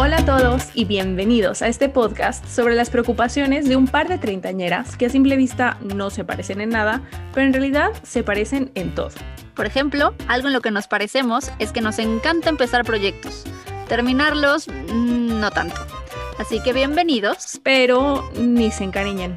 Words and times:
Hola 0.00 0.18
a 0.18 0.24
todos 0.24 0.68
y 0.74 0.84
bienvenidos 0.84 1.60
a 1.60 1.66
este 1.66 1.88
podcast 1.88 2.46
sobre 2.46 2.76
las 2.76 2.88
preocupaciones 2.88 3.68
de 3.68 3.74
un 3.74 3.88
par 3.88 4.06
de 4.06 4.16
treintañeras 4.16 4.96
que 4.96 5.06
a 5.06 5.10
simple 5.10 5.34
vista 5.34 5.76
no 5.82 6.10
se 6.10 6.22
parecen 6.22 6.60
en 6.60 6.68
nada, 6.68 7.02
pero 7.34 7.48
en 7.48 7.52
realidad 7.52 7.90
se 8.04 8.22
parecen 8.22 8.70
en 8.76 8.94
todo. 8.94 9.10
Por 9.56 9.66
ejemplo, 9.66 10.14
algo 10.28 10.46
en 10.46 10.54
lo 10.54 10.60
que 10.60 10.70
nos 10.70 10.86
parecemos 10.86 11.50
es 11.58 11.72
que 11.72 11.80
nos 11.80 11.98
encanta 11.98 12.48
empezar 12.48 12.84
proyectos. 12.84 13.42
Terminarlos, 13.88 14.68
mm, 14.68 15.40
no 15.40 15.50
tanto. 15.50 15.80
Así 16.38 16.60
que 16.62 16.72
bienvenidos. 16.72 17.58
Pero 17.64 18.30
ni 18.38 18.70
se 18.70 18.84
encariñen. 18.84 19.34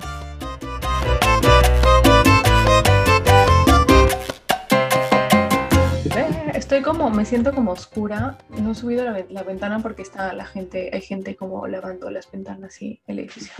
Estoy 6.54 6.82
como, 6.82 7.10
me 7.10 7.26
siento 7.26 7.54
como 7.54 7.72
oscura. 7.72 8.38
No 8.50 8.72
he 8.72 8.76
subido 8.76 9.06
la, 9.06 9.26
la, 9.30 9.44
ventana 9.44 9.80
porque 9.80 10.02
está 10.02 10.34
la 10.34 10.46
gente, 10.46 10.90
hay 10.94 11.02
gente 11.02 11.36
como 11.36 11.66
lavando 11.68 12.10
las 12.10 12.30
ventanas 12.30 12.82
y 12.82 13.02
el 13.08 13.20
edificio. 13.20 13.54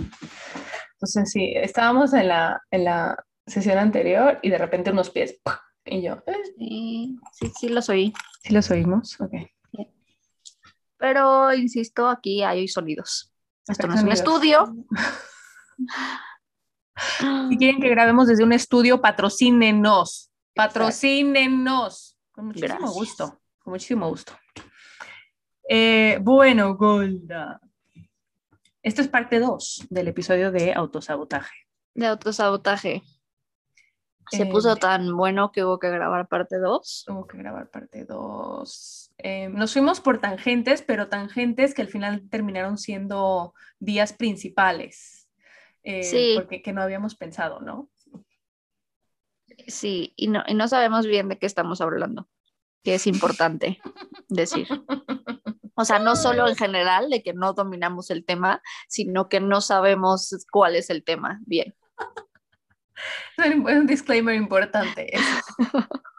Entonces 0.94 1.32
sí, 1.32 1.54
estábamos 1.56 2.14
en 2.14 2.28
la, 2.28 2.62
en 2.70 2.84
la 2.86 3.24
sesión 3.48 3.78
anterior 3.78 4.40
y 4.42 4.50
de 4.50 4.58
repente 4.58 4.92
unos 4.92 5.10
pies 5.10 5.40
y 5.86 6.02
yo. 6.02 6.24
Eh. 6.28 6.34
Sí, 6.58 7.20
sí, 7.34 7.52
sí 7.60 7.70
los 7.70 7.90
oí. 7.90 8.14
Sí 8.44 8.54
los 8.54 8.70
oímos, 8.72 9.20
ok. 9.20 9.34
Pero 10.98 11.52
insisto, 11.54 12.08
aquí 12.08 12.44
hay 12.44 12.68
sonidos. 12.68 13.34
Esto 13.68 13.88
no 13.88 13.96
es 13.96 14.04
un 14.04 14.12
estudio. 14.12 14.76
Si 17.50 17.58
quieren 17.58 17.82
que 17.82 17.90
grabemos 17.90 18.28
desde 18.28 18.44
un 18.44 18.54
estudio, 18.54 19.02
patrocínenos. 19.02 20.32
Patrocínenos. 20.54 22.11
Con 22.32 22.48
muchísimo 22.48 22.92
gusto. 22.92 23.42
Con 23.60 23.72
muchísimo 23.72 24.10
gusto. 24.10 24.34
Eh, 25.68 26.18
bueno, 26.22 26.76
Golda. 26.76 27.60
Esto 28.84 29.02
es 29.02 29.08
parte 29.08 29.40
2 29.40 29.88
del 29.90 30.08
episodio 30.08 30.52
de 30.52 30.74
autosabotaje. 30.74 31.54
De 31.94 32.08
autosabotaje. 32.08 33.04
Se 34.32 34.46
puso 34.46 34.78
tan 34.78 35.16
bueno 35.18 35.52
que 35.52 35.64
hubo 35.66 35.78
que 35.78 35.90
grabar 35.90 36.28
parte 36.28 36.58
2. 36.58 37.06
Hubo 37.10 37.28
que 37.28 37.38
grabar 37.38 37.70
parte 37.70 38.06
2. 38.06 39.14
Eh, 39.18 39.50
nos 39.50 39.74
fuimos 39.74 40.00
por 40.00 40.20
tangentes, 40.20 40.82
pero 40.82 41.10
tangentes 41.10 41.74
que 41.74 41.82
al 41.82 41.90
final 41.90 42.30
terminaron 42.30 42.78
siendo 42.78 43.54
vías 43.80 44.14
principales. 44.14 45.30
Eh, 45.84 46.04
sí. 46.04 46.34
Porque 46.36 46.62
que 46.62 46.72
no 46.72 46.82
habíamos 46.82 47.16
pensado, 47.16 47.60
¿no? 47.60 47.90
Sí, 49.68 50.14
y 50.16 50.28
no, 50.28 50.44
y 50.48 50.54
no 50.54 50.68
sabemos 50.68 51.06
bien 51.06 51.30
de 51.30 51.38
qué 51.38 51.46
estamos 51.46 51.82
hablando, 51.82 52.28
que 52.84 52.96
es 52.96 53.08
importante 53.08 53.80
decir. 54.30 54.68
O 55.76 55.86
sea, 55.86 56.00
no 56.00 56.16
solo 56.16 56.48
en 56.48 56.56
general 56.56 57.10
de 57.10 57.24
que 57.24 57.34
no 57.34 57.54
dominamos 57.54 58.12
el 58.12 58.26
tema, 58.26 58.62
sino 58.88 59.30
que 59.30 59.40
no 59.40 59.62
sabemos 59.62 60.36
cuál 60.52 60.76
es 60.76 60.90
el 60.90 61.04
tema 61.04 61.40
bien. 61.46 61.76
Es 63.38 63.56
un 63.56 63.88
disclaimer 63.88 64.36
importante. 64.36 65.12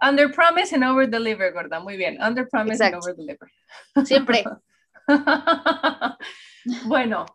Under 0.00 0.32
promise 0.32 0.72
and 0.72 0.84
over 0.84 1.08
deliver, 1.08 1.52
gorda. 1.52 1.80
Muy 1.80 1.96
bien. 1.96 2.22
Under 2.22 2.48
promise 2.48 2.84
and 2.84 2.94
over 2.94 3.14
deliver. 3.16 3.50
Siempre. 4.04 4.44
bueno, 6.84 7.26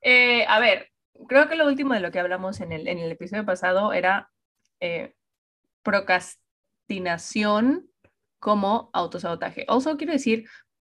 eh, 0.00 0.46
a 0.46 0.60
ver, 0.60 0.90
creo 1.28 1.48
que 1.48 1.56
lo 1.56 1.66
último 1.66 1.94
de 1.94 2.00
lo 2.00 2.10
que 2.10 2.20
hablamos 2.20 2.60
en 2.60 2.72
el, 2.72 2.88
en 2.88 2.98
el 2.98 3.12
episodio 3.12 3.44
pasado 3.44 3.92
era 3.92 4.30
eh, 4.80 5.14
procrastinación 5.82 7.88
como 8.38 8.90
autosabotaje. 8.92 9.64
Also 9.68 9.96
quiero 9.96 10.12
decir, 10.12 10.46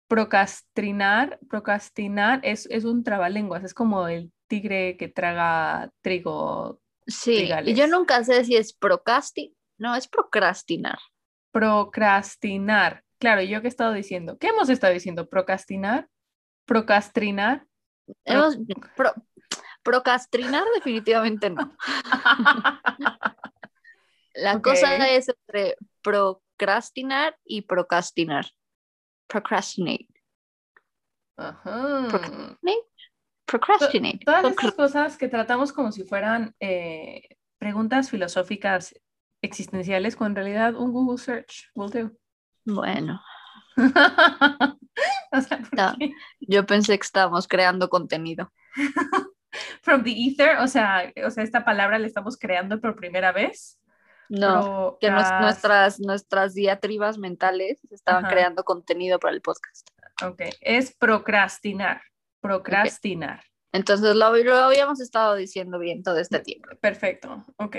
procrastinar, 0.08 1.40
procrastinar 1.50 2.40
es, 2.44 2.68
es 2.70 2.86
un 2.86 3.04
trabalenguas, 3.04 3.64
es 3.64 3.74
como 3.74 4.08
el 4.08 4.32
tigre 4.48 4.98
que 4.98 5.08
traga 5.08 5.92
trigo. 6.02 6.80
Sí, 7.08 7.50
y 7.66 7.74
yo 7.74 7.88
nunca 7.88 8.24
sé 8.24 8.46
si 8.46 8.56
es 8.56 8.74
procrasti, 8.74 9.56
no, 9.78 9.96
es 9.96 10.08
procrastinar. 10.08 11.00
Procrastinar, 11.52 13.04
claro, 13.20 13.42
yo 13.42 13.62
que 13.62 13.68
he 13.68 13.70
estado 13.70 13.94
diciendo, 13.94 14.38
¿qué 14.38 14.48
hemos 14.48 14.70
estado 14.70 14.94
diciendo? 14.94 15.28
Procrastinar, 15.28 16.08
procrastinar. 16.66 17.66
Hemos, 18.26 18.58
procrastinar 19.84 20.64
definitivamente 20.76 21.50
no. 21.50 21.76
La 24.34 24.62
cosa 24.62 25.08
es 25.10 25.30
entre 25.30 25.78
procrastinar 26.02 27.38
y 27.46 27.62
procrastinar. 27.62 28.46
Procrastinate. 29.28 30.08
Ajá. 31.38 32.08
Procrastinate. 32.10 32.88
Procrastinate. 33.46 34.20
Todas 34.26 34.46
estas 34.46 34.72
cosas 34.74 35.18
que 35.18 35.28
tratamos 35.28 35.74
como 35.74 35.92
si 35.92 36.04
fueran 36.04 36.56
eh, 36.60 37.38
preguntas 37.58 38.10
filosóficas 38.10 38.96
existenciales, 39.42 40.16
cuando 40.16 40.40
en 40.40 40.46
realidad 40.46 40.76
un 40.76 40.92
Google 40.92 41.18
search 41.18 41.70
will 41.76 41.92
do. 41.92 42.12
Bueno. 42.66 43.22
o 45.32 45.42
sea, 45.42 45.62
no, 45.72 45.96
yo 46.40 46.66
pensé 46.66 46.98
que 46.98 47.06
estábamos 47.06 47.48
creando 47.48 47.90
contenido. 47.90 48.52
From 49.82 50.04
the 50.04 50.12
ether, 50.12 50.58
o 50.58 50.68
sea, 50.68 51.12
o 51.26 51.30
sea, 51.30 51.44
esta 51.44 51.66
palabra 51.66 52.00
la 52.00 52.08
estamos 52.08 52.38
creando 52.38 52.80
por 52.80 52.96
primera 52.96 53.32
vez. 53.32 53.80
No, 54.34 54.98
que 55.00 55.12
nuestras, 55.12 56.00
nuestras 56.00 56.56
diatribas 56.56 57.20
mentales 57.20 57.80
estaban 57.92 58.26
creando 58.26 58.64
contenido 58.64 59.20
para 59.20 59.36
el 59.36 59.42
podcast. 59.42 59.88
Ok, 60.26 60.42
es 60.62 60.96
procrastinar, 60.96 62.02
procrastinar. 62.42 63.44
Entonces 63.72 64.16
lo, 64.16 64.26
habíamos 64.26 65.02
estado 65.02 65.36
diciendo 65.36 65.78
bien 65.78 66.02
todo 66.02 66.18
este 66.18 66.40
tiempo. 66.40 66.70
Perfecto, 66.82 67.46
ok. 67.58 67.78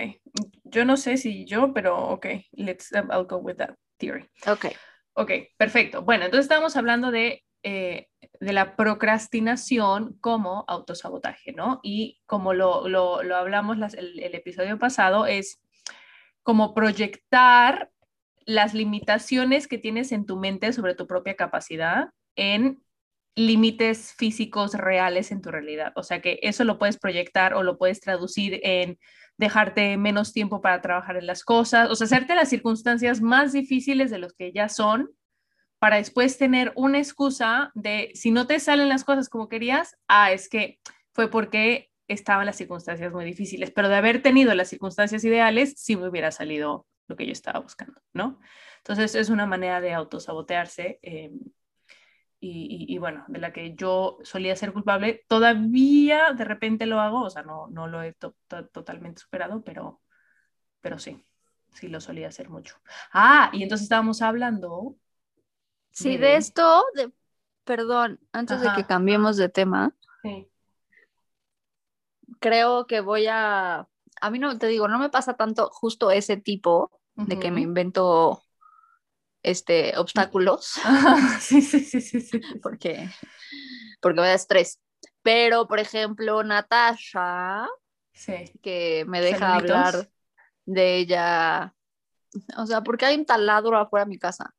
Yo 0.62 0.84
no 0.84 0.96
sé 0.96 1.16
si 1.16 1.44
yo, 1.44 1.72
pero 1.72 1.96
ok, 1.96 2.26
let's, 2.52 2.92
I'll 2.92 3.26
go 3.26 3.38
with 3.38 3.56
that 3.56 3.74
theory. 3.98 4.30
Ok. 4.46 4.66
Ok, 5.14 5.30
perfecto. 5.56 6.02
Bueno, 6.02 6.26
entonces 6.26 6.44
estamos 6.44 6.76
hablando 6.76 7.10
de, 7.10 7.44
eh, 7.64 8.06
de 8.38 8.52
la 8.52 8.76
procrastinación 8.76 10.16
como 10.20 10.64
autosabotaje, 10.68 11.52
¿no? 11.52 11.80
Y 11.82 12.20
como 12.26 12.54
lo, 12.54 12.86
lo, 12.86 13.24
lo 13.24 13.36
hablamos 13.36 13.76
el, 13.94 14.20
el 14.20 14.34
episodio 14.36 14.78
pasado, 14.78 15.26
es 15.26 15.63
como 16.44 16.74
proyectar 16.74 17.90
las 18.46 18.74
limitaciones 18.74 19.66
que 19.66 19.78
tienes 19.78 20.12
en 20.12 20.26
tu 20.26 20.36
mente 20.36 20.72
sobre 20.72 20.94
tu 20.94 21.08
propia 21.08 21.34
capacidad 21.34 22.10
en 22.36 22.82
límites 23.34 24.12
físicos 24.16 24.74
reales 24.74 25.32
en 25.32 25.40
tu 25.40 25.50
realidad. 25.50 25.92
O 25.96 26.04
sea 26.04 26.20
que 26.20 26.38
eso 26.42 26.62
lo 26.62 26.78
puedes 26.78 26.98
proyectar 26.98 27.54
o 27.54 27.64
lo 27.64 27.78
puedes 27.78 28.00
traducir 28.00 28.60
en 28.62 28.98
dejarte 29.36 29.96
menos 29.96 30.32
tiempo 30.32 30.60
para 30.60 30.80
trabajar 30.80 31.16
en 31.16 31.26
las 31.26 31.42
cosas, 31.42 31.90
o 31.90 31.96
sea, 31.96 32.04
hacerte 32.04 32.36
las 32.36 32.48
circunstancias 32.48 33.20
más 33.20 33.52
difíciles 33.52 34.10
de 34.12 34.18
los 34.18 34.32
que 34.32 34.52
ya 34.52 34.68
son 34.68 35.10
para 35.80 35.96
después 35.96 36.38
tener 36.38 36.72
una 36.76 36.98
excusa 36.98 37.72
de 37.74 38.12
si 38.14 38.30
no 38.30 38.46
te 38.46 38.60
salen 38.60 38.88
las 38.88 39.02
cosas 39.02 39.28
como 39.28 39.48
querías, 39.48 39.96
ah, 40.06 40.30
es 40.30 40.48
que 40.48 40.78
fue 41.12 41.28
porque 41.28 41.90
estaban 42.08 42.46
las 42.46 42.56
circunstancias 42.56 43.12
muy 43.12 43.24
difíciles, 43.24 43.70
pero 43.70 43.88
de 43.88 43.96
haber 43.96 44.22
tenido 44.22 44.54
las 44.54 44.68
circunstancias 44.68 45.24
ideales, 45.24 45.74
sí 45.76 45.96
me 45.96 46.08
hubiera 46.08 46.30
salido 46.30 46.86
lo 47.06 47.16
que 47.16 47.26
yo 47.26 47.32
estaba 47.32 47.60
buscando, 47.60 48.00
¿no? 48.12 48.40
Entonces 48.78 49.14
es 49.14 49.30
una 49.30 49.46
manera 49.46 49.80
de 49.80 49.94
autosabotearse 49.94 50.98
eh, 51.02 51.32
y, 52.40 52.86
y, 52.88 52.98
bueno, 52.98 53.24
de 53.28 53.38
la 53.38 53.54
que 53.54 53.74
yo 53.74 54.18
solía 54.22 54.54
ser 54.54 54.74
culpable, 54.74 55.24
todavía 55.28 56.34
de 56.34 56.44
repente 56.44 56.84
lo 56.84 57.00
hago, 57.00 57.22
o 57.22 57.30
sea, 57.30 57.42
no, 57.42 57.68
no 57.68 57.86
lo 57.86 58.02
he 58.02 58.12
totalmente 58.12 59.22
superado, 59.22 59.62
pero, 59.64 60.02
pero 60.82 60.98
sí, 60.98 61.24
sí 61.72 61.88
lo 61.88 62.02
solía 62.02 62.28
hacer 62.28 62.50
mucho. 62.50 62.76
Ah, 63.14 63.48
y 63.54 63.62
entonces 63.62 63.84
estábamos 63.84 64.20
hablando. 64.20 64.94
Sí, 65.90 66.18
de, 66.18 66.36
esto, 66.36 66.84
de, 66.94 67.10
perdón, 67.64 68.20
antes 68.32 68.60
de 68.60 68.68
que 68.76 68.84
cambiemos 68.84 69.38
de 69.38 69.48
tema. 69.48 69.94
Sí 70.22 70.46
creo 72.40 72.86
que 72.86 73.00
voy 73.00 73.26
a, 73.26 73.88
a 74.20 74.30
mí 74.30 74.38
no, 74.38 74.58
te 74.58 74.66
digo, 74.66 74.88
no 74.88 74.98
me 74.98 75.10
pasa 75.10 75.34
tanto 75.34 75.68
justo 75.70 76.10
ese 76.10 76.36
tipo 76.36 76.90
de 77.16 77.38
que 77.38 77.50
me 77.50 77.60
invento 77.60 78.42
este, 79.42 79.96
obstáculos. 79.96 80.74
sí, 81.40 81.62
sí, 81.62 81.80
sí, 81.80 82.00
sí, 82.00 82.20
sí. 82.20 82.40
Porque, 82.62 83.08
porque 84.00 84.20
me 84.20 84.26
da 84.26 84.34
estrés. 84.34 84.80
Pero, 85.22 85.68
por 85.68 85.78
ejemplo, 85.78 86.42
Natasha, 86.42 87.66
que 88.62 89.04
me 89.06 89.20
deja 89.20 89.54
hablar 89.54 90.08
de 90.64 90.96
ella, 90.96 91.74
o 92.56 92.66
sea, 92.66 92.82
porque 92.82 93.06
hay 93.06 93.16
un 93.16 93.26
taladro 93.26 93.76
afuera 93.76 94.04
de 94.04 94.10
mi 94.10 94.18
casa. 94.18 94.54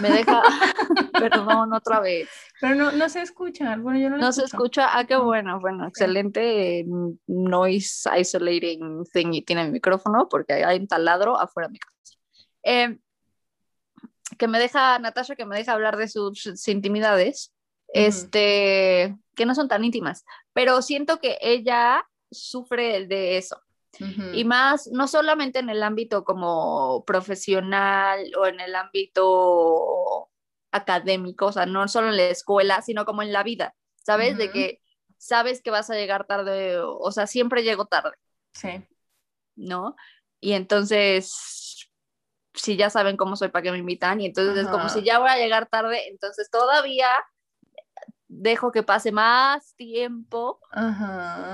Me 0.00 0.10
deja, 0.10 0.42
perdón, 1.12 1.72
otra 1.72 2.00
vez. 2.00 2.28
Pero 2.60 2.74
no, 2.74 2.92
no 2.92 3.08
se 3.08 3.22
escucha, 3.22 3.76
bueno, 3.76 3.98
yo 3.98 4.10
no, 4.10 4.18
no 4.18 4.32
se 4.32 4.44
escucha, 4.44 4.98
ah, 4.98 5.06
qué 5.06 5.16
bueno, 5.16 5.60
bueno, 5.60 5.86
excelente 5.86 6.84
noise 7.26 8.08
isolating 8.18 9.04
thing 9.12 9.32
y 9.32 9.42
tiene 9.42 9.64
mi 9.64 9.72
micrófono 9.72 10.28
porque 10.28 10.64
hay 10.64 10.78
un 10.78 10.88
taladro 10.88 11.38
afuera 11.38 11.68
de 11.68 11.72
mi 11.72 11.78
casa. 11.78 12.18
Em, 12.62 12.98
que 14.36 14.48
me 14.48 14.58
deja, 14.58 14.98
Natasha, 14.98 15.36
que 15.36 15.46
me 15.46 15.56
deja 15.56 15.72
hablar 15.72 15.96
de 15.96 16.08
sus, 16.08 16.68
intimidades 16.68 17.54
este, 17.94 19.16
que 19.34 19.46
no 19.46 19.54
son 19.54 19.68
tan 19.68 19.82
íntimas, 19.82 20.24
pero 20.52 20.82
siento 20.82 21.20
que 21.20 21.38
ella 21.40 22.06
sufre 22.30 23.06
de 23.06 23.38
eso. 23.38 23.58
Y 24.32 24.44
más, 24.44 24.88
no 24.92 25.08
solamente 25.08 25.58
en 25.58 25.70
el 25.70 25.82
ámbito 25.82 26.24
como 26.24 27.04
profesional 27.04 28.30
o 28.38 28.46
en 28.46 28.60
el 28.60 28.74
ámbito 28.74 30.30
académico, 30.70 31.46
o 31.46 31.52
sea, 31.52 31.66
no 31.66 31.88
solo 31.88 32.08
en 32.08 32.16
la 32.16 32.24
escuela, 32.24 32.82
sino 32.82 33.04
como 33.04 33.22
en 33.22 33.32
la 33.32 33.42
vida, 33.42 33.74
¿sabes? 33.96 34.36
De 34.36 34.50
que 34.50 34.80
sabes 35.16 35.62
que 35.62 35.70
vas 35.70 35.90
a 35.90 35.94
llegar 35.94 36.26
tarde, 36.26 36.78
o 36.78 37.10
sea, 37.10 37.26
siempre 37.26 37.62
llego 37.62 37.86
tarde. 37.86 38.16
Sí. 38.52 38.86
¿No? 39.56 39.96
Y 40.40 40.52
entonces, 40.52 41.90
si 42.54 42.76
ya 42.76 42.90
saben 42.90 43.16
cómo 43.16 43.36
soy, 43.36 43.48
¿para 43.48 43.62
qué 43.62 43.72
me 43.72 43.78
invitan? 43.78 44.20
Y 44.20 44.26
entonces 44.26 44.56
es 44.64 44.68
como 44.68 44.88
si 44.88 45.02
ya 45.02 45.18
voy 45.18 45.30
a 45.30 45.38
llegar 45.38 45.68
tarde, 45.68 46.08
entonces 46.08 46.50
todavía 46.50 47.08
dejo 48.28 48.70
que 48.70 48.82
pase 48.82 49.10
más 49.10 49.74
tiempo 49.74 50.60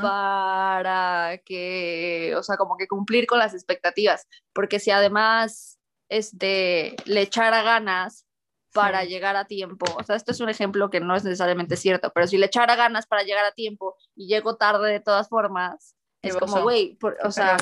para 0.03 1.41
que, 1.45 2.35
o 2.37 2.43
sea, 2.43 2.57
como 2.57 2.77
que 2.77 2.89
cumplir 2.89 3.27
con 3.27 3.39
las 3.39 3.55
expectativas, 3.55 4.27
porque 4.53 4.81
si 4.81 4.91
además 4.91 5.79
este, 6.09 6.97
le 7.05 7.23
echara 7.23 7.63
ganas 7.63 8.27
para 8.73 9.05
llegar 9.05 9.37
a 9.37 9.45
tiempo, 9.47 9.87
o 9.97 10.03
sea, 10.03 10.17
esto 10.17 10.33
es 10.33 10.41
un 10.41 10.49
ejemplo 10.49 10.91
que 10.91 10.99
no 10.99 11.15
es 11.15 11.23
necesariamente 11.23 11.77
cierto, 11.77 12.11
pero 12.13 12.27
si 12.27 12.39
le 12.39 12.47
echara 12.47 12.75
ganas 12.75 13.07
para 13.07 13.23
llegar 13.23 13.45
a 13.45 13.53
tiempo 13.53 13.97
y 14.17 14.27
llego 14.27 14.57
tarde 14.57 14.91
de 14.91 15.01
todas 15.01 15.29
formas, 15.29 15.95
es 16.23 16.37
como, 16.37 16.63
güey, 16.63 16.99
o 17.23 17.31
sea, 17.31 17.57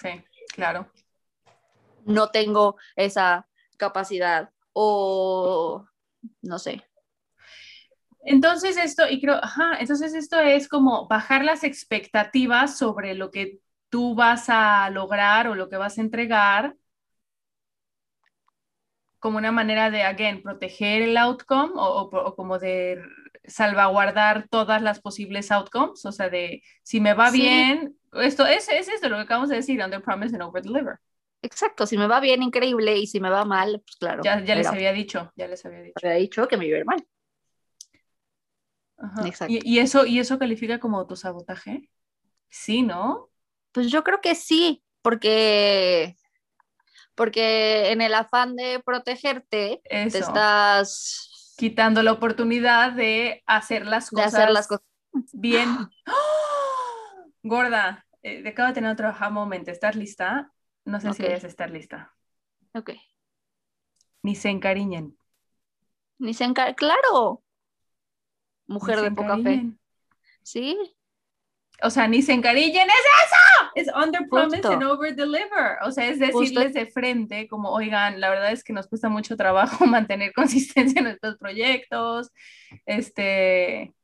sí, 0.00 0.24
claro. 0.54 0.86
No 2.04 2.30
tengo 2.30 2.76
esa 2.94 3.48
capacidad 3.76 4.50
o 4.72 5.84
no 6.40 6.58
sé, 6.58 6.86
entonces 8.26 8.76
esto, 8.76 9.08
y 9.08 9.20
creo, 9.20 9.36
ajá, 9.42 9.78
entonces 9.78 10.14
esto 10.14 10.38
es 10.40 10.68
como 10.68 11.08
bajar 11.08 11.44
las 11.44 11.64
expectativas 11.64 12.76
sobre 12.76 13.14
lo 13.14 13.30
que 13.30 13.60
tú 13.88 14.14
vas 14.14 14.46
a 14.48 14.90
lograr 14.90 15.48
o 15.48 15.54
lo 15.54 15.68
que 15.68 15.76
vas 15.76 15.98
a 15.98 16.00
entregar 16.02 16.74
como 19.18 19.38
una 19.38 19.50
manera 19.50 19.90
de, 19.90 20.02
again, 20.02 20.42
proteger 20.42 21.02
el 21.02 21.16
outcome 21.16 21.72
o, 21.74 22.34
como 22.36 22.58
de 22.58 23.02
salvaguardar 23.44 24.46
todas 24.48 24.82
las 24.82 25.00
posibles 25.00 25.50
outcomes, 25.50 26.04
o 26.04 26.12
sea, 26.12 26.28
de 26.28 26.62
si 26.82 27.00
me 27.00 27.14
va 27.14 27.30
bien, 27.30 27.96
esto 28.12 28.46
es, 28.46 28.68
es 28.68 28.88
esto 28.88 29.08
lo 29.08 29.16
que 29.16 29.22
acabamos 29.22 29.48
de 29.48 29.56
decir, 29.56 29.82
under 29.82 30.02
promise 30.02 30.34
and 30.34 30.42
over 30.42 30.62
deliver. 30.62 30.98
Exacto, 31.42 31.86
si 31.86 31.96
me 31.98 32.06
va 32.06 32.20
bien, 32.20 32.42
increíble, 32.42 32.96
y 32.96 33.06
si 33.06 33.20
me 33.20 33.30
va 33.30 33.44
mal, 33.44 33.82
pues 33.84 33.96
claro. 33.96 34.22
Ya, 34.24 34.42
ya 34.44 34.54
les 34.54 34.66
había 34.66 34.92
dicho, 34.92 35.32
ya 35.36 35.48
les 35.48 35.64
había 35.64 35.80
dicho. 35.80 35.94
Había 36.02 36.16
dicho 36.16 36.48
que 36.48 36.56
me 36.56 36.66
iba 36.66 36.76
a 36.76 36.80
ir 36.80 36.86
mal. 36.86 37.06
¿Y, 39.48 39.78
eso, 39.78 40.06
¿Y 40.06 40.18
eso 40.18 40.38
califica 40.38 40.80
como 40.80 40.98
autosabotaje? 40.98 41.90
Sí, 42.48 42.82
¿no? 42.82 43.28
Pues 43.72 43.90
yo 43.90 44.02
creo 44.02 44.20
que 44.20 44.34
sí, 44.34 44.82
porque, 45.02 46.16
porque 47.14 47.90
en 47.92 48.00
el 48.00 48.14
afán 48.14 48.56
de 48.56 48.80
protegerte, 48.84 49.82
te 49.84 50.06
estás 50.06 51.54
quitando 51.56 52.02
la 52.02 52.12
oportunidad 52.12 52.92
de 52.92 53.42
hacer 53.46 53.86
las 53.86 54.10
cosas, 54.10 54.34
hacer 54.34 54.50
las 54.50 54.66
cosas. 54.66 54.86
bien. 55.32 55.68
¡Oh! 56.06 56.12
Gorda, 57.42 58.04
eh, 58.22 58.42
acabo 58.48 58.68
de 58.68 58.74
tener 58.74 58.90
otro 58.90 59.08
aha 59.08 59.30
moment. 59.30 59.68
¿Estás 59.68 59.94
lista? 59.94 60.52
No 60.84 61.00
sé 61.00 61.12
si 61.12 61.22
debes 61.22 61.44
estar 61.44 61.70
lista. 61.70 62.14
Ok. 62.74 62.90
Ni 64.22 64.34
se 64.34 64.48
encariñen. 64.48 65.16
Ni 66.18 66.34
se 66.34 66.44
encariñen, 66.44 66.74
claro 66.74 67.45
mujer 68.66 69.00
de 69.00 69.10
poca 69.10 69.38
fe. 69.38 69.66
¿Sí? 70.42 70.76
O 71.82 71.90
sea, 71.90 72.08
ni 72.08 72.22
se 72.22 72.32
encariñen, 72.32 72.88
es 72.88 73.04
eso, 73.26 73.70
es 73.74 73.88
under 73.94 74.26
promise 74.30 74.66
and 74.66 74.82
over 74.82 75.14
deliver. 75.14 75.76
O 75.82 75.90
sea, 75.90 76.08
es 76.08 76.18
decirles 76.18 76.72
de 76.72 76.86
frente, 76.86 77.46
como, 77.48 77.70
oigan, 77.70 78.20
la 78.20 78.30
verdad 78.30 78.52
es 78.52 78.64
que 78.64 78.72
nos 78.72 78.86
cuesta 78.86 79.08
mucho 79.08 79.36
trabajo 79.36 79.86
mantener 79.86 80.32
consistencia 80.32 81.00
en 81.00 81.04
nuestros 81.04 81.36
proyectos. 81.36 82.30
Este, 82.86 83.94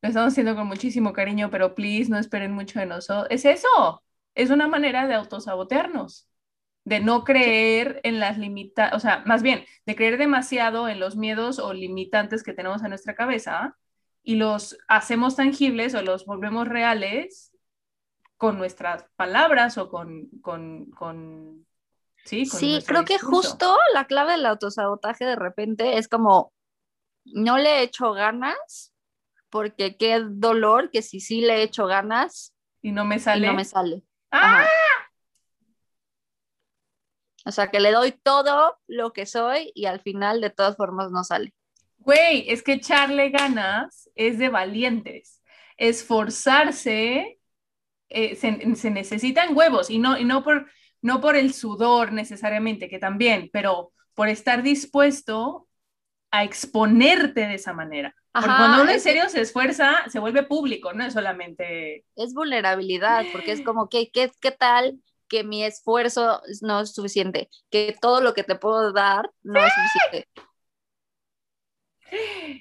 lo 0.00 0.08
estamos 0.08 0.32
haciendo 0.32 0.54
con 0.54 0.68
muchísimo 0.68 1.12
cariño, 1.12 1.50
pero 1.50 1.74
please 1.74 2.08
no 2.08 2.18
esperen 2.18 2.52
mucho 2.52 2.78
de 2.78 2.86
nosotros. 2.86 3.26
Es 3.30 3.44
eso, 3.44 4.02
es 4.36 4.50
una 4.50 4.68
manera 4.68 5.08
de 5.08 5.14
autosabotearnos, 5.14 6.28
de 6.84 7.00
no 7.00 7.24
creer 7.24 8.00
en 8.04 8.20
las 8.20 8.38
limitaciones, 8.38 8.96
o 8.96 9.00
sea, 9.00 9.24
más 9.26 9.42
bien, 9.42 9.64
de 9.86 9.96
creer 9.96 10.18
demasiado 10.18 10.88
en 10.88 11.00
los 11.00 11.16
miedos 11.16 11.58
o 11.58 11.72
limitantes 11.72 12.44
que 12.44 12.52
tenemos 12.52 12.82
en 12.82 12.90
nuestra 12.90 13.16
cabeza 13.16 13.76
y 14.22 14.36
los 14.36 14.78
hacemos 14.88 15.36
tangibles 15.36 15.94
o 15.94 16.02
los 16.02 16.26
volvemos 16.26 16.68
reales 16.68 17.52
con 18.36 18.58
nuestras 18.58 19.04
palabras 19.16 19.78
o 19.78 19.88
con... 19.88 20.28
con, 20.42 20.90
con 20.90 21.66
sí, 22.24 22.46
sí 22.46 22.82
creo 22.86 23.04
que 23.04 23.18
justo 23.18 23.76
la 23.94 24.06
clave 24.06 24.32
del 24.32 24.46
autosabotaje 24.46 25.24
de 25.24 25.36
repente 25.36 25.98
es 25.98 26.08
como, 26.08 26.52
no 27.24 27.58
le 27.58 27.78
he 27.78 27.82
hecho 27.82 28.12
ganas, 28.12 28.92
porque 29.50 29.96
qué 29.96 30.22
dolor 30.24 30.90
que 30.90 31.02
si 31.02 31.20
sí 31.20 31.40
le 31.40 31.56
he 31.56 31.62
hecho 31.62 31.86
ganas. 31.86 32.54
Y 32.82 32.92
no 32.92 33.04
me 33.04 33.18
sale. 33.18 33.46
no 33.46 33.54
me 33.54 33.64
sale. 33.64 34.02
¡Ah! 34.30 34.66
O 37.44 37.50
sea, 37.50 37.70
que 37.70 37.80
le 37.80 37.92
doy 37.92 38.12
todo 38.12 38.78
lo 38.86 39.12
que 39.12 39.24
soy 39.24 39.72
y 39.74 39.86
al 39.86 40.00
final 40.00 40.40
de 40.40 40.50
todas 40.50 40.76
formas 40.76 41.10
no 41.10 41.24
sale. 41.24 41.54
Güey, 41.98 42.50
es 42.50 42.62
que 42.62 42.74
echarle 42.74 43.30
ganas 43.30 44.10
es 44.14 44.38
de 44.38 44.48
valientes. 44.48 45.42
Esforzarse, 45.76 47.38
eh, 48.08 48.36
se, 48.36 48.90
necesitan 48.90 49.56
huevos 49.56 49.90
y 49.90 49.98
no, 49.98 50.18
y 50.18 50.24
no, 50.24 50.42
por, 50.42 50.70
no 51.02 51.20
por 51.20 51.36
el 51.36 51.52
sudor 51.52 52.12
necesariamente, 52.12 52.88
que 52.88 52.98
también, 52.98 53.50
pero 53.52 53.92
por 54.14 54.28
estar 54.28 54.62
dispuesto 54.62 55.68
a 56.30 56.44
exponerte 56.44 57.46
de 57.46 57.54
esa 57.54 57.72
manera. 57.72 58.14
porque 58.32 58.48
cuando 58.48 58.82
uno 58.82 58.90
en 58.90 59.00
serio 59.00 59.28
se 59.28 59.40
esfuerza, 59.40 60.04
se 60.08 60.18
vuelve 60.18 60.42
público, 60.42 60.92
no 60.92 61.04
es 61.04 61.12
solamente... 61.12 62.04
Es 62.16 62.34
vulnerabilidad, 62.34 63.24
porque 63.32 63.52
es 63.52 63.62
como, 63.62 63.88
¿qué, 63.88 64.10
qué, 64.10 64.30
qué 64.40 64.50
tal 64.50 64.98
que 65.28 65.44
mi 65.44 65.64
esfuerzo 65.64 66.40
no 66.62 66.80
es 66.80 66.94
suficiente? 66.94 67.48
Que 67.70 67.96
todo 68.00 68.20
lo 68.20 68.34
que 68.34 68.44
te 68.44 68.56
puedo 68.56 68.92
dar 68.92 69.30
no 69.42 69.64
es 69.64 69.72
suficiente. 69.72 70.28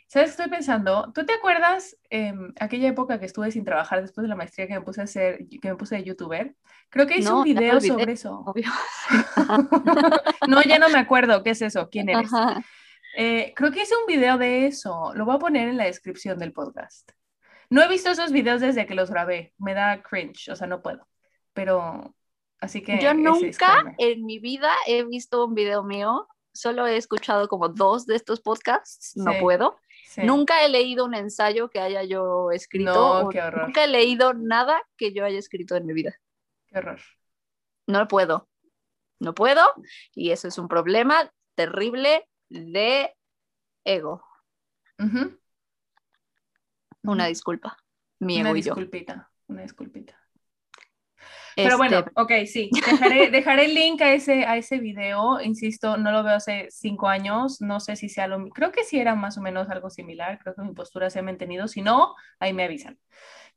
¿Sabes 0.08 0.32
estoy 0.32 0.50
pensando? 0.50 1.12
¿Tú 1.14 1.26
te 1.26 1.34
acuerdas 1.34 1.98
em, 2.10 2.54
aquella 2.60 2.90
época 2.90 3.20
que 3.20 3.26
estuve 3.26 3.52
sin 3.52 3.64
trabajar 3.64 4.02
después 4.02 4.24
de 4.24 4.30
la 4.30 4.36
maestría 4.36 4.68
que 4.68 4.74
me 4.74 4.82
puse 4.82 5.02
a 5.02 5.06
hacer, 5.06 5.48
que 5.62 5.70
me 5.70 5.76
puse 5.76 5.96
de 5.96 6.04
youtuber? 6.04 6.56
Creo 6.90 7.08
que 7.08 7.18
hice 7.18 7.32
un 7.32 7.44
video 7.44 7.80
sobre 7.82 8.14
eso. 8.14 8.46
no, 10.48 10.62
ya 10.64 10.80
no 10.80 10.90
me 10.90 11.00
acuerdo. 11.00 11.44
¿Qué 11.44 11.52
es 11.52 11.62
eso? 11.62 11.90
¿Quién 11.90 12.10
eres? 12.10 12.32
Eh, 13.18 13.54
creo 13.56 13.72
que 13.72 13.82
hice 13.82 13.96
un 13.96 14.06
video 14.08 14.38
de 14.38 14.68
eso. 14.68 15.12
Lo 15.16 15.26
voy 15.26 15.36
a 15.36 15.40
poner 15.40 15.70
en 15.70 15.78
la 15.78 15.86
descripción 15.86 16.38
del 16.38 16.54
podcast. 16.54 17.12
No 17.70 17.82
he 17.82 17.88
visto 17.88 18.10
esos 18.10 18.32
videos 18.32 18.62
desde 18.62 18.86
que 18.86 18.96
los 18.96 19.10
grabé. 19.10 19.54
Me 19.58 19.74
da 19.74 20.02
cringe, 20.02 20.50
o 20.50 20.56
sea, 20.56 20.68
no 20.68 20.82
puedo. 20.82 21.08
Pero, 21.54 22.16
así 22.60 22.82
que... 22.82 23.00
Yo 23.00 23.14
nunca 23.14 23.96
en 23.98 24.26
mi 24.26 24.40
vida 24.40 24.72
he 24.88 25.04
visto 25.04 25.46
un 25.46 25.54
video 25.54 25.84
mío 25.84 26.28
solo 26.58 26.88
he 26.88 26.98
escuchado 26.98 27.48
como 27.48 27.70
dos 27.70 28.06
de 28.06 28.16
estos 28.16 28.42
podcasts, 28.42 29.16
no 29.16 29.34
puedo. 29.40 29.80
Nunca 30.18 30.64
he 30.64 30.70
leído 30.70 31.06
un 31.06 31.14
ensayo 31.14 31.70
que 31.70 31.80
haya 31.80 32.04
yo 32.04 32.52
escrito. 32.52 33.24
No, 33.24 33.30
qué 33.30 33.42
horror. 33.42 33.66
Nunca 33.66 33.84
he 33.84 33.88
leído 33.88 34.34
nada 34.34 34.82
que 34.98 35.14
yo 35.14 35.24
haya 35.26 35.38
escrito 35.38 35.76
en 35.76 35.86
mi 35.86 35.94
vida. 35.94 36.16
Qué 36.68 36.80
horror. 36.80 37.00
No 37.86 38.08
puedo. 38.08 38.50
No 39.20 39.34
puedo. 39.34 39.62
Y 40.14 40.32
eso 40.32 40.48
es 40.48 40.58
un 40.58 40.68
problema 40.68 41.32
terrible 41.56 42.28
de 42.50 43.16
ego. 43.84 44.24
Una 47.04 47.28
disculpa. 47.28 47.78
Mi 48.20 48.40
ego 48.40 48.50
una 48.50 48.54
disculpita, 48.54 49.30
una 49.48 49.62
disculpita. 49.62 50.17
Pero 51.64 51.78
bueno, 51.78 52.00
este, 52.00 52.12
ok, 52.16 52.32
sí, 52.46 52.70
dejaré, 53.32 53.66
el 53.66 53.74
link 53.74 54.00
a 54.02 54.14
ese, 54.14 54.46
a 54.46 54.58
ese 54.58 54.78
video, 54.78 55.42
insisto, 55.42 55.98
no 55.98 56.12
lo 56.12 56.24
veo 56.24 56.36
hace 56.36 56.68
cinco 56.70 57.08
años, 57.08 57.62
no 57.62 57.80
sé 57.80 57.96
si 57.96 58.10
sea 58.10 58.28
lo 58.28 58.38
mismo, 58.38 58.54
creo 58.54 58.72
que 58.72 58.84
sí 58.84 59.00
era 59.00 59.16
más 59.16 59.40
o 59.40 59.42
menos 59.42 59.68
algo 59.70 59.90
similar, 59.90 60.38
creo 60.38 60.54
que 60.54 60.62
mi 60.62 60.74
postura 60.74 61.10
se 61.10 61.18
ha 61.18 61.24
mantenido, 61.24 61.68
si 61.68 61.82
no, 61.82 62.14
ahí 62.40 62.54
me 62.54 62.64
avisan. 62.64 63.00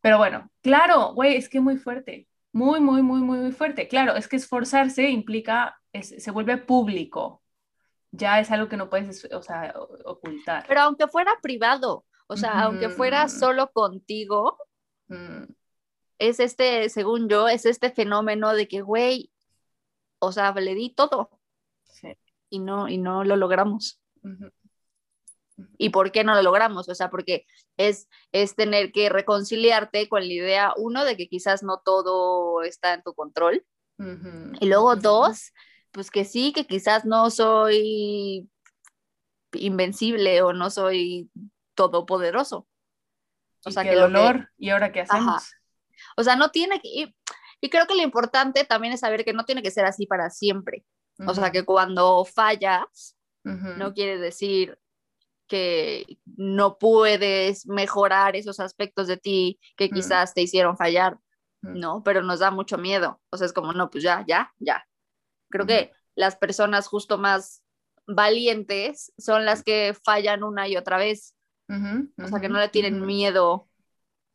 Pero 0.00 0.16
bueno, 0.16 0.50
claro, 0.62 1.12
güey, 1.12 1.36
es 1.36 1.50
que 1.50 1.60
muy 1.60 1.76
fuerte, 1.76 2.26
muy, 2.52 2.80
muy, 2.80 3.02
muy, 3.02 3.20
muy, 3.20 3.38
muy 3.38 3.52
fuerte. 3.52 3.86
Claro, 3.86 4.16
es 4.16 4.28
que 4.28 4.36
esforzarse 4.36 5.10
implica, 5.10 5.78
se 5.92 6.30
vuelve 6.30 6.56
público, 6.56 7.42
ya 8.12 8.40
es 8.40 8.50
algo 8.50 8.68
que 8.70 8.78
no 8.78 8.88
puedes, 8.88 9.28
o 9.30 9.42
sea, 9.42 9.74
ocultar. 10.06 10.64
Pero 10.66 10.80
aunque 10.80 11.06
fuera 11.06 11.32
privado, 11.42 12.06
o 12.28 12.36
sea, 12.36 12.62
aunque 12.62 12.88
fuera 12.88 13.28
solo 13.28 13.70
contigo, 13.72 14.56
mm 15.08 15.59
es 16.20 16.38
este, 16.38 16.88
según 16.90 17.28
yo, 17.28 17.48
es 17.48 17.66
este 17.66 17.90
fenómeno 17.90 18.52
de 18.52 18.68
que, 18.68 18.82
güey, 18.82 19.32
o 20.20 20.30
sea, 20.32 20.52
le 20.52 20.74
di 20.74 20.90
todo. 20.90 21.30
Y 22.50 22.58
no, 22.58 22.88
y 22.88 22.98
no 22.98 23.24
lo 23.24 23.36
logramos. 23.36 24.00
¿Y 25.78 25.88
por 25.88 26.12
qué 26.12 26.22
no 26.22 26.34
lo 26.34 26.42
logramos? 26.42 26.88
O 26.88 26.94
sea, 26.94 27.10
porque 27.10 27.46
es, 27.76 28.08
es 28.32 28.54
tener 28.54 28.92
que 28.92 29.08
reconciliarte 29.08 30.08
con 30.08 30.20
la 30.26 30.32
idea, 30.32 30.74
uno, 30.76 31.04
de 31.04 31.16
que 31.16 31.26
quizás 31.26 31.62
no 31.62 31.80
todo 31.82 32.62
está 32.62 32.94
en 32.94 33.02
tu 33.02 33.14
control. 33.14 33.64
Y 34.60 34.66
luego, 34.66 34.96
dos, 34.96 35.52
pues 35.90 36.10
que 36.10 36.24
sí, 36.24 36.52
que 36.52 36.66
quizás 36.66 37.04
no 37.04 37.30
soy 37.30 38.48
invencible 39.52 40.42
o 40.42 40.52
no 40.52 40.70
soy 40.70 41.30
todopoderoso. 41.74 42.66
O 43.64 43.70
sea, 43.70 43.84
que 43.84 43.94
dolor, 43.94 44.50
¿y 44.58 44.70
ahora 44.70 44.92
qué 44.92 45.00
hacemos? 45.00 45.50
O 46.16 46.22
sea, 46.22 46.36
no 46.36 46.50
tiene 46.50 46.80
que... 46.80 46.88
Y, 46.88 47.16
y, 47.60 47.70
creo 47.70 47.86
que 47.86 47.94
lo 47.94 48.02
importante 48.02 48.64
también 48.64 48.92
es 48.92 49.00
saber 49.00 49.24
que 49.24 49.32
no 49.32 49.44
tiene 49.44 49.62
que 49.62 49.70
ser 49.70 49.84
así 49.84 50.06
para 50.06 50.30
siempre. 50.30 50.84
O 51.26 51.34
sea, 51.34 51.50
que 51.50 51.64
cuando 51.64 52.24
fallas, 52.24 53.16
no 53.42 53.92
quiere 53.92 54.18
decir 54.18 54.78
que 55.46 56.18
no 56.24 56.78
puedes 56.78 57.66
mejorar 57.66 58.36
esos 58.36 58.58
aspectos 58.60 59.06
de 59.06 59.18
ti 59.18 59.60
que 59.76 59.90
quizás 59.90 60.32
te 60.32 60.40
hicieron 60.40 60.78
fallar. 60.78 61.18
¿no? 61.62 62.02
Pero 62.02 62.22
nos 62.22 62.40
da 62.40 62.50
mucho 62.50 62.78
miedo. 62.78 63.20
O 63.30 63.36
sea, 63.36 63.46
es 63.46 63.52
como, 63.52 63.72
no, 63.72 63.90
pues 63.90 64.02
ya, 64.02 64.24
ya, 64.26 64.52
ya. 64.58 64.86
Creo 65.48 65.66
que 65.66 65.92
las 66.14 66.36
personas 66.36 66.86
justo 66.86 67.18
más 67.18 67.62
valientes 68.06 69.12
son 69.18 69.44
las 69.44 69.62
que 69.62 69.96
fallan 70.04 70.42
una 70.42 70.68
y 70.68 70.76
otra 70.76 70.96
vez. 70.96 71.36
o 71.68 72.28
sea, 72.28 72.40
que 72.40 72.48
no 72.48 72.58
le 72.58 72.68
tienen 72.68 73.04
miedo 73.04 73.68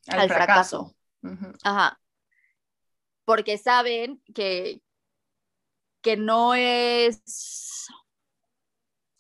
al, 0.07 0.29
fracaso. 0.29 0.95
Ajá. 1.63 1.99
Porque 3.25 3.57
saben 3.57 4.21
que, 4.33 4.81
que 6.01 6.17
no 6.17 6.53
es 6.53 7.87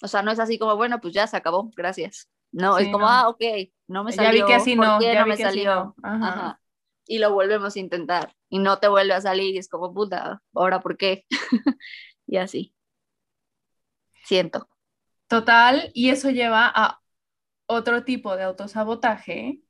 o 0.01 0.07
sea, 0.07 0.21
no 0.21 0.31
es 0.31 0.39
así 0.39 0.59
como, 0.59 0.75
bueno, 0.75 0.99
pues 1.01 1.13
ya 1.13 1.25
se 1.27 1.37
acabó, 1.37 1.71
gracias. 1.75 2.29
No, 2.51 2.77
es 2.77 2.89
como, 2.89 3.07
ah, 3.07 3.27
ok, 3.27 3.41
no 3.87 4.03
me 4.03 4.11
salió. 4.11 4.31
Ya 4.31 4.45
vi 4.45 4.47
que 4.47 4.55
así 4.55 4.75
no, 4.75 5.01
ya 5.01 5.19
no 5.19 5.25
me 5.25 5.35
salió. 5.35 5.95
Ajá. 6.03 6.61
Y 7.07 7.17
lo 7.17 7.33
volvemos 7.33 7.75
a 7.75 7.79
intentar. 7.79 8.35
Y 8.49 8.59
no 8.59 8.77
te 8.79 8.87
vuelve 8.87 9.13
a 9.13 9.21
salir 9.21 9.55
y 9.55 9.57
es 9.57 9.67
como, 9.67 9.93
puta, 9.93 10.41
¿ahora 10.53 10.79
por 10.79 10.97
qué? 10.97 11.25
y 12.27 12.37
así. 12.37 12.73
Siento. 14.23 14.69
Total, 15.27 15.91
y 15.93 16.09
eso 16.09 16.29
lleva 16.29 16.71
a 16.73 17.01
otro 17.65 18.03
tipo 18.03 18.35
de 18.35 18.43
autosabotaje 18.43 19.61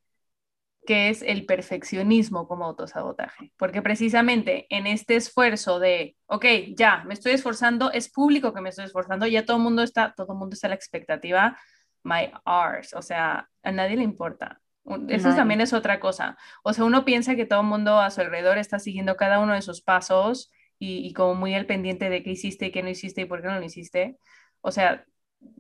que 0.86 1.10
es 1.10 1.22
el 1.22 1.46
perfeccionismo 1.46 2.48
como 2.48 2.66
autosabotaje, 2.66 3.52
porque 3.58 3.82
precisamente 3.82 4.68
en 4.70 4.88
este 4.88 5.16
esfuerzo 5.16 5.80
de, 5.80 6.16
ok, 6.28 6.46
ya, 6.76 7.04
me 7.06 7.14
estoy 7.14 7.34
esforzando, 7.34 7.92
es 7.92 8.10
público 8.10 8.54
que 8.54 8.62
me 8.62 8.70
estoy 8.70 8.86
esforzando, 8.86 9.28
ya 9.28 9.46
todo 9.46 9.58
el 9.58 9.64
mundo 9.64 9.84
está, 9.84 10.14
todo 10.16 10.34
el 10.34 10.40
mundo 10.40 10.54
está 10.54 10.68
a 10.68 10.70
la 10.70 10.76
expectativa, 10.76 11.58
my 12.04 12.32
ours, 12.46 12.94
o 12.94 13.02
sea, 13.02 13.50
a 13.64 13.72
nadie 13.72 13.98
le 13.98 14.04
importa. 14.04 14.62
Eso 15.10 15.34
también 15.34 15.62
es 15.62 15.74
otra 15.74 16.00
cosa. 16.00 16.38
O 16.64 16.72
sea, 16.72 16.86
uno 16.86 17.06
piensa 17.06 17.36
que 17.36 17.48
todo 17.48 17.62
el 17.62 17.66
mundo 17.66 18.00
a 18.00 18.12
su 18.12 18.22
alrededor 18.22 18.60
está 18.60 18.78
siguiendo 18.78 19.16
cada 19.16 19.40
uno 19.40 19.54
de 19.54 19.64
sus 19.64 19.82
pasos 19.82 20.52
y, 20.78 21.08
y 21.08 21.14
como 21.14 21.34
muy 21.34 21.56
al 21.56 21.66
pendiente 21.66 22.10
de 22.12 22.22
qué 22.22 22.32
hiciste 22.32 22.68
y 22.68 22.72
qué 22.72 22.84
no 22.84 22.90
hiciste 22.90 23.22
y 23.22 23.26
por 23.26 23.42
qué 23.42 23.48
no 23.48 23.60
lo 23.60 23.66
hiciste. 23.66 24.20
O 24.62 24.70
sea, 24.72 25.04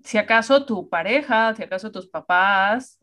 si 0.03 0.17
acaso 0.17 0.65
tu 0.65 0.89
pareja, 0.89 1.55
si 1.55 1.63
acaso 1.63 1.91
tus 1.91 2.07
papás, 2.07 2.99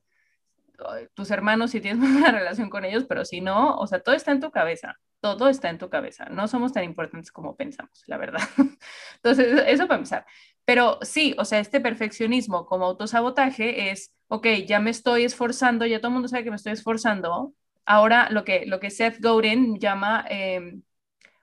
tus 1.15 1.31
hermanos 1.31 1.71
si 1.71 1.81
tienes 1.81 2.03
una 2.09 2.31
relación 2.33 2.71
con 2.71 2.85
ellos, 2.85 3.05
pero 3.09 3.25
si 3.25 3.41
no, 3.41 3.77
o 3.77 3.87
sea, 3.87 4.01
todo 4.01 4.15
está 4.15 4.33
en 4.33 4.41
tu 4.41 4.51
cabeza, 4.51 4.99
todo 5.21 5.49
está 5.49 5.71
en 5.71 5.79
tu 5.79 5.89
cabeza, 5.89 6.27
no 6.27 6.49
somos 6.49 6.73
tan 6.73 6.85
importantes 6.85 7.31
como 7.33 7.57
pensamos, 7.57 8.03
la 8.07 8.17
verdad. 8.17 8.41
Entonces, 9.17 9.63
eso 9.67 9.87
para 9.87 9.99
empezar. 9.99 10.27
Pero 10.65 10.99
sí, 11.03 11.35
o 11.39 11.45
sea, 11.45 11.59
este 11.59 11.81
perfeccionismo 11.81 12.67
como 12.67 12.87
autosabotaje 12.87 13.91
es, 13.91 14.13
ok, 14.29 14.47
ya 14.67 14.81
me 14.81 14.91
estoy 14.91 15.25
esforzando, 15.25 15.87
ya 15.87 15.99
todo 15.99 16.09
el 16.09 16.15
mundo 16.15 16.29
sabe 16.29 16.45
que 16.45 16.51
me 16.51 16.57
estoy 16.57 16.73
esforzando. 16.73 17.53
Ahora 17.85 18.29
lo 18.31 18.45
que, 18.45 18.65
lo 18.67 18.79
que 18.79 18.91
Seth 18.91 19.21
Godin 19.21 19.79
llama, 19.79 20.25
em, 20.29 20.83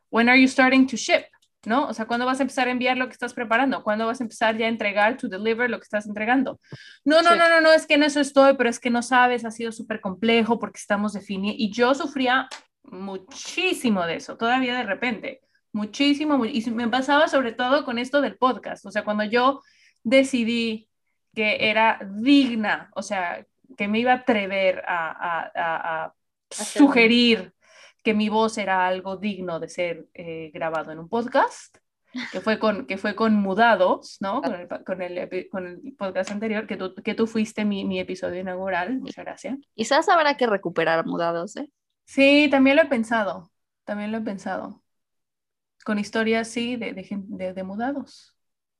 when 0.09 0.29
are 0.29 0.39
you 0.39 0.47
starting 0.47 0.87
to 0.87 0.95
ship? 0.97 1.25
¿No? 1.65 1.87
O 1.87 1.93
sea, 1.93 2.05
¿cuándo 2.05 2.25
vas 2.25 2.39
a 2.39 2.43
empezar 2.43 2.67
a 2.67 2.71
enviar 2.71 2.97
lo 2.97 3.07
que 3.07 3.13
estás 3.13 3.33
preparando? 3.33 3.83
¿Cuándo 3.83 4.05
vas 4.05 4.21
a 4.21 4.23
empezar 4.23 4.57
ya 4.57 4.65
a 4.65 4.69
entregar, 4.69 5.17
to 5.17 5.27
deliver 5.27 5.69
lo 5.69 5.77
que 5.77 5.83
estás 5.83 6.07
entregando? 6.07 6.59
No, 7.03 7.21
no, 7.21 7.35
no, 7.35 7.49
no, 7.49 7.61
no, 7.61 7.71
es 7.71 7.85
que 7.85 7.95
en 7.95 8.03
eso 8.03 8.19
estoy, 8.19 8.55
pero 8.55 8.69
es 8.69 8.79
que 8.79 8.89
no 8.89 9.01
sabes, 9.01 9.45
ha 9.45 9.51
sido 9.51 9.71
súper 9.71 9.99
complejo 10.01 10.59
porque 10.59 10.77
estamos 10.77 11.13
definiendo, 11.13 11.55
y 11.57 11.71
yo 11.71 11.93
sufría 11.93 12.47
muchísimo 12.83 14.05
de 14.05 14.15
eso, 14.15 14.37
todavía 14.37 14.75
de 14.75 14.83
repente, 14.83 15.41
muchísimo, 15.73 16.43
y 16.45 16.69
me 16.71 16.87
pasaba 16.87 17.27
sobre 17.27 17.51
todo 17.51 17.85
con 17.85 17.99
esto 17.99 18.21
del 18.21 18.37
podcast, 18.37 18.85
o 18.85 18.91
sea, 18.91 19.03
cuando 19.03 19.25
yo 19.25 19.61
decidí 20.03 20.89
que 21.35 21.69
era 21.69 21.99
digna, 22.15 22.89
o 22.95 23.03
sea, 23.03 23.45
que 23.77 23.87
me 23.87 23.99
iba 23.99 24.13
a 24.13 24.15
atrever 24.15 24.83
a, 24.87 25.51
a, 25.53 26.05
a 26.05 26.13
sugerir 26.49 27.53
que 28.03 28.13
mi 28.13 28.29
voz 28.29 28.57
era 28.57 28.87
algo 28.87 29.17
digno 29.17 29.59
de 29.59 29.69
ser 29.69 30.07
eh, 30.13 30.51
grabado 30.53 30.91
en 30.91 30.99
un 30.99 31.09
podcast, 31.09 31.77
que 32.31 32.41
fue 32.41 32.59
con, 32.59 32.87
que 32.87 32.97
fue 32.97 33.15
con 33.15 33.35
Mudados, 33.35 34.17
¿no? 34.19 34.41
Con 34.41 34.55
el, 34.55 34.67
con 34.83 35.01
el, 35.01 35.49
con 35.49 35.67
el 35.67 35.95
podcast 35.95 36.31
anterior, 36.31 36.65
que 36.65 36.77
tú, 36.77 36.95
que 36.95 37.13
tú 37.13 37.27
fuiste 37.27 37.65
mi, 37.65 37.85
mi, 37.85 37.99
episodio 37.99 38.39
inaugural, 38.39 38.99
muchas 38.99 39.25
gracias. 39.25 39.57
Quizás 39.75 40.09
habrá 40.09 40.35
que 40.35 40.47
recuperar 40.47 41.05
Mudados, 41.05 41.55
¿eh? 41.57 41.69
Sí, 42.05 42.47
también 42.49 42.75
lo 42.75 42.81
he 42.81 42.87
pensado, 42.87 43.51
también 43.83 44.11
lo 44.11 44.17
he 44.17 44.21
pensado. 44.21 44.83
Con 45.85 45.99
historias, 45.99 46.47
sí, 46.47 46.75
de, 46.75 46.93
de, 46.93 47.53
de, 47.53 47.63
mudados. 47.63 48.35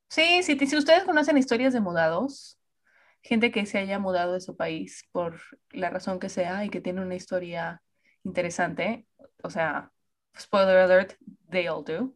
Sí, 0.10 0.42
sí, 0.44 0.58
si 0.58 0.76
ustedes 0.76 1.04
conocen 1.04 1.38
historias 1.38 1.74
de 1.74 1.80
mudados, 1.80 2.60
gente 3.22 3.52
que 3.52 3.66
se 3.66 3.78
haya 3.78 4.00
mudado 4.00 4.34
de 4.34 4.42
su 4.42 4.58
país 4.58 5.08
por 5.12 5.40
la 5.70 5.90
razón 5.90 6.20
que 6.20 6.30
sea 6.30 6.66
y 6.66 6.70
que 6.70 6.82
tiene 6.82 7.02
una 7.02 7.16
historia 7.16 7.84
interesante, 8.24 9.08
o 9.44 9.50
sea, 9.50 9.92
spoiler 10.38 10.78
alert, 10.80 11.18
they 11.50 11.68
all 11.68 11.84
do. 11.84 12.16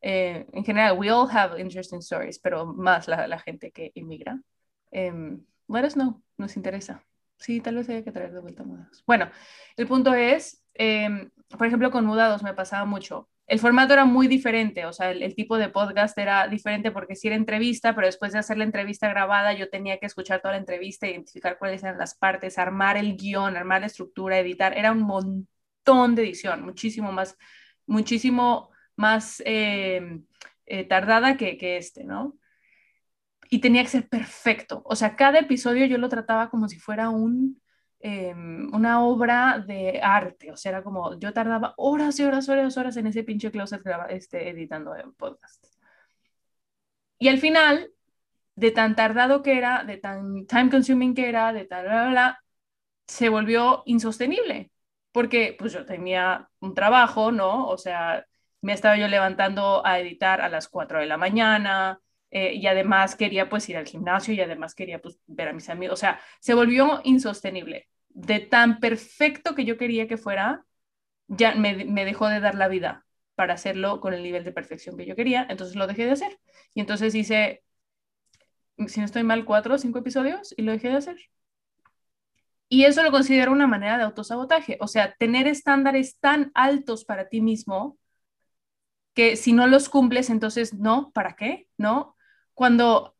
Eh, 0.00 0.46
en 0.52 0.64
general, 0.64 0.98
we 0.98 1.10
all 1.10 1.28
have 1.28 1.58
interesting 1.60 2.00
stories, 2.00 2.38
pero 2.38 2.66
más 2.66 3.08
la, 3.08 3.26
la 3.26 3.38
gente 3.38 3.72
que 3.72 3.90
inmigra. 3.94 4.40
Um, 4.92 5.44
let 5.68 5.84
us 5.84 5.94
know, 5.94 6.22
nos 6.36 6.56
interesa. 6.56 7.07
Sí, 7.38 7.60
tal 7.60 7.76
vez 7.76 7.88
haya 7.88 8.02
que 8.02 8.12
traer 8.12 8.32
de 8.32 8.40
vuelta 8.40 8.64
mudados. 8.64 9.02
Bueno, 9.06 9.30
el 9.76 9.86
punto 9.86 10.14
es, 10.14 10.64
eh, 10.74 11.30
por 11.56 11.66
ejemplo, 11.66 11.90
con 11.90 12.04
mudados 12.04 12.42
me 12.42 12.54
pasaba 12.54 12.84
mucho. 12.84 13.28
El 13.46 13.60
formato 13.60 13.94
era 13.94 14.04
muy 14.04 14.28
diferente, 14.28 14.84
o 14.84 14.92
sea, 14.92 15.10
el, 15.10 15.34
tipo 15.34 15.56
de 15.56 15.70
podcast 15.70 16.18
era 16.18 16.48
diferente 16.48 16.90
porque 16.90 17.16
si 17.16 17.28
era 17.28 17.36
entrevista, 17.36 17.94
pero 17.94 18.06
después 18.06 18.32
de 18.34 18.40
hacer 18.40 18.58
la 18.58 18.64
entrevista 18.64 19.08
grabada, 19.08 19.54
yo 19.54 19.70
tenía 19.70 19.98
que 19.98 20.04
escuchar 20.04 20.42
toda 20.42 20.52
la 20.52 20.60
entrevista, 20.60 21.06
identificar 21.06 21.56
cuáles 21.58 21.82
eran 21.82 21.96
las 21.96 22.14
partes, 22.14 22.58
armar 22.58 22.98
el 22.98 23.16
guion, 23.16 23.56
armar 23.56 23.80
la 23.80 23.86
estructura, 23.86 24.38
editar. 24.38 24.76
Era 24.76 24.92
un 24.92 25.00
montón 25.00 26.14
de 26.14 26.22
edición, 26.24 26.62
muchísimo 26.62 27.10
más, 27.10 27.38
muchísimo 27.86 28.70
más 28.96 29.42
eh, 29.46 30.20
eh, 30.66 30.84
tardada 30.84 31.38
que, 31.38 31.56
que 31.56 31.78
este, 31.78 32.04
¿no? 32.04 32.37
Y 33.50 33.60
tenía 33.60 33.82
que 33.82 33.88
ser 33.88 34.08
perfecto. 34.08 34.82
O 34.84 34.96
sea, 34.96 35.16
cada 35.16 35.38
episodio 35.40 35.86
yo 35.86 35.98
lo 35.98 36.08
trataba 36.08 36.50
como 36.50 36.68
si 36.68 36.78
fuera 36.78 37.08
un, 37.10 37.60
eh, 38.00 38.34
una 38.34 39.02
obra 39.04 39.58
de 39.66 40.00
arte. 40.02 40.52
O 40.52 40.56
sea, 40.56 40.70
era 40.70 40.82
como, 40.82 41.18
yo 41.18 41.32
tardaba 41.32 41.74
horas 41.76 42.18
y 42.20 42.24
horas, 42.24 42.48
horas, 42.48 42.76
horas 42.76 42.96
en 42.96 43.06
ese 43.06 43.24
pinche 43.24 43.50
closet 43.50 43.82
este, 44.10 44.50
editando 44.50 44.94
el 44.94 45.12
podcast. 45.14 45.64
Y 47.18 47.28
al 47.28 47.38
final, 47.38 47.90
de 48.56 48.70
tan 48.70 48.96
tardado 48.96 49.42
que 49.42 49.58
era, 49.58 49.84
de 49.84 49.98
tan 49.98 50.46
time 50.46 50.70
consuming 50.70 51.14
que 51.14 51.28
era, 51.28 51.52
de 51.52 51.64
tal, 51.64 51.86
bla, 51.86 52.10
bla, 52.10 52.44
se 53.06 53.28
volvió 53.28 53.82
insostenible 53.86 54.70
porque 55.12 55.56
pues 55.58 55.72
yo 55.72 55.84
tenía 55.84 56.48
un 56.60 56.74
trabajo, 56.74 57.32
¿no? 57.32 57.66
O 57.68 57.78
sea, 57.78 58.24
me 58.60 58.72
estaba 58.72 58.96
yo 58.96 59.08
levantando 59.08 59.84
a 59.84 59.98
editar 60.00 60.40
a 60.40 60.48
las 60.48 60.68
4 60.68 61.00
de 61.00 61.06
la 61.06 61.16
mañana 61.16 62.00
eh, 62.30 62.54
y 62.54 62.66
además 62.66 63.16
quería 63.16 63.48
pues 63.48 63.68
ir 63.68 63.76
al 63.76 63.86
gimnasio 63.86 64.34
y 64.34 64.40
además 64.40 64.74
quería 64.74 65.00
pues 65.00 65.18
ver 65.26 65.48
a 65.48 65.52
mis 65.52 65.68
amigos, 65.68 65.94
o 65.94 66.00
sea, 66.00 66.20
se 66.40 66.54
volvió 66.54 67.00
insostenible. 67.04 67.88
De 68.08 68.40
tan 68.40 68.80
perfecto 68.80 69.54
que 69.54 69.64
yo 69.64 69.78
quería 69.78 70.08
que 70.08 70.16
fuera, 70.16 70.64
ya 71.28 71.54
me, 71.54 71.84
me 71.84 72.04
dejó 72.04 72.28
de 72.28 72.40
dar 72.40 72.54
la 72.54 72.68
vida 72.68 73.06
para 73.34 73.54
hacerlo 73.54 74.00
con 74.00 74.14
el 74.14 74.22
nivel 74.22 74.44
de 74.44 74.52
perfección 74.52 74.96
que 74.96 75.06
yo 75.06 75.14
quería, 75.16 75.46
entonces 75.48 75.76
lo 75.76 75.86
dejé 75.86 76.06
de 76.06 76.12
hacer. 76.12 76.38
Y 76.74 76.80
entonces 76.80 77.14
hice, 77.14 77.62
si 78.88 79.00
no 79.00 79.06
estoy 79.06 79.22
mal, 79.22 79.44
cuatro 79.44 79.74
o 79.74 79.78
cinco 79.78 80.00
episodios 80.00 80.54
y 80.56 80.62
lo 80.62 80.72
dejé 80.72 80.88
de 80.88 80.96
hacer. 80.96 81.16
Y 82.68 82.84
eso 82.84 83.02
lo 83.02 83.10
considero 83.10 83.52
una 83.52 83.66
manera 83.66 83.96
de 83.96 84.04
autosabotaje, 84.04 84.76
o 84.80 84.88
sea, 84.88 85.14
tener 85.18 85.46
estándares 85.46 86.18
tan 86.18 86.50
altos 86.54 87.04
para 87.04 87.28
ti 87.28 87.40
mismo 87.40 87.98
que 89.14 89.36
si 89.36 89.52
no 89.52 89.66
los 89.66 89.88
cumples, 89.88 90.30
entonces 90.30 90.74
no, 90.74 91.10
¿para 91.12 91.34
qué? 91.34 91.66
¿No? 91.76 92.14
Cuando, 92.58 93.14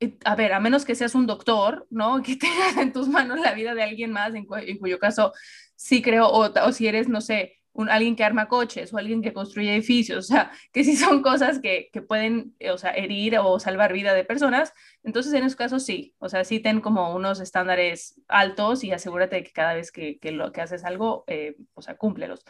eh, 0.00 0.18
a 0.26 0.36
ver, 0.36 0.52
a 0.52 0.60
menos 0.60 0.84
que 0.84 0.94
seas 0.94 1.14
un 1.14 1.26
doctor, 1.26 1.86
¿no? 1.88 2.22
Que 2.22 2.36
tengas 2.36 2.76
en 2.76 2.92
tus 2.92 3.08
manos 3.08 3.40
la 3.40 3.54
vida 3.54 3.74
de 3.74 3.82
alguien 3.82 4.12
más, 4.12 4.34
en, 4.34 4.44
cuyo 4.44 4.98
caso 4.98 5.32
sí 5.76 6.02
creo, 6.02 6.28
o, 6.28 6.52
o 6.52 6.72
si 6.72 6.86
eres, 6.86 7.08
no 7.08 7.22
sé, 7.22 7.56
un, 7.72 7.88
alguien 7.88 8.16
que 8.16 8.24
arma 8.24 8.48
coches 8.48 8.92
o 8.92 8.98
alguien 8.98 9.22
que 9.22 9.32
construye 9.32 9.72
edificios, 9.72 10.18
o 10.26 10.28
sea, 10.28 10.50
que 10.72 10.84
si 10.84 10.94
son 10.94 11.22
cosas 11.22 11.58
que, 11.58 11.88
que 11.90 12.02
pueden, 12.02 12.54
eh, 12.58 12.70
o 12.70 12.76
sea, 12.76 12.90
herir 12.90 13.38
o 13.38 13.58
salvar 13.58 13.94
vida 13.94 14.12
de 14.12 14.24
personas, 14.24 14.74
entonces 15.02 15.32
en 15.32 15.44
esos 15.44 15.56
casos 15.56 15.82
sí, 15.86 16.14
o 16.18 16.28
sea, 16.28 16.44
sí 16.44 16.60
ten 16.60 16.82
como 16.82 17.14
unos 17.14 17.40
estándares 17.40 18.20
altos 18.28 18.84
y 18.84 18.92
asegúrate 18.92 19.36
de 19.36 19.44
que 19.44 19.52
cada 19.52 19.72
vez 19.72 19.90
que, 19.90 20.18
que 20.18 20.32
lo 20.32 20.52
que 20.52 20.60
haces 20.60 20.84
algo, 20.84 21.24
eh, 21.28 21.56
o 21.72 21.80
sea, 21.80 21.96
cúmplelos. 21.96 22.44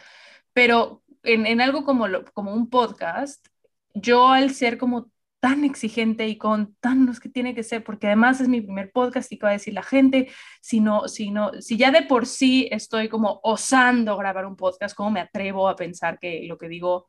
Pero 0.51 1.03
en, 1.23 1.45
en 1.45 1.61
algo 1.61 1.85
como, 1.85 2.09
lo, 2.09 2.25
como 2.33 2.53
un 2.53 2.69
podcast, 2.69 3.47
yo 3.93 4.27
al 4.27 4.51
ser 4.53 4.77
como 4.77 5.09
tan 5.39 5.63
exigente 5.63 6.27
y 6.27 6.37
con 6.37 6.75
tan 6.79 7.05
los 7.05 7.19
que 7.19 7.29
tiene 7.29 7.53
que 7.53 7.63
ser, 7.63 7.83
porque 7.83 8.07
además 8.07 8.41
es 8.41 8.47
mi 8.47 8.61
primer 8.61 8.91
podcast 8.91 9.31
y 9.31 9.37
que 9.37 9.45
va 9.45 9.49
a 9.51 9.53
decir 9.53 9.73
la 9.73 9.83
gente, 9.83 10.31
si, 10.61 10.79
no, 10.79 11.07
si, 11.07 11.77
ya 11.77 11.91
de 11.91 12.03
por 12.03 12.25
sí 12.25 12.67
estoy 12.71 13.07
como 13.07 13.39
osando 13.43 14.17
grabar 14.17 14.45
un 14.45 14.55
podcast, 14.55 14.95
¿cómo 14.95 15.11
me 15.11 15.19
atrevo 15.19 15.69
a 15.69 15.75
pensar 15.75 16.17
que 16.19 16.45
lo 16.47 16.57
que 16.57 16.69
digo 16.69 17.07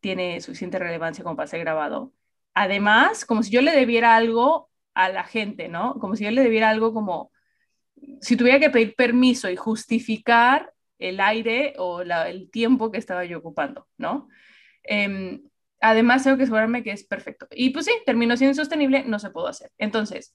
tiene 0.00 0.40
suficiente 0.40 0.78
relevancia 0.78 1.24
como 1.24 1.36
para 1.36 1.46
ser 1.46 1.60
grabado? 1.60 2.12
Además, 2.54 3.24
como 3.24 3.42
si 3.42 3.50
yo 3.50 3.62
le 3.62 3.72
debiera 3.72 4.14
algo 4.14 4.68
a 4.94 5.08
la 5.08 5.24
gente, 5.24 5.68
¿no? 5.68 5.94
Como 5.94 6.16
si 6.16 6.24
yo 6.24 6.30
le 6.30 6.42
debiera 6.42 6.68
algo 6.68 6.92
como, 6.92 7.32
si 8.20 8.36
tuviera 8.36 8.60
que 8.60 8.70
pedir 8.70 8.94
permiso 8.94 9.48
y 9.48 9.56
justificar 9.56 10.72
el 10.98 11.18
aire 11.20 11.74
o 11.78 12.02
el 12.02 12.50
tiempo 12.50 12.90
que 12.90 12.98
estaba 12.98 13.24
yo 13.24 13.38
ocupando, 13.38 13.86
¿no? 13.96 14.28
Eh, 14.84 15.40
además 15.80 16.24
tengo 16.24 16.36
que 16.36 16.44
asegurarme 16.44 16.82
que 16.82 16.92
es 16.92 17.04
perfecto. 17.04 17.46
Y 17.50 17.70
pues 17.70 17.86
sí, 17.86 17.92
terminó 18.06 18.36
siendo 18.36 18.52
insostenible, 18.52 19.04
no 19.04 19.18
se 19.18 19.30
pudo 19.30 19.48
hacer. 19.48 19.70
Entonces, 19.78 20.34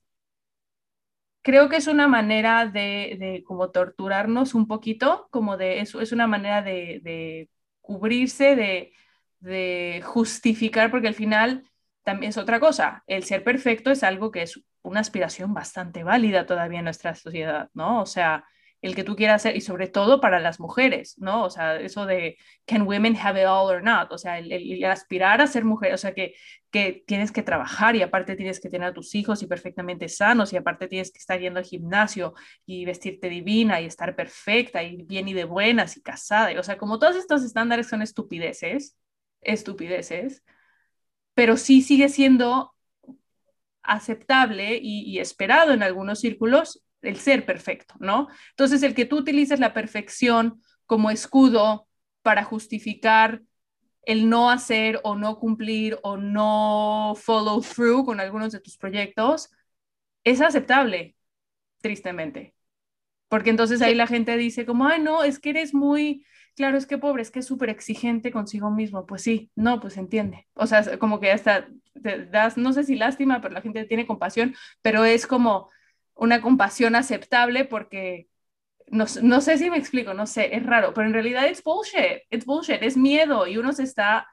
creo 1.42 1.70
que 1.70 1.78
es 1.78 1.88
una 1.88 2.08
manera 2.08 2.66
de, 2.68 3.18
de 3.20 3.44
como 3.46 3.72
torturarnos 3.72 4.54
un 4.56 4.68
poquito, 4.68 5.28
como 5.32 5.58
de 5.58 5.80
eso, 5.82 6.02
es 6.02 6.12
una 6.12 6.28
manera 6.28 6.62
de, 6.62 7.00
de 7.04 7.50
cubrirse, 7.82 8.56
de, 8.56 8.94
de 9.40 10.02
justificar, 10.06 10.90
porque 10.92 11.08
al 11.08 11.14
final 11.16 11.70
también 12.04 12.30
es 12.32 12.38
otra 12.38 12.60
cosa. 12.60 13.04
El 13.08 13.24
ser 13.24 13.44
perfecto 13.44 13.92
es 13.92 14.04
algo 14.04 14.32
que 14.32 14.42
es 14.44 14.62
una 14.82 15.00
aspiración 15.02 15.54
bastante 15.54 16.04
válida 16.04 16.46
todavía 16.46 16.80
en 16.80 16.86
nuestra 16.86 17.16
sociedad, 17.16 17.70
¿no? 17.74 18.02
O 18.02 18.06
sea, 18.06 18.46
el 18.86 18.96
que 18.96 19.04
tú 19.04 19.16
quieras 19.16 19.42
hacer, 19.42 19.56
y 19.58 19.62
sobre 19.62 19.88
todo 19.88 20.22
para 20.22 20.40
las 20.40 20.60
mujeres, 20.60 21.16
¿no? 21.18 21.44
O 21.46 21.50
sea, 21.50 21.80
eso 21.80 22.06
de 22.06 22.38
can 22.66 22.84
women 22.84 23.18
have 23.18 23.42
it 23.42 23.48
all 23.48 23.70
or 23.70 23.84
not, 23.84 24.12
o 24.12 24.18
sea, 24.18 24.38
el, 24.38 24.84
aspirar 24.86 25.42
a 25.42 25.48
ser 25.48 25.66
mujer, 25.66 25.94
o 25.94 25.98
sea, 25.98 26.14
que, 26.14 26.36
que 26.70 27.04
tienes 27.08 27.32
que 27.32 27.42
trabajar 27.42 27.96
y 27.96 28.04
aparte 28.04 28.36
tienes 28.36 28.60
que 28.60 28.70
tener 28.70 28.90
a 28.90 28.94
tus 28.94 29.16
hijos 29.16 29.42
y 29.42 29.48
perfectamente 29.48 30.08
sanos 30.08 30.54
y 30.54 30.58
aparte 30.58 30.88
tienes 30.88 31.12
que 31.12 31.18
estar 31.18 31.40
yendo 31.40 31.60
al 31.60 31.66
gimnasio 31.66 32.36
y 32.66 32.86
vestirte 32.86 33.28
divina 33.30 33.82
y 33.82 33.86
estar 33.86 34.16
perfecta 34.16 34.84
y 34.84 34.98
bien 35.04 35.28
y 35.28 35.34
de 35.34 35.46
buenas 35.46 35.98
y 35.98 36.02
casada, 36.04 36.58
o 36.60 36.64
sea, 36.64 36.78
como 36.78 37.00
todos 37.00 37.16
estos 37.16 37.44
estándares 37.44 37.88
son 37.88 38.04
estupideces, 38.04 38.98
estupideces, 39.42 40.44
pero 41.34 41.58
sí 41.58 41.82
sigue 41.82 42.10
siendo 42.10 42.74
aceptable 43.82 44.80
y, 44.82 45.02
y 45.10 45.20
esperado 45.20 45.74
en 45.74 45.84
algunos 45.84 46.20
círculos 46.20 46.84
el 47.08 47.18
ser 47.18 47.46
perfecto, 47.46 47.96
¿no? 48.00 48.28
Entonces, 48.52 48.84
el 48.84 48.96
que 48.96 49.06
tú 49.06 49.18
utilices 49.18 49.60
la 49.60 49.74
perfección 49.74 50.62
como 50.86 51.12
escudo 51.12 51.88
para 52.22 52.44
justificar 52.44 53.42
el 54.04 54.30
no 54.30 54.50
hacer 54.50 55.00
o 55.04 55.16
no 55.16 55.40
cumplir 55.40 56.00
o 56.04 56.18
no 56.18 57.14
follow 57.16 57.62
through 57.62 58.06
con 58.06 58.20
algunos 58.20 58.52
de 58.52 58.60
tus 58.60 58.78
proyectos, 58.78 59.50
es 60.24 60.42
aceptable, 60.42 61.16
tristemente. 61.82 62.56
Porque 63.30 63.50
entonces 63.50 63.82
ahí 63.82 63.96
la 63.96 64.08
gente 64.08 64.38
dice 64.38 64.66
como, 64.66 64.88
ay, 64.88 65.02
no, 65.02 65.24
es 65.24 65.40
que 65.40 65.50
eres 65.52 65.74
muy, 65.74 66.26
claro, 66.56 66.78
es 66.78 66.86
que 66.86 66.98
pobre, 66.98 67.22
es 67.22 67.32
que 67.32 67.40
es 67.40 67.46
súper 67.46 67.70
exigente 67.70 68.32
consigo 68.32 68.72
mismo. 68.72 69.06
Pues 69.06 69.24
sí, 69.24 69.52
no, 69.56 69.80
pues 69.80 69.98
entiende. 69.98 70.48
O 70.54 70.68
sea, 70.68 70.98
como 71.00 71.20
que 71.20 71.32
hasta 71.32 71.68
te 72.02 72.26
das, 72.26 72.58
no 72.58 72.74
sé 72.74 72.84
si 72.84 72.96
lástima, 72.96 73.42
pero 73.42 73.54
la 73.54 73.62
gente 73.62 73.86
tiene 73.86 74.08
compasión, 74.08 74.56
pero 74.82 75.06
es 75.06 75.28
como, 75.28 75.70
una 76.16 76.42
compasión 76.42 76.96
aceptable 76.96 77.66
porque 77.66 78.28
no, 78.88 79.06
no, 79.24 79.42
sé 79.42 79.58
si 79.58 79.70
me 79.70 79.78
explico, 79.78 80.14
no 80.14 80.28
sé, 80.28 80.56
es 80.56 80.66
raro, 80.66 80.94
pero 80.94 81.08
en 81.08 81.14
realidad 81.14 81.48
es 81.48 81.64
bullshit, 81.64 82.24
es 82.30 82.46
bullshit, 82.46 82.82
es 82.82 82.98
miedo 82.98 83.48
y 83.48 83.58
uno 83.58 83.74
se 83.74 83.84
está, 83.84 84.28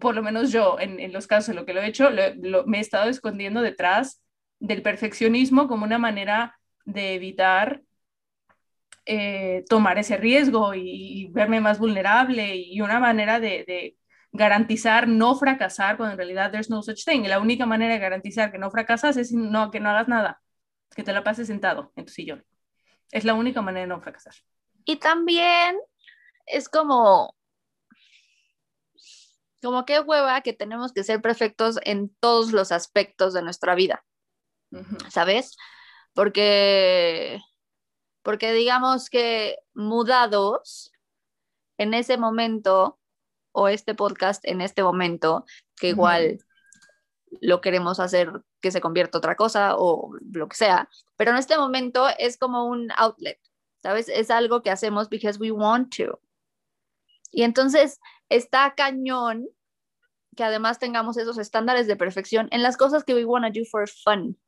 por 0.00 0.14
lo 0.14 0.22
menos 0.22 0.52
yo, 0.52 0.78
en, 0.80 1.00
en 1.00 1.12
los 1.12 1.26
casos 1.26 1.50
en 1.50 1.56
lo 1.56 1.66
que 1.66 1.74
lo 1.74 1.80
he 1.82 1.86
hecho, 1.86 2.10
me 2.66 2.78
he 2.78 2.80
estado 2.80 3.08
escondiendo 3.10 3.62
detrás 3.62 4.22
del 4.58 4.82
perfeccionismo 4.82 5.68
como 5.68 5.84
una 5.84 5.98
manera 5.98 6.58
de 6.84 7.14
evitar 7.14 7.82
eh, 9.06 9.64
tomar 9.68 9.98
ese 9.98 10.16
riesgo 10.16 10.74
y, 10.74 11.28
verme 11.32 11.60
más 11.60 11.78
vulnerable 11.78 12.56
y 12.56 12.80
una 12.80 13.00
manera 13.00 13.40
de, 13.40 13.64
de, 13.66 13.96
garantizar 14.34 15.08
no 15.08 15.34
fracasar 15.34 15.96
cuando 15.96 16.12
en 16.12 16.18
realidad 16.18 16.50
there's 16.50 16.70
no 16.70 16.82
such 16.82 17.04
thing. 17.04 17.22
La 17.24 17.40
única 17.40 17.66
manera 17.66 17.94
de 17.94 18.00
garantizar 18.00 18.50
que 18.52 18.58
no 18.58 18.70
fracasas 18.70 19.16
es 19.16 19.32
no, 19.32 19.70
que 19.70 19.80
no 19.80 19.90
hagas 19.90 20.08
nada 20.08 20.40
que 20.94 21.02
te 21.02 21.12
la 21.12 21.24
pases 21.24 21.46
sentado 21.46 21.92
en 21.96 22.06
tu 22.06 22.12
sillón. 22.12 22.44
Es 23.10 23.24
la 23.24 23.34
única 23.34 23.62
manera 23.62 23.82
de 23.82 23.86
no 23.88 24.00
fracasar. 24.00 24.34
Y 24.84 24.96
también 24.96 25.78
es 26.46 26.68
como, 26.68 27.36
como 29.62 29.84
qué 29.84 30.00
hueva 30.00 30.40
que 30.40 30.52
tenemos 30.52 30.92
que 30.92 31.04
ser 31.04 31.20
perfectos 31.20 31.78
en 31.84 32.14
todos 32.20 32.52
los 32.52 32.72
aspectos 32.72 33.32
de 33.32 33.42
nuestra 33.42 33.74
vida, 33.74 34.04
¿sabes? 35.08 35.56
Porque, 36.14 37.40
porque 38.22 38.52
digamos 38.52 39.08
que 39.08 39.58
mudados 39.74 40.92
en 41.78 41.94
ese 41.94 42.16
momento, 42.16 42.98
o 43.52 43.68
este 43.68 43.94
podcast 43.94 44.44
en 44.46 44.60
este 44.60 44.82
momento, 44.82 45.44
que 45.76 45.88
igual 45.88 46.38
lo 47.40 47.60
queremos 47.60 48.00
hacer 48.00 48.30
que 48.60 48.70
se 48.70 48.80
convierta 48.80 49.18
otra 49.18 49.36
cosa 49.36 49.76
o 49.76 50.10
lo 50.32 50.48
que 50.48 50.56
sea, 50.56 50.88
pero 51.16 51.30
en 51.30 51.38
este 51.38 51.56
momento 51.56 52.06
es 52.18 52.36
como 52.36 52.66
un 52.66 52.90
outlet, 52.96 53.40
¿sabes? 53.82 54.08
Es 54.08 54.30
algo 54.30 54.62
que 54.62 54.70
hacemos 54.70 55.08
because 55.08 55.38
we 55.38 55.50
want 55.50 55.94
to. 55.96 56.20
Y 57.30 57.42
entonces 57.42 58.00
está 58.28 58.74
cañón 58.74 59.48
que 60.36 60.44
además 60.44 60.78
tengamos 60.78 61.16
esos 61.16 61.38
estándares 61.38 61.86
de 61.86 61.96
perfección 61.96 62.48
en 62.52 62.62
las 62.62 62.76
cosas 62.76 63.04
que 63.04 63.14
we 63.14 63.24
want 63.24 63.44
to 63.46 63.60
do 63.60 63.64
for 63.70 63.88
fun. 63.88 64.38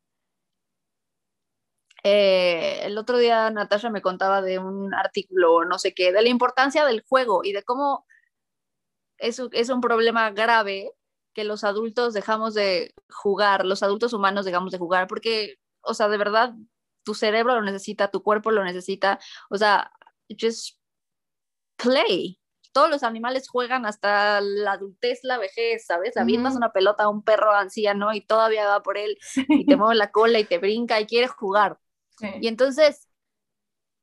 Eh, 2.03 2.81
el 2.85 2.99
otro 2.99 3.17
día 3.17 3.51
Natasha 3.51 3.89
me 3.89 4.03
contaba 4.03 4.43
de 4.43 4.59
un 4.59 4.93
artículo, 4.93 5.65
no 5.65 5.79
sé 5.79 5.95
qué, 5.95 6.13
de 6.13 6.23
la 6.23 6.29
importancia 6.29 6.85
del 6.85 7.03
juego 7.09 7.43
y 7.45 7.53
de 7.53 7.63
cómo 7.63 8.07
es, 9.17 9.41
es 9.53 9.71
un 9.71 9.81
problema 9.81 10.31
grave 10.31 10.93
que 11.35 11.45
los 11.45 11.65
adultos 11.65 12.15
dejamos 12.15 12.55
de 12.55 12.95
jugar, 13.11 13.65
los 13.65 13.83
adultos 13.83 14.13
humanos 14.13 14.45
dejamos 14.45 14.73
de 14.73 14.79
jugar, 14.79 15.07
porque, 15.07 15.57
o 15.83 15.95
sea, 15.95 16.09
de 16.09 16.17
verdad, 16.17 16.55
tu 17.05 17.15
cerebro 17.15 17.55
lo 17.55 17.63
necesita, 17.63 18.11
tu 18.11 18.23
cuerpo 18.23 18.51
lo 18.51 18.65
necesita, 18.65 19.19
o 19.51 19.59
sea, 19.59 19.93
just 20.41 20.79
play. 21.77 22.41
Todos 22.73 22.91
los 22.91 23.05
animales 23.05 23.49
juegan 23.49 23.87
hasta 23.87 24.41
la 24.41 24.73
adultez, 24.73 25.21
la 25.23 25.39
vejez, 25.39 25.87
¿sabes? 25.87 26.17
Avientas 26.17 26.57
una 26.57 26.73
pelota 26.73 27.05
a 27.05 27.09
un 27.09 27.23
perro 27.23 27.53
anciano 27.53 28.13
y 28.13 28.21
todavía 28.21 28.67
va 28.67 28.83
por 28.83 28.99
él 28.99 29.17
y 29.49 29.65
te 29.65 29.77
mueve 29.77 29.95
la 29.95 30.11
cola 30.11 30.41
y 30.41 30.45
te 30.45 30.59
brinca 30.59 31.01
y 31.01 31.07
quiere 31.07 31.29
jugar. 31.29 31.79
Y 32.41 32.49
entonces, 32.49 33.09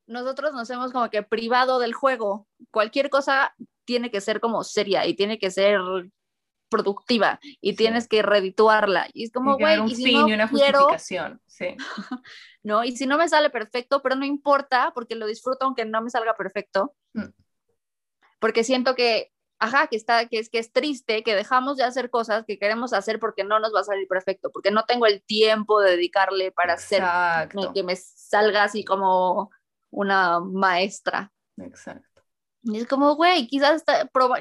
nosotros 0.07 0.53
nos 0.53 0.69
hemos 0.69 0.93
como 0.93 1.09
que 1.09 1.23
privado 1.23 1.79
del 1.79 1.93
juego. 1.93 2.47
Cualquier 2.71 3.09
cosa 3.09 3.53
tiene 3.83 4.09
que 4.09 4.21
ser 4.21 4.39
como 4.39 4.63
seria 4.63 5.05
y 5.05 5.15
tiene 5.15 5.37
que 5.37 5.51
ser 5.51 5.79
productiva 6.71 7.39
y 7.59 7.75
tienes 7.75 8.07
que 8.07 8.23
redituarla. 8.23 9.07
Y 9.13 9.25
es 9.25 9.31
como, 9.31 9.57
güey, 9.57 9.79
y 9.85 9.95
si 9.95 10.13
no 10.15 10.27
y 10.27 10.33
una 10.33 10.47
justificación. 10.47 11.39
Sí. 11.45 11.75
¿no? 12.63 12.83
Y 12.83 12.95
si 12.95 13.05
no 13.05 13.17
me 13.17 13.29
sale 13.29 13.49
perfecto, 13.49 14.01
pero 14.01 14.15
no 14.15 14.25
importa 14.25 14.91
porque 14.95 15.15
lo 15.15 15.27
disfruto 15.27 15.65
aunque 15.65 15.85
no 15.85 16.01
me 16.01 16.09
salga 16.09 16.35
perfecto. 16.35 16.95
Mm. 17.13 17.29
Porque 18.39 18.63
siento 18.63 18.95
que, 18.95 19.31
ajá, 19.59 19.87
que, 19.87 19.97
está, 19.97 20.27
que, 20.27 20.39
es, 20.39 20.49
que 20.49 20.59
es 20.59 20.71
triste 20.71 21.23
que 21.23 21.35
dejamos 21.35 21.77
de 21.77 21.83
hacer 21.83 22.09
cosas 22.09 22.45
que 22.47 22.57
queremos 22.57 22.93
hacer 22.93 23.19
porque 23.19 23.43
no 23.43 23.59
nos 23.59 23.75
va 23.75 23.81
a 23.81 23.83
salir 23.83 24.07
perfecto, 24.07 24.49
porque 24.51 24.71
no 24.71 24.85
tengo 24.85 25.05
el 25.05 25.21
tiempo 25.21 25.81
de 25.81 25.91
dedicarle 25.91 26.51
para 26.51 26.73
hacer 26.73 27.03
que 27.73 27.83
me 27.83 27.95
salga 27.95 28.63
así 28.63 28.83
como 28.83 29.51
una 29.91 30.39
maestra. 30.39 31.31
Exacto. 31.57 32.23
Y 32.63 32.77
es 32.79 32.87
como, 32.87 33.15
güey, 33.15 33.47
quizás, 33.47 33.83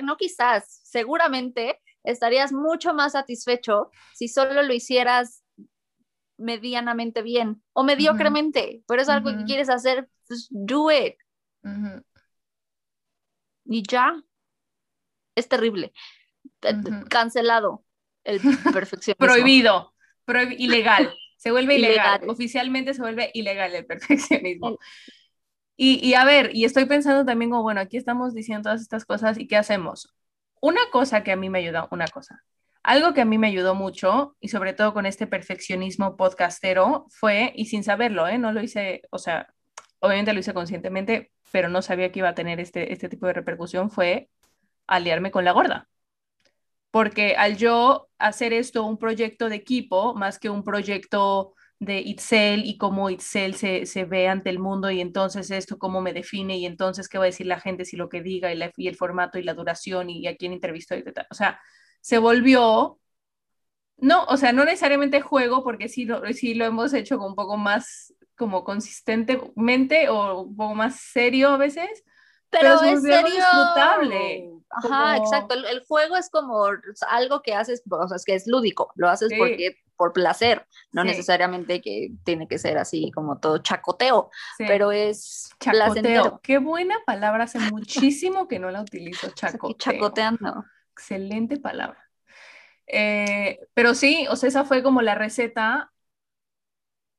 no 0.03 0.17
quizás, 0.17 0.81
seguramente 0.85 1.81
estarías 2.05 2.53
mucho 2.53 2.95
más 2.95 3.13
satisfecho 3.13 3.91
si 4.15 4.29
solo 4.29 4.63
lo 4.63 4.73
hicieras 4.73 5.43
medianamente 6.39 7.23
bien 7.23 7.63
o 7.73 7.83
mediocremente, 7.83 8.83
pero 8.87 9.03
es 9.03 9.09
algo 9.09 9.31
que 9.37 9.45
quieres 9.45 9.69
hacer, 9.69 10.09
pues 10.27 10.49
do 10.51 10.91
it. 10.91 11.17
Y 13.67 13.83
ya, 13.89 14.23
es 15.35 15.49
terrible. 15.49 15.93
Cancelado 17.09 17.85
el 18.25 18.41
perfeccionismo. 18.73 19.27
Prohibido, 19.27 19.95
ilegal, 20.59 21.15
se 21.37 21.51
vuelve 21.51 21.77
ilegal. 21.77 22.29
Oficialmente 22.29 22.95
se 22.95 23.03
vuelve 23.03 23.31
ilegal 23.35 23.75
el 23.75 23.87
perfeccionismo. 23.87 24.79
Y, 25.83 26.13
a 26.13 26.27
ver, 26.27 26.55
y 26.55 26.67
estoy 26.67 26.85
pensando 26.85 27.25
también 27.25 27.51
como, 27.51 27.63
bueno, 27.63 27.81
aquí 27.81 27.97
estamos 27.97 28.35
diciendo 28.35 28.65
todas 28.65 28.83
estas 28.83 29.07
cosas 29.07 29.39
y 29.39 29.47
¿qué 29.47 29.57
hacemos? 29.57 30.15
Una 30.61 30.81
cosa 30.93 31.23
que 31.23 31.33
a 31.33 31.37
mí 31.37 31.49
me 31.51 31.59
ayuda, 31.59 31.89
una 31.91 32.07
cosa, 32.09 32.43
algo 32.83 33.13
que 33.13 33.21
a 33.21 33.25
mí 33.25 33.39
me 33.39 33.49
ayudó 33.49 33.75
mucho 33.75 34.37
y 34.41 34.49
sobre 34.49 34.73
todo 34.73 34.95
con 34.95 35.07
este 35.07 35.27
perfeccionismo 35.27 36.17
podcastero 36.17 37.07
fue, 37.11 37.53
y 37.55 37.67
sin 37.67 37.85
saberlo, 37.85 38.27
¿eh? 38.27 38.39
no 38.39 38.53
lo 38.53 38.63
hice, 38.63 39.03
o 39.11 39.19
sea, 39.19 39.53
obviamente 40.01 40.33
lo 40.33 40.41
hice 40.41 40.55
conscientemente, 40.55 41.31
pero 41.53 41.69
no 41.69 41.83
sabía 41.83 42.11
que 42.11 42.21
iba 42.21 42.31
a 42.31 42.35
tener 42.35 42.61
este, 42.61 42.93
este 42.93 43.09
tipo 43.09 43.27
de 43.27 43.35
repercusión, 43.35 43.91
fue 43.91 44.31
aliarme 44.87 45.31
con 45.31 45.45
la 45.45 45.53
gorda. 45.53 45.89
Porque 46.91 47.37
al 47.37 47.57
yo 47.57 48.09
hacer 48.19 48.53
esto 48.53 48.85
un 48.85 48.99
proyecto 48.99 49.49
de 49.49 49.57
equipo, 49.57 50.15
más 50.15 50.39
que 50.39 50.51
un 50.51 50.65
proyecto 50.65 51.55
de 51.81 51.99
Itzel 52.01 52.67
y 52.67 52.77
cómo 52.77 53.09
Itzel 53.09 53.55
se, 53.55 53.87
se, 53.87 54.05
ve 54.05 54.29
ante 54.29 54.51
el 54.51 54.59
mundo 54.59 54.91
y 54.91 55.01
entonces 55.01 55.51
esto 55.51 55.79
cómo 55.79 56.03
me 56.03 56.13
define 56.13 56.59
y 56.59 56.67
entonces 56.67 57.09
qué 57.09 57.17
va 57.17 57.25
a 57.25 57.27
decir 57.27 57.47
la 57.47 57.59
gente 57.59 57.87
si 57.87 57.97
lo 57.97 58.11
que 58.11 58.23
diga 58.23 58.53
y, 58.53 58.61
y 58.77 58.87
el 58.87 58.97
formato 58.97 59.39
y 59.39 59.43
la 59.43 59.55
duración 59.55 60.11
y, 60.11 60.27
a 60.27 60.37
quién 60.37 60.53
entrevistó 60.53 60.95
y 60.95 61.03
tal. 61.03 61.27
O 61.31 61.35
sea, 61.35 61.59
se 62.03 62.19
volvió, 62.19 63.01
no, 63.97 64.25
o 64.25 64.37
sea, 64.37 64.53
no 64.53 64.65
necesariamente 64.67 65.23
juego 65.23 65.65
porque 65.65 65.89
sí 65.89 66.05
lo, 66.05 66.23
sí 66.35 66.53
lo 66.53 66.67
hemos 66.67 66.93
hecho 66.93 67.19
un 67.19 67.35
poco 67.35 67.57
más 67.57 68.15
como 68.37 68.63
consistentemente 68.63 70.11
o 70.11 70.43
un 70.43 70.57
poco 70.57 70.75
más 70.75 71.01
serio 71.01 71.49
a 71.49 71.57
veces, 71.57 72.05
pero, 72.51 72.75
es 72.83 73.01
serio. 73.01 73.25
disfrutable. 73.25 74.51
Ajá, 74.69 75.17
exacto. 75.17 75.55
El, 75.55 75.85
juego 75.87 76.17
es 76.17 76.29
como 76.29 76.67
algo 77.09 77.43
que 77.43 77.55
haces, 77.55 77.83
o 77.89 78.09
sea, 78.09 78.17
es 78.17 78.25
que 78.25 78.35
es 78.35 78.47
lúdico, 78.47 78.93
lo 78.97 79.09
haces 79.09 79.33
porque 79.37 79.77
por 80.01 80.15
placer, 80.15 80.67
no 80.93 81.05
necesariamente 81.05 81.83
que 81.83 82.13
tiene 82.25 82.49
que 82.49 82.57
ser 82.57 82.79
así 82.79 83.11
como 83.11 83.39
todo 83.39 83.59
chacoteo, 83.59 84.31
pero 84.57 84.93
es 84.93 85.51
chacoteo. 85.61 86.41
Qué 86.43 86.57
buena 86.57 86.97
palabra, 87.05 87.45
hace 87.45 87.59
muchísimo 87.71 88.49
que 88.49 88.59
no 88.59 88.71
la 88.71 88.81
utilizo, 88.81 89.29
chacoteo. 89.35 89.77
Chacoteando. 89.77 90.65
Excelente 90.93 91.59
palabra. 91.59 92.03
Eh, 92.87 93.61
pero 93.75 93.95
sí, 93.95 94.27
o 94.31 94.37
sea, 94.37 94.49
esa 94.49 94.65
fue 94.65 94.83
como 94.83 95.03
la 95.03 95.15
receta 95.15 95.93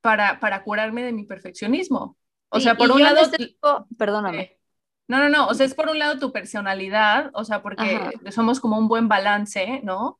para, 0.01 0.39
para 0.39 0.63
curarme 0.63 1.03
de 1.03 1.13
mi 1.13 1.25
perfeccionismo. 1.25 2.17
O 2.49 2.59
sea, 2.59 2.73
por 2.73 2.89
un 2.89 3.03
lado... 3.03 3.19
Este 3.19 3.59
perdóname. 3.95 4.57
No, 5.07 5.19
no, 5.19 5.29
no, 5.29 5.47
o 5.49 5.53
sea, 5.53 5.67
es 5.67 5.75
por 5.75 5.87
un 5.87 5.99
lado 5.99 6.17
tu 6.17 6.31
personalidad, 6.31 7.29
o 7.35 7.43
sea, 7.43 7.61
porque 7.61 8.09
somos 8.31 8.59
como 8.59 8.79
un 8.79 8.87
buen 8.87 9.07
balance, 9.07 9.81
¿no? 9.83 10.19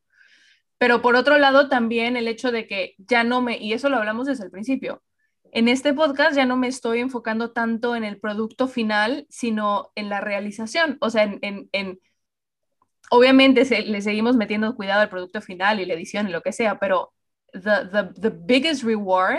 Pero 0.82 1.04
por 1.04 1.16
otro 1.16 1.38
lado 1.38 1.70
también 1.70 2.18
el 2.18 2.28
hecho 2.28 2.52
de 2.52 2.66
que 2.66 2.96
ya 2.98 3.24
no 3.24 3.40
me, 3.40 3.56
y 3.60 3.74
eso 3.74 3.88
lo 3.88 3.98
hablamos 3.98 4.26
desde 4.26 4.46
el 4.46 4.50
principio, 4.50 5.04
en 5.52 5.68
este 5.68 5.94
podcast 5.94 6.36
ya 6.36 6.48
no 6.48 6.58
me 6.58 6.68
estoy 6.68 7.02
enfocando 7.02 7.52
tanto 7.52 7.96
en 7.96 8.04
el 8.04 8.20
producto 8.20 8.68
final, 8.68 9.28
sino 9.30 9.92
en 9.94 10.10
la 10.10 10.22
realización, 10.22 10.98
o 11.00 11.12
sea, 11.12 11.22
en, 11.22 11.70
en, 11.72 12.00
obviamente 13.12 13.64
le 13.84 14.02
seguimos 14.02 14.38
metiendo 14.38 14.76
cuidado 14.76 15.02
al 15.02 15.10
producto 15.10 15.40
final 15.40 15.80
y 15.80 15.86
la 15.86 15.94
edición 15.94 16.28
y 16.28 16.32
lo 16.32 16.42
que 16.42 16.52
sea, 16.52 16.80
pero 16.80 17.14
the, 17.54 17.88
the, 17.92 18.20
the 18.20 18.32
biggest 18.32 18.82
reward 18.82 19.38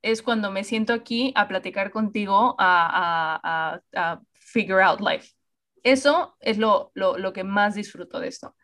es 0.00 0.22
cuando 0.22 0.50
me 0.50 0.64
siento 0.64 0.94
aquí 0.94 1.34
a 1.36 1.48
platicar 1.48 1.90
contigo, 1.90 2.56
a, 2.58 3.36
a, 3.44 3.82
a, 3.94 4.22
figure 4.32 4.82
out 4.82 5.00
life. 5.02 5.34
Eso 5.82 6.34
es 6.40 6.56
lo, 6.56 6.92
lo, 6.94 7.18
lo, 7.18 7.34
que 7.34 7.44
más 7.44 7.74
disfruto 7.74 8.20
de 8.20 8.28
esto. 8.28 8.56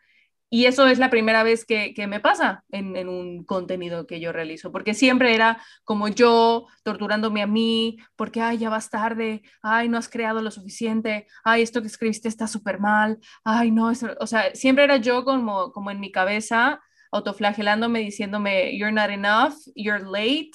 Y 0.51 0.65
eso 0.65 0.87
es 0.87 0.97
la 0.97 1.11
primera 1.11 1.43
vez 1.43 1.63
que, 1.65 1.93
me 2.07 2.19
pasa 2.19 2.63
en, 2.71 3.07
un 3.07 3.43
contenido 3.43 4.07
que 4.07 4.19
yo 4.19 4.31
realizo, 4.31 4.71
porque 4.71 4.95
siempre 4.95 5.35
era 5.35 5.61
como 5.83 6.07
yo 6.07 6.67
torturándome 6.83 7.43
a 7.43 7.47
mí, 7.47 7.97
porque, 8.15 8.41
ay, 8.41 8.57
ya 8.57 8.69
vas 8.69 8.89
tarde, 8.89 9.43
ay, 9.61 9.89
no 9.89 9.97
has 9.97 10.09
creado 10.09 10.41
lo 10.41 10.49
suficiente, 10.49 11.27
ay, 11.43 11.61
esto 11.61 11.81
que 11.81 11.87
escribiste 11.87 12.27
está 12.27 12.47
súper 12.47 12.79
mal, 12.79 13.19
ay, 13.43 13.69
no, 13.69 13.91
o 14.19 14.27
sea, 14.27 14.55
siempre 14.55 14.85
era 14.85 14.97
yo 14.97 15.23
como, 15.23 15.71
como 15.71 15.91
en 15.91 15.99
mi 15.99 16.11
cabeza, 16.11 16.81
autoflagelándome, 17.11 17.99
diciéndome, 17.99 18.77
you're 18.77 18.91
not 18.91 19.09
enough, 19.11 19.53
you're 19.75 20.03
late, 20.03 20.51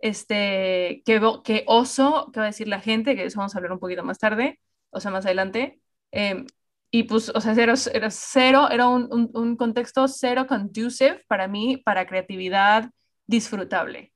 este, 0.00 1.02
qué 1.04 1.64
oso, 1.66 2.30
qué 2.32 2.40
va 2.40 2.46
a 2.46 2.48
decir 2.48 2.68
la 2.68 2.80
gente, 2.80 3.16
que 3.16 3.24
eso 3.24 3.38
vamos 3.38 3.54
a 3.54 3.58
hablar 3.58 3.72
un 3.72 3.78
poquito 3.80 4.04
más 4.04 4.18
tarde, 4.18 4.60
o 4.90 5.00
sea, 5.00 5.10
más 5.10 5.24
adelante. 5.26 5.80
Em, 6.10 6.46
y 6.90 7.04
pues, 7.04 7.28
o 7.30 7.40
sea, 7.40 7.52
era, 7.52 7.74
era 7.92 8.10
cero, 8.10 8.68
era 8.70 8.88
un, 8.88 9.30
un, 9.32 9.56
contexto 9.56 10.08
cero 10.08 10.46
conducive 10.48 11.24
para 11.28 11.46
mí, 11.48 11.76
para 11.76 12.06
creatividad 12.06 12.90
disfrutable. 13.26 14.12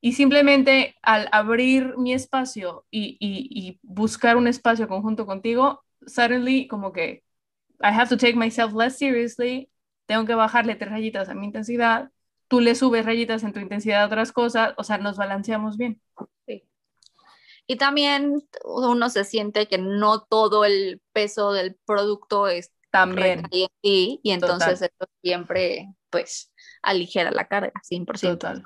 Y 0.00 0.12
simplemente 0.12 0.96
al 1.02 1.28
abrir 1.32 1.96
mi 1.98 2.12
espacio 2.12 2.86
y, 2.90 3.16
y, 3.20 3.48
y, 3.50 3.80
buscar 3.82 4.36
un 4.36 4.48
espacio 4.48 4.88
conjunto 4.88 5.26
contigo, 5.26 5.84
suddenly 6.06 6.68
como 6.68 6.92
que 6.92 7.24
I 7.80 7.88
have 7.88 8.08
to 8.08 8.16
take 8.16 8.36
myself 8.36 8.72
less 8.74 8.96
seriously, 8.98 9.70
tengo 10.06 10.24
que 10.26 10.34
bajarle 10.34 10.76
tres 10.76 10.90
rayitas 10.90 11.28
a 11.28 11.34
mi 11.34 11.46
intensidad, 11.46 12.10
tú 12.48 12.60
le 12.60 12.74
subes 12.74 13.04
rayitas 13.04 13.44
en 13.44 13.52
tu 13.52 13.60
intensidad 13.60 14.02
a 14.02 14.06
otras 14.06 14.32
cosas, 14.32 14.74
o 14.78 14.84
sea, 14.84 14.98
nos 14.98 15.16
balanceamos 15.16 15.76
bien. 15.76 16.00
Sí. 16.46 16.64
Y 17.70 17.76
también 17.76 18.42
uno 18.64 19.10
se 19.10 19.24
siente 19.24 19.68
que 19.68 19.76
no 19.76 20.22
todo 20.22 20.64
el 20.64 21.02
peso 21.12 21.52
del 21.52 21.76
producto 21.84 22.48
es 22.48 22.72
también 22.90 23.40
en 23.52 23.68
ti, 23.82 24.20
y 24.22 24.30
entonces 24.30 24.80
eso 24.80 25.10
siempre 25.20 25.94
pues 26.08 26.50
aligera 26.82 27.30
la 27.30 27.46
carga, 27.46 27.72
100%. 27.82 28.38
Total, 28.38 28.62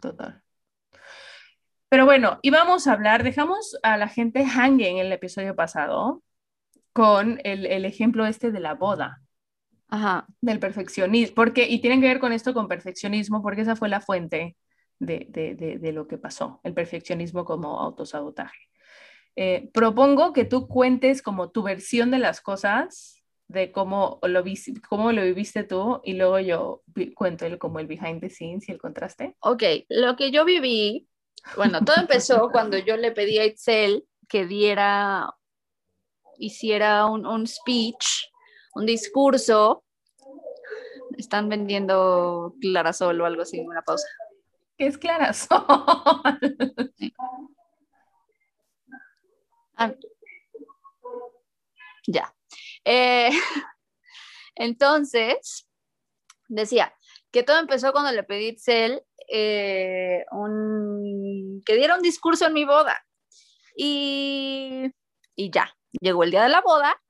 total. 0.00 0.42
Pero 1.90 2.06
bueno, 2.06 2.38
y 2.40 2.48
vamos 2.48 2.86
a 2.86 2.92
hablar, 2.94 3.22
dejamos 3.22 3.78
a 3.82 3.98
la 3.98 4.08
gente 4.08 4.46
hanging 4.46 4.96
en 4.96 5.06
el 5.06 5.12
episodio 5.12 5.54
pasado 5.54 6.22
con 6.94 7.38
el, 7.44 7.66
el 7.66 7.84
ejemplo 7.84 8.24
este 8.24 8.50
de 8.50 8.60
la 8.60 8.72
boda. 8.72 9.20
Ajá. 9.88 10.26
Del 10.40 10.58
perfeccionismo, 10.58 11.34
porque, 11.34 11.68
y 11.68 11.82
tienen 11.82 12.00
que 12.00 12.08
ver 12.08 12.18
con 12.18 12.32
esto 12.32 12.54
con 12.54 12.66
perfeccionismo, 12.66 13.42
porque 13.42 13.60
esa 13.60 13.76
fue 13.76 13.90
la 13.90 14.00
fuente 14.00 14.56
de, 15.06 15.92
lo 15.92 16.06
que 16.06 16.18
pasó, 16.18 16.60
el 16.62 16.74
perfeccionismo 16.74 17.44
como 17.44 17.80
autosabotaje. 17.80 18.68
Eh, 19.34 19.70
propongo 19.72 20.32
que 20.32 20.44
tú 20.44 20.68
cuentes 20.68 21.22
como 21.22 21.50
tu 21.50 21.62
versión 21.62 22.10
de 22.10 22.18
las 22.18 22.40
cosas, 22.40 23.22
de 23.48 23.72
cómo 23.72 24.18
lo, 24.22 24.44
cómo 24.88 25.12
lo 25.12 25.22
viviste 25.22 25.64
tú, 25.64 26.00
y 26.04 26.14
luego 26.14 26.38
yo 26.38 26.82
cuento 27.14 27.46
el, 27.46 27.58
como 27.58 27.80
el 27.80 27.86
behind 27.86 28.20
the 28.20 28.30
scenes 28.30 28.68
y 28.68 28.72
el 28.72 28.78
contraste. 28.78 29.36
Ok, 29.40 29.62
lo 29.88 30.16
que 30.16 30.30
yo 30.30 30.44
viví, 30.44 31.08
bueno, 31.56 31.80
todo 31.84 31.96
empezó 31.98 32.50
cuando 32.50 32.78
yo 32.78 32.96
le 32.96 33.12
pedí 33.12 33.38
a 33.38 33.46
Itzel 33.46 34.04
que 34.28 34.46
diera, 34.46 35.34
hiciera 36.38 37.06
un, 37.06 37.26
un 37.26 37.46
speech, 37.46 38.30
un 38.74 38.86
discurso. 38.86 39.84
Están 41.18 41.50
vendiendo 41.50 42.54
Clarasol 42.60 43.20
o 43.20 43.26
algo 43.26 43.42
así, 43.42 43.60
una 43.60 43.82
pausa 43.82 44.06
es 44.86 44.98
Clara. 44.98 45.32
Ya. 52.06 52.34
Eh, 52.84 53.30
entonces, 54.54 55.68
decía 56.48 56.94
que 57.30 57.42
todo 57.42 57.58
empezó 57.58 57.92
cuando 57.92 58.12
le 58.12 58.24
pedí 58.24 58.46
a 58.46 58.48
Itzel 58.50 59.02
eh, 59.28 60.24
que 61.64 61.76
diera 61.76 61.96
un 61.96 62.02
discurso 62.02 62.46
en 62.46 62.52
mi 62.52 62.64
boda. 62.64 63.04
Y, 63.76 64.92
y 65.34 65.50
ya, 65.50 65.74
llegó 66.00 66.24
el 66.24 66.30
día 66.30 66.42
de 66.42 66.48
la 66.50 66.60
boda 66.60 67.00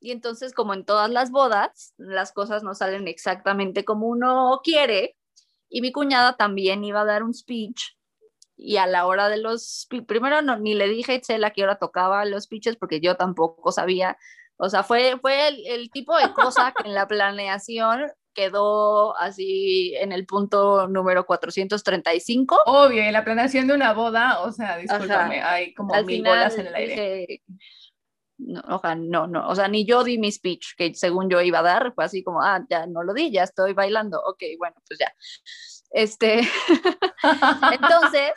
y 0.00 0.12
entonces, 0.12 0.54
como 0.54 0.74
en 0.74 0.84
todas 0.84 1.10
las 1.10 1.30
bodas, 1.30 1.94
las 1.96 2.32
cosas 2.32 2.62
no 2.62 2.74
salen 2.74 3.08
exactamente 3.08 3.84
como 3.84 4.06
uno 4.06 4.60
quiere, 4.62 5.15
y 5.68 5.80
mi 5.80 5.92
cuñada 5.92 6.36
también 6.36 6.84
iba 6.84 7.00
a 7.00 7.04
dar 7.04 7.22
un 7.22 7.34
speech 7.34 7.96
y 8.56 8.78
a 8.78 8.86
la 8.86 9.06
hora 9.06 9.28
de 9.28 9.36
los, 9.36 9.86
primero 10.06 10.40
no, 10.42 10.58
ni 10.58 10.74
le 10.74 10.88
dije 10.88 11.12
a 11.12 11.14
Itzel 11.16 11.44
a 11.44 11.50
qué 11.50 11.62
hora 11.62 11.78
tocaba 11.78 12.24
los 12.24 12.44
speeches 12.44 12.76
porque 12.76 13.00
yo 13.00 13.16
tampoco 13.16 13.70
sabía, 13.70 14.16
o 14.56 14.68
sea, 14.70 14.82
fue, 14.82 15.18
fue 15.20 15.48
el, 15.48 15.90
tipo 15.90 16.16
de 16.16 16.32
cosa 16.32 16.72
que 16.72 16.88
en 16.88 16.94
la 16.94 17.06
planeación 17.08 18.10
quedó 18.32 19.16
así 19.18 19.94
en 19.96 20.12
el 20.12 20.26
punto 20.26 20.88
número 20.88 21.24
435. 21.24 22.62
Obvio, 22.66 23.02
en 23.02 23.12
la 23.12 23.24
planeación 23.24 23.66
de 23.66 23.74
una 23.74 23.92
boda, 23.92 24.40
o 24.40 24.52
sea, 24.52 24.76
discúlpame, 24.76 25.42
hay 25.42 25.74
como 25.74 25.94
mil 26.02 26.22
bolas 26.22 26.56
en 26.58 26.66
el 26.66 26.74
aire 26.74 27.42
no, 28.38 28.80
no, 28.96 29.26
no, 29.26 29.48
o 29.48 29.54
sea, 29.54 29.68
ni 29.68 29.84
yo 29.86 30.04
di 30.04 30.18
mi 30.18 30.30
speech 30.30 30.74
que 30.76 30.94
según 30.94 31.30
yo 31.30 31.40
iba 31.40 31.60
a 31.60 31.62
dar, 31.62 31.92
fue 31.94 32.04
así 32.04 32.22
como, 32.22 32.42
ah, 32.42 32.64
ya 32.68 32.86
no 32.86 33.02
lo 33.02 33.14
di, 33.14 33.30
ya 33.30 33.44
estoy 33.44 33.72
bailando, 33.72 34.20
ok, 34.20 34.42
bueno, 34.58 34.76
pues 34.86 34.98
ya. 34.98 35.12
Este, 35.90 36.40
entonces, 37.72 38.32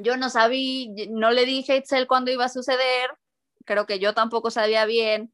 yo 0.00 0.16
no 0.16 0.30
sabía, 0.30 1.06
no 1.10 1.30
le 1.30 1.44
dije 1.44 1.72
a 1.72 1.76
Itzel 1.76 2.06
cuándo 2.06 2.30
iba 2.30 2.44
a 2.44 2.48
suceder, 2.48 3.10
creo 3.64 3.86
que 3.86 3.98
yo 3.98 4.14
tampoco 4.14 4.50
sabía 4.50 4.84
bien. 4.84 5.32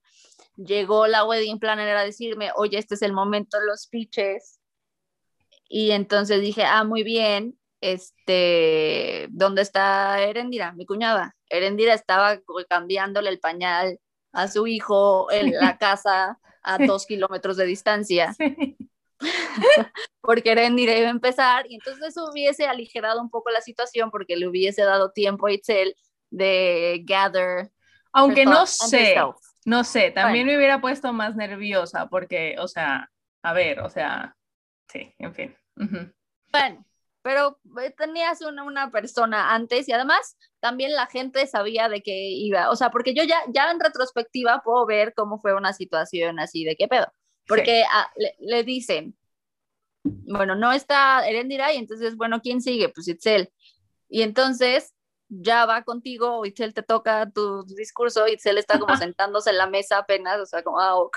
Llegó 0.56 1.06
la 1.06 1.24
wedding 1.24 1.58
planner 1.58 1.96
a 1.96 2.04
decirme, 2.04 2.50
oye, 2.56 2.78
este 2.78 2.94
es 2.94 3.02
el 3.02 3.12
momento 3.12 3.58
de 3.58 3.66
los 3.66 3.82
speeches. 3.82 4.58
Y 5.68 5.90
entonces 5.90 6.40
dije, 6.40 6.64
ah, 6.64 6.84
muy 6.84 7.02
bien, 7.02 7.58
este, 7.92 9.28
¿dónde 9.30 9.62
está 9.62 10.20
Erendira, 10.22 10.72
mi 10.72 10.86
cuñada? 10.86 11.36
Erendira 11.48 11.94
estaba 11.94 12.40
cambiándole 12.68 13.30
el 13.30 13.38
pañal 13.38 14.00
a 14.32 14.48
su 14.48 14.66
hijo 14.66 15.30
en 15.30 15.52
la 15.52 15.78
casa 15.78 16.38
a 16.62 16.78
dos 16.78 17.06
kilómetros 17.06 17.56
de 17.56 17.66
distancia. 17.66 18.34
porque 20.20 20.52
Erendira 20.52 20.96
iba 20.96 21.06
a 21.06 21.10
empezar 21.10 21.66
y 21.70 21.76
entonces 21.76 22.14
hubiese 22.16 22.66
aligerado 22.66 23.20
un 23.22 23.30
poco 23.30 23.50
la 23.50 23.60
situación 23.60 24.10
porque 24.10 24.36
le 24.36 24.46
hubiese 24.46 24.82
dado 24.82 25.12
tiempo 25.12 25.46
a 25.46 25.52
Itzel 25.52 25.94
de 26.30 27.02
gather. 27.04 27.70
Aunque 28.12 28.44
no 28.44 28.66
sé, 28.66 29.16
no 29.64 29.84
sé, 29.84 30.10
también 30.10 30.46
me 30.46 30.56
hubiera 30.56 30.80
puesto 30.80 31.12
más 31.12 31.36
nerviosa 31.36 32.08
porque, 32.08 32.56
o 32.58 32.68
sea, 32.68 33.10
a 33.42 33.52
ver, 33.52 33.80
o 33.80 33.90
sea, 33.90 34.36
sí, 34.88 35.14
en 35.18 35.34
fin. 35.34 35.56
Bueno, 36.50 36.85
pero 37.26 37.58
eh, 37.82 37.90
tenías 37.90 38.40
una, 38.42 38.62
una, 38.62 38.92
persona 38.92 39.52
antes 39.52 39.88
y 39.88 39.92
además 39.92 40.36
también 40.60 40.94
la 40.94 41.08
gente 41.08 41.44
sabía 41.48 41.88
de 41.88 42.00
qué 42.00 42.12
iba, 42.14 42.70
o 42.70 42.76
sea, 42.76 42.92
porque 42.92 43.14
yo 43.14 43.24
ya, 43.24 43.42
ya 43.48 43.68
en 43.68 43.80
retrospectiva 43.80 44.62
puedo 44.64 44.86
ver 44.86 45.12
cómo 45.12 45.40
fue 45.40 45.52
una 45.52 45.72
situación 45.72 46.38
así, 46.38 46.62
de 46.62 46.76
qué 46.76 46.86
pedo, 46.86 47.12
porque 47.48 47.82
le, 48.38 48.62
dicen, 48.62 49.18
bueno, 50.04 50.54
no 50.54 50.70
está 50.70 51.28
Erendira 51.28 51.72
y 51.72 51.78
entonces, 51.78 52.14
bueno, 52.14 52.40
¿quién 52.40 52.60
sigue? 52.60 52.90
Pues 52.90 53.08
Itzel. 53.08 53.52
Y 54.08 54.22
entonces 54.22 54.94
ya 55.28 55.66
va 55.66 55.82
contigo, 55.82 56.46
Itzel 56.46 56.74
te 56.74 56.84
toca 56.84 57.28
tu 57.28 57.64
discurso, 57.64 58.28
Itzel 58.28 58.58
está 58.58 58.78
como 58.78 58.96
sentándose 58.96 59.50
en 59.50 59.58
la 59.58 59.66
mesa 59.66 59.98
apenas, 59.98 60.38
o 60.38 60.46
sea, 60.46 60.62
como, 60.62 60.78
ah, 60.78 60.94
ok. 60.94 61.16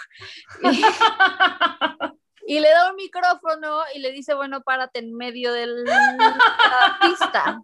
y 2.49 2.59
le 2.59 2.69
da 2.71 2.89
un 2.89 2.95
micrófono 2.95 3.81
y 3.93 3.99
le 3.99 4.11
dice, 4.11 4.33
bueno, 4.33 4.63
párate 4.63 4.97
en 4.97 5.13
medio 5.13 5.53
de 5.53 5.67
la 5.67 6.17
pista. 6.99 7.61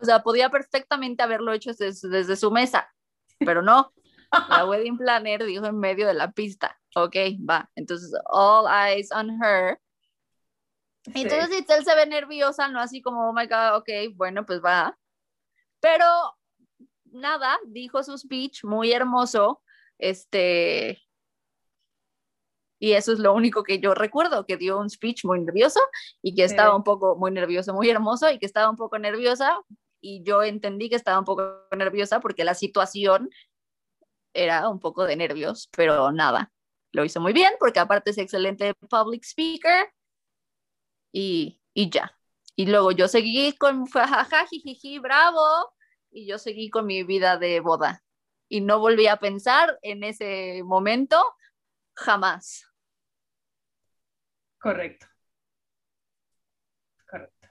o 0.00 0.04
sea, 0.04 0.24
podía 0.24 0.50
perfectamente 0.50 1.22
haberlo 1.22 1.52
hecho 1.52 1.70
desde, 1.74 2.34
su 2.34 2.50
mesa, 2.50 2.92
pero 3.38 3.62
no. 3.62 3.92
La 4.48 4.66
wedding 4.66 4.98
planner 4.98 5.44
dijo 5.44 5.64
en 5.66 5.78
medio 5.78 6.08
de 6.08 6.14
la 6.14 6.32
pista. 6.32 6.76
Ok, 6.96 7.14
va. 7.48 7.70
Entonces, 7.76 8.12
all 8.24 8.66
eyes 8.66 9.12
on 9.12 9.30
her. 9.40 9.78
Entonces 11.04 11.60
Itzel 11.60 11.84
se 11.84 11.94
ve 11.94 12.06
nerviosa, 12.06 12.66
no 12.66 12.80
así 12.80 13.00
como, 13.00 13.28
oh 13.28 13.32
my 13.32 13.46
god, 13.46 13.76
ok, 13.76 14.16
bueno, 14.16 14.44
pues 14.44 14.60
va. 14.60 14.98
Pero 15.78 16.04
nada, 17.04 17.60
dijo 17.64 18.02
su 18.02 18.18
speech 18.18 18.64
muy 18.64 18.92
hermoso. 18.92 19.62
Este, 19.98 21.00
y 22.82 22.94
eso 22.94 23.12
es 23.12 23.20
lo 23.20 23.32
único 23.32 23.62
que 23.62 23.78
yo 23.78 23.94
recuerdo, 23.94 24.44
que 24.44 24.56
dio 24.56 24.76
un 24.76 24.90
speech 24.90 25.24
muy 25.24 25.38
nervioso 25.38 25.78
y 26.20 26.34
que 26.34 26.42
estaba 26.42 26.74
un 26.74 26.82
poco 26.82 27.14
muy 27.14 27.30
nervioso, 27.30 27.72
muy 27.72 27.88
hermoso 27.88 28.28
y 28.28 28.40
que 28.40 28.46
estaba 28.46 28.68
un 28.68 28.74
poco 28.74 28.98
nerviosa 28.98 29.56
y 30.00 30.24
yo 30.24 30.42
entendí 30.42 30.90
que 30.90 30.96
estaba 30.96 31.20
un 31.20 31.24
poco 31.24 31.60
nerviosa 31.70 32.18
porque 32.18 32.42
la 32.42 32.54
situación 32.54 33.30
era 34.34 34.68
un 34.68 34.80
poco 34.80 35.04
de 35.04 35.14
nervios, 35.14 35.68
pero 35.76 36.10
nada, 36.10 36.50
lo 36.90 37.04
hizo 37.04 37.20
muy 37.20 37.32
bien 37.32 37.52
porque 37.60 37.78
aparte 37.78 38.10
es 38.10 38.18
excelente 38.18 38.74
public 38.74 39.22
speaker 39.22 39.88
y, 41.12 41.60
y 41.74 41.88
ya. 41.88 42.18
Y 42.56 42.66
luego 42.66 42.90
yo 42.90 43.06
seguí 43.06 43.56
con 43.58 43.86
jajaja, 43.92 44.44
jiji, 44.48 44.98
bravo, 44.98 45.72
y 46.10 46.26
yo 46.26 46.36
seguí 46.36 46.68
con 46.68 46.86
mi 46.86 47.04
vida 47.04 47.36
de 47.36 47.60
boda. 47.60 48.02
Y 48.48 48.60
no 48.60 48.80
volví 48.80 49.06
a 49.06 49.18
pensar 49.18 49.78
en 49.82 50.02
ese 50.02 50.64
momento 50.64 51.22
jamás. 51.94 52.71
Correcto. 54.62 55.06
Correcto. 57.10 57.48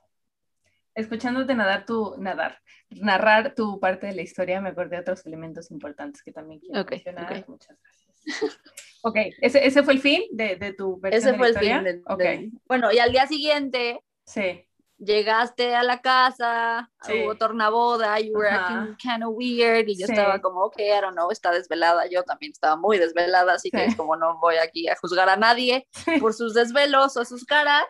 Escuchándote 0.95 1.53
nadar 1.53 1.85
tu, 1.85 2.15
nadar, 2.17 2.59
narrar 2.89 3.53
tu 3.53 3.79
parte 3.79 4.07
de 4.07 4.15
la 4.15 4.21
historia, 4.21 4.61
me 4.61 4.69
acordé 4.69 4.95
de 4.95 5.01
otros 5.01 5.25
elementos 5.25 5.71
importantes 5.71 6.23
que 6.23 6.31
también 6.31 6.59
quiero 6.61 6.85
mencionar. 6.85 7.45
Muchas 7.47 7.77
gracias. 7.81 8.59
ok, 9.03 9.17
¿Ese, 9.41 9.65
¿ese, 9.65 9.83
fue 9.83 9.93
el 9.93 9.99
fin 9.99 10.23
de, 10.31 10.55
de 10.55 10.73
tu 10.73 10.99
versión 10.99 11.29
Ese 11.29 11.37
fue 11.37 11.49
el 11.49 11.57
fin. 11.57 11.83
De, 11.83 12.01
okay. 12.07 12.51
bueno, 12.65 12.91
y 12.91 12.99
al 12.99 13.11
día 13.11 13.27
siguiente, 13.27 13.99
sí 14.25 14.65
llegaste 15.03 15.75
a 15.75 15.83
la 15.83 15.99
casa, 15.99 16.89
hubo 17.09 17.35
tornaboda, 17.35 18.19
you 18.19 18.33
were 18.33 18.49
acting 18.49 18.95
kind 18.97 19.23
of 19.23 19.33
weird, 19.35 19.89
y 19.89 19.97
yo 19.97 20.05
estaba 20.05 20.39
como, 20.39 20.61
ok, 20.65 20.79
I 20.79 21.01
don't 21.01 21.13
know, 21.13 21.31
está 21.31 21.51
desvelada, 21.51 22.05
yo 22.07 22.23
también 22.23 22.51
estaba 22.51 22.75
muy 22.75 22.99
desvelada, 22.99 23.53
así 23.53 23.71
que 23.71 23.85
es 23.85 23.95
como 23.95 24.15
no 24.15 24.37
voy 24.39 24.55
aquí 24.57 24.87
a 24.87 24.95
juzgar 24.95 25.27
a 25.29 25.37
nadie 25.37 25.87
por 26.19 26.33
sus 26.33 26.53
desvelos 26.53 27.17
o 27.17 27.25
sus 27.25 27.45
caras, 27.45 27.85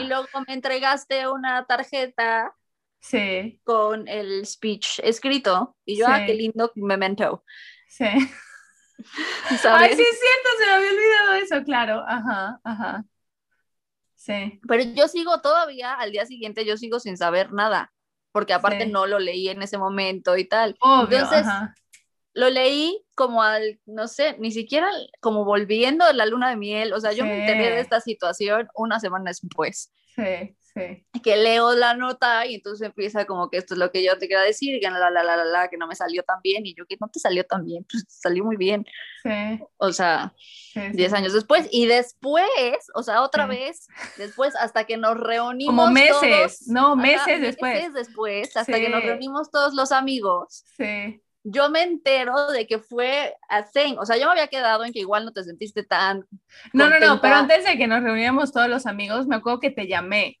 y 0.00 0.04
luego 0.08 0.28
me 0.46 0.54
entregaste 0.54 1.28
una 1.28 1.66
tarjeta 1.66 2.54
sí. 3.00 3.60
con 3.64 4.06
el 4.06 4.46
speech 4.46 5.00
escrito, 5.02 5.76
y 5.84 5.98
yo, 5.98 6.06
ah, 6.08 6.22
qué 6.24 6.34
lindo 6.34 6.70
memento. 6.76 7.44
Sí. 7.88 8.04
Ay, 9.64 9.94
sí 9.96 10.02
es 10.02 10.20
cierto, 10.20 10.48
se 10.56 10.66
me 10.66 10.72
había 10.72 10.90
olvidado 10.90 11.32
eso, 11.34 11.64
claro, 11.64 12.04
ajá, 12.06 12.60
ajá. 12.62 13.04
Sí. 14.24 14.58
Pero 14.66 14.82
yo 14.82 15.06
sigo 15.06 15.42
todavía, 15.42 15.92
al 15.92 16.10
día 16.10 16.24
siguiente 16.24 16.64
yo 16.64 16.78
sigo 16.78 16.98
sin 16.98 17.18
saber 17.18 17.52
nada, 17.52 17.92
porque 18.32 18.54
aparte 18.54 18.86
no 18.86 19.06
lo 19.06 19.18
leí 19.18 19.50
en 19.50 19.60
ese 19.60 19.76
momento 19.76 20.38
y 20.38 20.46
tal. 20.46 20.78
Entonces, 20.82 21.46
lo 22.32 22.48
leí 22.48 23.04
como 23.14 23.42
al, 23.42 23.80
no 23.84 24.08
sé, 24.08 24.36
ni 24.38 24.50
siquiera 24.50 24.88
como 25.20 25.44
volviendo 25.44 26.06
de 26.06 26.14
la 26.14 26.24
luna 26.24 26.48
de 26.48 26.56
miel, 26.56 26.94
o 26.94 27.00
sea, 27.00 27.12
yo 27.12 27.26
me 27.26 27.40
enteré 27.40 27.74
de 27.74 27.80
esta 27.80 28.00
situación 28.00 28.66
una 28.74 28.98
semana 28.98 29.30
después. 29.30 29.92
Sí, 30.16 30.56
sí. 30.74 31.06
Que 31.22 31.36
leo 31.36 31.74
la 31.74 31.94
nota 31.94 32.46
y 32.46 32.56
entonces 32.56 32.86
empieza 32.86 33.24
como 33.24 33.50
que 33.50 33.58
esto 33.58 33.74
es 33.74 33.78
lo 33.78 33.90
que 33.90 34.04
yo 34.04 34.18
te 34.18 34.26
quiero 34.26 34.42
decir, 34.42 34.80
que 34.80 34.90
la, 34.90 35.10
la, 35.10 35.22
la, 35.22 35.36
la, 35.36 35.44
la, 35.44 35.68
que 35.68 35.76
no 35.76 35.86
me 35.86 35.94
salió 35.94 36.22
tan 36.22 36.40
bien, 36.42 36.66
y 36.66 36.74
yo 36.74 36.86
que 36.86 36.96
no 37.00 37.08
te 37.08 37.20
salió 37.20 37.44
tan 37.44 37.64
bien, 37.64 37.86
pues 37.90 38.04
salió 38.08 38.44
muy 38.44 38.56
bien. 38.56 38.86
Sí. 39.22 39.60
O 39.78 39.92
sea, 39.92 40.34
10 40.74 41.12
años 41.12 41.32
después 41.32 41.68
y 41.70 41.86
después, 41.86 42.46
o 42.94 43.02
sea, 43.02 43.22
otra 43.22 43.46
vez, 43.46 43.86
después 44.16 44.54
hasta 44.56 44.84
que 44.84 44.96
nos 44.96 45.18
reunimos. 45.18 45.74
Como 45.74 45.90
meses, 45.90 46.68
no, 46.68 46.96
meses 46.96 47.40
después. 47.40 47.74
Meses 47.74 47.94
después, 47.94 48.56
hasta 48.56 48.78
que 48.78 48.88
nos 48.88 49.02
reunimos 49.02 49.50
todos 49.50 49.74
los 49.74 49.92
amigos. 49.92 50.64
Sí. 50.76 51.20
Yo 51.46 51.68
me 51.68 51.82
entero 51.82 52.50
de 52.50 52.66
que 52.66 52.78
fue 52.78 53.36
a 53.50 53.62
thing, 53.70 53.96
o 53.98 54.06
sea, 54.06 54.16
yo 54.16 54.24
me 54.24 54.32
había 54.32 54.48
quedado 54.48 54.82
en 54.84 54.94
que 54.94 55.00
igual 55.00 55.26
no 55.26 55.32
te 55.32 55.44
sentiste 55.44 55.84
tan. 55.84 56.26
No, 56.72 56.88
no, 56.88 56.98
no, 56.98 57.20
pero 57.20 57.34
antes 57.34 57.64
de 57.66 57.76
que 57.76 57.86
nos 57.86 58.02
reuníamos 58.02 58.50
todos 58.50 58.68
los 58.68 58.86
amigos, 58.86 59.26
me 59.26 59.36
acuerdo 59.36 59.60
que 59.60 59.70
te 59.70 59.86
llamé. 59.86 60.40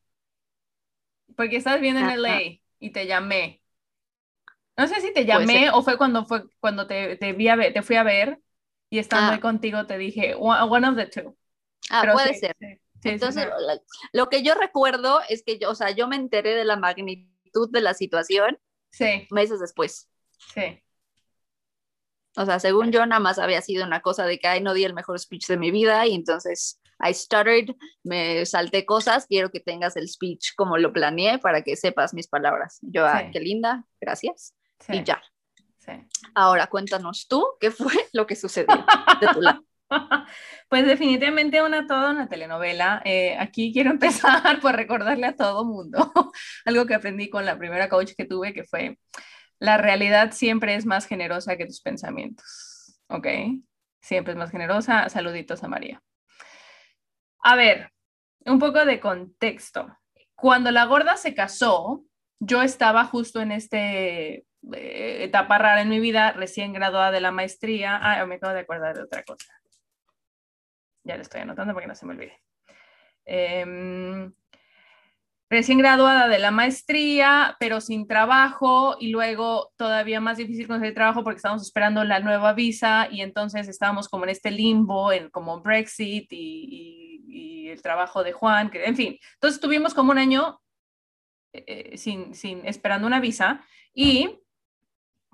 Porque 1.36 1.56
estás 1.56 1.80
viendo 1.80 2.00
en 2.00 2.10
LA 2.20 2.40
y 2.78 2.90
te 2.90 3.06
llamé. 3.06 3.62
No 4.76 4.88
sé 4.88 5.00
si 5.00 5.12
te 5.12 5.24
llamé 5.24 5.70
o 5.70 5.82
fue 5.82 5.96
cuando 5.96 6.24
fue 6.24 6.44
cuando 6.58 6.86
te, 6.86 7.16
te, 7.16 7.32
vi 7.32 7.48
a 7.48 7.56
ver, 7.56 7.72
te 7.72 7.82
fui 7.82 7.96
a 7.96 8.02
ver 8.02 8.40
y 8.90 8.98
estando 8.98 9.32
ahí 9.32 9.38
ah. 9.38 9.40
contigo 9.40 9.86
te 9.86 9.98
dije, 9.98 10.34
one 10.36 10.88
of 10.88 10.96
the 10.96 11.06
two. 11.06 11.36
Ah, 11.90 12.08
puede 12.12 12.34
ser. 12.34 12.56
Entonces, 13.02 13.46
lo 14.12 14.28
que 14.28 14.42
yo 14.42 14.54
recuerdo 14.54 15.20
es 15.28 15.42
que 15.42 15.58
yo, 15.58 15.70
o 15.70 15.74
sea, 15.74 15.90
yo 15.90 16.08
me 16.08 16.16
enteré 16.16 16.54
de 16.54 16.64
la 16.64 16.76
magnitud 16.76 17.70
de 17.70 17.80
la 17.80 17.94
situación 17.94 18.58
sí. 18.90 19.26
meses 19.30 19.60
después. 19.60 20.08
Sí. 20.54 20.82
O 22.36 22.44
sea, 22.46 22.58
según 22.58 22.90
yo, 22.90 23.04
nada 23.06 23.20
más 23.20 23.38
había 23.38 23.60
sido 23.60 23.86
una 23.86 24.00
cosa 24.00 24.26
de 24.26 24.38
que, 24.38 24.48
ay, 24.48 24.60
no 24.60 24.74
di 24.74 24.84
el 24.84 24.94
mejor 24.94 25.18
speech 25.18 25.46
de 25.46 25.56
mi 25.56 25.70
vida 25.70 26.06
y 26.06 26.14
entonces 26.14 26.80
I 27.00 27.12
stuttered, 27.12 27.74
me 28.02 28.44
salté 28.46 28.84
cosas, 28.84 29.26
quiero 29.26 29.50
que 29.50 29.60
tengas 29.60 29.96
el 29.96 30.08
speech 30.08 30.54
como 30.56 30.78
lo 30.78 30.92
planeé 30.92 31.38
para 31.38 31.62
que 31.62 31.76
sepas 31.76 32.14
mis 32.14 32.28
palabras. 32.28 32.78
Yo, 32.82 33.06
ay, 33.06 33.30
qué 33.32 33.40
linda, 33.40 33.84
gracias. 34.00 34.54
Y 34.88 35.02
ya. 35.02 35.22
Ahora 36.34 36.66
cuéntanos 36.66 37.26
tú 37.28 37.46
qué 37.60 37.70
fue 37.70 37.92
lo 38.12 38.26
que 38.26 38.36
sucedió 38.36 38.84
de 39.20 39.26
tu 39.28 39.40
lado. 39.40 39.64
Pues 40.68 40.86
definitivamente 40.86 41.62
una 41.62 41.86
toda 41.86 42.10
una 42.10 42.26
telenovela. 42.26 43.00
Eh, 43.04 43.36
aquí 43.38 43.72
quiero 43.72 43.90
empezar 43.90 44.58
por 44.60 44.74
recordarle 44.74 45.26
a 45.26 45.36
todo 45.36 45.64
mundo 45.64 46.10
algo 46.64 46.86
que 46.86 46.94
aprendí 46.94 47.30
con 47.30 47.44
la 47.44 47.56
primera 47.56 47.88
coach 47.88 48.12
que 48.16 48.24
tuve, 48.24 48.54
que 48.54 48.64
fue 48.64 48.98
la 49.60 49.76
realidad 49.76 50.32
siempre 50.32 50.74
es 50.74 50.84
más 50.84 51.06
generosa 51.06 51.56
que 51.56 51.66
tus 51.66 51.80
pensamientos. 51.80 52.98
¿Ok? 53.08 53.26
Siempre 54.00 54.32
es 54.32 54.38
más 54.38 54.50
generosa. 54.50 55.08
Saluditos 55.08 55.62
a 55.62 55.68
María. 55.68 56.02
A 57.44 57.56
ver, 57.56 57.92
un 58.46 58.58
poco 58.58 58.86
de 58.86 59.00
contexto. 59.00 59.98
Cuando 60.34 60.70
la 60.70 60.86
gorda 60.86 61.18
se 61.18 61.34
casó, 61.34 62.02
yo 62.40 62.62
estaba 62.62 63.04
justo 63.04 63.42
en 63.42 63.52
este 63.52 64.46
eh, 64.72 65.24
etapa 65.24 65.58
rara 65.58 65.82
en 65.82 65.90
mi 65.90 66.00
vida, 66.00 66.32
recién 66.32 66.72
graduada 66.72 67.10
de 67.10 67.20
la 67.20 67.32
maestría. 67.32 67.98
Ah, 68.00 68.24
me 68.24 68.36
acabo 68.36 68.54
de 68.54 68.60
acordar 68.60 68.96
de 68.96 69.02
otra 69.02 69.22
cosa. 69.24 69.52
Ya 71.04 71.16
le 71.16 71.22
estoy 71.22 71.42
anotando 71.42 71.74
para 71.74 71.84
que 71.84 71.88
no 71.88 71.94
se 71.94 72.06
me 72.06 72.14
olvide. 72.14 72.40
Em, 73.26 74.32
recién 75.50 75.76
graduada 75.76 76.28
de 76.28 76.38
la 76.38 76.50
maestría, 76.50 77.58
pero 77.60 77.82
sin 77.82 78.06
trabajo 78.08 78.96
y 78.98 79.10
luego 79.10 79.70
todavía 79.76 80.18
más 80.18 80.38
difícil 80.38 80.66
conseguir 80.66 80.94
trabajo 80.94 81.22
porque 81.22 81.36
estábamos 81.36 81.62
esperando 81.62 82.04
la 82.04 82.20
nueva 82.20 82.54
visa 82.54 83.06
y 83.10 83.20
entonces 83.20 83.68
estábamos 83.68 84.08
como 84.08 84.24
en 84.24 84.30
este 84.30 84.50
limbo, 84.50 85.12
en 85.12 85.28
como 85.28 85.60
Brexit 85.60 86.32
y 86.32 87.03
y, 87.03 87.03
el 87.70 87.82
trabajo 87.82 88.22
de 88.24 88.32
Juan, 88.32 88.70
que, 88.70 88.84
en 88.84 88.96
fin. 88.96 89.18
Entonces 89.34 89.60
tuvimos 89.60 89.94
como 89.94 90.12
un 90.12 90.18
año 90.18 90.60
eh, 91.52 91.96
sin, 91.96 92.34
sin, 92.34 92.66
esperando 92.66 93.06
una 93.06 93.20
visa 93.20 93.64
y 93.92 94.40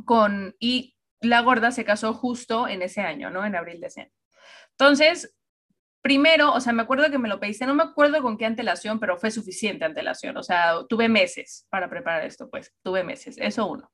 con, 0.04 0.54
y 0.58 0.96
la 1.20 1.40
gorda 1.40 1.70
se 1.70 1.84
casó 1.84 2.14
justo 2.14 2.68
en 2.68 2.82
ese 2.82 3.00
año, 3.00 3.30
¿no? 3.30 3.44
En 3.44 3.56
abril 3.56 3.80
de 3.80 3.86
ese 3.86 4.02
año. 4.02 4.12
Entonces, 4.72 5.34
primero, 6.02 6.52
o 6.52 6.60
sea, 6.60 6.72
me 6.72 6.82
acuerdo 6.82 7.10
que 7.10 7.18
me 7.18 7.28
lo 7.28 7.40
pediste, 7.40 7.66
no 7.66 7.74
me 7.74 7.82
acuerdo 7.82 8.22
con 8.22 8.38
qué 8.38 8.46
antelación, 8.46 8.98
pero 8.98 9.18
fue 9.18 9.30
suficiente 9.30 9.84
antelación, 9.84 10.36
o 10.36 10.42
sea, 10.42 10.74
tuve 10.88 11.08
meses 11.08 11.66
para 11.70 11.88
preparar 11.90 12.24
esto, 12.24 12.48
pues, 12.48 12.72
tuve 12.82 13.04
meses, 13.04 13.36
eso 13.38 13.66
uno. 13.66 13.90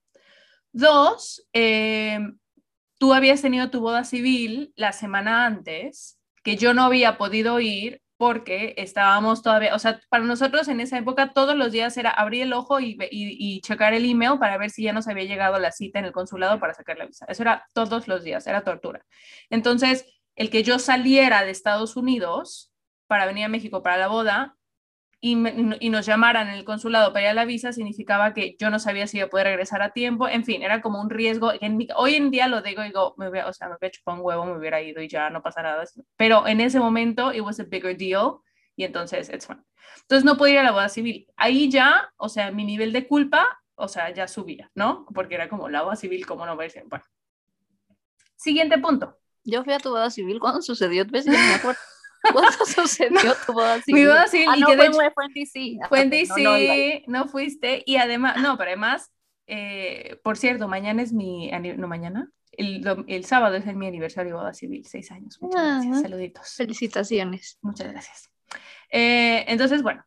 Dos, 0.72 1.48
eh, 1.52 2.20
tú 2.98 3.14
habías 3.14 3.42
tenido 3.42 3.70
tu 3.70 3.80
boda 3.80 4.04
civil 4.04 4.72
la 4.76 4.92
semana 4.92 5.46
antes, 5.46 6.20
que 6.42 6.56
yo 6.56 6.74
no 6.74 6.84
había 6.84 7.18
podido 7.18 7.58
ir 7.60 8.02
porque 8.16 8.74
estábamos 8.78 9.42
todavía, 9.42 9.74
o 9.74 9.78
sea, 9.78 10.00
para 10.08 10.24
nosotros 10.24 10.68
en 10.68 10.80
esa 10.80 10.98
época 10.98 11.32
todos 11.32 11.54
los 11.56 11.72
días 11.72 11.96
era 11.96 12.10
abrir 12.10 12.42
el 12.42 12.52
ojo 12.52 12.80
y, 12.80 12.96
y, 13.10 13.60
checar 13.60 13.92
el 13.94 14.08
email 14.08 14.38
para 14.38 14.56
ver 14.56 14.70
si 14.70 14.82
ya 14.82 14.92
nos 14.92 15.06
había 15.08 15.24
llegado 15.24 15.58
la 15.58 15.72
cita 15.72 15.98
en 15.98 16.06
el 16.06 16.12
consulado 16.12 16.58
para 16.58 16.74
sacar 16.74 16.96
la 16.96 17.06
visa. 17.06 17.26
Eso 17.28 17.42
era 17.42 17.66
todos 17.74 18.08
los 18.08 18.24
días, 18.24 18.46
era 18.46 18.64
tortura. 18.64 19.04
Entonces, 19.50 20.06
el 20.34 20.50
que 20.50 20.62
yo 20.62 20.78
saliera 20.78 21.44
de 21.44 21.50
Estados 21.50 21.96
Unidos 21.96 22.72
para 23.06 23.26
venir 23.26 23.44
a 23.44 23.48
México 23.48 23.82
para 23.82 23.96
la 23.96 24.08
boda 24.08 24.55
y, 25.30 25.90
nos 25.90 26.06
llamaran 26.06 26.48
en 26.48 26.54
el 26.54 26.64
consulado 26.64 27.12
para 27.12 27.24
ir 27.24 27.30
a 27.30 27.34
la 27.34 27.44
visa 27.44 27.72
significaba 27.72 28.32
que 28.32 28.56
yo 28.60 28.70
no 28.70 28.78
sabía 28.78 29.06
si 29.06 29.16
iba 29.16 29.26
a 29.26 29.30
poder 29.30 29.48
regresar 29.48 29.82
a 29.82 29.92
tiempo, 29.92 30.28
en 30.28 30.44
fin, 30.44 30.62
era 30.62 30.80
como 30.80 31.00
un 31.00 31.10
riesgo. 31.10 31.52
hoy 31.96 32.14
en 32.14 32.30
día 32.30 32.46
lo 32.46 32.62
digo, 32.62 32.82
digo, 32.82 33.14
me 33.18 33.26
o 33.42 33.52
sea, 33.52 33.68
me 33.68 33.74
hubiera 33.74 33.90
chupado 33.90 34.18
un 34.18 34.24
huevo, 34.24 34.44
me 34.44 34.56
hubiera 34.56 34.80
ido 34.80 35.02
y 35.02 35.08
ya 35.08 35.30
no 35.30 35.42
pasa 35.42 35.62
nada. 35.62 35.82
Pero 36.16 36.46
en 36.46 36.60
ese 36.60 36.78
momento, 36.78 37.32
it 37.32 37.40
was 37.40 37.58
a 37.58 37.64
bigger 37.64 37.96
deal 37.96 38.38
y 38.76 38.84
entonces, 38.84 39.28
it's 39.28 39.46
fine. 39.46 39.62
Entonces 40.02 40.24
no 40.24 40.36
podía 40.36 40.54
ir 40.54 40.60
a 40.60 40.64
la 40.64 40.72
boda 40.72 40.88
civil. 40.88 41.26
Ahí 41.36 41.70
ya, 41.70 42.12
o 42.16 42.28
sea, 42.28 42.52
mi 42.52 42.64
nivel 42.64 42.92
de 42.92 43.08
culpa, 43.08 43.60
o 43.74 43.88
sea, 43.88 44.12
ya 44.12 44.28
subía, 44.28 44.70
¿no? 44.74 45.06
Porque 45.12 45.34
era 45.34 45.48
como 45.48 45.68
la 45.68 45.82
boda 45.82 45.96
civil, 45.96 46.24
¿cómo 46.24 46.46
no 46.46 46.56
verse? 46.56 46.84
Bueno. 46.86 47.04
Siguiente 48.36 48.78
punto. 48.78 49.18
Yo 49.42 49.64
fui 49.64 49.72
a 49.72 49.78
tu 49.78 49.90
boda 49.90 50.10
civil 50.10 50.38
cuando 50.38 50.62
sucedió, 50.62 51.04
¿ves? 51.08 51.26
me 51.26 51.36
acuerdo. 51.54 51.80
¿Cuándo 52.32 52.64
sucedió 52.66 53.34
tu 53.46 53.52
boda 53.52 53.80
civil? 53.82 54.00
Mi 54.00 54.06
boda 54.06 54.26
civil. 54.26 54.48
Ah, 54.50 54.56
no, 54.56 54.66
fue, 54.66 55.10
fue, 55.10 55.24
en 55.26 55.32
DC. 55.32 55.78
Fue 55.88 56.00
en 56.02 56.10
DC, 56.10 57.04
no, 57.06 57.28
fuiste. 57.28 57.82
Y 57.86 57.96
además, 57.96 58.40
no, 58.40 58.56
pero 58.56 58.70
además, 58.70 59.10
eh, 59.46 60.18
por 60.22 60.36
cierto, 60.36 60.68
mañana 60.68 61.02
es 61.02 61.12
mi, 61.12 61.50
no 61.76 61.88
mañana, 61.88 62.30
el, 62.52 63.04
el, 63.06 63.24
sábado 63.24 63.56
es 63.56 63.66
el, 63.66 63.76
mi 63.76 63.86
aniversario 63.86 64.32
de 64.32 64.38
boda 64.38 64.54
civil, 64.54 64.86
seis 64.86 65.10
años. 65.10 65.38
Muchas 65.40 65.60
ah, 65.60 65.80
gracias, 65.82 66.02
saluditos. 66.02 66.54
Felicitaciones. 66.54 67.58
Muchas 67.62 67.92
gracias. 67.92 68.30
Eh, 68.90 69.44
entonces, 69.48 69.82
bueno, 69.82 70.04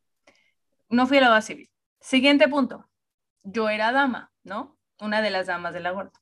no 0.90 1.08
fui 1.08 1.18
a 1.18 1.22
la 1.22 1.30
boda 1.30 1.42
civil. 1.42 1.70
Siguiente 2.00 2.48
punto. 2.48 2.90
Yo 3.44 3.70
era 3.70 3.92
dama, 3.92 4.32
¿no? 4.44 4.78
Una 5.00 5.22
de 5.22 5.30
las 5.30 5.48
damas 5.48 5.74
de 5.74 5.80
la 5.80 5.92
gorda 5.92 6.20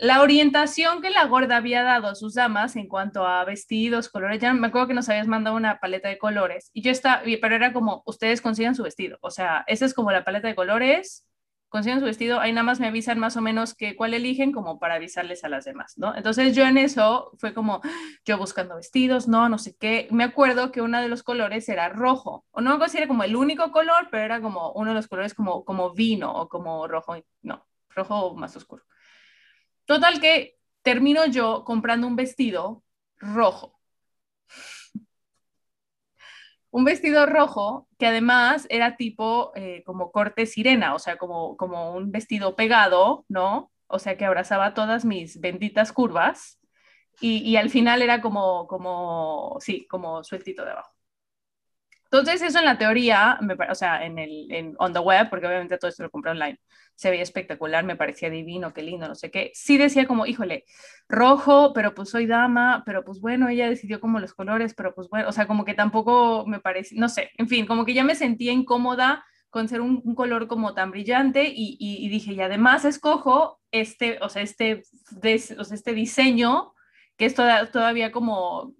la 0.00 0.22
orientación 0.22 1.02
que 1.02 1.10
la 1.10 1.26
gorda 1.26 1.58
había 1.58 1.82
dado 1.82 2.08
a 2.08 2.14
sus 2.14 2.34
damas 2.34 2.74
en 2.76 2.88
cuanto 2.88 3.26
a 3.26 3.44
vestidos, 3.44 4.08
colores, 4.08 4.40
ya 4.40 4.54
me 4.54 4.68
acuerdo 4.68 4.88
que 4.88 4.94
nos 4.94 5.10
habías 5.10 5.28
mandado 5.28 5.54
una 5.54 5.78
paleta 5.78 6.08
de 6.08 6.16
colores 6.16 6.70
y 6.72 6.80
yo 6.80 6.90
estaba, 6.90 7.22
pero 7.42 7.54
era 7.54 7.74
como, 7.74 8.02
ustedes 8.06 8.40
consigan 8.40 8.74
su 8.74 8.82
vestido, 8.82 9.18
o 9.20 9.30
sea, 9.30 9.62
esa 9.66 9.84
es 9.84 9.92
como 9.92 10.10
la 10.10 10.24
paleta 10.24 10.48
de 10.48 10.54
colores, 10.54 11.26
consigan 11.68 12.00
su 12.00 12.06
vestido, 12.06 12.40
ahí 12.40 12.50
nada 12.50 12.64
más 12.64 12.80
me 12.80 12.86
avisan 12.86 13.18
más 13.18 13.36
o 13.36 13.42
menos 13.42 13.74
que 13.74 13.94
cuál 13.94 14.14
eligen 14.14 14.52
como 14.52 14.78
para 14.78 14.94
avisarles 14.94 15.44
a 15.44 15.50
las 15.50 15.66
demás, 15.66 15.92
¿no? 15.98 16.16
Entonces 16.16 16.56
yo 16.56 16.64
en 16.66 16.78
eso 16.78 17.32
fue 17.38 17.52
como, 17.52 17.82
yo 18.24 18.38
buscando 18.38 18.76
vestidos, 18.76 19.28
no, 19.28 19.50
no 19.50 19.58
sé 19.58 19.76
qué, 19.78 20.08
me 20.10 20.24
acuerdo 20.24 20.72
que 20.72 20.80
uno 20.80 21.00
de 21.02 21.08
los 21.08 21.22
colores 21.22 21.68
era 21.68 21.90
rojo, 21.90 22.46
o 22.52 22.62
no 22.62 22.70
me 22.70 22.76
acuerdo 22.76 22.92
si 22.92 22.98
era 22.98 23.06
como 23.06 23.22
el 23.22 23.36
único 23.36 23.70
color, 23.70 24.08
pero 24.10 24.24
era 24.24 24.40
como 24.40 24.72
uno 24.72 24.92
de 24.92 24.94
los 24.94 25.08
colores 25.08 25.34
como, 25.34 25.62
como 25.66 25.92
vino 25.92 26.32
o 26.32 26.48
como 26.48 26.88
rojo, 26.88 27.16
no, 27.42 27.66
rojo 27.90 28.34
más 28.34 28.56
oscuro. 28.56 28.82
Total 29.90 30.20
que 30.20 30.56
termino 30.82 31.26
yo 31.26 31.64
comprando 31.64 32.06
un 32.06 32.14
vestido 32.14 32.84
rojo. 33.18 33.80
Un 36.70 36.84
vestido 36.84 37.26
rojo 37.26 37.88
que 37.98 38.06
además 38.06 38.68
era 38.70 38.96
tipo 38.96 39.50
eh, 39.56 39.82
como 39.84 40.12
corte 40.12 40.46
sirena, 40.46 40.94
o 40.94 41.00
sea, 41.00 41.16
como, 41.18 41.56
como 41.56 41.92
un 41.96 42.12
vestido 42.12 42.54
pegado, 42.54 43.24
¿no? 43.28 43.72
O 43.88 43.98
sea, 43.98 44.16
que 44.16 44.24
abrazaba 44.24 44.74
todas 44.74 45.04
mis 45.04 45.40
benditas 45.40 45.92
curvas 45.92 46.60
y, 47.20 47.38
y 47.38 47.56
al 47.56 47.68
final 47.68 48.00
era 48.02 48.20
como, 48.20 48.68
como, 48.68 49.56
sí, 49.58 49.88
como 49.88 50.22
sueltito 50.22 50.64
de 50.64 50.70
abajo. 50.70 50.99
Entonces, 52.12 52.42
eso 52.42 52.58
en 52.58 52.64
la 52.64 52.76
teoría, 52.76 53.38
me, 53.40 53.54
o 53.54 53.74
sea, 53.74 54.04
en 54.04 54.18
el, 54.18 54.50
en, 54.50 54.74
on 54.78 54.92
the 54.92 54.98
web, 54.98 55.30
porque 55.30 55.46
obviamente 55.46 55.78
todo 55.78 55.88
esto 55.88 56.02
lo 56.02 56.10
compré 56.10 56.32
online, 56.32 56.58
se 56.96 57.08
veía 57.08 57.22
espectacular, 57.22 57.84
me 57.84 57.94
parecía 57.94 58.28
divino, 58.30 58.72
qué 58.72 58.82
lindo, 58.82 59.06
no 59.06 59.14
sé 59.14 59.30
qué. 59.30 59.52
Sí 59.54 59.78
decía 59.78 60.06
como, 60.08 60.26
híjole, 60.26 60.64
rojo, 61.08 61.72
pero 61.72 61.94
pues 61.94 62.10
soy 62.10 62.26
dama, 62.26 62.82
pero 62.84 63.04
pues 63.04 63.20
bueno, 63.20 63.48
ella 63.48 63.68
decidió 63.68 64.00
como 64.00 64.18
los 64.18 64.34
colores, 64.34 64.74
pero 64.74 64.92
pues 64.94 65.08
bueno, 65.08 65.28
o 65.28 65.32
sea, 65.32 65.46
como 65.46 65.64
que 65.64 65.74
tampoco 65.74 66.44
me 66.46 66.58
parece, 66.58 66.96
no 66.96 67.08
sé, 67.08 67.30
en 67.38 67.48
fin, 67.48 67.66
como 67.66 67.84
que 67.84 67.94
ya 67.94 68.02
me 68.04 68.16
sentía 68.16 68.52
incómoda 68.52 69.24
con 69.48 69.68
ser 69.68 69.80
un, 69.80 70.02
color 70.14 70.48
como 70.48 70.74
tan 70.74 70.90
brillante 70.90 71.44
y, 71.46 71.76
y, 71.78 72.08
dije, 72.08 72.32
y 72.32 72.40
además 72.40 72.84
escojo 72.84 73.60
este, 73.70 74.18
o 74.20 74.28
sea, 74.28 74.42
este, 74.42 74.82
o 75.58 75.64
sea, 75.64 75.74
este 75.74 75.94
diseño 75.94 76.74
que 77.16 77.26
es 77.26 77.34
todavía 77.34 78.10
como 78.12 78.74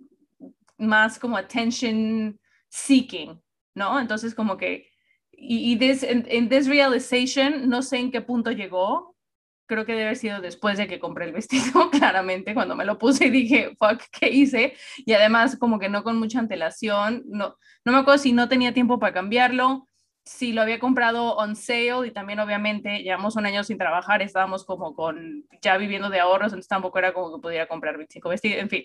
más 0.79 1.19
como 1.19 1.37
attention 1.37 2.40
seeking, 2.71 3.43
¿no? 3.75 4.01
Entonces 4.01 4.35
como 4.35 4.57
que, 4.57 4.89
y, 5.33 5.79
en 5.83 6.49
this, 6.49 6.67
realization, 6.67 7.69
no 7.69 7.83
sé 7.83 7.99
en 7.99 8.11
qué 8.11 8.21
punto 8.23 8.51
llegó, 8.53 9.17
creo 9.67 9.87
que 9.87 9.93
debe 9.93 10.05
haber 10.05 10.17
sido 10.17 10.41
después 10.41 10.79
de 10.79 10.89
que 10.89 10.99
compré 10.99 11.27
el 11.27 11.33
vestido, 11.33 11.91
claramente, 11.91 12.55
cuando 12.55 12.75
me 12.75 12.85
lo 12.85 12.99
puse 12.99 13.27
y 13.27 13.31
dije, 13.31 13.77
fuck, 13.79 14.03
¿qué 14.13 14.29
hice? 14.29 14.75
Y 14.99 15.13
además 15.13 15.57
como 15.57 15.79
que 15.79 15.89
no 15.89 16.03
con 16.03 16.19
mucha 16.19 16.41
antelación, 16.41 17.23
no, 17.27 17.57
no 17.85 17.93
me 17.93 17.99
acuerdo 17.99 18.19
si 18.19 18.33
no 18.33 18.49
tenía 18.49 18.75
tiempo 18.75 18.99
para 18.99 19.15
cambiarlo, 19.15 19.87
si 20.25 20.53
lo 20.53 20.63
había 20.63 20.79
comprado 20.79 21.37
on 21.37 21.57
sale 21.57 22.07
y 22.07 22.11
también 22.13 22.41
obviamente 22.41 23.03
llevamos 23.03 23.37
un 23.37 23.47
año 23.47 23.65
sin 23.65 23.79
trabajar, 23.79 24.23
estábamos 24.23 24.65
como 24.65 24.95
con 24.95 25.45
ya 25.63 25.77
viviendo 25.77 26.11
de 26.11 26.21
ahorros, 26.21 26.53
entonces 26.53 26.69
tampoco 26.69 26.99
era 26.99 27.13
como 27.13 27.35
que 27.35 27.43
pudiera 27.43 27.67
comprar 27.67 27.97
25 27.97 28.29
vestidos, 28.29 28.59
en 28.59 28.69
fin. 28.69 28.85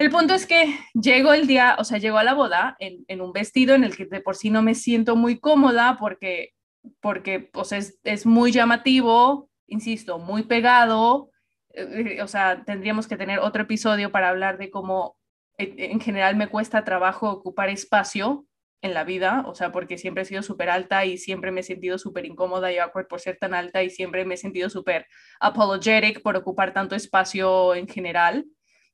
El 0.00 0.08
punto 0.08 0.32
es 0.32 0.46
que 0.46 0.78
llegó 0.94 1.34
el 1.34 1.46
día, 1.46 1.76
o 1.78 1.84
sea, 1.84 1.98
llegó 1.98 2.16
a 2.16 2.24
la 2.24 2.32
boda 2.32 2.74
en, 2.78 3.20
un 3.20 3.34
vestido 3.34 3.74
en 3.74 3.84
el 3.84 3.94
que 3.94 4.06
de 4.06 4.22
por 4.22 4.34
sí 4.34 4.48
no 4.48 4.62
me 4.62 4.74
siento 4.74 5.14
muy 5.14 5.38
cómoda 5.38 5.98
porque, 6.00 6.54
porque 7.00 7.38
pues 7.38 7.72
es, 7.72 8.00
es 8.02 8.24
muy 8.24 8.50
llamativo, 8.50 9.50
insisto, 9.66 10.18
muy 10.18 10.44
pegado. 10.44 11.30
Eh, 11.74 12.22
o 12.22 12.28
sea, 12.28 12.64
tendríamos 12.64 13.08
que 13.08 13.18
tener 13.18 13.40
otro 13.40 13.64
episodio 13.64 14.10
para 14.10 14.30
hablar 14.30 14.56
de 14.56 14.70
cómo 14.70 15.18
en, 15.58 16.00
general 16.00 16.34
me 16.34 16.48
cuesta 16.48 16.82
trabajo 16.82 17.30
ocupar 17.30 17.68
espacio 17.68 18.46
en 18.80 18.94
la 18.94 19.04
vida, 19.04 19.44
o 19.46 19.54
sea, 19.54 19.70
porque 19.70 19.98
siempre 19.98 20.22
he 20.22 20.26
sido 20.26 20.42
súper 20.42 20.70
alta 20.70 21.04
y 21.04 21.18
siempre 21.18 21.52
me 21.52 21.60
he 21.60 21.62
sentido 21.62 21.98
súper 21.98 22.24
incómoda 22.24 22.72
y 22.72 22.78
awkward 22.78 23.06
por 23.06 23.20
ser 23.20 23.36
tan 23.36 23.52
alta 23.52 23.82
y 23.82 23.90
siempre 23.90 24.24
me 24.24 24.36
he 24.36 24.38
sentido 24.38 24.70
súper 24.70 25.06
apologetic 25.40 26.22
por 26.22 26.36
ocupar 26.36 26.72
tanto 26.72 26.96
espacio 26.96 27.74
en 27.74 27.86
general. 27.86 28.46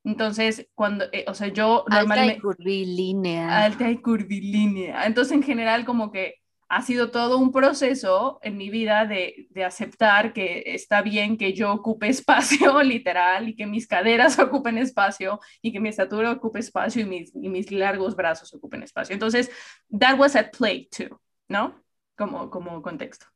Entonces, 0.07 0.69
cuando, 0.77 1.07
eh, 1.11 1.25
o 1.27 1.35
sea, 1.35 1.49
yo 1.49 1.85
normalmente... 1.91 2.35
Alta 2.35 2.39
y 2.39 2.41
curvilínea. 2.41 3.65
Alta 3.65 3.91
y 3.91 3.97
curvilínea. 3.97 5.05
Entonces, 5.05 5.33
en 5.33 5.43
general, 5.43 5.85
como 5.85 6.13
que 6.13 6.37
ha 6.69 6.81
sido 6.83 7.11
todo 7.11 7.39
un 7.39 7.51
proceso 7.51 8.39
en 8.43 8.57
mi 8.57 8.71
vida 8.71 9.05
de, 9.07 9.49
de, 9.51 9.65
aceptar 9.65 10.33
que 10.33 10.63
está 10.67 11.03
bien 11.03 11.37
que 11.37 11.55
yo 11.55 11.73
ocupe 11.73 12.09
espacio 12.09 12.81
literal 12.85 13.49
y 13.49 13.57
que 13.57 13.67
mis 13.67 13.89
caderas 13.89 14.39
ocupen 14.39 14.79
espacio 14.79 15.41
y 15.61 15.73
que 15.73 15.81
mi 15.81 15.89
estatura 15.89 16.31
ocupe 16.31 16.61
espacio 16.61 17.03
y 17.03 17.05
mis, 17.05 17.35
y 17.35 17.49
mis 17.49 17.73
largos 17.73 18.15
brazos 18.15 18.55
ocupen 18.55 18.85
espacio. 18.85 19.13
Entonces, 19.13 19.51
that 19.99 20.17
was 20.17 20.37
at 20.37 20.53
play 20.57 20.89
too, 20.89 21.21
¿no? 21.49 21.83
Como, 22.17 22.49
como 22.49 22.81
contexto. 22.81 23.27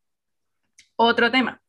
Otro 0.95 1.33
tema. 1.33 1.61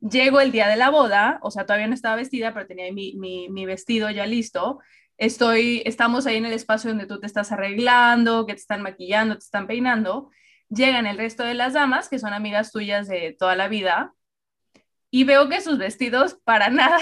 Llego 0.00 0.40
el 0.40 0.50
día 0.52 0.68
de 0.68 0.76
la 0.76 0.90
boda, 0.90 1.38
o 1.42 1.50
sea, 1.50 1.66
todavía 1.66 1.86
no 1.86 1.94
estaba 1.94 2.16
vestida, 2.16 2.54
pero 2.54 2.66
tenía 2.66 2.90
mi, 2.92 3.64
vestido 3.66 4.10
ya 4.10 4.26
listo. 4.26 4.80
Estoy, 5.18 5.82
estamos 5.84 6.26
ahí 6.26 6.36
en 6.36 6.46
el 6.46 6.54
espacio 6.54 6.90
donde 6.90 7.06
tú 7.06 7.20
te 7.20 7.26
estás 7.26 7.52
arreglando, 7.52 8.46
que 8.46 8.54
te 8.54 8.60
están 8.60 8.82
maquillando, 8.82 9.34
te 9.34 9.44
están 9.44 9.66
peinando. 9.66 10.30
Llegan 10.70 11.06
el 11.06 11.18
resto 11.18 11.44
de 11.44 11.54
las 11.54 11.74
damas, 11.74 12.08
que 12.08 12.18
son 12.18 12.32
amigas 12.32 12.72
tuyas 12.72 13.08
de 13.08 13.36
toda 13.38 13.56
la 13.56 13.68
vida, 13.68 14.14
y 15.10 15.24
veo 15.24 15.48
que 15.48 15.60
sus 15.60 15.78
vestidos 15.78 16.38
para 16.44 16.70
nada 16.70 16.98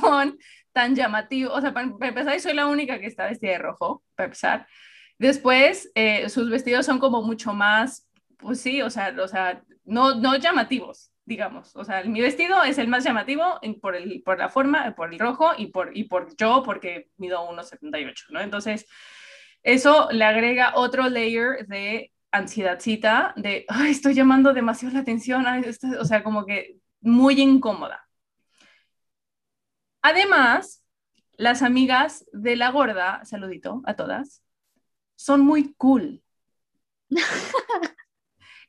son 0.00 0.38
tan 0.72 0.94
llamativos. 0.94 1.52
O 1.56 1.60
sea, 1.60 1.74
para, 1.74 1.86
empezar, 1.86 2.40
soy 2.40 2.54
la 2.54 2.66
única 2.66 2.98
que 2.98 3.06
está 3.06 3.26
vestida 3.26 3.52
de 3.52 3.58
rojo, 3.58 4.02
para 4.14 4.26
empezar. 4.26 4.66
Después, 5.18 5.90
eh, 5.94 6.28
sus 6.28 6.48
vestidos 6.48 6.86
son 6.86 6.98
como 6.98 7.22
mucho 7.22 7.52
más, 7.52 8.08
pues 8.38 8.60
sí, 8.60 8.80
o 8.82 8.90
sea, 8.90 9.14
o 9.20 9.28
sea 9.28 9.62
no, 9.84 10.14
no 10.14 10.36
llamativos, 10.36 11.10
digamos. 11.28 11.76
O 11.76 11.84
sea, 11.84 12.02
mi 12.04 12.20
vestido 12.20 12.64
es 12.64 12.78
el 12.78 12.88
más 12.88 13.04
llamativo 13.04 13.60
por, 13.80 13.94
el, 13.94 14.22
por 14.22 14.38
la 14.38 14.48
forma, 14.48 14.94
por 14.94 15.12
el 15.12 15.18
rojo 15.18 15.52
y 15.56 15.66
por, 15.66 15.96
y 15.96 16.04
por 16.04 16.34
yo, 16.36 16.62
porque 16.64 17.10
mido 17.18 17.46
1,78, 17.48 18.30
¿no? 18.30 18.40
Entonces, 18.40 18.86
eso 19.62 20.08
le 20.10 20.24
agrega 20.24 20.72
otro 20.74 21.08
layer 21.08 21.66
de 21.66 22.12
ansiedadcita, 22.30 23.34
de, 23.36 23.66
ay, 23.68 23.90
estoy 23.90 24.14
llamando 24.14 24.52
demasiado 24.54 24.94
la 24.94 25.00
atención, 25.00 25.44
o 26.00 26.04
sea, 26.04 26.22
como 26.24 26.46
que 26.46 26.78
muy 27.00 27.40
incómoda. 27.40 28.08
Además, 30.00 30.82
las 31.36 31.62
amigas 31.62 32.24
de 32.32 32.56
la 32.56 32.70
gorda, 32.70 33.22
saludito 33.24 33.82
a 33.84 33.94
todas, 33.94 34.42
son 35.16 35.42
muy 35.42 35.74
cool. 35.74 36.22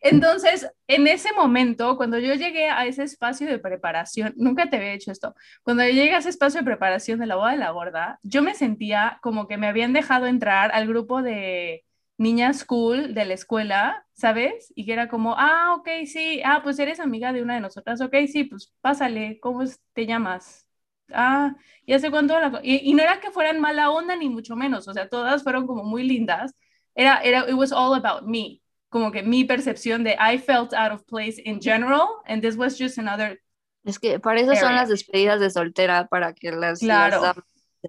Entonces, 0.02 0.70
en 0.88 1.08
ese 1.08 1.34
momento, 1.34 1.97
cuando 1.97 2.20
yo 2.20 2.34
llegué 2.34 2.70
a 2.70 2.86
ese 2.86 3.04
espacio 3.04 3.47
de 3.47 3.60
preparación, 3.60 4.34
nunca 4.38 4.70
te 4.70 4.78
había 4.78 4.93
hecho 4.93 5.12
esto, 5.12 5.36
cuando 5.64 5.84
yo 5.84 5.91
llegué 5.91 6.14
a 6.16 6.20
ese 6.20 6.30
espacio 6.30 6.62
de 6.62 6.66
preparación 6.66 7.20
de 7.20 7.26
la 7.28 7.36
boda 7.36 7.52
de 7.52 7.58
la 7.58 7.72
gorda, 7.72 8.20
yo 8.24 8.41
me 8.41 8.56
sentía 8.56 9.20
como 9.22 9.47
que 9.47 9.58
me 9.58 9.68
habían 9.68 9.93
dejado 9.93 10.26
entrar 10.28 10.72
al 10.74 10.88
grupo 10.88 11.22
de 11.22 11.84
niñas 12.18 12.66
cool 12.66 13.14
de 13.14 13.26
la 13.26 13.34
escuela, 13.34 14.06
¿sabes? 14.14 14.72
Y 14.76 14.86
que 14.86 14.93
era 14.93 15.08
como, 15.10 15.36
ah, 15.38 15.76
ok, 15.78 15.88
sí, 16.06 16.41
ah, 16.45 16.62
pues 16.64 16.80
eres 16.80 17.00
amiga 17.00 17.34
de 17.34 17.41
una 17.41 17.56
de 17.56 17.62
nosotras, 17.62 18.02
ok, 18.02 18.16
sí, 18.32 18.43
pues 18.45 18.74
pásale, 18.82 19.39
¿cómo 19.39 19.64
te 19.93 20.06
llamas? 20.06 20.68
Ah, 21.12 21.56
y 21.86 21.93
hace 21.93 22.12
cuánto 22.12 22.36
y, 22.62 22.89
y, 22.89 22.93
no 22.93 23.02
era 23.04 23.20
que 23.20 23.32
fueran 23.32 23.60
mala 23.60 23.89
onda 23.89 24.16
ni 24.16 24.30
mucho 24.30 24.56
menos, 24.56 24.88
o 24.88 24.93
sea, 24.93 25.10
todas 25.10 25.43
fueron 25.43 25.66
como 25.66 25.84
muy 25.84 26.04
lindas. 26.04 26.54
Era, 26.93 27.22
era, 27.24 27.50
it 27.50 27.56
was 27.56 27.72
all 27.72 27.93
about 27.95 28.28
me, 28.28 28.62
como 28.90 29.12
que 29.12 29.24
mi 29.24 29.46
percepción 29.46 30.04
de 30.04 30.18
I 30.20 30.38
felt 30.38 30.74
out 30.74 30.92
of 30.92 31.06
place 31.06 31.42
in 31.44 31.62
general, 31.62 32.22
and 32.26 32.42
this 32.42 32.56
was 32.56 32.78
just 32.78 32.98
another. 32.98 33.40
Es 33.86 34.00
que 34.00 34.20
para 34.20 34.42
eso 34.42 34.56
son 34.56 34.76
las 34.76 34.90
despedidas 34.90 35.40
de 35.40 35.50
soltera, 35.50 36.08
para 36.08 36.34
que 36.34 36.52
las, 36.52 36.80
claro. 36.80 37.34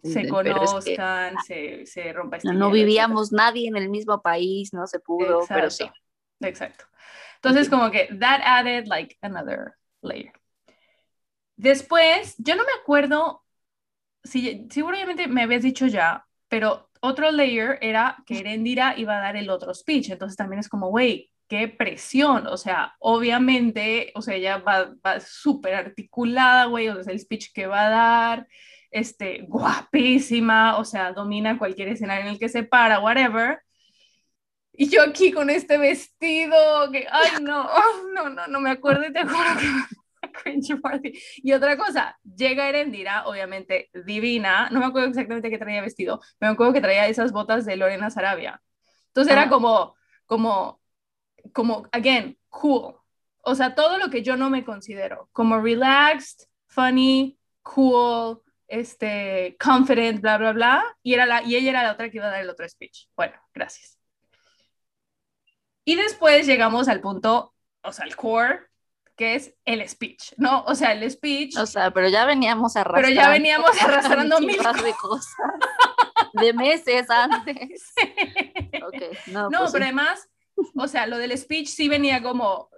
se 0.05 0.29
conozcan, 0.29 1.35
se, 1.45 1.85
se 1.85 2.13
rompa 2.13 2.39
no, 2.45 2.53
no 2.53 2.71
vivíamos 2.71 3.33
nadie 3.33 3.67
en 3.67 3.77
el 3.77 3.89
mismo 3.89 4.23
país, 4.23 4.73
no 4.73 4.87
se 4.87 5.01
pudo, 5.01 5.45
pero 5.49 5.69
sí. 5.69 5.91
Exacto. 6.41 6.85
Entonces, 7.37 7.69
como 7.69 7.91
que 7.91 8.09
that 8.19 8.41
added 8.45 8.87
like 8.87 9.17
another 9.23 9.75
layer. 10.03 10.33
Después, 11.57 12.37
yo 12.39 12.55
no 12.55 12.65
me 12.65 12.73
acuerdo, 12.81 13.43
si, 14.23 14.69
seguramente 14.71 15.27
me 15.27 15.43
habías 15.43 15.63
dicho 15.63 15.87
ya, 15.87 16.27
pero 16.49 16.90
otro 17.01 17.31
layer 17.31 17.79
era 17.81 18.23
que 18.27 18.39
Erendira 18.39 18.95
iba 18.97 19.17
a 19.17 19.21
dar 19.21 19.37
el 19.37 19.51
otro 19.51 19.75
speech, 19.75 20.11
entonces 20.11 20.37
también 20.37 20.61
es 20.61 20.69
como, 20.69 20.89
güey, 20.89 21.31
qué 21.49 21.67
presión, 21.69 22.47
o 22.47 22.57
sea, 22.57 22.95
obviamente, 23.01 24.13
o 24.15 24.23
sea, 24.23 24.37
ella 24.37 24.59
va, 24.59 24.95
va 25.05 25.19
súper 25.21 25.75
articulada, 25.75 26.67
güey, 26.67 26.89
o 26.89 27.03
sea, 27.03 27.13
el 27.13 27.19
speech 27.19 27.53
que 27.53 27.67
va 27.67 27.87
a 27.87 27.91
dar, 27.91 28.47
este, 28.91 29.43
guapísima, 29.49 30.79
o 30.79 30.85
sea, 30.85 31.13
domina 31.13 31.59
cualquier 31.59 31.89
escenario 31.89 32.23
en 32.27 32.33
el 32.33 32.39
que 32.39 32.49
se 32.49 32.63
para, 32.63 33.01
whatever. 33.01 33.61
Y 34.73 34.89
yo 34.89 35.03
aquí 35.03 35.33
con 35.33 35.51
este 35.51 35.77
vestido, 35.79 36.91
que, 36.93 37.07
ay, 37.11 37.43
no, 37.43 37.69
no, 38.15 38.31
no, 38.31 38.47
no 38.47 38.61
me 38.61 38.71
acuerdo 38.71 39.07
y 39.07 39.13
te 39.13 39.23
juro 39.23 39.59
que 39.59 40.00
y 41.37 41.53
otra 41.53 41.77
cosa, 41.77 42.19
llega 42.23 42.69
Erendira, 42.69 43.27
obviamente 43.27 43.91
divina, 44.05 44.69
no 44.71 44.81
me 44.81 44.87
acuerdo 44.87 45.09
exactamente 45.09 45.51
qué 45.51 45.59
traía 45.59 45.83
vestido, 45.83 46.21
me 46.41 46.49
acuerdo 46.49 46.73
que 46.73 46.81
traía 46.81 47.07
esas 47.09 47.33
botas 47.33 47.65
de 47.65 47.77
Lorena 47.77 48.11
Sarabia. 48.11 48.63
Entonces 49.09 49.33
era 49.33 49.49
como, 49.49 49.97
como, 50.27 50.81
como, 51.53 51.89
again, 51.93 52.39
cool. 52.49 52.97
O 53.43 53.55
sea, 53.55 53.75
todo 53.75 53.99
lo 53.99 54.11
que 54.11 54.23
yo 54.23 54.37
no 54.37 54.51
me 54.51 54.65
considero, 54.65 55.29
como 55.33 55.61
relaxed, 55.61 56.47
funny, 56.69 57.39
cool, 57.63 58.43
este, 58.69 59.57
confident, 59.59 60.21
bla, 60.21 60.39
bla, 60.39 60.53
bla. 60.53 60.97
Y, 61.03 61.15
era 61.15 61.27
la, 61.27 61.43
y 61.43 61.57
ella 61.57 61.71
era 61.71 61.83
la 61.83 61.93
otra 61.93 62.11
que 62.11 62.19
iba 62.19 62.27
a 62.27 62.31
dar 62.31 62.43
el 62.43 62.51
otro 62.51 62.69
speech. 62.69 63.09
Bueno, 63.17 63.35
gracias. 63.55 63.99
Y 65.85 65.97
después 65.97 66.47
llegamos 66.47 66.89
al 66.89 67.01
punto, 67.01 67.55
o 67.83 67.93
sea, 67.93 68.05
al 68.05 68.15
core, 68.17 68.70
que 69.21 69.35
es 69.35 69.55
el 69.67 69.87
speech, 69.87 70.33
¿no? 70.39 70.65
O 70.65 70.75
sea, 70.75 70.93
el 70.93 71.11
speech. 71.11 71.55
O 71.59 71.67
sea, 71.67 71.91
pero 71.91 72.09
ya 72.09 72.25
veníamos 72.25 72.75
arrastrando. 72.75 73.07
Pero 73.07 73.15
ya 73.15 73.29
veníamos 73.29 73.71
arrastrando 73.83 74.41
mil 74.41 74.57
cosas. 74.57 74.83
de 74.83 74.95
cosas. 74.95 75.35
De 76.33 76.55
meses 76.55 77.11
antes. 77.11 77.93
no, 79.27 79.51
pues 79.51 79.73
pero 79.73 79.85
además, 79.85 80.27
o 80.75 80.89
sea, 80.89 81.07
lo 81.07 81.19
del 81.19 81.37
speech 81.37 81.67
sí 81.67 81.91
venía 81.91 82.23
como 82.23 82.71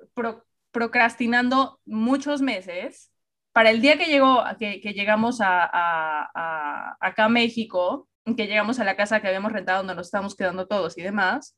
procrastinando 0.73 1.79
muchos 1.85 2.43
meses. 2.43 3.13
Para 3.53 3.71
el 3.71 3.81
día 3.81 3.97
que 3.97 4.07
llegó, 4.07 4.43
que, 4.59 4.81
que 4.81 4.95
llegamos 4.95 5.41
a, 5.41 5.71
a, 5.73 6.97
acá 6.99 7.27
a 7.27 7.29
México, 7.29 8.09
que 8.37 8.49
llegamos 8.49 8.81
a 8.81 8.85
la 8.85 8.97
casa 8.97 9.21
que 9.21 9.29
habíamos 9.29 9.53
rentado 9.53 9.79
donde 9.79 9.95
nos 9.95 10.09
estábamos 10.09 10.35
quedando 10.35 10.67
todos 10.67 10.99
y 10.99 11.03
demás, 11.03 11.57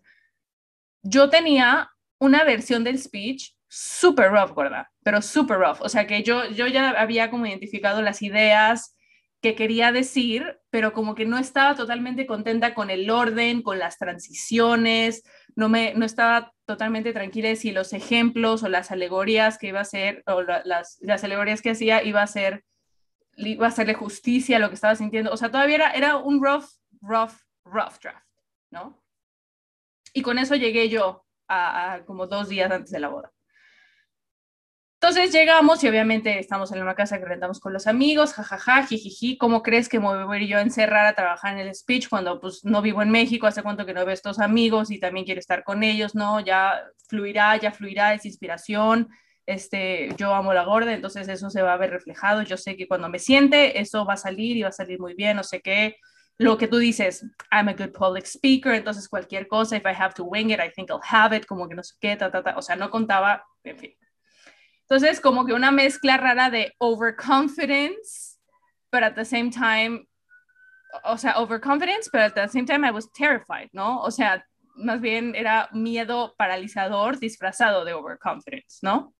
yo 1.01 1.31
tenía 1.31 1.91
una 2.19 2.45
versión 2.45 2.85
del 2.85 2.99
speech 2.99 3.55
super 3.75 4.31
rough, 4.31 4.55
¿verdad? 4.55 4.87
Pero 5.03 5.21
super 5.21 5.59
rough. 5.59 5.81
O 5.81 5.89
sea 5.89 6.07
que 6.07 6.23
yo, 6.23 6.49
yo 6.51 6.69
ya 6.69 6.91
había 6.91 7.29
como 7.29 7.47
identificado 7.47 8.03
las 8.03 8.23
ideas 8.23 8.97
que 9.43 9.57
quería 9.57 9.91
decir, 9.91 10.61
pero 10.71 10.93
como 10.93 11.17
que 11.17 11.27
no 11.27 11.39
estaba 11.39 11.75
totalmente 11.75 12.25
contenta 12.25 12.73
con 12.73 12.89
el 12.89 13.11
orden, 13.11 13.63
con 13.63 13.81
las 13.81 13.99
transiciones, 13.99 15.25
no, 15.57 15.69
me, 15.69 15.93
no 15.95 16.07
estaba 16.07 16.53
totalmente 16.67 17.13
tranquila 17.13 17.49
de 17.49 17.57
si 17.57 17.73
los 17.73 17.93
ejemplos 17.93 18.63
o 18.63 18.69
las 18.69 18.93
alegorías 18.93 19.59
que 19.59 19.67
iba 19.67 19.81
a 19.81 19.83
hacer, 19.83 20.23
o 20.27 20.43
las, 20.43 20.99
las 21.01 21.25
alegorías 21.25 21.61
que 21.61 21.71
hacía 21.71 22.03
iba 22.05 22.23
a 22.23 22.27
ser, 22.29 22.65
iba 23.37 23.67
a 23.67 23.71
hacerle 23.71 23.95
justicia 23.95 24.57
a 24.57 24.61
lo 24.61 24.69
que 24.69 24.77
estaba 24.77 24.95
sintiendo. 24.95 25.33
O 25.33 25.37
sea, 25.37 25.51
todavía 25.51 25.75
era, 25.75 25.91
era 25.91 26.17
un 26.17 26.43
rough, 26.43 26.67
rough, 27.03 27.35
rough 27.65 27.99
draft, 28.01 28.25
¿no? 28.71 29.03
Y 30.13 30.23
con 30.23 30.39
eso 30.39 30.55
llegué 30.55 30.89
yo 30.89 31.27
a 31.49 32.03
como 32.07 32.29
dos 32.29 32.49
días 32.49 32.71
antes 32.71 32.93
de 32.93 33.01
la 33.01 33.09
boda. 33.09 33.34
Entonces 35.07 35.33
llegamos 35.33 35.85
y 35.85 35.89
obviamente 35.89 36.39
estamos 36.39 36.73
en 36.73 36.81
una 36.81 36.95
casa 36.95 37.19
que 37.19 37.27
rentamos 37.27 37.61
con 37.61 37.75
los 37.75 37.87
amigos, 37.87 38.33
jajaja, 38.33 38.87
jijiji, 38.87 39.37
¿cómo 39.37 39.63
crees 39.63 39.91
que 39.91 40.01
me 40.01 40.25
voy 40.25 40.49
yo 40.49 40.57
a 40.57 40.63
encerrar 40.63 41.05
a 41.05 41.13
trabajar 41.13 41.53
en 41.53 41.67
el 41.67 41.75
speech 41.75 42.09
cuando 42.09 42.41
pues 42.41 42.65
no 42.65 42.81
vivo 42.81 43.03
en 43.03 43.11
México, 43.11 43.47
hace 43.47 43.63
cuánto 43.63 43.85
que 43.85 43.93
no 43.93 44.03
veo 44.07 44.15
estos 44.15 44.39
amigos 44.39 44.91
y 44.91 44.99
también 44.99 45.27
quiero 45.27 45.41
estar 45.41 45.63
con 45.63 45.83
ellos, 45.83 46.15
¿no? 46.15 46.41
Ya 46.41 46.83
fluirá, 47.07 47.55
ya 47.59 47.71
fluirá, 47.71 48.15
es 48.15 48.25
inspiración, 48.25 49.11
este, 49.45 50.09
yo 50.17 50.35
amo 50.35 50.55
la 50.55 50.65
gorda, 50.65 50.95
entonces 50.95 51.29
eso 51.29 51.51
se 51.51 51.61
va 51.61 51.75
a 51.75 51.77
ver 51.77 51.91
reflejado, 51.91 52.41
yo 52.41 52.57
sé 52.57 52.75
que 52.75 52.89
cuando 52.89 53.11
me 53.11 53.19
siente, 53.19 53.79
eso 53.83 54.07
va 54.07 54.15
a 54.15 54.17
salir 54.17 54.57
y 54.57 54.63
va 54.63 54.71
a 54.71 54.73
salir 54.73 54.99
muy 54.99 55.13
bien, 55.13 55.37
no 55.37 55.45
sé 55.45 55.61
qué, 55.61 55.97
lo 56.39 56.57
que 56.57 56.67
tú 56.67 56.79
dices, 56.79 57.27
I'm 57.53 57.69
a 57.69 57.75
good 57.75 57.93
public 57.93 58.25
speaker, 58.25 58.73
entonces 58.73 59.07
cualquier 59.07 59.49
cosa, 59.49 59.77
if 59.77 59.85
I 59.85 59.93
have 59.95 60.15
to 60.15 60.25
wing 60.25 60.49
it, 60.49 60.61
I 60.61 60.71
think 60.75 60.89
I'll 60.89 61.03
have 61.07 61.37
it, 61.37 61.45
como 61.45 61.69
que 61.69 61.75
no 61.75 61.83
sé 61.83 61.95
qué, 62.01 62.17
ta, 62.17 62.31
ta, 62.31 62.43
ta, 62.43 62.57
o 62.57 62.63
sea, 62.63 62.75
no 62.75 62.89
contaba, 62.89 63.45
en 63.65 63.77
fin. 63.77 63.95
Entonces, 64.89 65.21
como 65.21 65.47
que 65.47 65.55
una 65.55 65.71
mezcla 65.71 66.17
rara 66.17 66.51
de 66.51 66.75
overconfidence, 66.79 68.39
pero 68.91 69.07
at 69.07 69.15
the 69.15 69.25
same 69.25 69.51
time, 69.51 70.07
o 71.05 71.17
sea, 71.17 71.39
overconfidence, 71.39 72.09
pero 72.13 72.25
at 72.25 72.35
the 72.35 72.49
same 72.49 72.67
time 72.67 72.87
I 72.87 72.91
was 72.91 73.11
terrified, 73.13 73.69
¿no? 73.73 74.01
O 74.03 74.11
sea, 74.11 74.45
más 74.77 75.01
bien 75.01 75.35
era 75.35 75.69
miedo 75.73 76.35
paralizador 76.37 77.19
disfrazado 77.19 77.85
de 77.85 77.95
overconfidence, 77.95 78.81
¿no? 78.83 79.15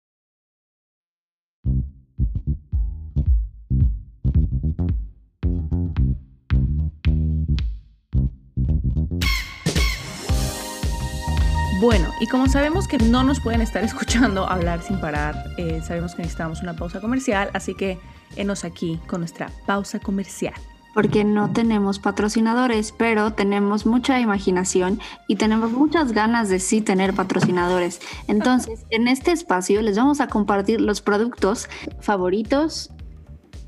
Bueno, 11.85 12.09
y 12.19 12.27
como 12.29 12.49
sabemos 12.49 12.89
que 12.89 12.97
no 12.97 13.25
nos 13.25 13.41
pueden 13.41 13.61
estar 13.61 13.85
escuchando 13.85 14.49
hablar 14.49 14.83
sin 14.83 14.99
parar, 15.03 15.51
eh, 15.59 15.83
sabemos 15.85 16.15
que 16.15 16.23
necesitamos 16.23 16.63
una 16.63 16.75
pausa 16.75 16.99
comercial, 16.99 17.51
así 17.53 17.75
que 17.75 17.99
enos 18.37 18.65
aquí 18.65 18.99
con 19.07 19.21
nuestra 19.21 19.51
pausa 19.67 19.99
comercial. 19.99 20.55
Porque 20.95 21.25
no 21.25 21.53
tenemos 21.53 21.99
patrocinadores, 21.99 22.93
pero 22.93 23.35
tenemos 23.35 23.85
mucha 23.85 24.19
imaginación 24.19 24.99
y 25.29 25.37
tenemos 25.37 25.73
muchas 25.73 26.13
ganas 26.13 26.49
de 26.49 26.59
sí 26.59 26.81
tener 26.81 27.13
patrocinadores. 27.13 28.01
Entonces, 28.29 28.87
en 28.91 29.07
este 29.07 29.33
espacio 29.33 29.83
les 29.83 29.99
vamos 29.99 30.23
a 30.23 30.29
compartir 30.29 30.81
los 30.81 31.03
productos 31.03 31.69
favoritos 32.01 32.93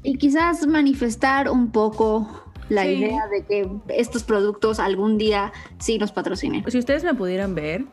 y 0.03 0.17
quizás 0.17 0.67
manifestar 0.67 1.51
un 1.51 1.71
poco 1.71 2.47
la 2.69 2.87
idea 2.87 3.27
de 3.29 3.45
que 3.45 3.71
estos 3.89 4.25
productos 4.25 4.81
algún 4.81 5.19
día 5.19 5.53
sí 5.79 5.99
nos 5.99 6.13
patrocinen. 6.13 6.65
Si 6.71 6.79
ustedes 6.79 7.05
me 7.05 7.15
pudieran 7.15 7.55
ver, 7.55 7.85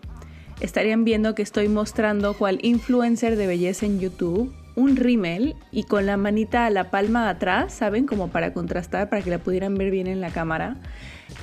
estarían 0.59 1.03
viendo 1.03 1.35
que 1.35 1.41
estoy 1.41 1.67
mostrando 1.67 2.33
cual 2.33 2.59
influencer 2.61 3.35
de 3.35 3.47
belleza 3.47 3.85
en 3.85 3.99
YouTube 3.99 4.53
un 4.75 4.95
rímel 4.95 5.55
y 5.71 5.83
con 5.83 6.05
la 6.05 6.17
manita 6.17 6.65
a 6.65 6.69
la 6.69 6.89
palma 6.89 7.29
atrás, 7.29 7.73
¿saben? 7.73 8.05
Como 8.05 8.29
para 8.29 8.53
contrastar, 8.53 9.09
para 9.09 9.21
que 9.21 9.29
la 9.29 9.39
pudieran 9.39 9.75
ver 9.75 9.91
bien 9.91 10.07
en 10.07 10.21
la 10.21 10.31
cámara. 10.31 10.77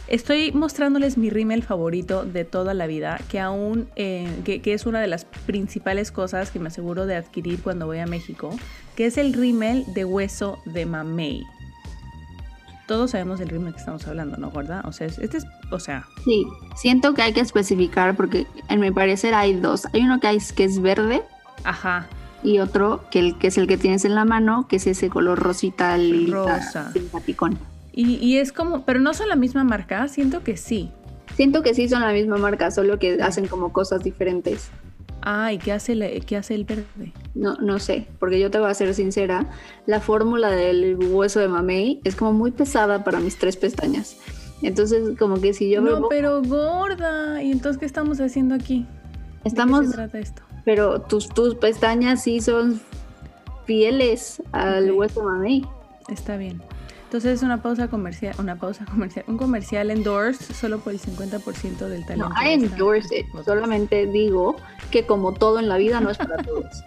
Estoy 0.08 0.52
mostrándoles 0.52 1.16
mi 1.16 1.30
rímel 1.30 1.62
favorito 1.62 2.24
de 2.24 2.44
toda 2.44 2.74
la 2.74 2.86
vida, 2.86 3.20
que 3.28 3.38
aún, 3.38 3.88
eh, 3.96 4.28
que, 4.44 4.60
es 4.72 4.86
una 4.86 5.00
de 5.00 5.06
las 5.06 5.24
principales 5.24 6.10
cosas 6.10 6.50
que 6.50 6.58
me 6.58 6.68
aseguro 6.68 7.06
de 7.06 7.16
adquirir 7.16 7.62
cuando 7.62 7.86
voy 7.86 7.98
a 7.98 8.06
México, 8.06 8.50
que 8.96 9.06
es 9.06 9.18
el 9.18 9.32
rímel 9.32 9.84
de 9.94 10.04
hueso 10.04 10.58
de 10.64 10.86
mamey. 10.86 11.44
Todos 12.90 13.12
sabemos 13.12 13.38
del 13.38 13.50
ritmo 13.50 13.70
que 13.70 13.78
estamos 13.78 14.04
hablando, 14.08 14.36
¿no, 14.36 14.50
gorda? 14.50 14.82
O 14.84 14.90
sea, 14.90 15.06
este 15.06 15.36
es, 15.36 15.46
o 15.70 15.78
sea. 15.78 16.08
Sí, 16.24 16.44
siento 16.74 17.14
que 17.14 17.22
hay 17.22 17.32
que 17.32 17.38
especificar 17.38 18.16
porque 18.16 18.48
en 18.68 18.80
mi 18.80 18.90
parecer 18.90 19.32
hay 19.32 19.54
dos. 19.54 19.86
Hay 19.92 20.00
uno 20.02 20.18
que, 20.18 20.26
hay, 20.26 20.38
que 20.56 20.64
es 20.64 20.82
verde. 20.82 21.22
Ajá. 21.62 22.08
Y 22.42 22.58
otro 22.58 23.04
que, 23.12 23.20
el, 23.20 23.38
que 23.38 23.46
es 23.46 23.58
el 23.58 23.68
que 23.68 23.76
tienes 23.76 24.04
en 24.04 24.16
la 24.16 24.24
mano, 24.24 24.66
que 24.66 24.74
es 24.74 24.88
ese 24.88 25.08
color 25.08 25.38
rosita, 25.38 25.96
Rosa. 26.30 26.92
simpaticón. 26.92 27.60
Y, 27.92 28.16
y 28.16 28.38
es 28.38 28.50
como, 28.50 28.84
pero 28.84 28.98
no 28.98 29.14
son 29.14 29.28
la 29.28 29.36
misma 29.36 29.62
marca, 29.62 30.08
siento 30.08 30.42
que 30.42 30.56
sí. 30.56 30.90
Siento 31.36 31.62
que 31.62 31.74
sí 31.74 31.88
son 31.88 32.02
la 32.02 32.10
misma 32.10 32.38
marca, 32.38 32.72
solo 32.72 32.98
que 32.98 33.22
hacen 33.22 33.46
como 33.46 33.72
cosas 33.72 34.02
diferentes. 34.02 34.68
Ah, 35.22 35.52
¿y 35.52 35.58
qué 35.58 35.72
hace, 35.72 35.92
el, 35.92 36.24
qué 36.24 36.36
hace 36.36 36.54
el 36.54 36.64
verde? 36.64 37.12
No, 37.34 37.56
no 37.56 37.78
sé, 37.78 38.06
porque 38.18 38.40
yo 38.40 38.50
te 38.50 38.58
voy 38.58 38.70
a 38.70 38.74
ser 38.74 38.94
sincera, 38.94 39.50
la 39.86 40.00
fórmula 40.00 40.50
del 40.50 40.96
hueso 40.96 41.40
de 41.40 41.48
mamey 41.48 42.00
es 42.04 42.16
como 42.16 42.32
muy 42.32 42.50
pesada 42.50 43.04
para 43.04 43.20
mis 43.20 43.38
tres 43.38 43.56
pestañas. 43.56 44.16
Entonces, 44.62 45.18
como 45.18 45.40
que 45.40 45.54
si 45.54 45.70
yo 45.70 45.80
No, 45.80 46.08
pero 46.08 46.42
gorda. 46.42 47.42
¿Y 47.42 47.50
entonces 47.50 47.78
qué 47.78 47.86
estamos 47.86 48.20
haciendo 48.20 48.54
aquí? 48.54 48.86
Estamos... 49.44 49.80
¿De 49.80 49.86
qué 49.86 49.90
se 49.90 49.96
trata 49.96 50.18
esto? 50.18 50.42
Pero 50.64 51.00
tus, 51.00 51.28
tus 51.28 51.54
pestañas 51.54 52.22
sí 52.22 52.40
son 52.40 52.80
fieles 53.64 54.42
al 54.52 54.92
hueso 54.92 55.20
de 55.20 55.26
mamey. 55.26 55.66
Está 56.08 56.36
bien. 56.36 56.60
Entonces 57.10 57.38
es 57.38 57.42
una 57.42 57.60
pausa 57.60 57.88
comercial, 57.88 58.36
una 58.38 58.54
pausa 58.54 58.84
comercial, 58.84 59.24
un 59.26 59.36
comercial 59.36 59.90
endorse 59.90 60.54
solo 60.54 60.78
por 60.78 60.92
el 60.92 61.00
50% 61.00 61.88
del 61.88 62.06
talento. 62.06 62.28
No, 62.28 62.34
I 62.40 62.52
endorse 62.52 63.18
it. 63.18 63.26
Solamente 63.44 64.06
digo 64.06 64.54
que 64.92 65.04
como 65.06 65.34
todo 65.34 65.58
en 65.58 65.68
la 65.68 65.76
vida 65.76 66.00
no 66.00 66.10
es 66.10 66.18
para 66.18 66.36
todos. 66.44 66.84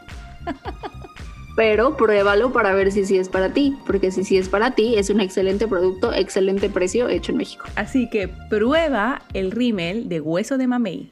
Pero 1.57 1.97
pruébalo 1.97 2.53
para 2.53 2.73
ver 2.73 2.93
si 2.93 3.03
sí 3.03 3.17
es 3.17 3.27
para 3.27 3.49
ti, 3.49 3.75
porque 3.85 4.11
si 4.11 4.23
sí 4.23 4.37
es 4.37 4.47
para 4.47 4.75
ti, 4.75 4.95
es 4.95 5.09
un 5.09 5.19
excelente 5.19 5.67
producto, 5.67 6.13
excelente 6.13 6.69
precio 6.69 7.09
hecho 7.09 7.33
en 7.33 7.39
México. 7.39 7.65
Así 7.75 8.09
que 8.09 8.29
prueba 8.49 9.23
el 9.33 9.51
rímel 9.51 10.07
de 10.07 10.21
hueso 10.21 10.57
de 10.57 10.67
mamey. 10.67 11.11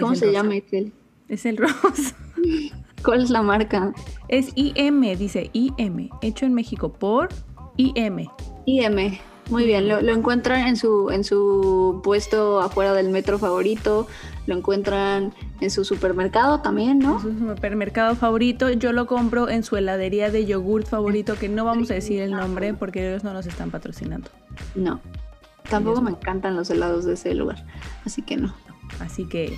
¿Cómo 0.00 0.14
se 0.14 0.32
llama, 0.32 0.56
Excel? 0.56 0.94
Es 1.28 1.44
el 1.44 1.58
rosa. 1.58 2.16
¿Cuál 3.04 3.22
es 3.22 3.30
la 3.30 3.42
marca? 3.42 3.92
Es 4.28 4.52
IM, 4.54 5.00
dice 5.16 5.50
IM, 5.52 6.10
hecho 6.20 6.46
en 6.46 6.54
México 6.54 6.92
por 6.92 7.28
IM. 7.76 8.28
IM, 8.64 9.18
muy 9.50 9.64
bien, 9.64 9.88
lo, 9.88 9.98
encuentran 9.98 10.68
en 10.68 10.76
su, 10.76 11.10
en 11.10 11.24
su 11.24 12.00
puesto 12.04 12.60
afuera 12.60 12.94
del 12.94 13.10
metro 13.10 13.38
favorito, 13.38 14.06
lo 14.46 14.56
encuentran 14.56 15.34
en 15.60 15.70
su 15.70 15.84
supermercado 15.84 16.60
también, 16.60 17.00
¿no? 17.00 17.16
En 17.16 17.38
su 17.40 17.48
supermercado 17.54 18.14
favorito, 18.14 18.70
yo 18.70 18.92
lo 18.92 19.06
compro 19.06 19.48
en 19.48 19.64
su 19.64 19.76
heladería 19.76 20.30
de 20.30 20.46
yogurt 20.46 20.86
favorito, 20.86 21.34
que 21.36 21.48
no 21.48 21.64
vamos 21.64 21.90
a 21.90 21.94
decir 21.94 22.20
el 22.22 22.30
nombre 22.30 22.72
porque 22.72 23.08
ellos 23.08 23.24
no 23.24 23.32
nos 23.32 23.46
están 23.46 23.72
patrocinando. 23.72 24.30
No, 24.76 25.00
tampoco 25.68 26.00
me 26.02 26.12
encantan 26.12 26.54
los 26.54 26.70
helados 26.70 27.04
de 27.04 27.14
ese 27.14 27.34
lugar, 27.34 27.66
así 28.04 28.22
que 28.22 28.36
no. 28.36 28.54
Así 29.00 29.26
que 29.26 29.56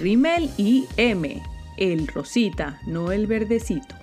Rimmel 0.00 0.50
IM 0.58 1.40
el 1.76 2.06
rosita, 2.06 2.80
no 2.86 3.12
el 3.12 3.26
verdecito. 3.26 3.94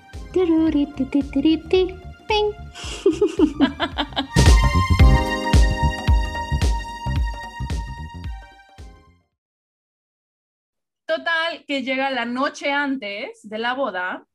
Total, 11.06 11.64
que 11.66 11.82
llega 11.82 12.10
la 12.10 12.24
noche 12.24 12.72
antes 12.72 13.40
de 13.42 13.58
la 13.58 13.74
boda 13.74 14.26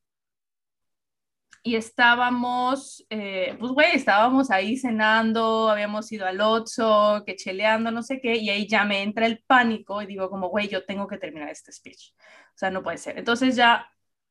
y 1.67 1.75
estábamos, 1.75 3.05
eh, 3.09 3.57
pues 3.59 3.73
güey, 3.73 3.93
estábamos 3.93 4.51
ahí 4.51 4.77
cenando, 4.77 5.69
habíamos 5.69 6.09
ido 6.13 6.25
al 6.25 6.39
Otso, 6.39 7.23
que 7.25 7.35
cheleando, 7.35 7.91
no 7.91 8.03
sé 8.03 8.21
qué, 8.21 8.37
y 8.37 8.49
ahí 8.49 8.65
ya 8.69 8.85
me 8.85 9.03
entra 9.03 9.25
el 9.25 9.43
pánico 9.45 10.01
y 10.01 10.05
digo 10.05 10.29
como, 10.29 10.47
güey, 10.47 10.69
yo 10.69 10.85
tengo 10.85 11.07
que 11.09 11.17
terminar 11.17 11.49
este 11.49 11.73
speech. 11.73 12.13
O 12.55 12.57
sea, 12.57 12.71
no 12.71 12.81
puede 12.83 12.97
ser. 12.97 13.17
Entonces 13.19 13.57
ya 13.57 13.85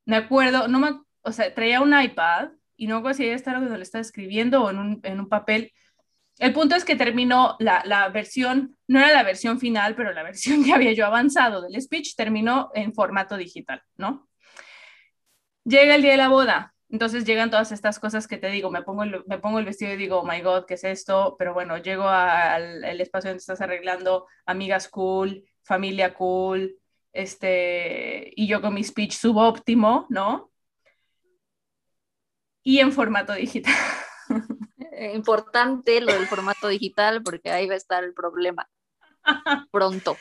me 0.07 0.16
acuerdo, 0.16 0.66
no 0.66 0.78
me, 0.78 0.99
o 1.20 1.30
sea, 1.30 1.55
traía 1.55 1.82
un 1.82 2.01
iPad 2.01 2.53
y 2.74 2.87
no 2.87 3.03
ya 3.12 3.34
estaba 3.34 3.59
cuando 3.59 3.76
le 3.76 3.82
estaba 3.82 4.01
escribiendo 4.01 4.62
o 4.64 4.70
en 4.70 4.78
un, 4.78 5.01
en 5.03 5.20
un 5.20 5.28
papel. 5.28 5.72
El 6.39 6.55
punto 6.55 6.74
es 6.74 6.87
que 6.87 6.97
terminó 6.97 7.57
la, 7.59 7.82
la, 7.84 8.09
versión, 8.09 8.78
no 8.89 8.99
era 8.99 9.12
la 9.12 9.24
versión 9.24 9.61
final, 9.61 9.95
pero 9.95 10.14
la 10.14 10.22
versión 10.22 10.64
que 10.64 10.72
había 10.72 10.95
yo 10.95 11.05
avanzado 11.05 11.61
del 11.61 11.78
speech 11.82 12.16
terminó 12.16 12.70
en 12.72 12.95
formato 12.95 13.37
digital, 13.37 13.82
¿no? 13.99 14.26
Llega 15.64 15.97
el 15.97 16.03
día 16.03 16.12
de 16.12 16.16
la 16.16 16.28
boda, 16.28 16.76
entonces 16.89 17.24
llegan 17.24 17.51
todas 17.51 17.72
estas 17.72 17.99
cosas 17.99 18.28
que 18.28 18.39
te 18.39 18.49
digo, 18.49 18.70
me 18.70 18.82
pongo 18.82 19.03
el, 19.03 19.24
me 19.26 19.39
pongo 19.39 19.59
el 19.59 19.64
vestido 19.64 19.93
y 19.93 19.97
digo, 19.97 20.20
oh 20.20 20.24
my 20.26 20.41
God, 20.41 20.66
¿qué 20.66 20.74
es 20.74 20.84
esto? 20.84 21.37
Pero 21.39 21.53
bueno, 21.53 21.78
llego 21.78 22.09
al 22.09 23.01
espacio 23.01 23.30
donde 23.30 23.41
estás 23.41 23.61
arreglando, 23.61 24.26
amigas 24.47 24.89
cool, 24.89 25.45
familia 25.62 26.14
cool, 26.14 26.78
este, 27.12 28.30
y 28.37 28.47
yo 28.47 28.61
con 28.61 28.74
mi 28.74 28.84
speech 28.84 29.14
subóptimo, 29.14 30.07
¿no? 30.11 30.53
Y 32.62 32.78
en 32.80 32.93
formato 32.93 33.32
digital. 33.32 33.74
Eh, 34.99 35.12
importante 35.14 36.01
lo 36.01 36.11
del 36.11 36.26
formato 36.26 36.68
digital 36.68 37.22
porque 37.22 37.51
ahí 37.51 37.66
va 37.68 37.74
a 37.74 37.76
estar 37.76 38.03
el 38.03 38.14
problema 38.14 38.66
pronto. 39.70 40.16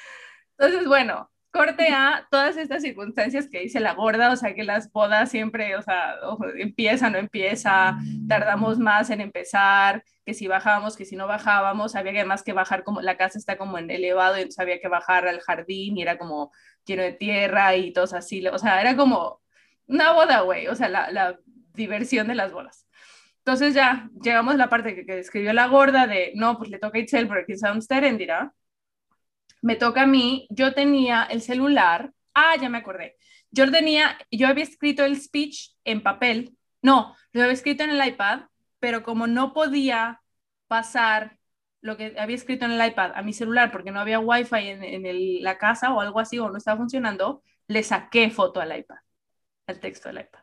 Entonces, 0.58 0.86
bueno, 0.86 1.32
corte 1.56 1.88
a 1.88 2.28
todas 2.30 2.58
estas 2.58 2.82
circunstancias 2.82 3.48
que 3.50 3.62
dice 3.62 3.80
la 3.80 3.94
gorda, 3.94 4.30
o 4.32 4.36
sea, 4.36 4.54
que 4.54 4.66
las 4.66 4.92
bodas 4.92 5.32
siempre, 5.32 5.78
o 5.78 5.82
sea, 5.82 6.16
empieza, 6.58 7.10
no 7.10 7.18
empieza, 7.18 7.98
tardamos 8.28 8.78
más 8.78 9.10
en 9.10 9.22
empezar, 9.22 10.04
que 10.26 10.34
si 10.34 10.48
bajábamos, 10.48 10.98
que 10.98 11.06
si 11.06 11.16
no 11.16 11.28
bajábamos, 11.28 11.96
había 11.96 12.12
que 12.12 12.20
además 12.20 12.44
que 12.44 12.52
bajar 12.52 12.84
como, 12.84 13.00
la 13.00 13.16
casa 13.16 13.38
está 13.38 13.58
como 13.58 13.78
en 13.78 13.90
elevado, 13.90 14.36
y 14.36 14.42
entonces 14.42 14.60
había 14.60 14.82
que 14.82 14.90
bajar 14.90 15.30
al 15.30 15.40
jardín 15.40 15.98
y 15.98 16.02
era 16.02 16.18
como 16.18 16.52
lleno 16.86 17.04
de 17.04 17.14
tierra 17.14 17.74
y 17.78 17.94
todo 17.94 18.04
así, 18.18 18.46
o 18.46 18.60
sea, 18.60 18.82
era 18.82 18.98
como 18.98 19.40
una 19.88 20.12
boda, 20.12 20.42
güey, 20.42 20.68
o 20.68 20.76
sea, 20.76 20.90
la, 20.90 21.10
la, 21.10 21.40
diversión 21.74 22.28
de 22.28 22.36
las 22.36 22.54
bodas. 22.54 22.88
Entonces 23.40 23.74
ya 23.74 24.10
llegamos 24.24 24.56
a 24.56 24.58
la 24.58 24.70
parte 24.70 24.96
que, 24.96 25.06
que 25.06 25.16
describió 25.16 25.52
la 25.52 25.68
gorda 25.68 26.08
de, 26.08 26.32
no, 26.36 26.58
pues 26.58 26.70
le 26.70 26.80
toca 26.80 26.98
a 26.98 27.02
Itzel 27.02 27.28
porque 27.28 27.54
es 27.54 27.64
un 27.64 28.18
dirá 28.18 28.54
me 29.66 29.76
toca 29.76 30.04
a 30.04 30.06
mí, 30.06 30.46
yo 30.52 30.76
tenía 30.76 31.24
el 31.24 31.42
celular, 31.42 32.14
ah, 32.36 32.56
ya 32.62 32.70
me 32.70 32.78
acordé, 32.78 33.18
yo 33.50 33.72
tenía, 33.72 34.16
yo 34.30 34.48
había 34.48 34.64
escrito 34.64 35.04
el 35.04 35.20
speech 35.20 35.72
en 35.84 36.04
papel, 36.04 36.56
no, 36.84 37.16
lo 37.32 37.42
había 37.42 37.54
escrito 37.54 37.84
en 37.84 37.90
el 37.90 38.08
iPad, 38.08 38.42
pero 38.80 39.02
como 39.02 39.26
no 39.26 39.54
podía 39.54 40.22
pasar 40.68 41.40
lo 41.82 41.98
que 41.98 42.16
había 42.20 42.36
escrito 42.36 42.66
en 42.66 42.74
el 42.74 42.88
iPad 42.88 43.14
a 43.16 43.24
mi 43.24 43.34
celular 43.34 43.72
porque 43.72 43.90
no 43.90 44.00
había 44.00 44.20
wifi 44.20 44.68
en, 44.70 44.84
en 44.84 45.44
la 45.44 45.58
casa 45.58 45.92
o 45.92 46.00
algo 46.00 46.20
así 46.20 46.38
o 46.38 46.48
no 46.48 46.58
estaba 46.58 46.78
funcionando, 46.78 47.42
le 47.68 47.82
saqué 47.82 48.30
foto 48.30 48.62
al 48.62 48.78
iPad, 48.78 48.98
al 49.66 49.80
texto 49.80 50.10
del 50.10 50.20
iPad. 50.20 50.42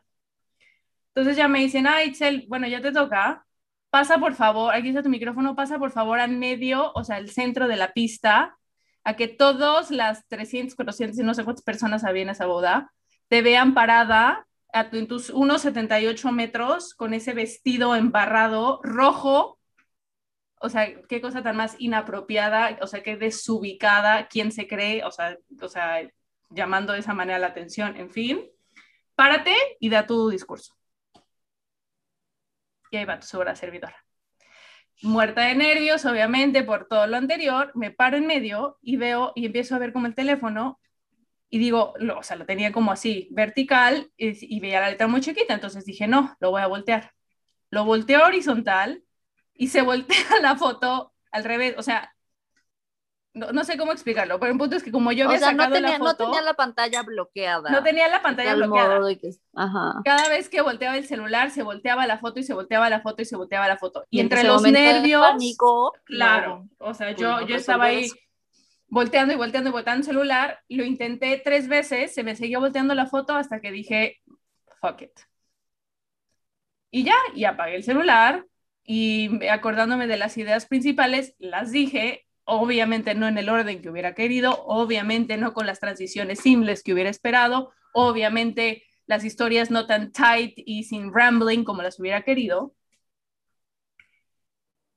Entonces 1.15 1.37
ya 1.37 1.47
me 1.47 1.59
dicen, 1.59 1.87
ah, 1.87 2.03
Itzel, 2.03 2.45
bueno, 2.49 2.67
ya 2.67 2.81
te 2.81 2.91
toca, 2.91 3.45
pasa 3.89 4.17
por 4.17 4.33
favor, 4.33 4.75
aquí 4.75 4.89
está 4.89 5.01
tu 5.01 5.07
micrófono, 5.07 5.55
pasa 5.55 5.79
por 5.79 5.91
favor 5.91 6.19
al 6.19 6.31
medio, 6.31 6.91
o 6.93 7.05
sea, 7.05 7.15
al 7.15 7.29
centro 7.29 7.69
de 7.69 7.77
la 7.77 7.93
pista 7.93 8.57
a 9.03 9.15
que 9.15 9.27
todos 9.27 9.91
las 9.91 10.27
300, 10.27 10.75
400 10.75 11.19
y 11.19 11.23
no 11.23 11.33
sé 11.33 11.43
cuántas 11.43 11.63
personas 11.63 12.03
había 12.03 12.23
en 12.23 12.29
esa 12.29 12.45
boda, 12.45 12.91
te 13.27 13.41
vean 13.41 13.73
parada 13.73 14.47
a 14.73 14.89
tu, 14.89 14.97
en 14.97 15.07
tus 15.07 15.33
1,78 15.33 16.31
metros 16.31 16.93
con 16.93 17.13
ese 17.13 17.33
vestido 17.33 17.95
embarrado 17.95 18.79
rojo. 18.83 19.59
O 20.59 20.69
sea, 20.69 21.01
qué 21.09 21.21
cosa 21.21 21.43
tan 21.43 21.57
más 21.57 21.75
inapropiada, 21.79 22.77
o 22.81 22.87
sea, 22.87 23.03
qué 23.03 23.17
desubicada, 23.17 24.27
quién 24.27 24.51
se 24.51 24.67
cree, 24.67 25.03
o 25.03 25.11
sea, 25.11 25.37
o 25.61 25.67
sea, 25.67 26.09
llamando 26.49 26.93
de 26.93 26.99
esa 26.99 27.13
manera 27.13 27.39
la 27.39 27.47
atención, 27.47 27.97
en 27.97 28.09
fin. 28.09 28.49
Párate 29.15 29.55
y 29.79 29.89
da 29.89 30.07
tu 30.07 30.29
discurso. 30.29 30.73
Y 32.91 32.97
ahí 32.97 33.05
va 33.05 33.19
tu 33.19 33.27
sobra 33.27 33.55
servidora 33.55 34.02
muerta 35.01 35.41
de 35.41 35.55
nervios, 35.55 36.05
obviamente, 36.05 36.63
por 36.63 36.87
todo 36.87 37.07
lo 37.07 37.17
anterior, 37.17 37.71
me 37.75 37.91
paro 37.91 38.17
en 38.17 38.27
medio 38.27 38.77
y 38.81 38.97
veo 38.97 39.33
y 39.35 39.45
empiezo 39.45 39.75
a 39.75 39.79
ver 39.79 39.93
como 39.93 40.07
el 40.07 40.15
teléfono 40.15 40.79
y 41.49 41.59
digo, 41.59 41.93
lo, 41.99 42.17
o 42.17 42.23
sea, 42.23 42.35
lo 42.35 42.45
tenía 42.45 42.71
como 42.71 42.91
así, 42.91 43.27
vertical 43.31 44.11
y, 44.17 44.59
veía 44.59 44.79
la 44.79 44.89
letra 44.89 45.07
muy 45.07 45.21
chiquita, 45.21 45.53
entonces 45.53 45.85
dije, 45.85 46.07
no, 46.07 46.35
lo 46.39 46.49
voy 46.51 46.61
a 46.61 46.67
voltear. 46.67 47.11
Lo 47.69 47.85
volteo 47.85 48.25
horizontal 48.25 49.03
y 49.53 49.67
se 49.67 49.81
voltea 49.81 50.17
la 50.41 50.55
foto 50.55 51.13
al 51.31 51.43
revés, 51.43 51.75
o 51.77 51.83
sea, 51.83 52.12
no, 53.33 53.63
sé 53.63 53.77
cómo 53.77 53.91
explicarlo, 53.91 54.39
pero 54.39 54.51
el 54.51 54.57
punto 54.57 54.75
es 54.75 54.83
que 54.83 54.91
como 54.91 55.11
yo 55.11 55.25
había 55.25 55.39
sacado 55.39 55.69
no 55.69 55.75
tenía, 55.75 55.97
la 55.97 55.97
foto, 55.97 56.25
no 56.25 56.31
tenía 56.31 56.41
la 56.43 56.53
pantalla 56.53 57.01
bloqueada. 57.01 57.71
No 57.71 57.81
tenía 57.81 58.07
la 58.07 58.21
pantalla 58.21 58.53
bloqueada. 58.53 58.99
Cada 60.05 60.29
vez 60.29 60.49
que 60.49 60.61
volteaba 60.61 60.97
el 60.97 61.05
celular, 61.05 61.49
se 61.49 61.63
volteaba 61.63 62.05
la 62.05 62.19
foto 62.19 62.39
y 62.39 62.43
se 62.43 62.53
volteaba 62.53 62.89
la 62.89 63.01
foto 63.01 63.23
y 63.23 63.25
se 63.25 63.35
volteaba 63.35 63.67
la 63.67 63.77
foto. 63.77 64.05
Y, 64.11 64.19
entre 64.19 64.43
los 64.43 64.61
nervios, 64.61 65.25
claro, 66.03 66.67
o 66.77 66.93
sea, 66.93 67.11
yo, 67.11 67.41
yo 67.47 67.55
estaba 67.55 67.85
ahí 67.85 68.07
volteando 68.87 69.33
y 69.33 69.37
volteando 69.37 69.71
y 69.71 69.73
volteando 69.73 70.01
el 70.01 70.05
celular, 70.05 70.59
lo 70.69 70.83
intenté 70.83 71.41
tres 71.43 71.67
veces, 71.67 72.13
se 72.13 72.23
me 72.23 72.35
seguía 72.35 72.59
volteando 72.59 72.93
la 72.93 73.07
foto 73.07 73.33
hasta 73.33 73.59
que 73.59 73.71
dije, 73.71 74.21
fuck 74.79 75.01
it. 75.01 75.19
Y 76.91 77.03
ya, 77.03 77.15
y 77.33 77.45
apagué 77.45 77.77
el 77.77 77.83
celular 77.83 78.45
y 78.83 79.43
acordándome 79.47 80.05
de 80.05 80.17
las 80.17 80.37
ideas 80.37 80.67
principales, 80.67 81.33
las 81.39 81.71
dije, 81.71 82.27
obviamente 82.45 83.15
no 83.15 83.27
en 83.27 83.37
el 83.37 83.49
orden 83.49 83.81
que 83.81 83.89
hubiera 83.89 84.13
querido, 84.13 84.63
obviamente 84.65 85.37
no 85.37 85.53
con 85.53 85.65
las 85.65 85.79
transiciones 85.79 86.39
simples 86.39 86.83
que 86.83 86.93
hubiera 86.93 87.09
esperado, 87.09 87.71
obviamente 87.93 88.83
las 89.05 89.23
historias 89.23 89.71
no 89.71 89.85
tan 89.85 90.11
tight 90.11 90.53
y 90.57 90.83
sin 90.83 91.13
rambling 91.13 91.63
como 91.63 91.81
las 91.81 91.99
hubiera 91.99 92.23
querido. 92.23 92.73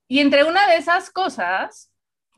Y 0.09 0.21
entre 0.21 0.45
una 0.45 0.69
de 0.69 0.77
esas 0.77 1.11
cosas, 1.11 1.93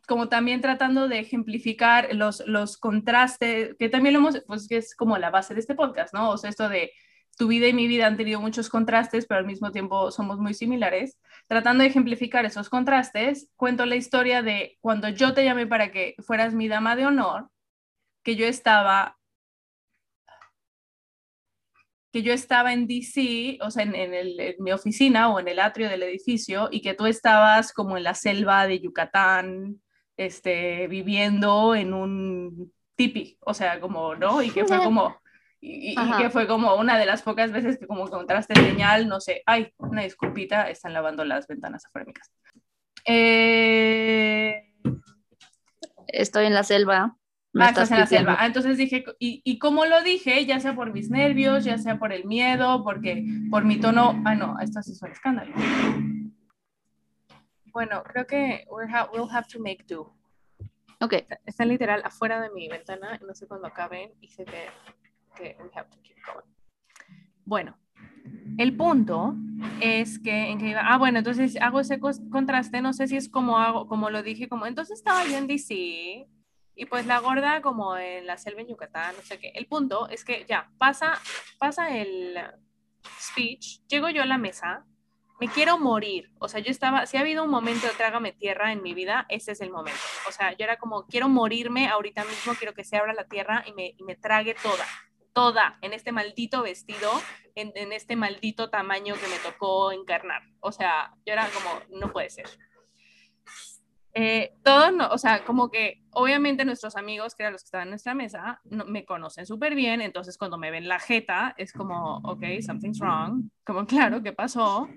como 0.07 0.29
también 0.29 0.63
tratando 0.63 1.07
de 1.07 1.19
ejemplificar 1.21 2.15
los, 2.15 2.43
los 2.47 2.79
contrastes, 2.79 3.77
que 3.79 3.91
también 3.91 4.15
lo 4.15 4.21
hemos, 4.21 4.43
pues 4.47 4.67
que 4.67 4.79
es 4.79 4.95
como 4.95 5.19
la 5.19 5.31
base 5.31 5.53
de 5.53 5.61
este 5.61 5.75
podcast, 5.75 6.15
¿no? 6.15 6.31
O 6.31 6.39
sea, 6.39 6.49
esto 6.49 6.69
de 6.69 6.93
tu 7.39 7.49
vida 7.49 7.69
y 7.69 7.73
mi 7.73 7.87
vida 7.87 8.07
han 8.07 8.17
tenido 8.17 8.41
muchos 8.41 8.69
contrastes, 8.69 9.27
pero 9.27 9.39
al 9.39 9.47
mismo 9.47 9.73
tiempo 9.73 10.11
somos 10.11 10.39
muy 10.39 10.55
similares. 10.55 11.19
Tratando 11.47 11.83
de 11.83 11.89
ejemplificar 11.89 12.45
esos 12.45 12.69
contrastes, 12.69 13.49
cuento 13.57 13.87
la 13.87 13.97
historia 13.97 14.43
de 14.43 14.77
cuando 14.81 15.09
yo 15.09 15.33
te 15.33 15.45
llamé 15.45 15.67
para 15.67 15.93
que 15.93 16.17
fueras 16.19 16.53
mi 16.53 16.69
dama 16.69 16.97
de 16.97 17.07
honor, 17.07 17.49
que 18.23 18.37
yo 18.37 18.47
estaba 18.47 19.15
que 22.11 22.23
yo 22.23 22.33
estaba 22.33 22.73
en 22.73 22.87
DC, 22.87 23.59
o 23.61 23.71
sea, 23.71 23.85
en, 23.85 23.95
en, 23.95 24.57
mi 24.59 24.73
oficina 24.73 25.29
o 25.31 25.41
en 25.41 25.49
el 25.49 25.61
atrio 25.61 25.89
del 25.91 26.03
edificio, 26.03 26.69
y 26.73 26.81
que 26.81 26.95
tú 26.95 27.07
estabas 27.07 27.73
como 27.73 27.99
en 27.99 28.05
la 28.05 28.15
selva 28.15 28.67
de 28.67 28.81
Yucatán, 28.81 29.83
este, 30.17 30.89
viviendo 30.89 31.75
en 31.75 31.93
un 31.93 32.73
tipi, 32.97 33.39
o 33.41 33.55
sea, 33.55 33.79
como, 33.79 34.15
¿no? 34.15 34.43
Y 34.43 34.51
que 34.51 34.65
fue 34.65 34.79
como, 34.85 35.21
y, 35.61 35.95
que 36.19 36.31
fue 36.31 36.47
como 36.47 36.75
una 36.77 36.99
de 36.99 37.07
las 37.07 37.23
pocas 37.23 37.51
veces 37.53 37.79
que 37.79 37.87
como 37.87 38.07
encontraste 38.07 38.55
señal, 38.55 39.09
no 39.09 39.21
sé, 39.21 39.43
ay, 39.47 39.73
una 39.79 40.03
disculpita, 40.03 40.71
están 40.71 40.93
lavando 40.93 41.25
las 41.25 41.47
ventanas 41.47 41.85
afuera 41.85 42.05
de 42.05 42.09
mi 42.09 42.15
casa. 42.15 42.33
Eh, 43.05 44.69
Estoy 46.09 46.47
en 46.47 46.55
la 46.55 46.65
selva. 46.65 47.17
Ah, 47.55 47.69
estás 47.71 47.91
en 47.91 48.01
la 48.01 48.07
selva. 48.07 48.37
Ah, 48.39 48.47
entonces 48.47 48.77
dije, 48.77 49.05
y, 49.19 49.41
y 49.45 49.59
como 49.59 49.85
lo 49.85 50.03
dije, 50.03 50.45
ya 50.47 50.61
sea 50.61 50.75
por 50.75 50.93
mis 50.93 51.11
nervios, 51.11 51.65
ya 51.65 51.79
sea 51.79 51.99
por 51.99 52.13
el 52.13 52.25
miedo, 52.25 52.85
porque 52.85 53.25
por 53.51 53.65
mi 53.65 53.81
tono, 53.81 54.21
ah, 54.25 54.35
no, 54.35 54.59
esto 54.61 54.83
sí 54.83 54.93
es 54.93 55.03
un 55.03 55.11
escándalo. 55.11 55.53
Bueno, 57.73 58.03
creo 58.05 58.27
que 58.27 58.67
we'll 58.71 59.31
have 59.31 59.49
to 59.49 59.59
make 59.59 59.85
do. 59.87 60.15
Ok. 61.01 61.15
Está 61.47 61.65
literal 61.65 62.03
afuera 62.05 62.41
de 62.41 62.51
mi 62.51 62.69
ventana, 62.69 63.19
no 63.27 63.35
sé 63.35 63.47
cuándo 63.47 63.67
acaben 63.67 64.13
y 64.21 64.29
sé 64.29 64.45
que 65.39 65.57
bueno, 67.49 67.79
el 68.59 68.77
punto 68.77 69.35
es 69.81 70.19
que, 70.19 70.51
en 70.51 70.59
que 70.59 70.69
iba, 70.69 70.83
ah, 70.85 70.99
bueno, 70.99 71.21
entonces 71.21 71.57
hago 71.63 71.81
ese 71.81 71.99
contraste, 71.99 72.83
no 72.83 72.93
sé 72.93 73.09
si 73.09 73.17
es 73.17 73.31
como 73.31 73.59
hago, 73.59 73.89
como 73.89 74.11
lo 74.11 74.23
dije, 74.23 74.51
como, 74.51 74.67
entonces 74.67 74.99
estaba 74.99 75.25
yo 75.25 75.39
en 75.39 75.47
DC 75.47 75.75
y 75.75 76.85
pues 76.91 77.07
la 77.07 77.21
gorda 77.21 77.63
como 77.63 77.97
en 77.97 78.27
la 78.27 78.37
selva 78.37 78.61
en 78.61 78.69
Yucatán, 78.69 79.15
no 79.17 79.23
sé 79.23 79.39
qué. 79.39 79.53
El 79.55 79.67
punto 79.67 80.11
es 80.11 80.27
que 80.27 80.45
ya, 80.47 80.71
pasa, 80.77 81.15
pasa 81.59 81.97
el 81.97 82.37
speech, 83.19 83.81
llego 83.89 84.11
yo 84.11 84.23
a 84.23 84.27
la 84.27 84.37
mesa, 84.37 84.85
me 85.41 85.49
quiero 85.49 85.79
morir, 85.79 86.31
o 86.39 86.49
sea, 86.49 86.61
yo 86.61 86.71
estaba, 86.71 87.07
si 87.07 87.17
ha 87.17 87.21
habido 87.21 87.45
un 87.45 87.51
momento 87.51 87.87
de 87.87 87.95
trágame 87.95 88.33
tierra 88.33 88.73
en 88.73 88.83
mi 88.83 88.93
vida, 88.93 89.25
ese 89.31 89.53
es 89.53 89.63
el 89.63 89.71
momento. 89.71 90.01
O 90.29 90.33
sea, 90.33 90.53
yo 90.53 90.65
era 90.65 90.77
como, 90.77 91.07
quiero 91.07 91.31
morirme 91.31 91.89
ahorita 91.89 92.25
mismo, 92.25 92.53
quiero 92.59 92.75
que 92.75 92.85
se 92.85 92.99
abra 92.99 93.15
la 93.15 93.25
tierra 93.25 93.65
y 93.67 93.73
me, 93.73 93.95
y 93.97 94.03
me 94.03 94.17
trague 94.17 94.55
toda 94.55 94.85
toda 95.33 95.79
en 95.83 95.93
este 95.93 96.13
maldito 96.13 96.63
vestido, 96.63 97.11
en, 97.55 97.93
este 97.93 98.17
maldito 98.17 98.71
tamaño 98.71 99.15
que 99.15 99.29
me 99.29 99.39
tocó 99.39 99.93
encarnar. 99.93 100.43
O 100.61 100.73
sea, 100.73 101.13
yo 101.27 101.33
era 101.33 101.49
como, 101.49 102.01
no 102.01 102.13
puede 102.13 102.31
ser. 102.31 102.47
Eh, 104.15 104.53
todos, 104.65 104.93
no, 104.93 105.09
o 105.09 105.19
sea, 105.19 105.45
como 105.45 105.71
que 105.71 106.03
obviamente 106.11 106.65
nuestros 106.65 106.97
amigos, 106.97 107.35
que 107.35 107.45
eran 107.45 107.53
los 107.53 107.63
que 107.63 107.67
estaban 107.67 107.89
en 107.89 107.91
nuestra 107.91 108.15
mesa, 108.15 108.61
no, 108.65 108.85
me 108.85 109.05
conocen 109.05 109.47
súper 109.47 109.75
bien, 109.75 110.01
entonces 110.01 110.37
cuando 110.37 110.59
me 110.59 110.71
ven 110.71 110.89
la 110.89 110.99
jeta 110.99 111.55
es 111.57 111.73
como, 111.73 112.17
ok, 112.25 112.43
something's 112.61 112.99
wrong, 112.99 113.49
como 113.65 113.87
claro, 113.87 114.23
¿qué 114.23 114.33
pasó? 114.33 114.89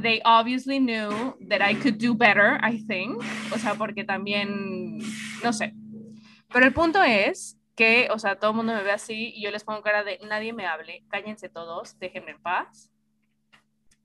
They 0.00 0.20
obviously 0.24 0.78
knew 0.78 1.36
that 1.48 1.60
I 1.60 1.74
could 1.74 1.96
do 1.96 2.14
better, 2.14 2.60
I 2.62 2.84
think, 2.86 3.20
o 3.52 3.58
sea, 3.58 3.74
porque 3.74 4.04
también, 4.04 4.98
no 5.42 5.52
sé. 5.52 5.74
Pero 6.52 6.66
el 6.66 6.72
punto 6.72 7.02
es 7.02 7.58
que, 7.74 8.08
o 8.10 8.18
sea, 8.18 8.38
todo 8.38 8.50
el 8.50 8.56
mundo 8.56 8.74
me 8.74 8.82
ve 8.82 8.92
así 8.92 9.32
y 9.34 9.42
yo 9.42 9.50
les 9.50 9.64
pongo 9.64 9.82
cara 9.82 10.04
de 10.04 10.18
nadie 10.22 10.52
me 10.52 10.66
hable, 10.66 11.04
cállense 11.08 11.48
todos, 11.48 11.98
déjenme 11.98 12.32
en 12.32 12.42
paz. 12.42 12.90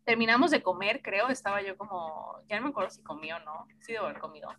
Terminamos 0.06 0.52
de 0.52 0.64
comer, 0.64 1.02
creo, 1.02 1.28
estaba 1.28 1.62
yo 1.62 1.78
como, 1.78 2.40
ya 2.48 2.58
no 2.58 2.64
me 2.64 2.70
acuerdo 2.70 2.90
si 2.90 3.04
comí 3.04 3.32
o 3.32 3.40
no, 3.40 3.68
sí 3.82 3.92
debo 3.92 4.06
haber 4.06 4.20
comido. 4.20 4.50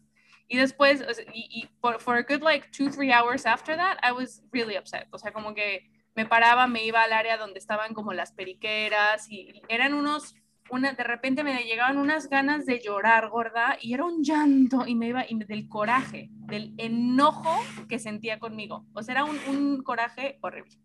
Y 0.46 0.58
después, 0.58 1.04
y, 1.32 1.62
y 1.62 1.68
for, 1.80 2.00
for, 2.00 2.16
a 2.16 2.22
good 2.22 2.42
like 2.42 2.68
two, 2.70 2.90
three 2.90 3.12
hours 3.12 3.46
after 3.46 3.76
that, 3.76 3.98
I 4.02 4.12
was 4.12 4.42
really 4.52 4.76
upset. 4.76 5.06
O 5.10 5.18
sea, 5.18 5.32
como 5.32 5.54
que 5.54 5.90
me 6.14 6.26
paraba, 6.26 6.66
me 6.66 6.84
iba 6.84 7.02
al 7.02 7.12
área 7.12 7.36
donde 7.36 7.58
estaban 7.58 7.94
como 7.94 8.12
las 8.12 8.32
periqueras 8.32 9.30
y 9.30 9.62
eran 9.68 9.94
unos 9.94 10.34
una, 10.70 10.92
de 10.92 11.04
repente 11.04 11.44
me 11.44 11.62
llegaban 11.64 11.98
unas 11.98 12.28
ganas 12.28 12.66
de 12.66 12.80
llorar, 12.80 13.28
gorda, 13.28 13.76
y 13.80 13.94
era 13.94 14.04
un 14.04 14.22
llanto, 14.22 14.86
y 14.86 14.94
me 14.94 15.08
iba, 15.08 15.24
y 15.28 15.38
del 15.38 15.68
coraje, 15.68 16.28
del 16.30 16.74
enojo 16.78 17.56
que 17.88 17.98
sentía 17.98 18.38
conmigo. 18.38 18.86
O 18.94 19.02
sea, 19.02 19.12
era 19.14 19.24
un, 19.24 19.38
un 19.48 19.82
coraje 19.82 20.38
horrible. 20.42 20.78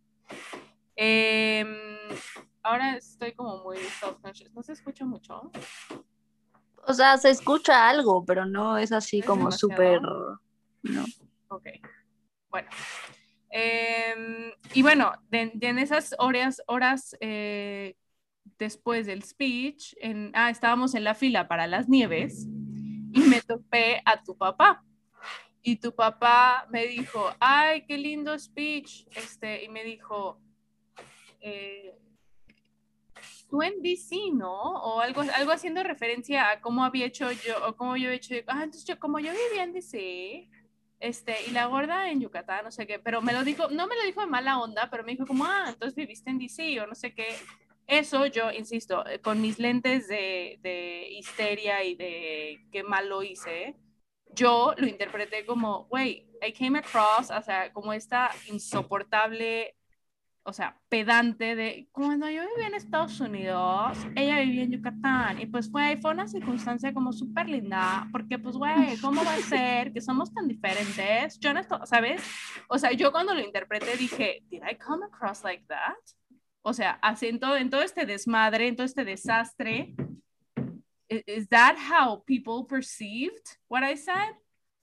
Em, 0.96 1.76
ahora 2.62 2.98
estoy 2.98 3.34
como 3.34 3.64
muy 3.64 3.78
self-conscious. 3.78 4.54
¿No 4.54 4.62
se 4.64 4.74
escucha 4.74 5.06
mucho? 5.06 5.52
O 6.86 6.94
sea, 6.94 7.18
se 7.18 7.30
escucha 7.30 7.88
algo, 7.88 8.24
pero 8.26 8.46
no 8.46 8.78
es 8.78 8.92
así 8.92 9.22
como 9.22 9.52
súper... 9.52 10.02
No. 10.84 11.06
Ok. 11.48 11.68
Bueno. 12.50 12.70
Em, 13.50 14.52
y 14.74 14.82
bueno, 14.82 15.14
en 15.32 15.78
esas 15.78 16.16
horas, 16.18 16.62
horas 16.68 17.16
eh, 17.22 17.96
después 18.58 19.06
del 19.06 19.24
speech, 19.24 19.96
en, 20.00 20.32
ah, 20.34 20.50
estábamos 20.50 20.96
en 20.96 21.04
la 21.04 21.16
fila 21.16 21.48
para 21.48 21.68
las 21.68 21.90
nieves 21.90 22.48
y 23.14 23.20
me 23.20 23.42
topé 23.42 24.02
a 24.06 24.22
tu 24.24 24.38
papá. 24.38 24.84
Y 25.62 25.78
tu 25.78 25.96
papá 25.96 26.68
me 26.70 26.86
dijo, 26.88 27.32
ay, 27.40 27.86
qué 27.86 27.98
lindo 27.98 28.38
speech. 28.38 29.06
Este, 29.16 29.64
y 29.64 29.70
me 29.70 29.84
dijo, 29.84 30.42
eh, 31.40 31.96
tú 33.50 33.62
en 33.62 33.82
DC, 33.82 34.16
¿no? 34.34 34.54
O 34.54 35.00
algo, 35.00 35.22
algo 35.22 35.52
haciendo 35.52 35.84
referencia 35.84 36.50
a 36.50 36.60
cómo 36.60 36.84
había 36.84 37.06
hecho 37.06 37.32
yo, 37.32 37.68
o 37.68 37.76
cómo 37.76 37.96
yo 37.96 38.10
he 38.10 38.16
hecho, 38.16 38.34
ah, 38.48 38.64
entonces 38.64 38.84
yo, 38.86 39.00
como 39.00 39.20
yo 39.20 39.32
vivía 39.32 39.64
en 39.64 39.74
DC, 39.74 40.50
este, 41.00 41.36
y 41.48 41.52
la 41.52 41.68
gorda 41.68 42.10
en 42.10 42.22
Yucatán, 42.22 42.64
no 42.64 42.72
sé 42.72 42.88
qué, 42.88 42.98
pero 42.98 43.22
me 43.22 43.32
lo 43.32 43.44
dijo, 43.44 43.70
no 43.70 43.88
me 43.88 43.96
lo 43.96 44.04
dijo 44.04 44.22
de 44.22 44.28
mala 44.28 44.58
onda, 44.58 44.90
pero 44.90 45.04
me 45.04 45.12
dijo 45.12 45.28
como, 45.28 45.46
ah, 45.46 45.66
entonces 45.68 45.96
viviste 45.96 46.30
en 46.32 46.40
DC, 46.40 46.82
o 46.82 46.88
no 46.88 46.96
sé 46.96 47.14
qué, 47.14 47.28
eso 47.88 48.26
yo, 48.28 48.52
insisto, 48.52 49.06
eh, 49.08 49.20
con 49.20 49.42
mis 49.42 49.60
lentes 49.60 50.08
de, 50.08 50.60
de 50.62 51.08
histeria 51.12 51.84
y 51.84 51.96
de 51.96 52.66
qué 52.72 52.84
mal 52.84 53.10
lo 53.10 53.24
hice, 53.24 53.76
yo 54.36 54.74
lo 54.78 54.88
interpreté 54.88 55.46
como, 55.46 55.88
wait, 55.92 56.26
I 56.42 56.52
came 56.52 56.80
across, 56.80 57.30
o 57.32 57.42
sea, 57.42 57.72
como 57.72 57.94
esta 57.94 58.32
insoportable, 58.48 59.76
o 60.44 60.52
sea, 60.52 60.78
pedante 60.90 61.56
de, 61.56 61.88
cuando 61.92 62.30
yo 62.30 62.42
vivía 62.50 62.68
en 62.68 62.74
Estados 62.74 63.20
Unidos, 63.20 63.98
ella 64.16 64.40
vivía 64.40 64.64
en 64.64 64.72
Yucatán, 64.72 65.40
y 65.40 65.46
pues, 65.46 65.72
güey, 65.72 65.98
fue 66.02 66.12
una 66.12 66.28
circunstancia 66.28 66.94
como 66.94 67.14
súper 67.14 67.48
linda, 67.48 68.08
porque 68.12 68.38
pues, 68.40 68.58
güey, 68.58 68.98
¿cómo 68.98 69.24
va 69.24 69.36
a 69.36 69.40
ser 69.40 69.94
que 69.94 70.02
somos 70.02 70.34
tan 70.34 70.48
diferentes? 70.48 71.40
Yo 71.40 71.54
no 71.54 71.60
estoy, 71.60 71.80
¿sabes? 71.86 72.24
O 72.68 72.78
sea, 72.78 72.92
yo 72.92 73.12
cuando 73.12 73.34
lo 73.34 73.42
interpreté 73.42 73.96
dije, 73.96 74.44
did 74.50 74.64
I 74.70 74.76
come 74.76 75.06
across 75.06 75.44
like 75.44 75.66
that? 75.68 75.96
O 76.66 76.74
sea, 76.74 77.00
en 77.22 77.40
todo, 77.40 77.58
en 77.58 77.70
todo 77.70 77.82
este 77.82 78.06
desmadre, 78.06 78.68
en 78.68 78.76
todo 78.78 78.86
este 78.86 79.04
desastre, 79.04 79.94
¿is 81.10 81.48
that 81.50 81.76
how 81.78 82.24
people 82.24 82.66
perceived 82.66 83.44
what 83.68 83.84
I 83.84 83.98
said? 83.98 84.36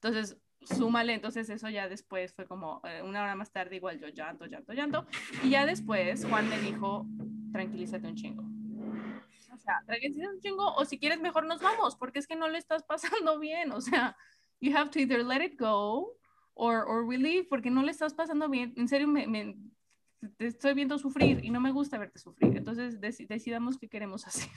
Entonces, 0.02 0.36
súmale, 0.62 1.14
entonces 1.14 1.48
eso 1.48 1.70
ya 1.70 1.88
después 1.88 2.34
fue 2.34 2.46
como 2.46 2.82
eh, 2.84 3.02
una 3.02 3.22
hora 3.22 3.34
más 3.34 3.50
tarde, 3.50 3.76
igual 3.76 3.98
yo 3.98 4.08
llanto, 4.08 4.44
llanto, 4.44 4.74
llanto. 4.74 5.06
Y 5.42 5.50
ya 5.50 5.64
después 5.64 6.26
Juan 6.26 6.50
me 6.50 6.58
dijo, 6.60 7.06
tranquilízate 7.52 8.06
un 8.06 8.14
chingo. 8.14 8.42
O 9.54 9.58
sea, 9.58 9.82
tranquilízate 9.86 10.34
un 10.34 10.40
chingo, 10.40 10.74
o 10.74 10.84
si 10.84 10.98
quieres 10.98 11.20
mejor 11.20 11.46
nos 11.46 11.62
vamos, 11.62 11.96
porque 11.96 12.18
es 12.18 12.26
que 12.26 12.36
no 12.36 12.48
le 12.48 12.58
estás 12.58 12.82
pasando 12.84 13.38
bien. 13.38 13.72
O 13.72 13.80
sea, 13.80 14.16
you 14.60 14.76
have 14.76 14.90
to 14.90 14.98
either 14.98 15.24
let 15.24 15.42
it 15.42 15.58
go 15.58 16.14
or, 16.52 16.84
or 16.86 17.04
we 17.04 17.16
leave, 17.16 17.44
porque 17.48 17.70
no 17.70 17.82
le 17.82 17.90
estás 17.90 18.12
pasando 18.12 18.50
bien. 18.50 18.74
En 18.76 18.86
serio, 18.86 19.08
me, 19.08 19.26
me 19.26 19.56
te 20.36 20.46
estoy 20.46 20.74
viendo 20.74 20.98
sufrir 20.98 21.44
y 21.44 21.50
no 21.50 21.60
me 21.60 21.72
gusta 21.72 21.98
verte 21.98 22.18
sufrir. 22.18 22.56
Entonces 22.56 23.00
decidamos 23.00 23.78
qué 23.78 23.88
queremos 23.88 24.26
hacer. 24.26 24.50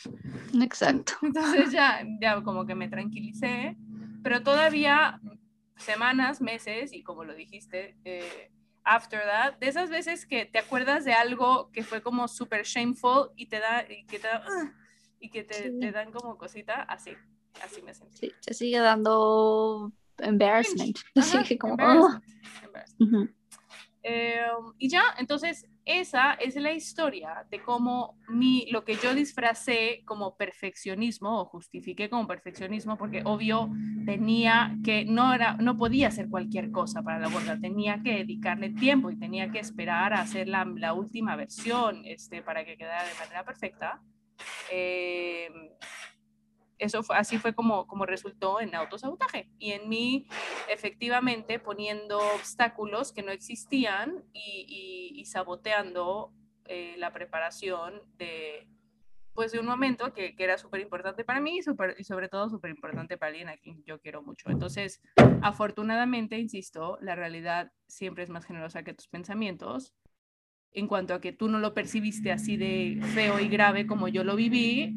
Exacto. 0.62 1.14
Entonces 1.22 1.72
ya, 1.72 2.06
ya 2.20 2.42
como 2.42 2.66
que 2.66 2.76
me 2.76 2.90
tranquilicé, 2.90 3.78
pero 4.24 4.44
todavía 4.44 5.20
semanas, 5.78 6.42
meses 6.42 6.94
y 6.94 7.04
como 7.04 7.24
lo 7.24 7.34
dijiste, 7.34 7.98
eh, 8.06 8.52
after 8.84 9.22
that, 9.22 9.58
de 9.60 9.68
esas 9.68 9.90
veces 9.90 10.26
que 10.26 10.46
te 10.46 10.60
acuerdas 10.60 11.06
de 11.06 11.14
algo 11.14 11.72
que 11.72 11.84
fue 11.84 12.02
como 12.02 12.28
súper 12.28 12.66
shameful 12.66 13.32
y 13.36 13.48
te 13.48 13.60
da, 13.60 13.86
y 13.90 14.06
que 14.06 14.20
te 14.20 14.28
da, 14.28 14.44
y 15.20 15.30
que 15.30 15.44
te, 15.44 15.72
te 15.72 15.92
dan 15.92 16.12
como 16.12 16.38
cosita, 16.38 16.82
así, 16.84 17.12
así 17.64 17.82
me 17.82 17.94
sentí. 17.94 18.18
Sí, 18.18 18.32
te 18.46 18.54
sigue 18.54 18.80
dando 18.80 19.92
embarrassment. 20.20 20.98
Así 21.16 21.58
como, 21.58 21.76
oh. 21.80 22.20
Em, 24.06 24.74
y 24.78 24.90
ya, 24.90 25.04
entonces 25.18 25.66
esa 25.86 26.34
es 26.34 26.56
la 26.58 26.74
historia 26.74 27.46
de 27.50 27.62
cómo 27.62 28.18
mi, 28.28 28.68
lo 28.70 28.84
que 28.84 28.96
yo 28.96 29.14
disfracé 29.14 30.02
como 30.06 30.36
perfeccionismo 30.36 31.40
o 31.40 31.46
justifiqué 31.46 32.10
como 32.10 32.28
perfeccionismo, 32.28 32.98
porque 32.98 33.22
obvio 33.24 33.70
tenía 34.06 34.76
que, 34.84 35.06
no, 35.06 35.34
era, 35.34 35.54
no 35.54 35.78
podía 35.78 36.10
hacer 36.10 36.30
cualquier 36.30 36.72
cosa 36.72 37.02
para 37.02 37.20
la 37.20 37.30
boda, 37.30 37.58
tenía 37.60 38.02
que 38.04 38.16
dedicarle 38.16 38.72
tiempo 38.72 39.10
y 39.10 39.18
tenía 39.18 39.52
que 39.52 39.60
esperar 39.60 40.14
a 40.14 40.22
hacer 40.22 40.50
la, 40.50 40.66
la 40.66 40.94
última 40.94 41.38
versión 41.38 42.04
este, 42.06 42.42
para 42.42 42.66
que 42.66 42.78
quedara 42.78 43.08
de 43.08 43.16
manera 43.16 43.46
perfecta. 43.46 44.02
Eh, 44.70 45.50
eso 46.78 47.04
fue, 47.04 47.16
así 47.16 47.38
fue 47.38 47.54
como, 47.54 47.88
como 47.88 48.06
resultó 48.06 48.62
en 48.62 48.76
autosabotaje. 48.76 49.50
Y 49.60 49.72
en 49.72 49.90
mí, 49.90 50.28
efectivamente, 50.70 51.60
poniendo 51.60 52.20
obstáculos 52.36 53.12
que 53.12 53.24
no 53.24 53.32
existían 53.32 54.24
y, 54.34 55.24
saboteando 55.26 56.34
eh, 56.66 56.96
la 56.98 57.12
preparación 57.12 58.02
de, 58.18 58.68
pues, 59.34 59.52
de 59.52 59.60
un 59.60 59.66
momento 59.66 60.14
que, 60.14 60.36
que 60.36 60.44
era 60.44 60.58
súper 60.58 60.82
importante 60.82 61.24
para 61.24 61.40
mí 61.40 61.64
super, 61.64 61.96
y 61.98 62.04
sobre 62.04 62.28
todo 62.28 62.50
súper 62.50 62.72
importante 62.72 63.18
para 63.18 63.30
alguien 63.30 63.50
a 63.50 63.58
quien 63.58 63.84
yo 63.86 64.00
quiero 64.00 64.22
mucho. 64.22 64.50
Entonces, 64.50 65.02
afortunadamente, 65.42 66.38
insisto, 66.38 66.98
la 67.02 67.16
realidad 67.16 67.72
siempre 67.88 68.24
es 68.24 68.30
más 68.30 68.46
generosa 68.46 68.84
que 68.84 68.94
tus 68.94 69.08
pensamientos 69.08 69.94
en 70.74 70.88
cuanto 70.88 71.14
a 71.14 71.22
que 71.22 71.32
tú 71.32 71.48
no 71.48 71.60
lo 71.60 71.74
percibiste 71.74 72.32
así 72.32 72.58
de 72.58 73.00
feo 73.14 73.40
y 73.40 73.48
grave 73.48 73.86
como 73.86 74.08
yo 74.08 74.24
lo 74.24 74.36
viví, 74.36 74.96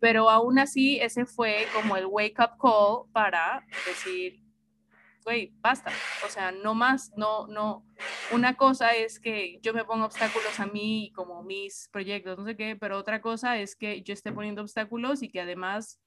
pero 0.00 0.30
aún 0.30 0.58
así 0.58 0.98
ese 0.98 1.26
fue 1.26 1.66
como 1.74 1.96
el 1.96 2.06
wake 2.06 2.38
up 2.40 2.58
call 2.58 3.10
para 3.12 3.64
decir, 3.86 4.42
güey, 5.24 5.52
basta, 5.60 5.92
o 6.26 6.30
sea, 6.30 6.50
no 6.50 6.74
más, 6.74 7.12
no, 7.16 7.46
no, 7.46 7.84
una 8.32 8.56
cosa 8.56 8.94
es 8.94 9.20
que 9.20 9.60
yo 9.62 9.74
me 9.74 9.84
ponga 9.84 10.06
obstáculos 10.06 10.58
a 10.58 10.66
mí 10.66 11.12
como 11.14 11.42
mis 11.42 11.88
proyectos, 11.92 12.38
no 12.38 12.46
sé 12.46 12.56
qué, 12.56 12.76
pero 12.76 12.98
otra 12.98 13.20
cosa 13.20 13.58
es 13.58 13.76
que 13.76 14.02
yo 14.02 14.14
esté 14.14 14.32
poniendo 14.32 14.62
obstáculos 14.62 15.22
y 15.22 15.28
que 15.28 15.42
además 15.42 16.00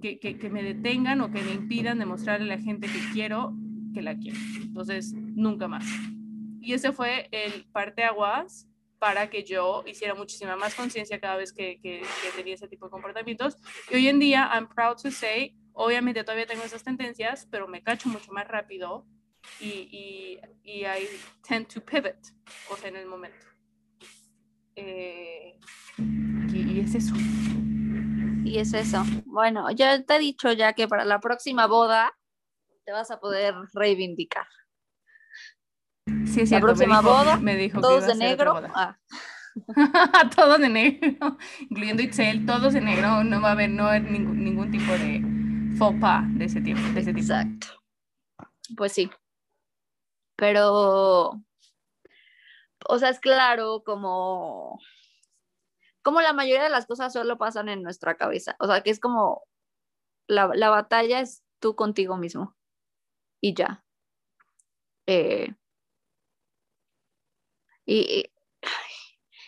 que, 0.00 0.20
que, 0.20 0.38
que 0.38 0.48
me 0.48 0.62
detengan 0.62 1.20
o 1.20 1.32
que 1.32 1.42
me 1.42 1.52
impidan 1.52 1.98
demostrarle 1.98 2.52
a 2.52 2.56
la 2.56 2.62
gente 2.62 2.86
que 2.86 3.00
quiero 3.12 3.52
que 3.92 4.02
la 4.02 4.16
quiero. 4.16 4.38
Entonces, 4.62 5.12
nunca 5.14 5.66
más. 5.66 5.84
Y 6.60 6.74
ese 6.74 6.92
fue 6.92 7.28
el 7.32 7.64
parteaguas 7.72 8.68
para 8.98 9.28
que 9.30 9.44
yo 9.44 9.84
hiciera 9.86 10.14
muchísima 10.14 10.56
más 10.56 10.74
conciencia 10.74 11.20
cada 11.20 11.36
vez 11.36 11.52
que, 11.52 11.80
que, 11.80 12.02
tenía 12.34 12.54
ese 12.54 12.68
tipo 12.68 12.86
de 12.86 12.90
comportamientos. 12.90 13.56
Y 13.90 13.96
hoy 13.96 14.08
en 14.08 14.18
día, 14.18 14.50
I'm 14.52 14.68
proud 14.68 14.96
to 15.02 15.10
say, 15.10 15.56
obviamente 15.72 16.24
todavía 16.24 16.46
tengo 16.46 16.62
esas 16.64 16.82
tendencias, 16.82 17.46
pero 17.50 17.68
me 17.68 17.82
cacho 17.82 18.08
mucho 18.08 18.32
más 18.32 18.48
rápido 18.48 19.06
y, 19.60 19.68
y, 19.90 20.40
y 20.62 20.84
I 20.84 21.08
tend 21.46 21.68
to 21.68 21.80
pivot, 21.80 22.16
o 22.70 22.76
sea, 22.76 22.88
en 22.88 22.96
el 22.96 23.06
momento. 23.06 23.46
Eh, 24.76 25.58
y, 26.52 26.80
es 26.80 26.94
eso. 26.94 27.14
Y 28.44 28.58
es 28.58 28.74
eso. 28.74 29.02
Bueno, 29.24 29.70
ya 29.70 30.02
te 30.02 30.16
he 30.16 30.18
dicho 30.18 30.52
ya 30.52 30.74
que 30.74 30.86
para 30.86 31.04
la 31.04 31.20
próxima 31.20 31.66
boda 31.66 32.16
te 32.84 32.92
vas 32.92 33.10
a 33.10 33.18
poder 33.18 33.54
reivindicar. 33.72 34.46
Sí, 36.06 36.42
es 36.42 36.50
la 36.50 36.60
próxima 36.60 37.00
boda, 37.00 37.36
me 37.38 37.56
dijo 37.56 37.80
todos 37.80 38.06
de 38.06 38.14
negro. 38.14 38.62
Ah. 38.74 38.96
todos 40.34 40.58
de 40.60 40.68
negro, 40.68 41.38
incluyendo 41.68 42.02
Itzel, 42.02 42.46
todos 42.46 42.74
de 42.74 42.80
negro, 42.80 43.24
no 43.24 43.40
va 43.40 43.48
a 43.48 43.52
haber, 43.52 43.70
no 43.70 43.90
ningún, 43.98 44.44
ningún 44.44 44.70
tipo 44.70 44.92
de 44.92 45.22
faux 45.78 45.98
pas 46.00 46.24
de 46.34 46.44
ese. 46.44 46.60
De 46.60 46.72
ese 46.72 47.12
tipo. 47.12 47.20
Exacto. 47.20 47.68
Pues 48.76 48.92
sí. 48.92 49.10
Pero, 50.36 51.42
o 52.88 52.98
sea, 52.98 53.08
es 53.08 53.20
claro 53.20 53.82
como, 53.84 54.78
como 56.02 56.20
la 56.20 56.32
mayoría 56.32 56.64
de 56.64 56.70
las 56.70 56.86
cosas 56.86 57.12
solo 57.12 57.38
pasan 57.38 57.68
en 57.68 57.82
nuestra 57.82 58.16
cabeza. 58.16 58.56
O 58.60 58.66
sea, 58.66 58.82
que 58.82 58.90
es 58.90 59.00
como 59.00 59.42
la, 60.28 60.50
la 60.54 60.68
batalla 60.68 61.20
es 61.20 61.42
tú 61.60 61.74
contigo 61.74 62.16
mismo 62.16 62.54
y 63.40 63.54
ya. 63.54 63.84
Eh, 65.06 65.54
y, 67.86 68.30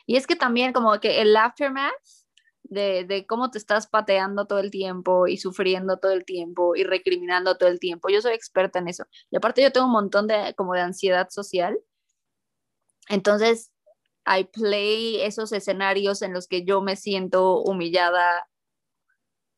y 0.06 0.16
es 0.16 0.26
que 0.26 0.36
también 0.36 0.72
como 0.72 0.98
que 1.00 1.20
el 1.20 1.36
aftermath 1.36 1.92
de, 2.62 3.04
de, 3.04 3.26
cómo 3.26 3.50
te 3.50 3.58
estás 3.58 3.86
pateando 3.86 4.46
todo 4.46 4.58
el 4.58 4.70
tiempo 4.70 5.26
y 5.26 5.38
sufriendo 5.38 5.98
todo 5.98 6.12
el 6.12 6.24
tiempo 6.24 6.76
y 6.76 6.84
recriminando 6.84 7.56
todo 7.56 7.68
el 7.68 7.80
tiempo. 7.80 8.08
Yo 8.08 8.20
soy 8.20 8.32
experta 8.32 8.78
en 8.78 8.88
eso. 8.88 9.04
Y 9.30 9.36
aparte 9.36 9.62
yo 9.62 9.72
tengo 9.72 9.86
un 9.86 9.92
montón 9.92 10.26
de 10.26 10.54
como 10.56 10.74
de 10.74 10.80
ansiedad 10.80 11.28
social. 11.30 11.78
Entonces, 13.08 13.72
I 14.26 14.44
play 14.44 15.20
esos 15.22 15.52
escenarios 15.52 16.22
en 16.22 16.34
los 16.34 16.46
que 16.46 16.64
yo 16.64 16.82
me 16.82 16.96
siento 16.96 17.62
humillada 17.62 18.46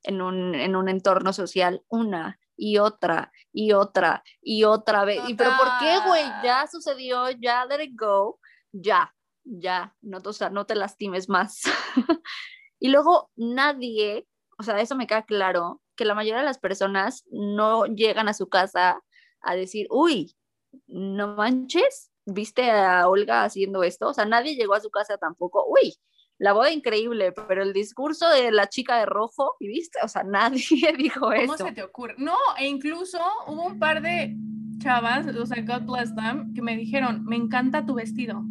en 0.05 0.23
un, 0.23 0.55
en 0.55 0.77
un 0.77 0.89
entorno 0.89 1.33
social 1.33 1.83
una 1.89 2.39
y 2.57 2.79
otra 2.79 3.33
y 3.53 3.73
otra 3.73 4.23
y 4.41 4.65
otra 4.65 5.05
vez. 5.05 5.21
¿Y 5.29 5.35
pero 5.35 5.51
por 5.59 5.69
qué, 5.81 5.99
güey? 6.07 6.25
Ya 6.45 6.67
sucedió, 6.67 7.31
ya 7.31 7.65
let 7.67 7.83
it 7.85 7.99
go 7.99 8.39
ya, 8.73 9.15
ya, 9.45 9.95
no, 10.03 10.19
o 10.19 10.51
no 10.51 10.67
te 10.67 10.75
lastimes 10.75 11.29
más. 11.29 11.63
y 12.79 12.89
luego 12.89 13.31
nadie, 13.37 14.27
o 14.59 14.63
sea, 14.63 14.81
eso 14.81 14.97
me 14.97 15.07
queda 15.07 15.25
claro, 15.25 15.81
que 15.97 16.05
la 16.05 16.15
mayoría 16.15 16.41
de 16.41 16.47
las 16.47 16.59
personas 16.59 17.25
no 17.31 17.87
llegan 17.87 18.29
a 18.29 18.35
su 18.35 18.49
casa 18.49 19.03
a 19.43 19.55
decir, 19.55 19.87
uy, 19.91 20.35
no 20.87 21.35
manches, 21.37 22.11
viste 22.27 22.71
a 22.71 23.09
Olga 23.09 23.45
haciendo 23.45 23.83
esto, 23.83 24.09
o 24.09 24.15
sea, 24.15 24.25
nadie 24.25 24.55
llegó 24.55 24.75
a 24.75 24.81
su 24.81 24.91
casa 24.91 25.19
tampoco, 25.19 25.65
uy, 25.67 25.97
la 26.39 26.55
boda 26.55 26.71
increíble, 26.71 27.33
pero 27.33 27.63
el 27.63 27.75
discurso 27.75 28.29
de 28.31 28.51
la 28.51 28.69
chica 28.69 28.99
de 28.99 29.05
rojo, 29.05 29.57
¿y 29.61 29.69
viste? 29.69 29.99
O 30.03 30.09
sea, 30.09 30.23
nadie 30.25 30.95
dijo 30.97 31.33
eso. 31.33 31.57
¿Cómo 31.57 31.69
se 31.69 31.75
te 31.75 31.83
ocurre? 31.83 32.15
No, 32.17 32.37
e 32.59 32.67
incluso 32.67 33.19
hubo 33.47 33.67
un 33.67 33.79
par 33.79 34.01
de 34.01 34.35
chavas, 34.79 35.27
o 35.27 35.45
sea, 35.45 35.63
God 35.63 35.87
bless 35.87 36.15
them, 36.15 36.55
que 36.55 36.63
me 36.63 36.77
dijeron, 36.77 37.25
me 37.27 37.37
encanta 37.37 37.85
tu 37.85 37.95
vestido 37.95 38.43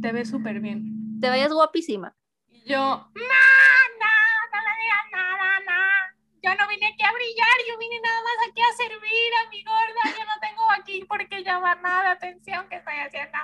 te 0.00 0.12
ves 0.12 0.30
súper 0.30 0.60
bien. 0.60 1.20
Te 1.20 1.28
vayas 1.28 1.52
guapísima. 1.52 2.14
Y 2.48 2.64
yo, 2.68 2.78
no, 2.78 3.04
no, 3.12 4.14
no 4.52 4.58
le 4.62 4.82
digas 4.82 5.06
nada, 5.12 5.60
no. 5.60 6.40
Yo 6.42 6.54
no 6.54 6.68
vine 6.68 6.86
aquí 6.86 7.02
a 7.02 7.12
brillar, 7.12 7.56
yo 7.68 7.78
vine 7.78 8.00
nada 8.00 8.20
más 8.22 8.48
aquí 8.48 8.60
a 8.60 8.76
servir 8.76 9.32
a 9.44 9.50
mi 9.50 9.64
gorda. 9.64 10.18
Yo 10.18 10.24
no 10.24 10.40
tengo 10.40 10.70
aquí 10.72 11.04
por 11.04 11.28
qué 11.28 11.42
llamar 11.42 11.80
nada 11.82 12.02
de 12.02 12.08
atención 12.10 12.68
que 12.68 12.76
estoy 12.76 12.94
haciendo. 12.94 13.38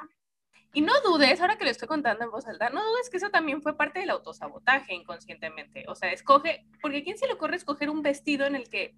Y 0.74 0.80
no 0.80 0.92
dudes, 1.02 1.40
ahora 1.40 1.58
que 1.58 1.64
lo 1.64 1.70
estoy 1.70 1.86
contando 1.86 2.24
en 2.24 2.30
voz 2.30 2.46
alta, 2.46 2.70
no 2.70 2.82
dudes 2.82 3.10
que 3.10 3.18
eso 3.18 3.28
también 3.28 3.60
fue 3.60 3.76
parte 3.76 4.00
del 4.00 4.10
autosabotaje 4.10 4.94
inconscientemente. 4.94 5.84
O 5.88 5.94
sea, 5.94 6.10
escoge, 6.12 6.66
porque 6.80 6.98
¿a 6.98 7.02
quién 7.02 7.18
se 7.18 7.26
le 7.26 7.34
ocurre 7.34 7.56
escoger 7.56 7.90
un 7.90 8.00
vestido 8.00 8.46
en 8.46 8.56
el 8.56 8.70
que 8.70 8.94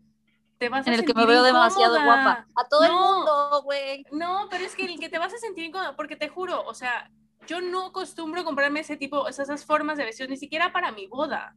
te 0.58 0.68
vas 0.68 0.86
a 0.86 0.90
en 0.90 1.00
el 1.00 1.04
que 1.04 1.14
me 1.14 1.26
veo 1.26 1.42
demasiado 1.42 2.00
guapa. 2.04 2.46
A 2.54 2.68
todo 2.68 2.84
el 2.84 2.92
mundo, 2.92 3.62
güey. 3.64 4.06
No, 4.12 4.46
pero 4.50 4.64
es 4.64 4.76
que 4.76 4.84
el 4.84 5.00
que 5.00 5.08
te 5.08 5.18
vas 5.18 5.34
a 5.34 5.38
sentir 5.38 5.64
incómoda, 5.64 5.96
porque 5.96 6.16
te 6.16 6.28
juro, 6.28 6.62
o 6.64 6.74
sea, 6.74 7.10
yo 7.46 7.60
no 7.60 7.86
acostumbro 7.86 8.44
comprarme 8.44 8.80
ese 8.80 8.96
tipo, 8.96 9.28
esas 9.28 9.64
formas 9.64 9.98
de 9.98 10.04
vestido, 10.04 10.28
ni 10.28 10.36
siquiera 10.36 10.72
para 10.72 10.92
mi 10.92 11.06
boda, 11.06 11.56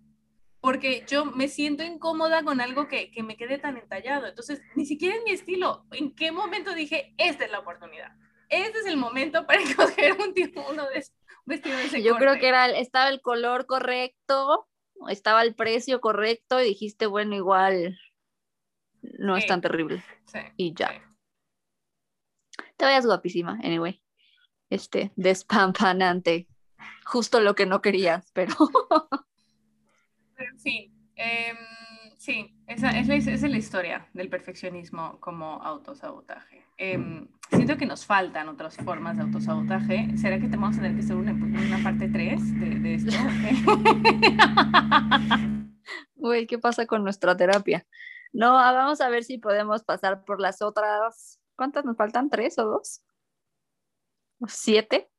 porque 0.60 1.06
yo 1.08 1.26
me 1.26 1.48
siento 1.48 1.84
incómoda 1.84 2.44
con 2.44 2.62
algo 2.62 2.88
que, 2.88 3.12
que, 3.12 3.24
me 3.24 3.38
quede 3.38 3.58
tan 3.58 3.78
entallado. 3.78 4.28
Entonces, 4.28 4.62
ni 4.76 4.86
siquiera 4.86 5.16
es 5.16 5.24
mi 5.24 5.32
estilo. 5.32 5.86
¿En 5.92 6.14
qué 6.16 6.32
momento 6.32 6.74
dije, 6.74 7.14
esta 7.18 7.46
es 7.46 7.52
la 7.52 7.60
oportunidad? 7.60 8.12
Este 8.50 8.80
es 8.80 8.86
el 8.86 8.98
momento 8.98 9.46
para 9.46 9.62
escoger 9.62 10.14
un 10.14 10.34
tipo, 10.34 10.66
uno 10.70 10.88
de 10.90 11.06
vestido 11.46 11.78
de 11.78 11.84
ese 11.86 12.04
Yo 12.04 12.18
creo 12.18 12.40
que 12.40 12.48
era, 12.48 12.68
estaba 12.68 13.10
el 13.10 13.22
color 13.22 13.66
correcto, 13.66 14.68
estaba 15.10 15.44
el 15.44 15.56
precio 15.56 16.02
correcto 16.02 16.60
y 16.62 16.66
dijiste, 16.66 17.06
bueno, 17.06 17.36
igual 17.36 17.98
no 19.02 19.38
es 19.38 19.46
tan 19.46 19.62
terrible. 19.62 20.04
Sí, 20.26 20.40
y 20.58 20.74
ya. 20.74 21.04
Te 22.76 22.86
vayas 22.86 23.06
guapísima, 23.06 23.60
anyway 23.64 24.02
este, 24.70 25.12
despampanante. 25.16 26.48
Justo 27.06 27.40
lo 27.40 27.56
que 27.56 27.66
no 27.66 27.82
querías, 27.82 28.32
pero... 28.34 28.54
en 30.38 30.60
fin, 30.60 30.94
em, 31.16 31.58
sí, 32.18 32.54
esa, 32.68 32.92
es 32.92 33.42
la, 33.42 33.58
historia 33.58 34.08
del 34.14 34.30
perfeccionismo 34.30 35.20
como 35.20 35.62
autosabotaje. 35.64 36.66
Em, 36.78 37.28
siento 37.50 37.78
que 37.78 37.86
nos 37.86 38.06
faltan 38.06 38.50
otras 38.50 38.78
formas 38.78 39.18
de 39.18 39.24
autosabotaje. 39.24 40.18
¿Será 40.18 40.40
que 40.40 40.48
te 40.48 40.58
vamos 40.58 40.78
a 40.78 40.82
tener 40.82 40.96
que 40.96 41.04
hacer 41.04 41.16
una, 41.16 41.32
una 41.32 41.84
parte 41.84 42.10
3 42.10 42.60
de, 42.60 42.70
de 42.80 42.94
esto? 42.94 43.12
Uy, 46.16 46.46
¿qué 46.46 46.58
pasa 46.58 46.86
con 46.86 47.04
nuestra 47.04 47.38
terapia? 47.38 47.86
No, 48.34 48.54
vamos 48.54 49.02
a 49.02 49.10
ver 49.10 49.24
si 49.24 49.38
podemos 49.38 49.84
pasar 49.84 50.24
por 50.26 50.42
las 50.42 50.62
otras. 50.62 51.40
¿Cuántas 51.56 51.86
nos 51.86 51.98
faltan? 51.98 52.30
¿Tres 52.30 52.60
o 52.60 52.66
dos? 52.66 53.02
Siete. 54.48 55.10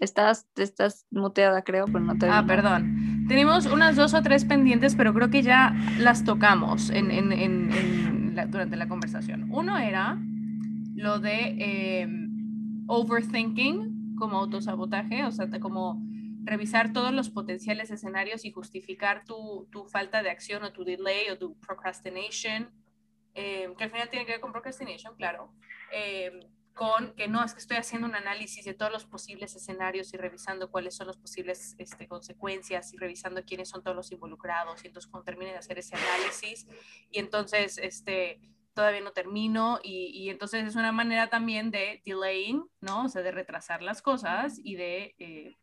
Estás, 0.00 0.48
estás 0.56 1.06
muteada, 1.10 1.62
creo, 1.62 1.86
pero 1.86 2.00
no 2.00 2.16
te 2.16 2.28
Ah, 2.28 2.44
perdón. 2.46 3.26
Tenemos 3.26 3.66
unas 3.66 3.96
dos 3.96 4.14
o 4.14 4.22
tres 4.22 4.44
pendientes, 4.44 4.94
pero 4.94 5.12
creo 5.12 5.28
que 5.28 5.42
ya 5.42 5.74
las 5.98 6.24
tocamos 6.24 6.90
en, 6.90 7.10
en, 7.10 7.32
en, 7.32 8.50
durante 8.50 8.76
la 8.76 8.88
conversación. 8.88 9.48
Uno 9.50 9.76
era 9.76 10.16
lo 10.94 11.18
de 11.18 12.00
em, 12.00 12.84
overthinking 12.86 14.16
como 14.16 14.38
autosabotaje, 14.38 15.24
o 15.24 15.32
sea, 15.32 15.48
como 15.60 16.00
revisar 16.44 16.92
todos 16.92 17.12
los 17.12 17.30
potenciales 17.30 17.90
escenarios 17.90 18.44
y 18.44 18.52
justificar 18.52 19.24
tu, 19.24 19.68
tu 19.70 19.84
falta 19.86 20.22
de 20.22 20.30
acción 20.30 20.62
o 20.64 20.72
tu 20.72 20.84
delay 20.84 21.28
o 21.30 21.38
tu 21.38 21.58
procrastination, 21.58 22.70
em, 23.34 23.74
que 23.74 23.84
al 23.84 23.90
final 23.90 24.08
tiene 24.08 24.26
que 24.26 24.32
ver 24.32 24.40
con 24.40 24.52
procrastination, 24.52 25.14
claro. 25.16 25.52
Em, 25.92 26.40
con 26.78 27.12
que 27.16 27.26
no, 27.26 27.44
es 27.44 27.54
que 27.54 27.58
estoy 27.58 27.76
haciendo 27.76 28.06
un 28.06 28.14
análisis 28.14 28.64
de 28.64 28.72
todos 28.72 28.92
los 28.92 29.04
posibles 29.04 29.56
escenarios 29.56 30.14
y 30.14 30.16
revisando 30.16 30.70
cuáles 30.70 30.94
son 30.94 31.08
las 31.08 31.16
posibles 31.16 31.74
este, 31.76 32.06
consecuencias 32.06 32.94
y 32.94 32.96
revisando 32.96 33.44
quiénes 33.44 33.68
son 33.68 33.82
todos 33.82 33.96
los 33.96 34.12
involucrados. 34.12 34.84
Y 34.84 34.86
entonces 34.86 35.10
cuando 35.10 35.24
termine 35.24 35.50
de 35.50 35.58
hacer 35.58 35.76
ese 35.80 35.96
análisis 35.96 36.68
y 37.10 37.18
entonces 37.18 37.78
este, 37.78 38.40
todavía 38.74 39.00
no 39.00 39.10
termino 39.10 39.80
y, 39.82 40.10
y 40.14 40.30
entonces 40.30 40.68
es 40.68 40.76
una 40.76 40.92
manera 40.92 41.28
también 41.28 41.72
de 41.72 42.00
delaying, 42.06 42.64
¿no? 42.80 43.06
O 43.06 43.08
sea, 43.08 43.22
de 43.22 43.32
retrasar 43.32 43.82
las 43.82 44.00
cosas 44.00 44.60
y 44.62 44.76
de... 44.76 45.16
Eh, 45.18 45.56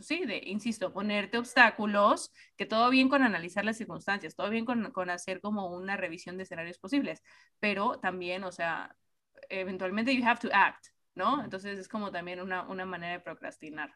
sí, 0.00 0.24
de, 0.24 0.40
insisto, 0.44 0.92
ponerte 0.92 1.36
obstáculos, 1.36 2.32
que 2.56 2.64
todo 2.64 2.88
bien 2.88 3.10
con 3.10 3.22
analizar 3.22 3.64
las 3.64 3.76
circunstancias, 3.76 4.34
todo 4.34 4.48
bien 4.48 4.64
con, 4.64 4.90
con, 4.92 5.10
hacer 5.10 5.40
como 5.40 5.68
una 5.68 5.96
revisión 5.96 6.38
de 6.38 6.44
escenarios 6.44 6.78
posibles, 6.78 7.22
pero 7.60 7.98
también, 7.98 8.44
o 8.44 8.52
sea, 8.52 8.94
eventualmente 9.50 10.14
you 10.14 10.24
have 10.24 10.40
to 10.40 10.48
act, 10.52 10.86
¿no? 11.14 11.42
Entonces 11.42 11.78
es 11.78 11.88
como 11.88 12.10
también 12.10 12.40
una, 12.40 12.62
una 12.68 12.84
manera 12.84 13.12
de 13.12 13.20
procrastinar. 13.20 13.94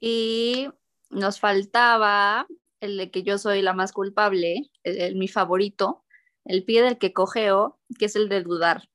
Y 0.00 0.68
nos 1.10 1.40
faltaba 1.40 2.46
el 2.80 2.98
de 2.98 3.10
que 3.10 3.22
yo 3.22 3.38
soy 3.38 3.62
la 3.62 3.72
más 3.72 3.92
culpable, 3.92 4.70
el, 4.82 5.16
mi 5.16 5.28
favorito, 5.28 6.04
el 6.44 6.64
pie 6.64 6.82
del 6.82 6.98
que 6.98 7.12
cogeo, 7.12 7.78
que 7.98 8.06
es 8.06 8.16
el 8.16 8.28
de 8.28 8.42
dudar. 8.42 8.88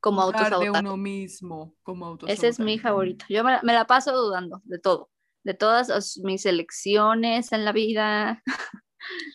Como 0.00 0.22
autosabotaje. 0.22 0.64
de 0.64 0.70
uno 0.70 0.96
mismo, 0.96 1.74
como 1.82 2.16
Ese 2.26 2.48
es 2.48 2.60
mi 2.60 2.78
favorito. 2.78 3.26
Yo 3.28 3.42
me, 3.44 3.58
me, 3.62 3.72
la 3.72 3.86
paso 3.86 4.12
dudando 4.12 4.62
de 4.64 4.78
todo, 4.78 5.10
de 5.42 5.54
todas 5.54 6.18
mis 6.18 6.46
elecciones 6.46 7.52
en 7.52 7.64
la 7.64 7.72
vida, 7.72 8.42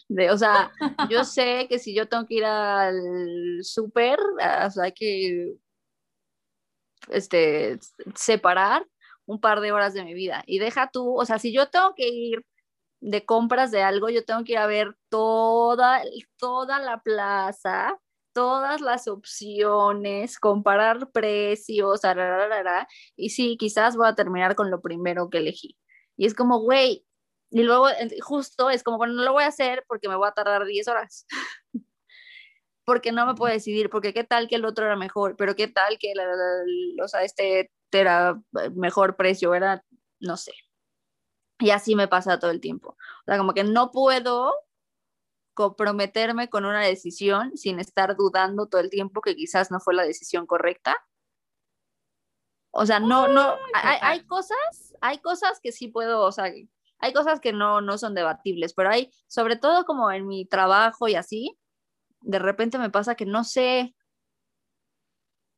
De, 0.08 0.32
o 0.32 0.38
sea, 0.38 0.72
yo 1.10 1.24
sé 1.24 1.68
que 1.70 1.80
si 1.80 1.94
yo 1.96 2.08
tengo 2.08 2.26
que 2.26 2.36
ir 2.36 2.46
al 2.46 3.60
súper, 3.64 4.20
o 4.20 4.70
sea, 4.72 4.84
hay 4.86 4.94
que 4.94 5.54
este, 7.10 7.80
separar 8.16 8.86
un 9.26 9.40
par 9.40 9.62
de 9.62 9.72
horas 9.72 9.94
de 9.94 10.04
mi 10.04 10.14
vida. 10.14 10.44
Y 10.46 10.60
deja 10.60 10.90
tú, 10.92 11.16
o 11.20 11.26
sea, 11.26 11.40
si 11.40 11.54
yo 11.54 11.70
tengo 11.70 11.94
que 11.96 12.08
ir 12.08 12.46
de 13.02 13.26
compras 13.26 13.72
de 13.72 13.82
algo, 13.82 14.10
yo 14.10 14.26
tengo 14.26 14.44
que 14.44 14.54
ir 14.54 14.58
a 14.60 14.68
ver 14.68 14.96
toda, 15.10 16.02
toda 16.38 16.80
la 16.80 17.02
plaza, 17.02 17.98
todas 18.34 18.82
las 18.82 19.08
opciones, 19.08 20.40
comparar 20.40 21.12
precios, 21.12 22.02
y 23.16 23.30
sí, 23.30 23.58
quizás 23.58 23.96
voy 23.96 24.08
a 24.08 24.16
terminar 24.16 24.56
con 24.56 24.72
lo 24.72 24.82
primero 24.82 25.30
que 25.30 25.40
elegí. 25.40 25.78
Y 26.18 26.26
es 26.26 26.36
como, 26.36 26.60
güey, 26.60 27.06
y 27.52 27.64
luego 27.64 27.88
justo 28.22 28.70
es 28.70 28.82
como, 28.82 28.98
bueno, 28.98 29.14
no 29.14 29.24
lo 29.24 29.34
voy 29.34 29.44
a 29.44 29.48
hacer 29.48 29.84
porque 29.88 30.08
me 30.08 30.16
voy 30.16 30.28
a 30.28 30.32
tardar 30.32 30.66
10 30.66 30.88
horas. 30.88 31.28
porque 32.86 33.12
no 33.12 33.26
me 33.26 33.36
puedo 33.36 33.54
decidir, 33.54 33.90
porque 33.90 34.14
qué 34.14 34.24
tal 34.24 34.48
que 34.48 34.56
el 34.56 34.66
otro 34.66 34.86
era 34.86 34.96
mejor, 34.96 35.36
pero 35.36 35.56
qué 35.56 35.68
tal 35.68 35.98
que 36.00 36.14
la, 36.16 36.26
o 37.04 37.08
sea, 37.08 37.24
este 37.24 37.72
era 37.92 38.42
mejor 38.74 39.18
precio, 39.18 39.54
era, 39.54 39.84
no 40.20 40.38
sé. 40.38 40.54
Y 41.60 41.72
así 41.72 41.94
me 41.96 42.08
pasa 42.08 42.40
todo 42.40 42.52
el 42.52 42.62
tiempo. 42.62 42.90
O 42.92 43.24
sea, 43.26 43.38
como 43.38 43.54
que 43.54 43.64
no 43.64 43.92
puedo 43.92 44.54
comprometerme 45.54 46.50
con 46.50 46.66
una 46.66 46.82
decisión 46.82 47.56
sin 47.58 47.80
estar 47.80 48.16
dudando 48.16 48.68
todo 48.68 48.82
el 48.82 48.90
tiempo 48.90 49.22
que 49.22 49.36
quizás 49.36 49.72
no 49.72 49.80
fue 49.80 49.94
la 49.94 50.04
decisión 50.04 50.48
correcta. 50.48 50.98
O 52.72 52.86
sea, 52.86 53.02
no, 53.02 53.28
no, 53.28 53.58
hay, 53.74 53.98
hay 54.02 54.26
cosas, 54.26 54.96
hay 55.02 55.18
cosas 55.20 55.60
que 55.62 55.74
sí 55.74 55.90
puedo, 55.90 56.22
o 56.22 56.32
sea, 56.32 56.46
hay 57.02 57.14
cosas 57.14 57.40
que 57.40 57.52
no, 57.52 57.82
no 57.82 57.98
son 57.98 58.14
debatibles, 58.16 58.74
pero 58.74 58.90
hay, 58.90 59.12
sobre 59.28 59.56
todo 59.56 59.86
como 59.86 60.12
en 60.12 60.28
mi 60.28 60.46
trabajo 60.46 61.08
y 61.08 61.16
así, 61.16 61.58
de 62.22 62.40
repente 62.40 62.78
me 62.78 62.90
pasa 62.90 63.16
que 63.16 63.26
no 63.26 63.44
sé 63.44 63.96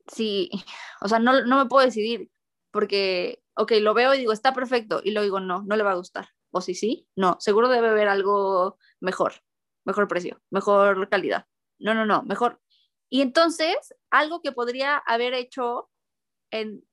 si, 0.08 0.50
o 1.02 1.08
sea, 1.08 1.20
no, 1.20 1.46
no 1.46 1.58
me 1.58 1.70
puedo 1.70 1.86
decidir 1.86 2.30
porque, 2.72 3.44
ok, 3.56 3.74
lo 3.82 3.94
veo 3.94 4.14
y 4.14 4.20
digo, 4.20 4.32
está 4.32 4.54
perfecto, 4.54 5.02
y 5.04 5.12
luego 5.12 5.24
digo, 5.24 5.40
no, 5.40 5.64
no 5.64 5.76
le 5.76 5.84
va 5.84 5.92
a 5.92 5.96
gustar. 5.96 6.30
O 6.52 6.62
si 6.62 6.76
sí, 6.76 7.08
no, 7.16 7.38
seguro 7.40 7.68
debe 7.68 7.90
haber 7.90 8.08
algo 8.08 8.78
mejor, 9.00 9.34
mejor 9.86 10.08
precio, 10.08 10.42
mejor 10.50 11.10
calidad. 11.10 11.46
No, 11.80 11.94
no, 11.94 12.06
no, 12.06 12.24
mejor. 12.24 12.62
Y 13.10 13.22
entonces, 13.22 13.76
algo 14.12 14.42
que 14.42 14.52
podría 14.52 14.98
haber 14.98 15.34
hecho 15.34 15.90
en 16.52 16.84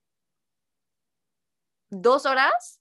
dos 1.90 2.26
horas, 2.26 2.79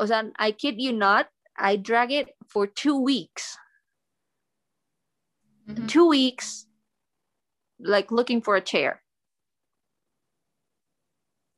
o 0.00 0.06
sea, 0.06 0.24
I 0.38 0.52
kid 0.52 0.76
you 0.78 0.92
not, 0.92 1.28
I 1.56 1.76
drag 1.76 2.10
it 2.10 2.30
for 2.48 2.66
two 2.66 2.96
weeks. 2.96 3.58
Two 5.86 6.08
weeks, 6.08 6.66
like 7.78 8.10
looking 8.10 8.42
for 8.42 8.56
a 8.56 8.64
chair. 8.64 9.02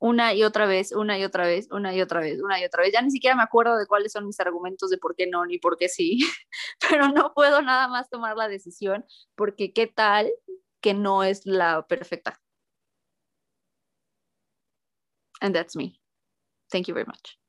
Una 0.02 0.34
y 0.34 0.42
otra 0.42 0.66
vez, 0.66 0.92
una 0.92 1.16
y 1.18 1.24
otra 1.24 1.46
vez, 1.46 1.68
una 1.70 1.94
y 1.94 2.00
otra 2.02 2.20
vez, 2.20 2.42
una 2.42 2.60
y 2.60 2.64
otra 2.64 2.82
vez. 2.82 2.92
Ya 2.92 3.00
ni 3.00 3.12
siquiera 3.12 3.36
me 3.36 3.44
acuerdo 3.44 3.78
de 3.78 3.86
cuáles 3.86 4.12
son 4.12 4.26
mis 4.26 4.40
argumentos 4.40 4.90
de 4.90 4.98
por 4.98 5.14
qué 5.14 5.28
no 5.28 5.46
ni 5.46 5.58
por 5.58 5.78
qué 5.78 5.88
sí, 5.88 6.18
pero 6.80 7.08
no 7.08 7.32
puedo 7.32 7.62
nada 7.62 7.86
más 7.88 8.10
tomar 8.10 8.36
la 8.36 8.48
decisión 8.48 9.04
porque 9.36 9.72
qué 9.72 9.86
tal 9.86 10.30
que 10.82 10.92
no 10.92 11.22
es 11.22 11.46
la 11.46 11.86
perfecta. 11.86 12.38
And 15.40 15.54
that's 15.54 15.76
me. 15.76 16.00
Thank 16.70 16.88
you 16.88 16.94
very 16.94 17.06
much. 17.06 17.41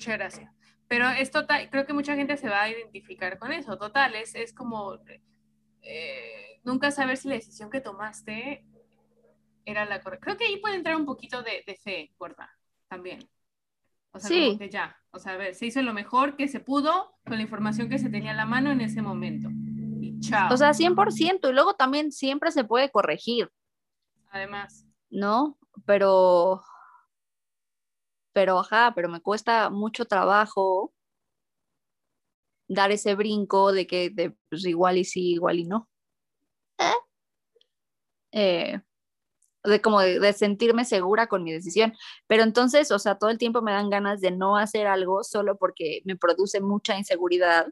Muchas 0.00 0.16
gracias. 0.16 0.50
Pero 0.88 1.10
es 1.10 1.30
total, 1.30 1.68
creo 1.68 1.84
que 1.84 1.92
mucha 1.92 2.16
gente 2.16 2.38
se 2.38 2.48
va 2.48 2.62
a 2.62 2.70
identificar 2.70 3.38
con 3.38 3.52
eso. 3.52 3.76
Total, 3.76 4.14
es, 4.14 4.34
es 4.34 4.54
como 4.54 4.98
eh, 5.82 6.58
nunca 6.64 6.90
saber 6.90 7.18
si 7.18 7.28
la 7.28 7.34
decisión 7.34 7.68
que 7.68 7.82
tomaste 7.82 8.64
era 9.66 9.84
la 9.84 10.00
correcta. 10.00 10.24
Creo 10.24 10.36
que 10.38 10.46
ahí 10.46 10.56
puede 10.56 10.76
entrar 10.76 10.96
un 10.96 11.04
poquito 11.04 11.42
de, 11.42 11.62
fe, 11.84 12.14
gorda, 12.18 12.50
también. 12.88 13.28
O 14.12 14.18
sea, 14.18 14.30
sí. 14.30 14.58
ya. 14.70 14.96
O 15.10 15.18
sea, 15.18 15.34
a 15.34 15.36
ver, 15.36 15.54
se 15.54 15.66
hizo 15.66 15.82
lo 15.82 15.92
mejor 15.92 16.34
que 16.34 16.48
se 16.48 16.60
pudo 16.60 17.14
con 17.26 17.36
la 17.36 17.42
información 17.42 17.90
que 17.90 17.98
se 17.98 18.08
tenía 18.08 18.30
a 18.30 18.34
la 18.34 18.46
mano 18.46 18.70
en 18.70 18.80
ese 18.80 19.02
momento. 19.02 19.50
Y 20.00 20.18
chao. 20.20 20.50
O 20.50 20.56
sea, 20.56 20.70
100%. 20.70 21.50
Y 21.50 21.52
luego 21.52 21.74
también 21.74 22.10
siempre 22.10 22.52
se 22.52 22.64
puede 22.64 22.90
corregir. 22.90 23.50
Además. 24.30 24.86
¿No? 25.10 25.58
Pero 25.84 26.62
pero 28.32 28.58
ajá, 28.58 28.92
pero 28.94 29.08
me 29.08 29.20
cuesta 29.20 29.70
mucho 29.70 30.04
trabajo 30.06 30.92
dar 32.68 32.92
ese 32.92 33.14
brinco 33.14 33.72
de 33.72 33.86
que 33.86 34.10
de, 34.10 34.36
pues, 34.48 34.64
igual 34.64 34.98
y 34.98 35.04
sí, 35.04 35.32
igual 35.32 35.58
y 35.58 35.64
no. 35.64 35.88
¿Eh? 38.32 38.80
De 39.64 39.80
como 39.82 40.00
de, 40.00 40.32
sentirme 40.32 40.84
segura 40.84 41.26
con 41.26 41.42
mi 41.44 41.52
decisión. 41.52 41.94
Pero 42.26 42.44
entonces, 42.44 42.90
o 42.92 42.98
sea, 42.98 43.16
todo 43.18 43.30
el 43.30 43.38
tiempo 43.38 43.62
me 43.62 43.72
dan 43.72 43.90
ganas 43.90 44.20
de 44.20 44.30
no 44.30 44.56
hacer 44.56 44.86
algo 44.86 45.24
solo 45.24 45.56
porque 45.58 46.00
me 46.04 46.16
produce 46.16 46.60
mucha 46.60 46.96
inseguridad 46.96 47.66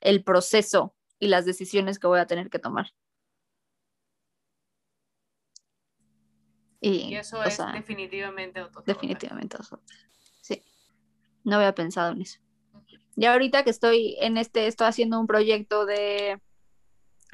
el 0.00 0.22
proceso 0.24 0.94
y 1.18 1.28
las 1.28 1.46
decisiones 1.46 1.98
que 1.98 2.06
voy 2.06 2.20
a 2.20 2.26
tener 2.26 2.50
que 2.50 2.58
tomar. 2.58 2.92
Y, 6.84 7.14
eso 7.14 7.42
es 7.42 7.58
definitivamente 7.72 8.66
Definitivamente 8.84 9.56
Sí. 10.42 10.62
No 11.44 11.56
había 11.56 11.74
pensado 11.74 12.12
en 12.12 12.22
eso. 12.22 12.40
Y 13.16 13.24
ahorita 13.26 13.64
que 13.64 13.70
estoy 13.70 14.16
en 14.20 14.36
este, 14.36 14.66
estoy 14.66 14.88
haciendo 14.88 15.18
un 15.18 15.26
proyecto 15.26 15.86
de 15.86 16.40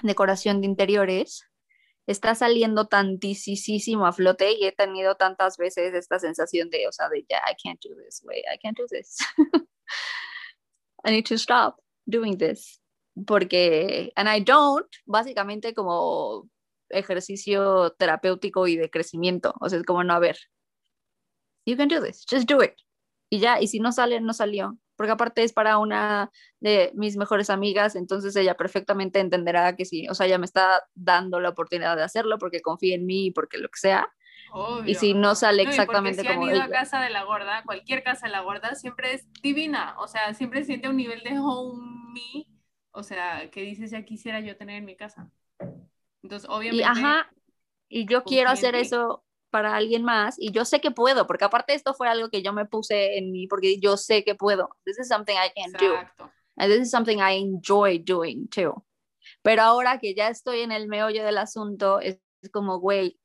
decoración 0.02 0.60
de 0.60 0.66
interiores, 0.66 1.46
está 2.06 2.34
saliendo 2.34 2.86
tantísimo 2.86 4.06
a 4.06 4.12
flote 4.12 4.52
y 4.52 4.66
he 4.66 4.72
tenido 4.72 5.14
tantas 5.16 5.56
veces 5.56 5.94
esta 5.94 6.18
sensación 6.18 6.70
de, 6.70 6.86
o 6.86 6.92
sea, 6.92 7.08
de 7.08 7.24
ya, 7.28 7.38
I 7.50 7.56
can't 7.62 7.80
do 7.82 7.94
this, 7.96 8.22
way, 8.24 8.40
I 8.40 8.58
can't 8.58 8.76
do 8.76 8.86
this. 8.88 9.18
I 11.04 11.10
need 11.10 11.26
to 11.26 11.36
stop 11.36 11.76
doing 12.06 12.36
this. 12.36 12.80
Porque, 13.26 14.12
and 14.16 14.28
I 14.28 14.40
don't, 14.40 14.86
básicamente 15.06 15.74
como 15.74 16.48
ejercicio 16.90 17.90
terapéutico 17.98 18.66
y 18.66 18.76
de 18.76 18.90
crecimiento. 18.90 19.54
O 19.60 19.68
sea, 19.68 19.78
es 19.78 19.84
como, 19.84 20.04
no, 20.04 20.14
a 20.14 20.18
ver, 20.18 20.38
you 21.66 21.76
can 21.76 21.88
do 21.88 22.02
this, 22.02 22.24
just 22.30 22.48
do 22.48 22.62
it. 22.62 22.74
Y 23.30 23.38
ya, 23.38 23.60
y 23.60 23.68
si 23.68 23.80
no 23.80 23.92
sale, 23.92 24.20
no 24.20 24.32
salió. 24.32 24.78
porque 25.00 25.12
aparte 25.12 25.42
es 25.42 25.54
para 25.54 25.78
una 25.78 26.30
de 26.60 26.92
mis 26.94 27.16
mejores 27.16 27.48
amigas, 27.48 27.96
entonces 27.96 28.36
ella 28.36 28.54
perfectamente 28.54 29.18
entenderá 29.18 29.74
que 29.74 29.86
sí, 29.86 30.06
o 30.10 30.14
sea, 30.14 30.26
ella 30.26 30.36
me 30.36 30.44
está 30.44 30.82
dando 30.94 31.40
la 31.40 31.48
oportunidad 31.48 31.96
de 31.96 32.02
hacerlo 32.02 32.36
porque 32.36 32.60
confía 32.60 32.96
en 32.96 33.06
mí, 33.06 33.30
porque 33.30 33.56
lo 33.56 33.70
que 33.70 33.78
sea. 33.78 34.12
Y 34.84 34.96
si 34.96 35.14
no 35.14 35.34
sale 35.36 35.62
exactamente 35.62 36.20
si 36.20 36.28
como 36.28 36.44
han 36.44 36.50
ido 36.50 36.62
a 36.62 36.68
casa 36.68 37.00
de 37.00 37.08
la 37.08 37.24
gorda, 37.24 37.62
cualquier 37.64 38.02
casa 38.02 38.26
de 38.26 38.32
la 38.32 38.40
gorda 38.40 38.74
siempre 38.74 39.14
es 39.14 39.26
divina, 39.42 39.94
o 40.00 40.06
sea, 40.06 40.34
siempre 40.34 40.64
siente 40.64 40.90
un 40.90 40.96
nivel 40.96 41.22
de 41.22 41.38
homey, 41.38 42.46
o 42.90 43.02
sea, 43.02 43.50
que 43.50 43.62
dices 43.62 43.90
ya 43.90 44.04
quisiera 44.04 44.40
yo 44.40 44.58
tener 44.58 44.76
en 44.76 44.84
mi 44.84 44.96
casa. 44.96 45.30
Entonces, 46.22 46.48
obviamente. 46.48 46.82
Y, 46.82 46.82
ajá, 46.82 47.30
y 47.88 48.06
yo 48.06 48.24
quiero 48.24 48.50
hacer 48.50 48.74
eso 48.74 49.24
para 49.50 49.74
alguien 49.74 50.04
más 50.04 50.36
y 50.38 50.52
yo 50.52 50.64
sé 50.64 50.80
que 50.80 50.92
puedo, 50.92 51.26
porque 51.26 51.44
aparte 51.44 51.74
esto 51.74 51.92
fue 51.92 52.08
algo 52.08 52.30
que 52.30 52.42
yo 52.42 52.52
me 52.52 52.66
puse 52.66 53.18
en 53.18 53.32
mí, 53.32 53.48
porque 53.48 53.80
yo 53.80 53.96
sé 53.96 54.24
que 54.24 54.34
puedo. 54.34 54.68
This 54.84 54.98
is 55.00 55.08
something 55.08 55.34
I 55.34 55.50
can 55.54 55.72
do. 55.72 55.96
And 56.56 56.72
this 56.72 56.82
is 56.82 56.90
something 56.90 57.18
I 57.18 57.38
enjoy 57.38 57.98
doing 57.98 58.48
too. 58.48 58.84
Pero 59.42 59.62
ahora 59.62 59.98
que 59.98 60.14
ya 60.14 60.28
estoy 60.28 60.60
en 60.60 60.72
el 60.72 60.88
meollo 60.88 61.24
del 61.24 61.38
asunto, 61.38 62.00
es, 62.00 62.18
como, 62.52 62.78
güey, 62.78 63.18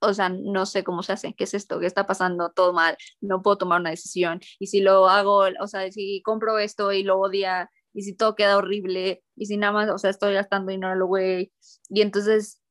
o 0.00 0.14
sea, 0.14 0.28
no 0.28 0.66
sé 0.66 0.84
cómo 0.84 1.02
se 1.02 1.12
hace, 1.12 1.34
qué 1.34 1.44
es 1.44 1.54
esto, 1.54 1.80
qué 1.80 1.86
está 1.86 2.06
pasando, 2.06 2.52
todo 2.52 2.72
mal, 2.72 2.96
no 3.20 3.42
puedo 3.42 3.58
tomar 3.58 3.80
una 3.80 3.90
decisión. 3.90 4.40
Y 4.58 4.68
si 4.68 4.80
lo 4.80 5.08
hago, 5.08 5.46
o 5.60 5.66
sea, 5.66 5.90
si 5.90 6.22
compro 6.22 6.58
esto 6.58 6.92
y 6.92 7.02
lo 7.02 7.18
odia, 7.18 7.70
y 7.98 8.02
si 8.02 8.14
todo 8.14 8.36
queda 8.36 8.56
horrible, 8.56 9.24
y 9.34 9.46
si 9.46 9.56
nada 9.56 9.72
más, 9.72 9.90
o 9.90 9.98
sea, 9.98 10.10
estoy 10.10 10.32
gastando 10.32 10.70
dinero, 10.70 11.04
güey. 11.08 11.52
Y 11.88 12.00
entonces 12.00 12.62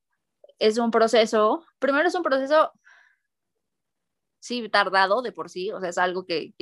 es 0.57 0.78
un 0.78 0.89
proceso, 0.89 1.65
primero 1.80 2.07
es 2.07 2.15
un 2.15 2.23
proceso, 2.23 2.71
sí, 4.39 4.69
tardado 4.69 5.21
de 5.21 5.34
por 5.34 5.49
sí, 5.49 5.69
o 5.69 5.82
sea, 5.82 5.89
es 5.89 5.97
algo 5.97 6.25
que, 6.25 6.53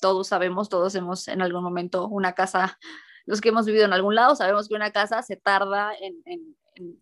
todos 0.00 0.28
sabemos, 0.28 0.68
todos 0.68 0.94
hemos 0.94 1.26
en 1.26 1.42
algún 1.42 1.64
momento 1.64 2.06
una 2.06 2.32
casa, 2.32 2.78
los 3.26 3.40
que 3.40 3.48
hemos 3.48 3.66
vivido 3.66 3.86
en 3.86 3.92
algún 3.92 4.14
lado, 4.14 4.36
sabemos 4.36 4.68
que 4.68 4.76
una 4.76 4.92
casa 4.92 5.20
se 5.22 5.34
tarda 5.34 5.94
en, 6.00 6.22
en, 6.26 6.98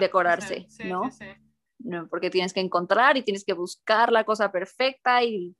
decorarse, 0.00 0.66
¿no? 0.86 1.02
¿no? 1.80 2.08
Porque 2.08 2.30
tienes 2.30 2.54
que 2.54 2.60
encontrar 2.60 3.18
y 3.18 3.22
tienes 3.22 3.44
que 3.44 3.52
buscar 3.52 4.12
la 4.12 4.24
cosa 4.24 4.50
perfecta 4.50 5.22
y 5.24 5.54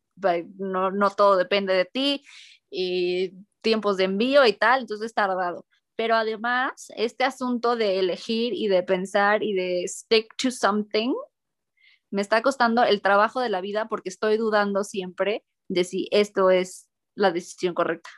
no, 0.57 0.91
no 0.93 1.11
todo 1.11 1.37
depende 1.37 1.75
de 1.75 1.85
ti 1.85 2.25
y 2.71 3.33
tiempos 3.61 3.97
de 3.97 4.05
envío 4.05 4.47
y 4.47 4.53
tal, 4.53 4.83
entonces 4.83 5.07
es 5.07 5.15
tardado 5.15 5.67
pero 5.99 6.15
además 6.15 6.93
este 6.97 7.25
asunto 7.25 7.75
de 7.75 7.99
elegir 7.99 8.53
y 8.55 8.69
de 8.69 8.85
pensar 8.85 9.43
y 9.43 9.53
de 9.53 9.83
stick 9.89 10.33
to 10.37 10.53
something 10.53 11.13
me 12.11 12.23
está 12.23 12.41
costando 12.41 12.85
el 12.85 13.03
trabajo 13.03 13.41
de 13.41 13.49
la 13.49 13.61
vida 13.61 13.89
porque 13.89 14.09
estoy 14.09 14.37
dudando 14.37 14.85
siempre 14.85 15.45
de 15.67 15.83
si 15.83 16.09
esto 16.13 16.51
es 16.51 16.89
la 17.17 17.33
decisión 17.33 17.75
correcta. 17.75 18.11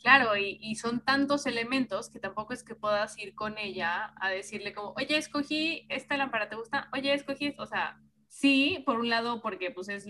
Claro, 0.00 0.36
y, 0.36 0.74
son 0.74 1.00
tantos 1.02 1.46
elementos 1.46 2.10
que 2.10 2.18
tampoco 2.18 2.52
es 2.52 2.62
que 2.62 2.74
puedas 2.74 3.16
ir 3.18 3.34
con 3.34 3.56
ella 3.56 4.12
a 4.20 4.30
decirle 4.30 4.74
como, 4.74 4.92
oye, 4.96 5.16
escogí 5.16 5.86
esta 5.88 6.16
lámpara, 6.16 6.48
¿te 6.48 6.56
gusta? 6.56 6.90
Oye, 6.92 7.14
escogí, 7.14 7.54
o 7.56 7.66
sea, 7.66 8.02
sí, 8.32 8.82
por 8.86 8.98
un 8.98 9.10
lado, 9.10 9.42
porque 9.42 9.70
pues 9.70 9.88
es, 9.88 10.08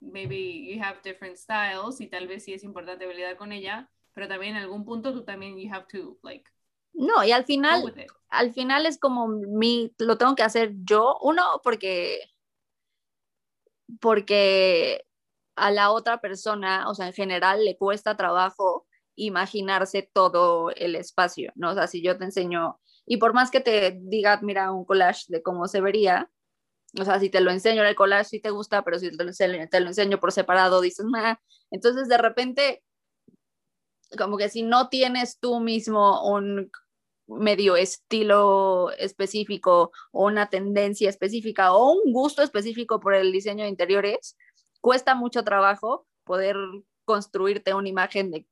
maybe 0.00 0.66
you 0.66 0.82
have 0.82 1.00
different 1.02 1.36
styles 1.36 2.00
y 2.00 2.06
tal 2.06 2.28
vez 2.28 2.44
sí 2.44 2.52
es 2.52 2.62
importante 2.62 3.06
lidiar 3.06 3.36
con 3.36 3.52
ella, 3.52 3.90
pero 4.12 4.28
también 4.28 4.56
en 4.56 4.62
algún 4.62 4.84
punto 4.84 5.12
tú 5.12 5.24
también 5.24 5.56
you 5.56 5.72
have 5.72 5.86
to 5.90 6.18
like 6.22 6.44
no, 6.94 7.24
y 7.24 7.32
al 7.32 7.44
final, 7.44 7.94
al 8.28 8.52
final 8.52 8.86
es 8.86 8.98
como 8.98 9.26
mi, 9.26 9.94
lo 9.98 10.18
tengo 10.18 10.34
que 10.34 10.42
hacer 10.42 10.72
yo, 10.84 11.16
uno, 11.22 11.60
porque, 11.64 12.20
porque 14.00 15.04
a 15.56 15.70
la 15.70 15.90
otra 15.90 16.20
persona, 16.20 16.88
o 16.88 16.94
sea, 16.94 17.06
en 17.06 17.12
general 17.12 17.64
le 17.64 17.76
cuesta 17.76 18.16
trabajo 18.16 18.86
imaginarse 19.14 20.10
todo 20.12 20.70
el 20.70 20.96
espacio, 20.96 21.52
¿no? 21.54 21.70
O 21.70 21.74
sea, 21.74 21.86
si 21.86 22.02
yo 22.02 22.18
te 22.18 22.24
enseño, 22.24 22.78
y 23.06 23.16
por 23.16 23.32
más 23.32 23.50
que 23.50 23.60
te 23.60 23.98
diga, 24.02 24.38
mira, 24.42 24.70
un 24.70 24.84
collage 24.84 25.24
de 25.28 25.42
cómo 25.42 25.68
se 25.68 25.80
vería, 25.80 26.30
o 26.98 27.04
sea, 27.04 27.18
si 27.18 27.30
te 27.30 27.40
lo 27.40 27.50
enseño 27.50 27.82
en 27.82 27.88
el 27.88 27.94
collage 27.94 28.24
sí 28.24 28.40
te 28.40 28.50
gusta, 28.50 28.82
pero 28.82 28.98
si 28.98 29.10
te 29.10 29.24
lo 29.24 29.30
enseño, 29.30 29.68
te 29.68 29.80
lo 29.80 29.88
enseño 29.88 30.20
por 30.20 30.32
separado, 30.32 30.80
dices, 30.80 31.06
nah. 31.06 31.36
entonces 31.70 32.08
de 32.08 32.18
repente 32.18 32.82
como 34.18 34.36
que 34.36 34.48
si 34.48 34.62
no 34.62 34.88
tienes 34.88 35.38
tú 35.38 35.60
mismo 35.60 36.30
un 36.30 36.70
medio 37.26 37.76
estilo 37.76 38.90
específico 38.98 39.90
o 40.10 40.26
una 40.26 40.50
tendencia 40.50 41.08
específica 41.08 41.72
o 41.72 41.92
un 41.92 42.12
gusto 42.12 42.42
específico 42.42 43.00
por 43.00 43.14
el 43.14 43.32
diseño 43.32 43.64
de 43.64 43.70
interiores, 43.70 44.36
cuesta 44.80 45.14
mucho 45.14 45.44
trabajo 45.44 46.06
poder 46.24 46.56
construirte 47.04 47.74
una 47.74 47.88
imagen 47.88 48.30
de, 48.30 48.46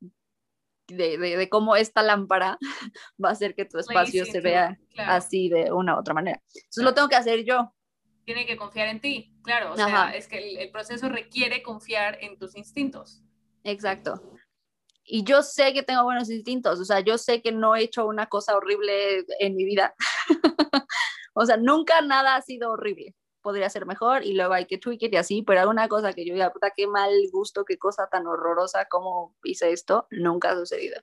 de, 0.88 1.49
cómo 1.49 1.76
esta 1.76 2.03
lámpara 2.03 2.59
va 3.22 3.28
a 3.28 3.32
hacer 3.32 3.55
que 3.55 3.64
tu 3.64 3.78
espacio 3.78 4.24
se 4.24 4.41
vea 4.41 4.78
así 4.97 5.49
de 5.49 5.72
una 5.72 5.97
u 5.97 6.01
otra 6.01 6.14
manera. 6.14 6.43
Entonces 6.55 6.84
lo 6.84 6.95
tengo 6.95 7.09
que 7.09 7.16
hacer 7.16 7.45
yo. 7.45 7.72
Tiene 8.25 8.47
que 8.47 8.57
confiar 8.57 8.89
en 8.89 9.01
ti, 9.01 9.35
claro. 9.43 9.73
O 9.73 9.77
sea, 9.77 10.14
es 10.14 10.29
que 10.29 10.62
el 10.62 10.71
proceso 10.71 11.09
requiere 11.09 11.62
confiar 11.62 12.18
en 12.21 12.39
tus 12.39 12.57
instintos. 12.57 13.23
Exacto 13.64 14.23
y 15.11 15.25
yo 15.25 15.43
sé 15.43 15.73
que 15.73 15.83
tengo 15.83 16.05
buenos 16.05 16.31
instintos, 16.31 16.79
o 16.79 16.85
sea, 16.85 17.01
yo 17.01 17.18
sé 17.18 17.43
que 17.43 17.51
no 17.53 17.75
he 17.75 17.83
hecho 17.83 18.07
una 18.07 18.29
cosa 18.29 18.57
horrible 18.57 19.25
en 19.41 19.57
mi 19.57 19.64
vida. 19.64 19.95
o 21.35 21.45
sea, 21.45 21.57
nunca 21.57 22.01
nada 22.01 22.37
ha 22.37 22.43
sido 22.43 22.71
horrible. 22.71 23.16
Podría 23.43 23.68
ser 23.71 23.87
mejor 23.87 24.25
y 24.25 24.35
luego 24.35 24.53
hay 24.53 24.66
que 24.66 24.79
tweak 24.79 25.03
it 25.03 25.14
y 25.14 25.16
así, 25.16 25.43
pero 25.43 25.61
alguna 25.61 25.89
cosa 25.89 26.12
que 26.12 26.25
yo 26.25 26.35
diga, 26.35 26.53
puta, 26.53 26.73
qué 26.77 26.87
mal 26.87 27.11
gusto, 27.33 27.64
qué 27.64 27.79
cosa 27.79 28.07
tan 28.11 28.27
horrorosa, 28.27 28.87
cómo 28.89 29.35
hice 29.43 29.73
esto, 29.73 30.07
nunca 30.11 30.53
ha 30.53 30.57
sucedido. 30.57 31.01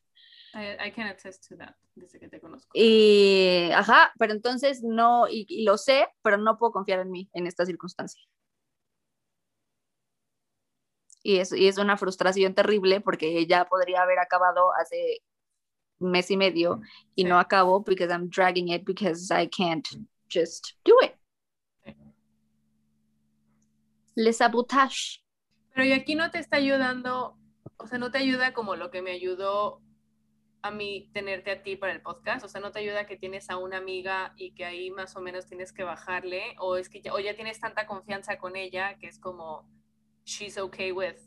I, 0.57 0.91
can 0.91 1.07
attest 1.07 1.47
to 1.49 1.57
that, 1.57 1.75
desde 1.95 2.19
que 2.19 2.27
te 2.27 2.39
conozco. 2.39 2.69
Y, 2.73 3.69
ajá, 3.73 4.11
pero 4.17 4.33
entonces 4.33 4.81
no, 4.83 5.27
y, 5.27 5.45
y 5.47 5.63
lo 5.63 5.77
sé, 5.77 6.07
pero 6.21 6.37
no 6.37 6.57
puedo 6.57 6.71
confiar 6.71 6.99
en 6.99 7.11
mí 7.11 7.29
en 7.33 7.47
esta 7.47 7.65
circunstancia 7.65 8.21
y 11.27 11.39
es, 11.39 11.51
y 11.51 11.67
es 11.67 11.77
una 11.77 11.97
frustración 11.97 12.53
terrible 12.53 13.01
porque 13.01 13.45
ya 13.45 13.65
podría 13.65 14.01
haber 14.01 14.17
acabado 14.17 14.73
hace 14.81 15.21
mes 15.99 16.31
y 16.31 16.37
medio 16.37 16.79
y 17.15 17.25
no 17.25 17.37
acabo 17.37 17.83
because 17.83 18.09
I'm 18.09 18.29
dragging 18.29 18.69
it 18.69 18.85
because 18.85 19.29
I 19.29 19.49
can't 19.49 19.85
just 20.29 20.77
do 20.85 20.93
it. 21.03 21.15
Le 24.15 24.31
sabotage. 24.31 25.21
Pero 25.73 25.85
y 25.85 25.91
aquí 25.91 26.15
no 26.15 26.31
te 26.31 26.39
está 26.39 26.57
ayudando, 26.57 27.37
o 27.75 27.87
sea, 27.87 27.99
no 27.99 28.09
te 28.09 28.19
ayuda 28.19 28.53
como 28.53 28.77
lo 28.77 28.89
que 28.89 29.01
me 29.01 29.11
ayudó 29.11 29.81
a 30.61 30.71
mí 30.71 31.09
tenerte 31.13 31.51
a 31.51 31.63
ti 31.63 31.75
para 31.75 31.93
el 31.93 32.01
podcast, 32.01 32.43
o 32.43 32.47
sea, 32.47 32.61
no 32.61 32.71
te 32.71 32.79
ayuda 32.79 33.05
que 33.05 33.17
tienes 33.17 33.49
a 33.49 33.57
una 33.57 33.77
amiga 33.77 34.33
y 34.37 34.53
que 34.53 34.65
ahí 34.65 34.91
más 34.91 35.15
o 35.15 35.21
menos 35.21 35.45
tienes 35.45 35.71
que 35.71 35.83
bajarle, 35.83 36.55
o 36.59 36.77
es 36.77 36.89
que 36.89 37.01
ya, 37.01 37.13
o 37.13 37.19
ya 37.19 37.35
tienes 37.35 37.59
tanta 37.59 37.85
confianza 37.87 38.37
con 38.37 38.55
ella 38.55 38.97
que 38.97 39.07
es 39.07 39.19
como, 39.19 39.69
she's 40.25 40.57
okay 40.57 40.91
with 40.91 41.17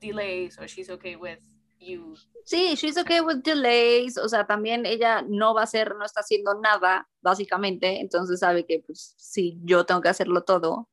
delays 0.00 0.58
or 0.58 0.66
she's 0.66 0.90
okay 0.90 1.16
with 1.16 1.40
you. 1.78 2.14
Sí, 2.44 2.74
she's 2.76 2.96
okay 2.96 3.20
with 3.20 3.42
delays, 3.42 4.18
o 4.18 4.28
sea, 4.28 4.46
también 4.46 4.86
ella 4.86 5.22
no 5.22 5.54
va 5.54 5.62
a 5.62 5.64
hacer, 5.64 5.94
no 5.96 6.04
está 6.04 6.20
haciendo 6.20 6.54
nada, 6.60 7.08
básicamente, 7.20 8.00
entonces 8.00 8.40
sabe 8.40 8.66
que 8.66 8.80
pues 8.80 9.14
si 9.18 9.58
yo 9.62 9.84
tengo 9.86 10.00
que 10.00 10.08
hacerlo 10.08 10.42
todo, 10.44 10.88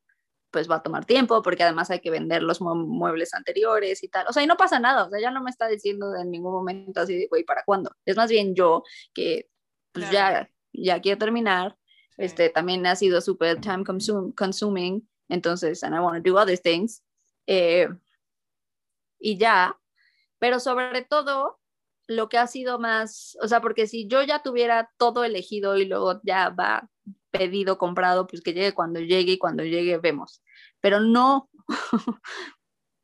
pues 0.52 0.70
va 0.70 0.76
a 0.76 0.82
tomar 0.82 1.04
tiempo, 1.04 1.42
porque 1.42 1.64
además 1.64 1.90
hay 1.90 2.00
que 2.00 2.10
vender 2.10 2.42
los 2.42 2.60
muebles 2.60 3.34
anteriores 3.34 4.04
y 4.04 4.08
tal. 4.08 4.26
O 4.28 4.32
sea, 4.32 4.42
y 4.42 4.46
no 4.46 4.56
pasa 4.56 4.78
nada, 4.78 5.06
o 5.06 5.10
sea, 5.10 5.18
ella 5.18 5.30
no 5.30 5.42
me 5.42 5.50
está 5.50 5.66
diciendo 5.66 6.14
en 6.14 6.30
ningún 6.30 6.52
momento 6.52 7.00
así 7.00 7.16
de, 7.16 7.26
güey, 7.28 7.42
¿para 7.42 7.64
cuándo? 7.64 7.90
Es 8.04 8.16
más 8.16 8.30
bien 8.30 8.54
yo 8.54 8.84
que 9.14 9.48
pues 9.92 10.10
ya, 10.10 10.48
ya 10.72 11.00
quiero 11.00 11.18
terminar, 11.18 11.76
este, 12.16 12.50
también 12.50 12.86
ha 12.86 12.96
sido 12.96 13.20
súper 13.20 13.60
time 13.60 13.84
consuming, 13.84 15.08
entonces, 15.28 15.82
and 15.82 15.94
I 15.94 15.98
want 15.98 16.22
to 16.22 16.30
do 16.30 16.38
other 16.38 16.58
things. 16.58 17.02
Eh, 17.46 17.88
y 19.18 19.38
ya, 19.38 19.78
pero 20.38 20.60
sobre 20.60 21.02
todo 21.02 21.60
lo 22.06 22.28
que 22.28 22.38
ha 22.38 22.46
sido 22.46 22.78
más, 22.78 23.36
o 23.40 23.48
sea, 23.48 23.60
porque 23.60 23.86
si 23.86 24.06
yo 24.06 24.22
ya 24.22 24.42
tuviera 24.42 24.90
todo 24.98 25.24
elegido 25.24 25.76
y 25.76 25.86
luego 25.86 26.20
ya 26.24 26.50
va 26.50 26.88
pedido, 27.32 27.78
comprado, 27.78 28.26
pues 28.26 28.42
que 28.42 28.52
llegue 28.52 28.72
cuando 28.72 29.00
llegue 29.00 29.32
y 29.32 29.38
cuando 29.38 29.64
llegue 29.64 29.98
vemos, 29.98 30.42
pero 30.80 31.00
no, 31.00 31.50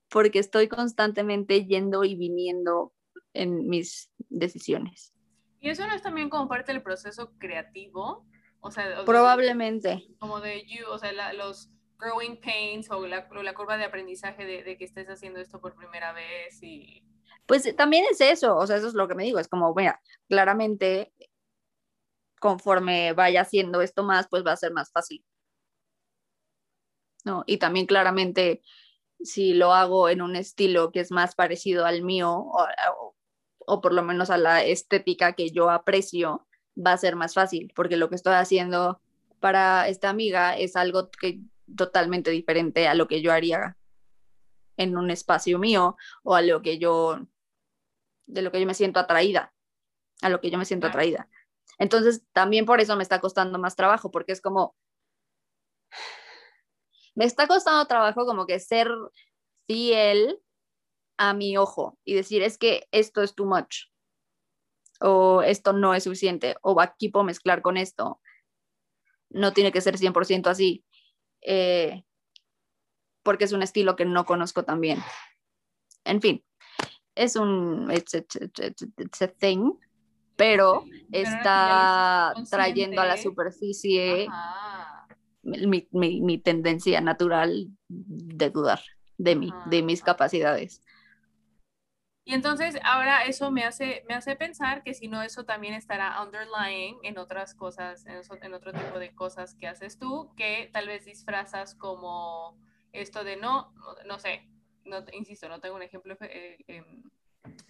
porque 0.09 0.39
estoy 0.39 0.69
constantemente 0.69 1.65
yendo 1.65 2.05
y 2.05 2.15
viniendo 2.15 2.93
en 3.35 3.69
mis 3.69 4.11
decisiones. 4.29 5.13
¿Y 5.61 5.71
eso 5.71 5.87
no 5.87 5.95
es 5.95 6.03
también 6.03 6.31
como 6.31 6.49
parte 6.49 6.73
del 6.73 6.83
proceso 6.83 7.33
creativo? 7.39 8.27
O 8.61 8.71
sea, 8.71 9.05
probablemente. 9.05 10.05
como 10.19 10.41
de 10.41 10.65
you, 10.67 10.87
o 10.89 10.99
sea, 10.99 11.33
los 11.33 11.71
growing 11.99 12.41
pains 12.41 12.91
o 12.91 13.07
la, 13.07 13.29
la 13.31 13.55
curva 13.55 13.77
de 13.77 13.85
aprendizaje 13.85 14.45
de, 14.45 14.63
de, 14.63 14.77
que 14.77 14.85
estés 14.85 15.09
haciendo 15.09 15.41
esto 15.41 15.61
por 15.61 15.75
primera 15.75 16.13
vez 16.13 16.63
y... 16.63 17.05
Pues 17.47 17.75
también 17.77 18.05
es 18.11 18.21
eso, 18.21 18.57
o 18.57 18.67
sea, 18.67 18.77
eso 18.77 18.89
es 18.89 18.95
lo 18.95 19.09
que 19.09 19.15
me 19.15 19.25
digo, 19.25 19.39
es 19.39 19.49
como, 19.49 19.75
mira, 19.75 20.01
claramente 20.29 21.13
conforme 22.39 23.13
vaya 23.13 23.43
haciendo 23.43 23.83
esto 23.83 24.05
más, 24.05 24.29
pues 24.29 24.45
va 24.47 24.53
a 24.53 24.57
ser 24.57 24.73
más 24.73 24.91
fácil. 24.91 25.25
¿No? 27.25 27.45
Y 27.47 27.59
también 27.59 27.87
claramente 27.87 28.63
si 29.21 29.55
lo 29.55 29.73
hago 29.75 30.09
en 30.09 30.23
un 30.23 30.37
estilo 30.37 30.93
que 30.93 31.01
es 31.01 31.11
más 31.11 31.35
parecido 31.35 31.85
al 31.85 32.03
mío 32.03 32.33
o, 32.33 33.15
o 33.59 33.81
por 33.81 33.93
lo 33.93 34.03
menos 34.03 34.31
a 34.31 34.39
la 34.39 34.65
estética 34.65 35.35
que 35.35 35.51
yo 35.51 35.71
aprecio, 35.71 36.47
va 36.75 36.93
a 36.93 36.99
ser 36.99 37.17
más 37.17 37.35
fácil, 37.35 37.73
porque 37.75 37.97
lo 37.97 38.09
que 38.09 38.15
estoy 38.15 38.35
haciendo 38.35 39.01
para 39.41 39.89
esta 39.89 40.09
amiga 40.09 40.57
es 40.57 40.77
algo 40.77 41.11
que 41.11 41.41
totalmente 41.77 42.31
diferente 42.31 42.89
a 42.89 42.95
lo 42.95 43.09
que 43.09 43.21
yo 43.21 43.33
haría 43.33 43.77
en 44.77 44.97
un 44.97 45.11
espacio 45.11 45.59
mío 45.59 45.97
o 46.23 46.35
a 46.35 46.43
lo 46.43 46.63
que 46.63 46.79
yo 46.79 47.21
de 48.27 48.43
lo 48.43 48.53
que 48.53 48.61
yo 48.61 48.67
me 48.67 48.75
siento 48.75 49.01
atraída, 49.01 49.53
a 50.21 50.29
lo 50.29 50.41
que 50.41 50.51
yo 50.51 50.59
me 50.59 50.67
siento 50.67 50.87
atraída. 50.87 51.29
Entonces, 51.79 52.23
también 52.33 52.67
por 52.67 52.81
eso 52.81 52.97
me 52.97 53.03
está 53.03 53.21
costando 53.21 53.59
más 53.59 53.77
trabajo, 53.77 54.11
porque 54.11 54.33
es 54.33 54.41
como, 54.41 54.75
me 57.15 57.25
está 57.25 57.47
costando 57.47 57.87
trabajo 57.87 58.27
como 58.27 58.47
que 58.47 58.59
ser 58.61 58.89
fiel 59.67 60.41
a 61.17 61.35
mi 61.35 61.57
ojo 61.57 61.99
y 62.05 62.15
decir, 62.15 62.43
es 62.43 62.59
que 62.59 62.87
esto 62.93 63.23
es 63.23 63.35
too 63.35 63.47
much, 63.47 63.87
o 65.01 65.43
esto 65.43 65.73
no 65.73 65.95
es 65.95 66.05
suficiente, 66.05 66.57
o 66.63 66.81
aquí 66.81 67.09
puedo 67.09 67.25
mezclar 67.25 67.63
con 67.63 67.77
esto. 67.77 68.21
No 69.31 69.53
tiene 69.53 69.73
que 69.73 69.81
ser 69.81 69.99
100% 69.99 70.49
así, 70.49 70.85
eh, 71.43 72.05
porque 73.23 73.45
es 73.45 73.53
un 73.53 73.63
estilo 73.63 73.95
que 73.95 74.05
no 74.05 74.25
conozco 74.25 74.65
tan 74.65 74.81
bien. 74.81 75.03
En 76.05 76.21
fin, 76.21 76.45
es 77.15 77.37
un, 77.37 77.91
it's, 77.91 78.15
a 78.15 79.29
thing, 79.29 79.73
pero 80.39 80.85
está 81.11 82.33
trayendo 82.49 83.03
a 83.03 83.07
la 83.07 83.17
superficie 83.17 84.29
mi, 85.43 85.89
mi, 85.91 86.21
mi, 86.21 86.39
tendencia 86.39 87.01
natural 87.01 87.67
de 87.89 88.51
dudar 88.51 88.81
de 89.17 89.35
mí, 89.35 89.53
de 89.67 89.83
mis 89.83 90.01
capacidades. 90.01 90.81
Y 92.25 92.35
entonces 92.35 92.79
ahora 92.85 93.25
eso 93.25 93.51
me 93.51 93.65
hace, 93.65 94.05
me 94.07 94.15
hace 94.15 94.37
pensar 94.37 94.85
que 94.85 94.95
si 94.95 95.09
no, 95.09 95.23
eso 95.23 95.45
también 95.45 95.75
estará 95.75 96.23
underlying 96.23 96.99
en 97.03 97.19
otras 97.19 97.55
cosas, 97.55 98.07
en, 98.07 98.55
otro 98.55 98.73
tipo 98.73 99.01
de 99.01 99.15
cosas 99.15 99.57
que 99.57 99.67
haces 99.67 99.99
tú, 99.99 100.33
que 100.37 100.71
tal 100.73 100.87
vez 100.87 101.05
disfrazas 101.05 101.75
como 101.75 102.57
esto 102.93 103.25
de 103.25 103.37
no, 103.37 103.73
no, 104.07 104.21
sé, 104.21 104.47
no, 104.85 104.99
insisto, 105.13 105.49
no 105.49 105.61
tengo 105.61 105.75
un 105.75 105.83
ejemplo, 105.83 106.17
eh, 106.21 106.59
em, 106.69 107.03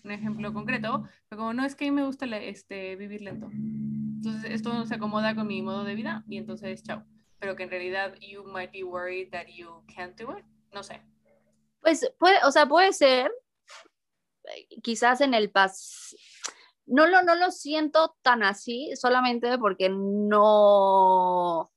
un 0.04 0.10
ejemplo 0.10 0.52
concreto, 0.52 1.08
pero 1.28 1.40
como 1.40 1.54
no 1.54 1.64
es 1.64 1.74
que 1.74 1.90
me 1.90 2.04
gusta 2.04 2.26
este, 2.26 2.96
vivir 2.96 3.22
lento. 3.22 3.48
Entonces 3.52 4.50
esto 4.50 4.72
no 4.72 4.86
se 4.86 4.94
acomoda 4.94 5.34
con 5.34 5.46
mi 5.46 5.62
modo 5.62 5.84
de 5.84 5.94
vida 5.94 6.24
y 6.28 6.38
entonces 6.38 6.82
chao. 6.82 7.04
Pero 7.38 7.54
que 7.54 7.64
en 7.64 7.70
realidad 7.70 8.14
you 8.20 8.44
might 8.44 8.72
be 8.72 8.82
worried 8.82 9.30
that 9.30 9.46
you 9.46 9.84
can't 9.94 10.18
do 10.20 10.36
it. 10.36 10.44
No 10.72 10.82
sé. 10.82 11.00
Pues 11.80 12.12
puede, 12.18 12.38
o 12.44 12.50
sea, 12.50 12.66
puede 12.66 12.92
ser, 12.92 13.30
quizás 14.82 15.20
en 15.20 15.34
el 15.34 15.50
pas 15.50 16.16
no 16.88 17.06
lo, 17.06 17.22
no 17.22 17.34
lo 17.34 17.50
siento 17.50 18.16
tan 18.22 18.42
así, 18.42 18.90
solamente 18.96 19.58
porque 19.58 19.90
no, 19.90 21.70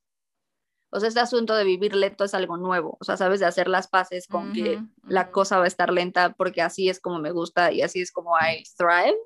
o 0.94 1.00
sea, 1.00 1.08
este 1.08 1.20
asunto 1.20 1.54
de 1.54 1.64
vivir 1.64 1.96
lento 1.96 2.22
es 2.22 2.34
algo 2.34 2.58
nuevo, 2.58 2.98
o 3.00 3.04
sea, 3.04 3.16
sabes, 3.16 3.40
de 3.40 3.46
hacer 3.46 3.66
las 3.66 3.88
paces 3.88 4.26
con 4.26 4.52
que 4.52 4.78
la 5.04 5.30
cosa 5.30 5.56
va 5.56 5.64
a 5.64 5.68
estar 5.68 5.90
lenta 5.90 6.34
porque 6.34 6.60
así 6.60 6.90
es 6.90 7.00
como 7.00 7.18
me 7.18 7.30
gusta 7.30 7.72
y 7.72 7.80
así 7.80 8.02
es 8.02 8.12
como 8.12 8.36
I 8.36 8.62
thrive, 8.76 9.16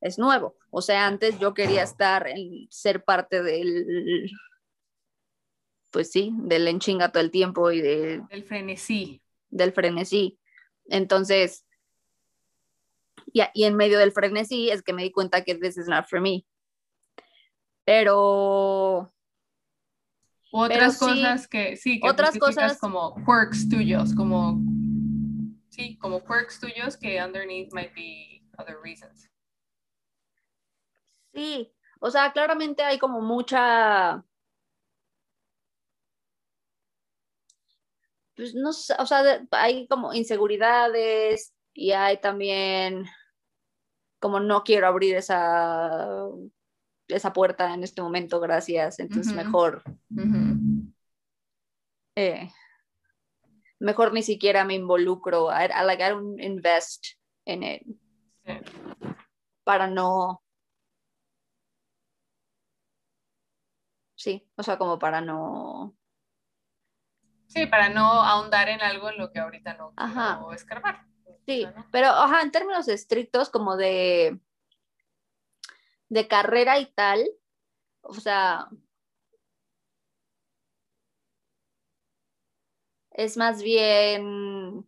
es 0.00 0.18
nuevo. 0.18 0.56
O 0.70 0.82
sea, 0.82 1.06
antes 1.06 1.38
yo 1.38 1.54
quería 1.54 1.84
estar 1.84 2.26
en 2.26 2.66
ser 2.70 3.04
parte 3.04 3.40
del, 3.40 4.28
pues 5.92 6.10
sí, 6.10 6.32
del 6.38 6.66
enchinga 6.66 7.12
todo 7.12 7.22
el 7.22 7.30
tiempo 7.30 7.70
y 7.70 7.80
de, 7.80 8.20
del 8.28 8.42
frenesí. 8.42 9.22
Del 9.48 9.72
frenesí. 9.72 10.40
Entonces, 10.86 11.64
y, 13.32 13.62
en 13.62 13.76
medio 13.76 14.00
del 14.00 14.10
frenesí 14.10 14.70
es 14.70 14.82
que 14.82 14.92
me 14.92 15.04
di 15.04 15.12
cuenta 15.12 15.44
que 15.44 15.54
this 15.54 15.76
is 15.76 15.86
not 15.86 16.06
for 16.08 16.20
me. 16.20 16.44
Pero... 17.84 19.08
Otras 20.54 20.98
cosas 20.98 21.48
que, 21.48 21.76
sí, 21.78 21.98
que 21.98 22.06
otras 22.06 22.38
cosas 22.38 22.78
como 22.78 23.14
quirks 23.24 23.70
tuyos, 23.70 24.14
como, 24.14 24.60
sí, 25.70 25.96
como 25.96 26.22
quirks 26.22 26.60
tuyos 26.60 26.98
que 26.98 27.22
underneath 27.24 27.72
might 27.72 27.94
be 27.94 28.42
other 28.58 28.76
reasons. 28.84 29.30
Sí, 31.32 31.72
o 32.00 32.10
sea, 32.10 32.32
claramente 32.32 32.82
hay 32.82 32.98
como 32.98 33.22
mucha... 33.22 34.22
Pues 38.36 38.54
no 38.54 38.74
sé, 38.74 38.94
o 38.98 39.06
sea, 39.06 39.46
hay 39.52 39.86
como 39.88 40.12
inseguridades 40.12 41.54
y 41.72 41.92
hay 41.92 42.20
también 42.20 43.06
como 44.20 44.38
no 44.38 44.64
quiero 44.64 44.86
abrir 44.86 45.16
esa, 45.16 46.28
esa 47.08 47.32
puerta 47.32 47.74
en 47.74 47.82
este 47.82 48.02
momento, 48.02 48.40
gracias, 48.40 48.98
entonces 48.98 49.32
mejor, 49.34 49.82
eh, 52.16 52.50
mejor 53.78 54.12
ni 54.12 54.22
siquiera 54.22 54.64
me 54.64 54.74
involucro, 54.74 55.50
I, 55.50 55.68
like, 55.84 56.02
I 56.02 56.10
don't 56.10 56.40
invest 56.40 57.18
in 57.44 57.62
it, 57.62 57.82
para 59.64 59.86
no, 59.86 60.42
sí, 64.14 64.48
o 64.56 64.62
sea, 64.62 64.78
como 64.78 64.98
para 64.98 65.20
no... 65.20 65.96
Sí, 67.48 67.66
para 67.66 67.90
no 67.90 68.06
ahondar 68.06 68.70
en 68.70 68.80
algo 68.80 69.10
en 69.10 69.18
lo 69.18 69.30
que 69.30 69.38
ahorita 69.38 69.74
no 69.74 69.92
quiero 69.94 70.52
escarbar. 70.54 71.04
Sí, 71.44 71.66
pero 71.90 72.08
en 72.40 72.50
términos 72.50 72.88
estrictos 72.88 73.50
como 73.50 73.76
de, 73.76 74.40
de 76.12 76.28
carrera 76.28 76.78
y 76.78 76.92
tal, 76.92 77.26
o 78.02 78.12
sea, 78.12 78.68
es 83.12 83.38
más 83.38 83.62
bien, 83.62 84.86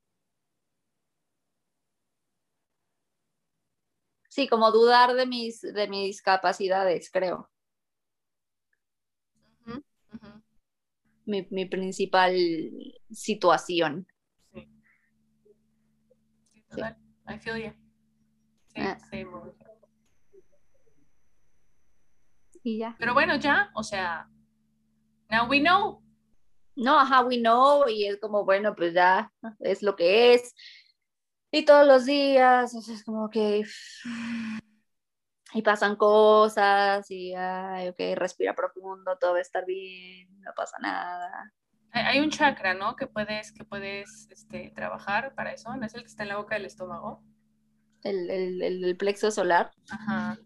sí, 4.28 4.48
como 4.48 4.70
dudar 4.70 5.14
de 5.14 5.24
mis, 5.26 5.62
de 5.62 5.88
mis 5.88 6.20
capacidades, 6.20 7.10
creo. 7.10 7.50
Mi, 11.24 11.46
mi 11.50 11.64
principal 11.64 12.36
situación. 13.10 14.06
I 17.26 17.38
feel 17.38 17.56
you. 17.56 17.72
Ah. 18.76 18.98
Y 22.64 22.78
ya. 22.78 22.96
Pero 22.98 23.12
bueno, 23.12 23.36
ya, 23.36 23.70
o 23.74 23.84
sea, 23.84 24.26
now 25.30 25.46
we 25.48 25.60
know. 25.60 26.02
No, 26.74 26.98
ajá, 26.98 27.20
we 27.20 27.38
know, 27.38 27.88
y 27.88 28.06
es 28.06 28.18
como, 28.18 28.44
bueno, 28.44 28.74
pues 28.74 28.94
ya, 28.94 29.30
es 29.60 29.82
lo 29.82 29.94
que 29.94 30.34
es. 30.34 30.54
Y 31.52 31.64
todos 31.64 31.86
los 31.86 32.06
días, 32.06 32.74
o 32.74 32.80
sea, 32.80 32.94
es 32.94 33.04
como 33.04 33.30
que. 33.30 33.62
Y 35.52 35.62
pasan 35.62 35.94
cosas, 35.94 37.08
y, 37.10 37.32
ay, 37.34 37.90
ok, 37.90 38.16
respira 38.16 38.56
profundo, 38.56 39.16
todo 39.20 39.32
va 39.32 39.38
a 39.38 39.42
estar 39.42 39.64
bien, 39.64 40.26
no 40.40 40.50
pasa 40.56 40.78
nada. 40.80 41.52
Hay 41.92 42.18
un 42.18 42.30
chakra, 42.30 42.74
¿no? 42.74 42.96
Que 42.96 43.06
puedes, 43.06 43.52
que 43.52 43.64
puedes 43.64 44.26
este, 44.30 44.72
trabajar 44.74 45.32
para 45.36 45.52
eso. 45.52 45.76
¿No 45.76 45.86
es 45.86 45.94
el 45.94 46.00
que 46.00 46.08
está 46.08 46.24
en 46.24 46.30
la 46.30 46.38
boca 46.38 46.56
del 46.56 46.64
estómago? 46.64 47.22
El, 48.02 48.28
el, 48.30 48.62
el 48.84 48.96
plexo 48.96 49.30
solar. 49.30 49.70
Ajá. 49.88 50.36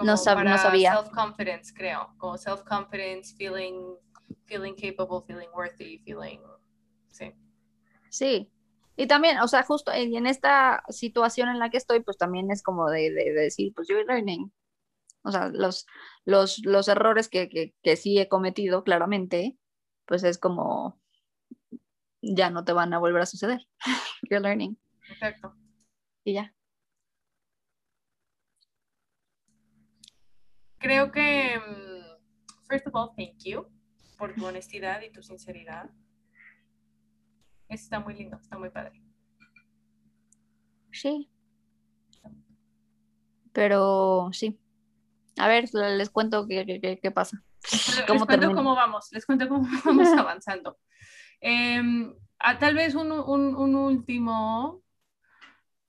No, 0.00 0.16
sabía. 0.16 0.94
Self-confidence, 0.94 1.72
creo. 1.74 2.14
Como 2.18 2.36
self-confidence, 2.36 3.34
feeling, 3.36 3.96
feeling 4.46 4.74
capable, 4.74 5.22
feeling 5.26 5.48
worthy, 5.54 5.98
feeling... 5.98 6.40
Sí. 7.10 7.32
Sí. 8.10 8.50
Y 8.96 9.06
también, 9.06 9.38
o 9.40 9.48
sea, 9.48 9.62
justo 9.62 9.92
en 9.92 10.26
esta 10.26 10.82
situación 10.88 11.48
en 11.48 11.58
la 11.58 11.70
que 11.70 11.76
estoy, 11.76 12.00
pues 12.00 12.16
también 12.16 12.50
es 12.50 12.62
como 12.62 12.88
de, 12.88 13.12
de, 13.12 13.32
decir, 13.32 13.72
pues 13.74 13.88
yo 13.88 13.96
learning. 14.02 14.52
O 15.22 15.32
sea, 15.32 15.48
los, 15.48 15.86
los, 16.24 16.60
los 16.64 16.88
errores 16.88 17.28
que, 17.28 17.48
que, 17.48 17.74
que 17.82 17.96
sí 17.96 18.18
he 18.18 18.28
cometido, 18.28 18.84
claramente, 18.84 19.58
pues 20.06 20.22
es 20.22 20.38
como 20.38 21.00
ya 22.22 22.50
no 22.50 22.64
te 22.64 22.72
van 22.72 22.92
a 22.94 22.98
volver 22.98 23.22
a 23.22 23.26
suceder. 23.26 23.66
You're 24.30 24.40
learning. 24.40 24.78
Exacto. 25.10 25.54
Y 26.24 26.34
ya. 26.34 26.54
Creo 30.84 31.10
que, 31.10 31.58
mm, 31.58 32.66
first 32.68 32.86
of 32.86 32.94
all, 32.94 33.14
thank 33.16 33.42
you 33.42 33.64
por 34.18 34.34
tu 34.34 34.44
honestidad 34.44 35.00
y 35.00 35.10
tu 35.10 35.22
sinceridad. 35.22 35.88
Está 37.70 38.00
muy 38.00 38.12
lindo, 38.12 38.36
está 38.36 38.58
muy 38.58 38.68
padre. 38.68 39.02
Sí. 40.92 41.30
Pero 43.54 44.28
sí. 44.32 44.60
A 45.38 45.48
ver, 45.48 45.70
les 45.72 46.10
cuento 46.10 46.46
qué, 46.46 46.98
qué 47.02 47.10
pasa. 47.10 47.42
Les, 47.72 48.22
cuento 48.26 48.52
cómo 48.54 48.74
vamos, 48.74 49.08
les 49.12 49.24
cuento 49.24 49.48
cómo 49.48 49.66
vamos 49.86 50.08
avanzando. 50.18 50.78
Em, 51.40 52.14
ah, 52.38 52.58
tal 52.58 52.74
vez 52.74 52.94
un, 52.94 53.10
un, 53.10 53.74
último 53.74 54.82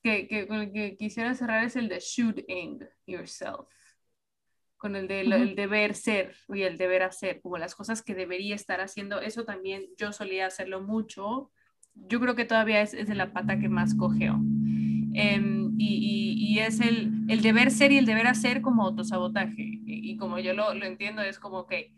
que, 0.01 0.25
que, 0.29 0.47
con 0.47 0.61
el 0.61 0.71
que 0.71 0.95
quisiera 0.95 1.33
cerrar 1.33 1.65
es 1.65 1.75
el 1.75 1.89
de 1.89 1.99
shooting 1.99 2.79
yourself, 3.05 3.67
con 4.85 4.95
el 4.95 5.07
de 5.07 5.21
el 5.21 5.55
deber 5.55 5.95
ser 5.95 6.35
y 6.47 6.61
el 6.61 6.77
deber 6.77 7.01
hacer, 7.01 7.41
como 7.41 7.57
las 7.57 7.73
cosas 7.73 8.03
que 8.03 8.13
debería 8.13 8.53
estar 8.53 8.81
haciendo. 8.81 9.19
Eso 9.19 9.43
también 9.43 9.85
yo 9.97 10.13
solía 10.13 10.45
hacerlo 10.45 10.79
mucho. 10.79 11.49
Yo 11.95 12.19
creo 12.19 12.35
que 12.35 12.45
todavía 12.45 12.83
es, 12.83 12.93
es 12.93 13.07
de 13.07 13.15
la 13.15 13.33
pata 13.33 13.57
que 13.57 13.67
más 13.67 13.95
cogeo. 13.95 14.35
Em, 15.15 15.73
y, 15.79 16.35
y, 16.37 16.59
es 16.59 16.81
el, 16.81 17.25
el, 17.29 17.41
deber 17.41 17.71
ser 17.71 17.91
y 17.93 17.97
el 17.97 18.05
deber 18.05 18.27
hacer 18.27 18.61
como 18.61 18.83
autosabotaje. 18.83 19.63
Y, 19.63 20.11
y 20.11 20.17
como 20.17 20.37
yo 20.37 20.53
lo, 20.53 20.75
lo, 20.75 20.85
entiendo, 20.85 21.23
es 21.23 21.39
como 21.39 21.65
que 21.65 21.91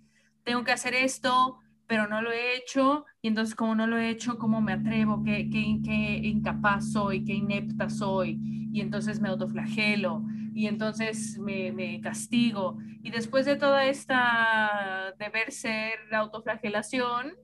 tengo 0.46 0.64
que 0.64 0.72
hacer 0.72 0.94
esto, 0.94 1.60
pero 1.88 2.08
no 2.08 2.22
lo 2.22 2.32
he 2.32 2.56
hecho, 2.56 3.04
y 3.22 3.28
entonces 3.28 3.54
como 3.54 3.76
no 3.76 3.86
lo 3.86 3.98
he 3.98 4.10
hecho, 4.10 4.38
¿cómo 4.38 4.62
me 4.62 4.72
atrevo? 4.72 5.26
¿Qué, 5.26 5.50
qué, 5.50 5.82
qué 5.84 6.22
incapaz 6.24 6.94
soy? 6.94 7.26
¿Qué 7.26 7.34
inepta 7.34 7.90
soy? 7.90 8.40
Y 8.72 8.80
entonces 8.80 9.20
me 9.20 9.28
autoflagelo, 9.28 10.24
y 10.58 10.66
entonces 10.66 11.38
me, 11.38 11.72
me 11.72 12.02
castigo. 12.02 12.80
Y 13.04 13.12
después 13.12 13.46
de 13.46 13.58
toda 13.58 13.86
esta 13.86 15.14
deber 15.20 15.52
ser 15.52 16.00
autoflagelación, 16.12 17.38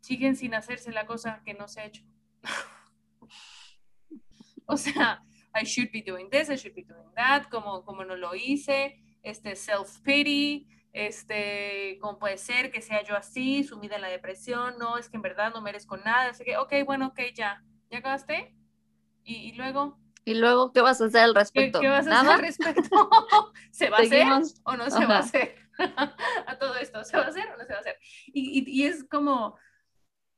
siguen 0.00 0.34
sin 0.34 0.52
hacerse 0.56 0.90
la 0.90 1.06
cosa 1.06 1.40
que 1.44 1.54
no 1.54 1.68
se 1.68 1.80
ha 1.80 1.84
hecho. 1.84 2.02
o 4.66 4.76
sea, 4.76 5.22
I 5.54 5.64
should 5.64 5.92
be 5.92 6.02
doing 6.02 6.28
this, 6.28 6.50
I 6.50 6.56
should 6.56 6.74
be 6.74 6.82
doing 6.82 7.14
that, 7.14 7.44
como, 7.48 7.84
como 7.84 8.04
no 8.04 8.16
lo 8.16 8.34
hice, 8.34 9.00
este 9.22 9.54
self-pity, 9.54 10.66
este, 10.92 11.96
¿cómo 12.00 12.18
puede 12.18 12.38
ser 12.38 12.72
que 12.72 12.82
sea 12.82 13.04
yo 13.04 13.16
así, 13.16 13.62
sumida 13.62 13.94
en 13.94 14.02
la 14.02 14.08
depresión? 14.08 14.78
No, 14.80 14.98
es 14.98 15.08
que 15.08 15.16
en 15.16 15.22
verdad 15.22 15.52
no 15.54 15.60
merezco 15.60 15.96
nada. 15.96 16.30
Así 16.30 16.42
que, 16.42 16.56
ok, 16.56 16.72
bueno, 16.84 17.06
ok, 17.06 17.20
ya. 17.36 17.62
¿Ya 17.88 17.98
acabaste? 17.98 18.52
Y, 19.22 19.52
luego... 19.52 20.04
¿Y 20.26 20.34
luego 20.34 20.72
qué 20.72 20.80
vas 20.80 21.00
a 21.00 21.04
hacer 21.04 21.20
al 21.20 21.34
respecto? 21.36 21.80
¿Qué, 21.80 21.88
vas 21.88 22.06
a 22.08 22.20
hacer 22.20 22.32
al 22.32 22.40
respecto? 22.40 23.10
¿Se 23.70 23.88
va 23.88 23.98
a 23.98 24.00
hacer 24.00 24.26
o 24.64 24.76
no 24.76 24.90
se 24.90 25.06
va 25.06 25.16
a 25.16 25.20
hacer? 25.20 25.54
a 26.46 26.58
todo 26.58 26.74
esto, 26.76 27.04
¿se 27.04 27.16
va 27.16 27.22
a 27.24 27.28
hacer 27.28 27.44
o 27.54 27.56
no 27.56 27.64
se 27.64 27.72
va 27.72 27.78
a 27.78 27.80
hacer? 27.80 27.96
Y, 28.26 28.58
y, 28.58 28.82
y 28.82 28.86
es 28.86 29.04
como 29.04 29.56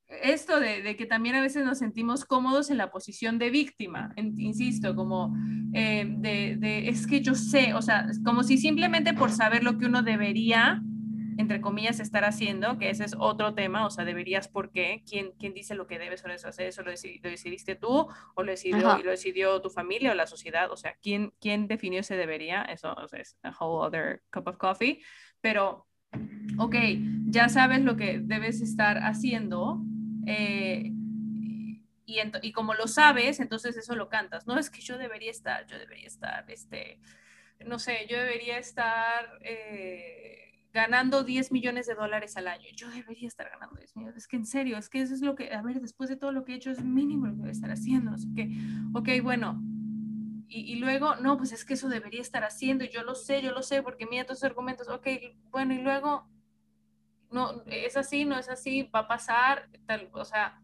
esto 0.08 0.60
de, 0.60 0.82
de, 0.82 0.94
que 0.96 1.06
también 1.06 1.36
a 1.36 1.40
veces 1.40 1.64
nos 1.64 1.78
sentimos 1.78 2.26
cómodos 2.26 2.70
en 2.70 2.76
la 2.76 2.90
posición 2.90 3.38
de 3.38 3.48
víctima, 3.48 4.12
insisto, 4.16 4.94
como 4.94 5.34
eh, 5.72 6.06
de, 6.06 6.56
de, 6.58 6.88
es 6.88 7.06
que 7.06 7.22
yo 7.22 7.34
sé, 7.34 7.72
o 7.72 7.80
sea, 7.80 8.06
como 8.24 8.42
si 8.42 8.58
simplemente 8.58 9.14
por 9.14 9.30
saber 9.30 9.64
lo 9.64 9.78
que 9.78 9.86
uno 9.86 10.02
debería, 10.02 10.82
entre 11.38 11.60
comillas, 11.60 12.00
estar 12.00 12.24
haciendo, 12.24 12.78
que 12.78 12.90
ese 12.90 13.04
es 13.04 13.14
otro 13.16 13.54
tema, 13.54 13.86
o 13.86 13.90
sea, 13.90 14.04
deberías, 14.04 14.48
¿por 14.48 14.72
qué? 14.72 15.04
¿Quién, 15.08 15.30
quién 15.38 15.54
dice 15.54 15.76
lo 15.76 15.86
que 15.86 16.00
debes 16.00 16.24
o 16.24 16.26
debes 16.26 16.44
hacer? 16.44 16.66
¿Eso 16.66 16.82
lo, 16.82 16.90
decidiste 16.90 17.76
tú 17.76 18.08
o 18.34 18.42
lo 18.42 18.50
decidió, 18.50 18.98
lo 18.98 19.10
decidió 19.10 19.62
tu 19.62 19.70
familia 19.70 20.10
o 20.10 20.14
la 20.14 20.26
sociedad? 20.26 20.72
O 20.72 20.76
sea, 20.76 20.96
¿quién, 21.00 21.32
quién 21.40 21.68
definió 21.68 22.00
ese 22.00 22.16
debería? 22.16 22.62
Eso 22.62 22.92
es 23.12 23.38
a 23.44 23.50
whole 23.50 23.86
other 23.86 24.20
cup 24.32 24.48
of 24.48 24.56
coffee, 24.56 25.00
pero, 25.40 25.86
ok, 26.58 26.74
ya 27.26 27.48
sabes 27.48 27.82
lo 27.82 27.96
que 27.96 28.18
debes 28.18 28.60
estar 28.60 28.98
haciendo, 28.98 29.80
eh, 30.26 30.90
y, 32.04 32.20
y, 32.42 32.52
como 32.52 32.74
lo 32.74 32.88
sabes, 32.88 33.38
entonces 33.38 33.76
eso 33.76 33.94
lo 33.94 34.08
cantas. 34.08 34.48
No 34.48 34.58
es 34.58 34.70
que 34.70 34.80
yo 34.80 34.98
debería 34.98 35.30
estar, 35.30 35.66
yo 35.68 35.78
debería 35.78 36.08
estar, 36.08 36.50
este, 36.50 36.98
no 37.64 37.78
sé, 37.78 38.08
yo 38.08 38.18
debería 38.18 38.58
estar 38.58 39.38
eh, 39.42 40.47
ganando 40.72 41.24
10 41.24 41.52
millones 41.52 41.86
de 41.86 41.94
dólares 41.94 42.36
al 42.36 42.48
año. 42.48 42.66
Yo 42.74 42.88
debería 42.90 43.28
estar 43.28 43.48
ganando 43.50 43.76
10 43.76 43.96
millones. 43.96 44.16
Es 44.16 44.28
que 44.28 44.36
en 44.36 44.46
serio, 44.46 44.76
es 44.78 44.88
que 44.88 45.00
eso 45.00 45.14
es 45.14 45.20
lo 45.20 45.34
que, 45.34 45.52
a 45.52 45.62
ver, 45.62 45.80
después 45.80 46.08
de 46.08 46.16
todo 46.16 46.32
lo 46.32 46.44
que 46.44 46.52
he 46.52 46.56
hecho, 46.56 46.70
es 46.70 46.82
mínimo 46.82 47.26
lo 47.26 47.32
que 47.32 47.40
debe 47.40 47.52
estar 47.52 47.70
haciendo. 47.70 48.12
Así 48.12 48.32
que, 48.34 48.50
ok, 48.94 49.22
bueno. 49.22 49.62
Y, 50.48 50.72
y, 50.72 50.76
luego, 50.76 51.16
no, 51.16 51.36
pues 51.36 51.52
es 51.52 51.64
que 51.64 51.74
eso 51.74 51.88
debería 51.90 52.22
estar 52.22 52.42
haciendo, 52.42 52.86
yo 52.86 53.02
lo 53.02 53.14
sé, 53.14 53.42
yo 53.42 53.52
lo 53.52 53.62
sé, 53.62 53.82
porque 53.82 54.06
mira 54.06 54.24
todos 54.24 54.38
esos 54.38 54.48
argumentos, 54.48 54.88
ok, 54.88 55.06
bueno, 55.50 55.74
y 55.74 55.82
luego, 55.82 56.26
no, 57.30 57.62
es 57.66 57.98
así, 57.98 58.24
no 58.24 58.38
es 58.38 58.48
así, 58.48 58.84
va 58.84 59.00
a 59.00 59.08
pasar, 59.08 59.68
tal, 59.84 60.08
o 60.10 60.24
sea, 60.24 60.62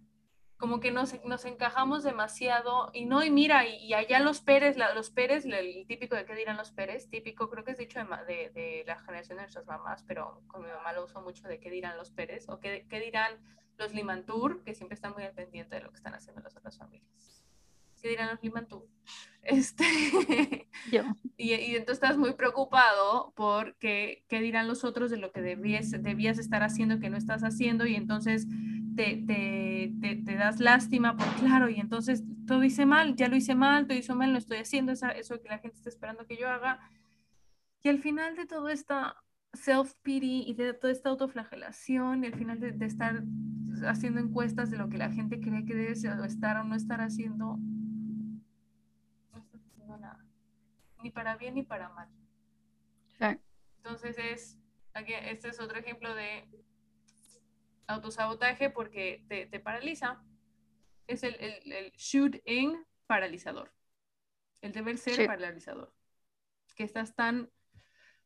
como 0.65 0.81
que 0.81 0.91
nos, 0.91 1.23
nos 1.27 1.45
encajamos 1.45 2.05
demasiado 2.05 2.89
y 2.95 3.05
no, 3.05 3.23
y 3.23 3.31
mira, 3.31 3.67
y, 3.67 3.93
allá 3.93 4.19
los 4.21 4.41
Pérez, 4.41 4.79
los 4.79 5.11
Pérez, 5.11 5.45
el 5.45 5.87
típico 5.87 6.17
de 6.17 6.25
qué 6.25 6.35
dirán 6.35 6.57
los 6.57 6.73
Pérez, 6.73 7.11
típico, 7.11 7.51
creo 7.51 7.65
que 7.65 7.73
es 7.73 7.77
dicho 7.77 8.01
de, 8.27 8.49
de, 8.49 8.83
la 8.87 8.99
generación 9.01 9.37
de 9.37 9.43
nuestras 9.43 9.67
mamás, 9.67 10.05
pero 10.05 10.41
con 10.47 10.63
mi 10.63 10.71
mamá 10.71 10.95
lo 10.95 11.05
uso 11.05 11.21
mucho 11.21 11.47
de 11.47 11.61
qué 11.61 11.69
dirán 11.69 11.99
los 11.99 12.13
Pérez, 12.13 12.49
o 12.49 12.61
qué, 12.61 12.87
qué 12.89 12.99
dirán 12.99 13.35
los 13.77 13.93
Limantur, 13.93 14.65
que 14.65 14.75
siempre 14.75 14.95
están 14.95 15.13
muy 15.13 15.25
al 15.25 15.35
pendiente 15.35 15.77
de 15.77 15.83
lo 15.83 15.91
que 15.91 15.97
están 15.97 16.15
haciendo 16.15 16.41
las 16.41 16.57
otras 16.57 16.79
familias. 16.79 17.44
¿Qué 18.05 18.11
dirán 18.11 18.29
los 18.29 18.43
Limantur? 18.43 18.87
Este, 19.43 19.85
Y, 21.37 21.55
y, 21.55 21.77
entonces 21.77 21.95
estás 21.95 22.19
muy 22.19 22.35
preocupado 22.35 23.33
por 23.35 23.77
qué, 23.77 24.25
qué 24.29 24.41
dirán 24.41 24.69
los 24.69 24.85
otros 24.85 25.11
de 25.11 25.17
lo 25.17 25.33
que 25.33 25.41
debías, 25.41 25.91
debías 25.91 26.39
estar 26.39 26.63
haciendo 26.63 27.01
que 27.01 27.09
no 27.09 27.17
estás 27.17 27.43
haciendo 27.43 27.87
y 27.87 27.95
entonces 27.95 28.47
te, 28.95 29.17
te, 29.27 30.17
te, 30.17 30.35
das 30.37 30.61
lástima 30.61 31.17
por 31.17 31.27
claro 31.37 31.69
y 31.71 31.81
entonces 31.81 32.23
todo 32.47 32.63
hice 32.63 32.85
mal, 32.87 33.17
ya 33.17 33.29
lo 33.29 33.37
hice 33.37 33.55
mal, 33.55 33.87
todo 33.87 33.99
hice 33.99 34.15
mal, 34.15 34.33
no 34.33 34.39
estoy 34.39 34.59
haciendo 34.59 34.93
esa, 34.93 35.11
eso 35.11 35.41
que 35.41 35.49
la 35.49 35.59
gente 35.59 35.77
está 35.77 35.89
esperando 35.89 36.27
que 36.27 36.37
yo 36.37 36.49
haga. 36.49 36.81
Y 37.83 37.89
al 37.89 37.99
final 37.99 38.37
de 38.37 38.47
todo 38.47 38.69
esta 38.69 39.17
self-pity 39.55 40.45
y 40.47 40.55
de 40.55 40.75
toda 40.75 40.93
esta 40.93 41.09
autoflagelación 41.09 42.25
y 42.25 42.27
al 42.27 42.35
final 42.35 42.61
de, 42.61 42.73
de 42.73 42.87
estar 42.87 43.23
haciendo 43.87 44.21
encuestas 44.21 44.71
de 44.71 44.79
lo 44.79 44.89
que 44.89 44.99
la 44.99 45.11
gente 45.11 45.41
cree 45.41 45.65
que 45.65 45.75
debe 45.75 45.93
estar 45.93 46.57
o 46.59 46.65
no 46.65 46.75
estar 46.75 47.01
haciendo, 47.01 47.59
ni 51.05 51.11
para 51.11 51.37
bien 51.37 51.55
ni 51.55 51.63
para 51.63 51.91
mal. 51.91 52.09
Entonces 53.77 54.17
es, 54.19 54.59
aquí, 54.95 55.13
este 55.13 55.49
es 55.49 55.61
otro 55.61 55.79
ejemplo 55.79 56.15
de 56.15 56.49
autosabotaje 57.87 58.71
porque 58.71 59.23
te, 59.29 59.45
te 59.45 59.61
paraliza. 59.61 60.25
Es 61.07 61.23
el, 61.23 61.35
el, 61.35 61.71
el 61.71 61.93
shoot-in 61.93 62.87
paralizador. 63.07 63.71
El 64.63 64.73
deber 64.73 64.97
ser 64.97 65.27
paralizador. 65.27 65.95
Que 66.75 66.85
estás 66.85 67.15
tan 67.15 67.51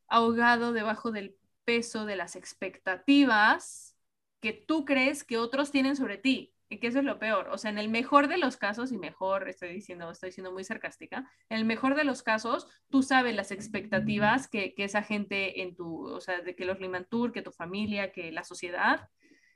ahogado 0.07 0.73
debajo 0.73 1.11
del 1.11 1.37
peso 1.65 2.07
de 2.07 2.15
las 2.15 2.37
expectativas 2.37 3.97
que 4.39 4.53
tú 4.53 4.85
crees 4.85 5.25
que 5.25 5.37
otros 5.37 5.73
tienen 5.73 5.97
sobre 5.97 6.17
ti 6.17 6.55
que 6.77 6.89
eso 6.89 6.99
es 6.99 7.05
lo 7.05 7.19
peor. 7.19 7.49
O 7.51 7.57
sea, 7.57 7.71
en 7.71 7.79
el 7.79 7.89
mejor 7.89 8.29
de 8.29 8.37
los 8.37 8.57
casos, 8.59 8.93
y 8.93 8.99
mejor 8.99 9.49
estoy 9.49 9.71
diciendo, 9.71 10.11
estoy 10.11 10.33
siendo 10.33 10.53
muy 10.53 10.65
sarcástica, 10.65 11.31
en 11.49 11.59
el 11.59 11.65
mejor 11.65 11.95
de 11.95 12.05
los 12.05 12.23
casos, 12.23 12.67
tú 12.91 13.03
sabes 13.03 13.35
las 13.35 13.51
expectativas 13.51 14.49
que, 14.49 14.75
que 14.75 14.85
esa 14.85 15.03
gente 15.03 15.63
en 15.63 15.75
tu, 15.75 16.07
o 16.07 16.21
sea, 16.21 16.43
de 16.43 16.55
que 16.55 16.67
los 16.67 16.81
Limantur, 16.81 17.33
que 17.33 17.43
tu 17.43 17.53
familia, 17.53 18.13
que 18.13 18.31
la 18.33 18.45
sociedad 18.45 19.09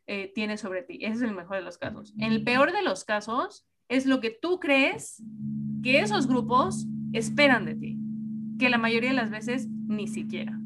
eh, 0.07 0.33
tiene 0.35 0.57
sobre 0.57 0.83
ti. 0.83 0.99
Ese 1.03 1.17
es 1.17 1.23
el 1.23 1.35
mejor 1.35 1.57
de 1.57 1.63
los 1.63 1.79
casos. 1.79 2.15
En 2.19 2.33
el 2.33 2.43
peor 2.43 2.73
de 2.73 2.83
los 2.83 3.05
casos, 3.05 3.67
es 3.89 4.07
lo 4.07 4.21
que 4.21 4.31
tú 4.31 4.59
crees 4.59 5.23
que 5.83 6.01
esos 6.01 6.27
grupos 6.27 6.87
esperan 7.13 7.67
de 7.67 7.75
ti, 7.75 7.99
que 8.59 8.71
la 8.71 8.79
mayoría 8.79 9.11
de 9.11 9.17
las 9.17 9.31
veces 9.31 9.69
ni 9.69 10.09
siquiera. 10.09 10.59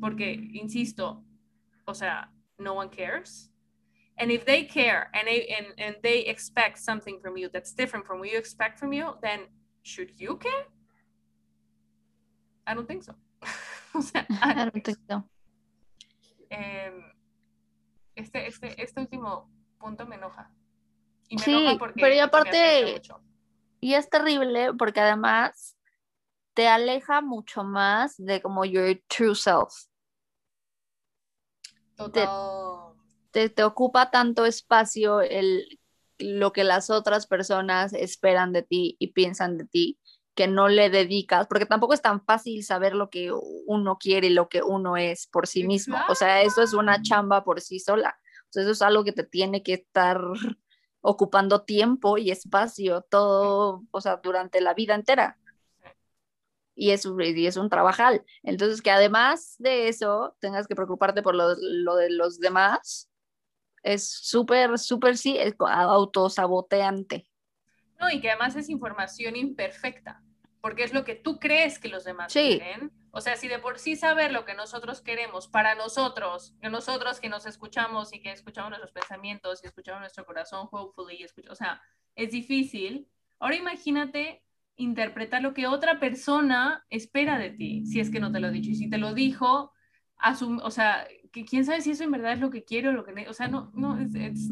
Porque, 0.00 0.32
insisto, 0.52 1.24
o 1.84 1.94
sea, 1.94 2.32
no 2.58 2.74
one 2.74 2.90
cares 2.90 3.51
And 4.18 4.30
if 4.30 4.44
they 4.44 4.64
care 4.64 5.10
and 5.14 5.26
they, 5.26 5.46
and, 5.46 5.66
and 5.78 5.96
they 6.02 6.20
expect 6.20 6.78
something 6.78 7.18
from 7.20 7.36
you 7.36 7.48
that's 7.52 7.72
different 7.72 8.06
from 8.06 8.18
what 8.18 8.30
you 8.30 8.38
expect 8.38 8.78
from 8.78 8.92
you, 8.92 9.14
then 9.22 9.40
should 9.82 10.12
you 10.18 10.36
care? 10.36 10.66
I 12.66 12.74
don't 12.74 12.86
think 12.86 13.02
so. 13.02 13.14
I 14.42 14.54
don't, 14.54 14.72
think 14.72 14.98
so. 15.10 15.24
Eh, 16.50 16.90
este, 18.14 18.46
este, 18.46 18.82
este 18.82 19.00
último 19.00 19.50
punto 19.78 20.06
me 20.06 20.16
enoja. 20.16 20.50
Y 21.28 21.36
me 21.36 21.42
sí, 21.42 21.50
enoja 21.52 21.78
porque 21.78 22.00
pero 22.00 22.14
y 22.14 22.18
aparte, 22.18 23.02
y 23.80 23.94
es 23.94 24.08
terrible 24.08 24.74
porque 24.74 25.00
además 25.00 25.76
te 26.54 26.68
aleja 26.68 27.20
mucho 27.20 27.64
más 27.64 28.16
de 28.18 28.40
como 28.40 28.64
your 28.64 29.02
true 29.08 29.34
self. 29.34 29.72
Total 31.96 32.12
te, 32.12 32.91
ocupa 33.64 34.10
tanto 34.10 34.46
espacio 34.46 35.20
el, 35.20 35.80
lo 36.18 36.52
que 36.52 36.64
las 36.64 36.90
otras 36.90 37.26
personas 37.26 37.92
esperan 37.92 38.52
de 38.52 38.62
ti 38.62 38.96
y 38.98 39.08
piensan 39.08 39.58
de 39.58 39.66
ti, 39.66 39.98
que 40.34 40.48
no 40.48 40.68
le 40.68 40.88
dedicas, 40.88 41.46
porque 41.46 41.66
tampoco 41.66 41.94
es 41.94 42.02
tan 42.02 42.24
fácil 42.24 42.64
saber 42.64 42.94
lo 42.94 43.10
que 43.10 43.32
uno 43.66 43.98
quiere 43.98 44.28
y 44.28 44.30
lo 44.30 44.48
que 44.48 44.62
uno 44.62 44.96
es 44.96 45.26
por 45.26 45.46
sí 45.46 45.64
mismo. 45.64 45.98
O 46.08 46.14
sea, 46.14 46.42
eso 46.42 46.62
es 46.62 46.72
una 46.72 47.02
chamba 47.02 47.44
por 47.44 47.60
sí 47.60 47.78
sola. 47.78 48.16
O 48.44 48.52
sea, 48.52 48.62
eso 48.62 48.72
es 48.72 48.82
algo 48.82 49.04
que 49.04 49.12
te 49.12 49.24
tiene 49.24 49.62
que 49.62 49.74
estar 49.74 50.20
ocupando 51.00 51.62
tiempo 51.62 52.16
y 52.16 52.30
espacio 52.30 53.02
todo, 53.02 53.82
o 53.90 54.00
sea, 54.00 54.20
durante 54.22 54.60
la 54.60 54.74
vida 54.74 54.94
entera. 54.94 55.38
Y 56.74 56.92
es, 56.92 57.04
y 57.04 57.46
es 57.46 57.58
un 57.58 57.68
trabajal. 57.68 58.24
Entonces, 58.42 58.80
que 58.80 58.90
además 58.90 59.56
de 59.58 59.88
eso 59.88 60.34
tengas 60.40 60.66
que 60.66 60.74
preocuparte 60.74 61.22
por 61.22 61.34
lo, 61.34 61.54
lo 61.60 61.96
de 61.96 62.08
los 62.10 62.38
demás, 62.38 63.11
es 63.82 64.08
súper, 64.10 64.78
súper, 64.78 65.16
sí, 65.16 65.38
autosaboteante. 65.58 67.26
No, 68.00 68.10
y 68.10 68.20
que 68.20 68.30
además 68.30 68.56
es 68.56 68.68
información 68.68 69.36
imperfecta, 69.36 70.22
porque 70.60 70.84
es 70.84 70.92
lo 70.92 71.04
que 71.04 71.14
tú 71.14 71.38
crees 71.38 71.78
que 71.78 71.88
los 71.88 72.04
demás 72.04 72.32
quieren. 72.32 72.92
O 73.12 73.20
sea, 73.20 73.36
si 73.36 73.46
de 73.46 73.58
por 73.58 73.78
sí 73.78 73.94
saber 73.94 74.32
lo 74.32 74.44
que 74.44 74.54
nosotros 74.54 75.02
queremos 75.02 75.46
para 75.46 75.74
nosotros, 75.74 76.54
que 76.60 76.70
nosotros 76.70 77.20
que 77.20 77.28
nos 77.28 77.44
escuchamos 77.44 78.12
y 78.14 78.22
que 78.22 78.32
escuchamos 78.32 78.70
nuestros 78.70 78.92
pensamientos 78.92 79.62
y 79.62 79.66
escuchamos 79.66 80.00
nuestro 80.00 80.24
corazón, 80.24 80.66
hopefully, 80.70 81.26
o 81.50 81.54
sea, 81.54 81.82
es 82.14 82.30
difícil. 82.30 83.08
Ahora 83.38 83.56
imagínate 83.56 84.42
interpretar 84.76 85.42
lo 85.42 85.52
que 85.52 85.66
otra 85.66 86.00
persona 86.00 86.86
espera 86.88 87.38
de 87.38 87.50
ti, 87.50 87.84
si 87.84 88.00
es 88.00 88.10
que 88.10 88.20
no 88.20 88.32
te 88.32 88.40
lo 88.40 88.46
ha 88.46 88.50
dicho. 88.50 88.70
Y 88.70 88.76
si 88.76 88.88
te 88.88 88.98
lo 88.98 89.12
dijo, 89.12 89.72
o 90.62 90.70
sea, 90.70 91.06
que 91.32 91.44
quién 91.44 91.64
sabe 91.64 91.80
si 91.80 91.92
eso 91.92 92.04
en 92.04 92.10
verdad 92.10 92.34
es 92.34 92.40
lo 92.40 92.50
que 92.50 92.62
quiero 92.62 92.90
o 92.90 92.92
lo 92.92 93.04
que... 93.04 93.28
O 93.28 93.32
sea, 93.32 93.48
no, 93.48 93.70
no, 93.74 94.00
it's, 94.00 94.14
it's, 94.14 94.50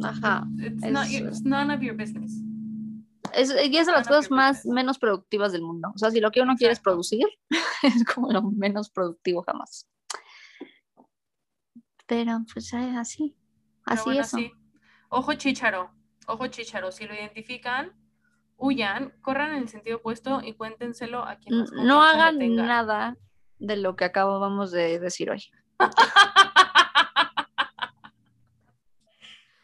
it's, 0.59 1.43
none 1.43 1.73
of 1.73 1.81
your 1.81 1.95
business. 1.95 2.43
Es, 3.35 3.51
y 3.51 3.77
es 3.77 3.87
de 3.87 3.93
las 3.93 4.09
cosas 4.09 4.31
más 4.31 4.67
menos 4.67 4.99
productivas 4.99 5.53
del 5.53 5.63
mundo. 5.63 5.93
O 5.95 5.99
sea, 5.99 6.11
si 6.11 6.21
lo 6.21 6.31
que 6.31 6.41
uno 6.41 6.57
quiere 6.57 6.73
es 6.73 6.81
producir, 6.81 7.27
es 7.83 8.05
como 8.05 8.33
lo 8.33 8.43
menos 8.43 8.91
productivo 8.91 9.43
jamás. 9.43 9.87
Pero 12.07 12.45
pues 12.53 12.73
eh, 12.73 12.97
así, 12.97 13.37
así 13.85 14.19
es. 14.19 14.35
Ojo 15.11 15.35
chicharo, 15.35 15.91
ojo 16.27 16.47
chicharo, 16.49 16.91
si 16.91 17.07
lo 17.07 17.15
identifican, 17.15 17.93
huyan, 18.57 19.13
corran 19.21 19.53
en 19.53 19.63
el 19.63 19.69
sentido 19.69 19.99
opuesto 19.99 20.41
y 20.43 20.55
cuéntenselo 20.55 21.25
a 21.25 21.37
quien 21.37 21.65
No 21.85 22.03
hagan 22.03 22.39
nada 22.57 23.17
de 23.59 23.77
lo 23.77 23.95
que 23.95 24.07
acabamos 24.07 24.73
de 24.73 24.99
decir 24.99 25.31
hoy. 25.31 25.45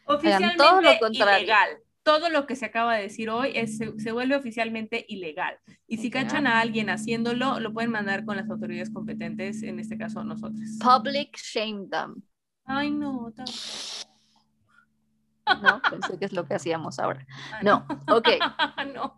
Oficialmente 0.07 0.57
todo 0.57 0.81
lo 0.81 0.99
contrario. 0.99 1.37
ilegal. 1.37 1.69
Todo 2.03 2.29
lo 2.29 2.47
que 2.47 2.55
se 2.55 2.65
acaba 2.65 2.95
de 2.95 3.03
decir 3.03 3.29
hoy 3.29 3.51
es, 3.53 3.77
se, 3.77 4.11
vuelve 4.13 4.37
oficialmente 4.37 5.05
ilegal. 5.09 5.59
Y 5.87 5.97
si 5.97 6.09
cachan 6.09 6.47
a 6.47 6.61
alguien 6.61 6.89
haciéndolo, 6.89 7.59
lo 7.59 7.73
pueden 7.73 7.91
mandar 7.91 8.23
con 8.23 8.37
las 8.37 8.49
autoridades 8.49 8.89
competentes, 8.89 9.61
en 9.61 9.79
este 9.79 9.97
caso 9.97 10.23
nosotros. 10.23 10.61
Public 10.79 11.35
shame 11.37 11.87
them. 11.89 12.21
Ay, 12.65 12.91
no. 12.91 13.33
No, 15.61 15.81
pensé 15.81 16.19
que 16.19 16.25
es 16.25 16.33
lo 16.33 16.45
que 16.45 16.55
hacíamos 16.55 16.99
ahora. 16.99 17.25
Ah, 17.53 17.61
no, 17.63 17.87
ok. 18.09 18.27
no. 18.93 19.15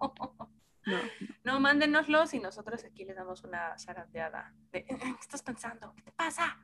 No. 0.86 0.98
no, 1.44 1.60
mándenoslos 1.60 2.36
y 2.36 2.40
nosotros 2.40 2.84
aquí 2.84 3.04
les 3.04 3.16
damos 3.16 3.44
una 3.44 3.78
zarandeada 3.78 4.54
de 4.72 4.86
¿qué 4.86 4.96
estás 5.20 5.42
pensando? 5.42 5.94
¿Qué 5.96 6.04
te 6.04 6.12
pasa? 6.12 6.58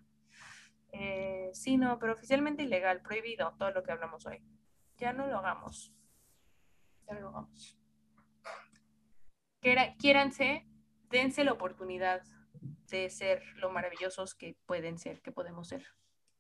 Eh, 0.98 1.50
sí, 1.54 1.76
no, 1.76 2.00
pero 2.00 2.14
oficialmente 2.14 2.64
ilegal, 2.64 3.02
prohibido 3.02 3.54
todo 3.58 3.72
lo 3.72 3.84
que 3.84 3.92
hablamos 3.92 4.26
hoy. 4.26 4.42
Ya 4.98 5.12
no 5.12 5.28
lo 5.28 5.38
hagamos. 5.38 5.94
Ya 7.06 7.16
no 7.16 7.22
lo 7.22 7.30
hagamos. 7.30 7.78
Quiéranse, 9.98 10.66
dense 11.10 11.44
la 11.44 11.52
oportunidad 11.52 12.22
de 12.90 13.10
ser 13.10 13.44
lo 13.58 13.70
maravillosos 13.72 14.36
que 14.36 14.56
pueden 14.66 14.98
ser, 14.98 15.22
que 15.22 15.32
podemos 15.32 15.68
ser. 15.68 15.86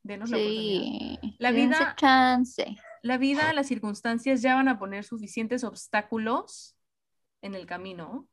Denos 0.03 0.29
la 0.29 0.37
oportunidad. 0.37 1.19
La 1.39 1.51
vida, 1.51 1.95
chance. 1.97 2.77
la 3.01 3.17
vida, 3.17 3.51
las 3.51 3.67
circunstancias 3.67 4.41
ya 4.41 4.55
van 4.55 4.69
a 4.69 4.79
poner 4.79 5.03
suficientes 5.03 5.63
obstáculos 5.63 6.77
en 7.41 7.55
el 7.55 7.65
camino, 7.65 8.29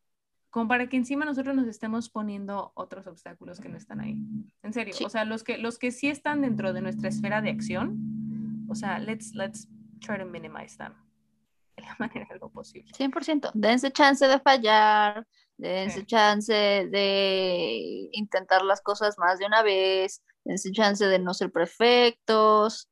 como 0.53 0.69
para 0.69 0.87
que 0.87 0.99
encima 0.99 1.25
nosotros 1.25 1.57
nos 1.57 1.67
estemos 1.67 2.11
poniendo 2.11 2.73
otros 2.75 3.07
obstáculos 3.07 3.59
que 3.59 3.71
no 3.71 3.79
están 3.79 4.01
ahí. 4.01 4.19
En 4.63 4.75
serio, 4.75 4.95
o 5.03 5.09
sea, 5.09 5.25
los 5.25 5.43
que, 5.45 5.57
los 5.57 5.79
que 5.79 5.91
sí 5.91 6.09
están 6.09 6.43
dentro 6.43 6.75
de 6.75 6.83
nuestra 6.83 7.09
esfera 7.09 7.41
de 7.41 7.49
acción, 7.49 8.67
o 8.69 8.75
sea, 8.75 8.99
let's, 8.99 9.35
let's 9.35 9.67
try 10.01 10.19
to 10.19 10.27
minimize 10.27 10.77
them 10.77 10.93
de 11.77 11.85
la 11.85 11.97
manera 11.99 12.27
de 12.31 12.39
lo 12.39 12.51
posible. 12.51 12.93
100%. 12.93 13.51
Dense 13.55 13.91
chance 13.93 14.27
de 14.27 14.39
fallar, 14.41 15.27
dense 15.57 16.05
chance 16.05 16.53
de 16.53 18.11
intentar 18.13 18.63
las 18.63 18.83
cosas 18.83 19.17
más 19.19 19.39
de 19.39 19.47
una 19.47 19.63
vez, 19.63 20.23
dense 20.45 20.71
chance 20.71 21.03
de 21.03 21.19
no 21.19 21.33
ser 21.33 21.51
perfectos. 21.51 22.91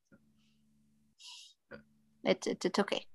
It's, 2.25 2.47
it's, 2.47 2.79
okay. 2.79 3.07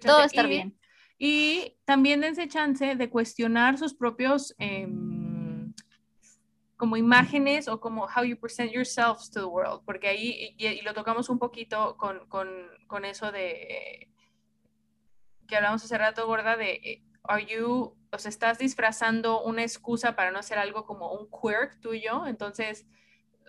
Todo 0.00 0.22
está 0.22 0.44
bien. 0.44 0.78
Y 1.22 1.76
también 1.84 2.22
dense 2.22 2.48
chance 2.48 2.96
de 2.96 3.10
cuestionar 3.10 3.76
sus 3.76 3.92
propios 3.92 4.54
em, 4.56 5.70
como 6.78 6.96
imágenes 6.96 7.68
o 7.68 7.78
como 7.78 8.06
how 8.06 8.24
you 8.24 8.38
present 8.38 8.72
yourselves 8.72 9.30
to 9.30 9.40
the 9.40 9.44
world, 9.44 9.82
porque 9.84 10.08
ahí, 10.08 10.54
y, 10.56 10.80
lo 10.80 10.94
tocamos 10.94 11.28
un 11.28 11.38
poquito 11.38 11.98
con, 11.98 12.26
con, 12.28 12.48
con, 12.86 13.04
eso 13.04 13.30
de 13.32 14.08
que 15.46 15.56
hablamos 15.56 15.84
hace 15.84 15.98
rato, 15.98 16.26
gorda, 16.26 16.56
de 16.56 16.80
eh, 16.82 17.02
are 17.24 17.44
you, 17.44 17.94
o 18.10 18.18
sea, 18.18 18.30
estás 18.30 18.56
disfrazando 18.56 19.42
una 19.42 19.60
excusa 19.60 20.16
para 20.16 20.30
no 20.30 20.38
hacer 20.38 20.56
algo 20.56 20.86
como 20.86 21.12
un 21.12 21.28
quirk 21.28 21.80
tuyo, 21.82 22.26
entonces 22.26 22.86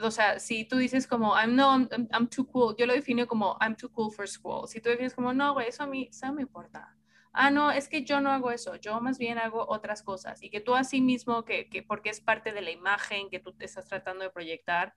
o 0.02 0.11
sea, 0.11 0.39
si 0.39 0.65
tú 0.65 0.76
dices 0.76 1.07
como, 1.07 1.38
I'm 1.38 1.56
no, 1.56 1.88
I'm, 2.11 2.27
too 2.27 2.45
cool, 2.48 2.76
yo 2.77 2.85
lo 2.85 2.91
defino 2.91 3.26
como, 3.27 3.57
I'm 3.61 3.77
too 3.77 3.89
cool 3.93 4.11
for 4.11 4.27
school. 4.27 4.68
Si 4.68 4.81
tú 4.81 4.89
defines 4.89 5.14
como, 5.14 5.34
no, 5.34 5.53
güey, 5.53 5.69
eso 5.69 5.84
a 5.84 5.88
mí, 5.88 6.10
eso 6.11 6.34
me 6.34 6.41
importa 6.41 6.98
ah, 7.34 7.52
no, 7.52 7.72
es 7.72 7.88
que 7.88 8.03
yo 8.03 8.22
no 8.22 8.32
hago 8.32 8.52
eso, 8.52 8.76
yo 8.76 8.99
más 9.02 9.18
bien 9.18 9.38
hago 9.38 9.66
otras 9.70 10.03
cosas 10.03 10.41
y 10.44 10.49
que 10.49 10.62
tú 10.62 10.76
así 10.76 11.02
mismo, 11.02 11.45
que, 11.45 11.70
que 11.70 11.84
porque 11.84 12.10
es 12.10 12.22
parte 12.22 12.52
de 12.53 12.62
la 12.62 12.72
imagen 12.72 13.30
que 13.30 13.40
tú 13.40 13.53
te 13.53 13.66
estás 13.66 13.88
tratando 13.88 14.24
de 14.24 14.30
proyectar, 14.32 14.94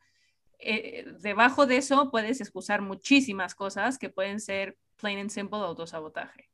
eh, 0.59 1.05
debajo 1.20 1.66
de 1.66 1.78
eso 1.78 2.11
puedes 2.11 2.40
excusar 2.40 2.82
muchísimas 2.82 3.55
cosas 3.55 3.98
que 3.98 4.11
pueden 4.11 4.40
ser 4.40 4.77
plain 4.97 5.19
and 5.19 5.31
simple 5.31 5.59
autosabotaje. 5.59 6.51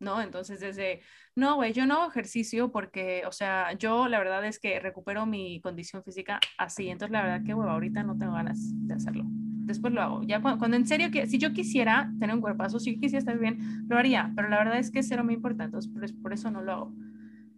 ¿no? 0.00 0.20
Entonces, 0.20 0.60
desde, 0.60 1.00
no, 1.34 1.56
güey, 1.56 1.72
yo 1.72 1.86
no 1.86 1.94
hago 1.94 2.10
ejercicio 2.10 2.70
porque, 2.70 3.22
o 3.26 3.32
sea, 3.32 3.72
yo 3.74 4.08
la 4.08 4.18
verdad 4.18 4.44
es 4.44 4.58
que 4.58 4.78
recupero 4.80 5.24
mi 5.26 5.60
condición 5.60 6.04
física 6.04 6.40
así, 6.58 6.88
entonces 6.90 7.12
la 7.12 7.22
verdad 7.22 7.46
que, 7.46 7.54
güey, 7.54 7.68
ahorita 7.68 8.02
no 8.02 8.18
tengo 8.18 8.34
ganas 8.34 8.58
de 8.60 8.94
hacerlo 8.94 9.24
después 9.64 9.92
lo 9.92 10.02
hago. 10.02 10.22
Ya 10.22 10.40
cuando, 10.40 10.76
en 10.76 10.86
serio, 10.86 11.10
que 11.10 11.26
si 11.26 11.38
yo 11.38 11.52
quisiera 11.52 12.10
tener 12.18 12.34
un 12.34 12.40
cuerpazo, 12.40 12.78
si 12.78 12.94
yo 12.94 13.00
quisiera 13.00 13.18
estar 13.18 13.38
bien, 13.38 13.86
lo 13.88 13.98
haría, 13.98 14.32
pero 14.36 14.48
la 14.48 14.58
verdad 14.58 14.78
es 14.78 14.90
que 14.90 15.02
cero 15.02 15.24
me 15.24 15.32
importa, 15.32 15.64
entonces 15.64 15.90
por, 16.22 16.32
eso 16.32 16.50
no 16.50 16.62
lo 16.62 16.72
hago. 16.72 16.92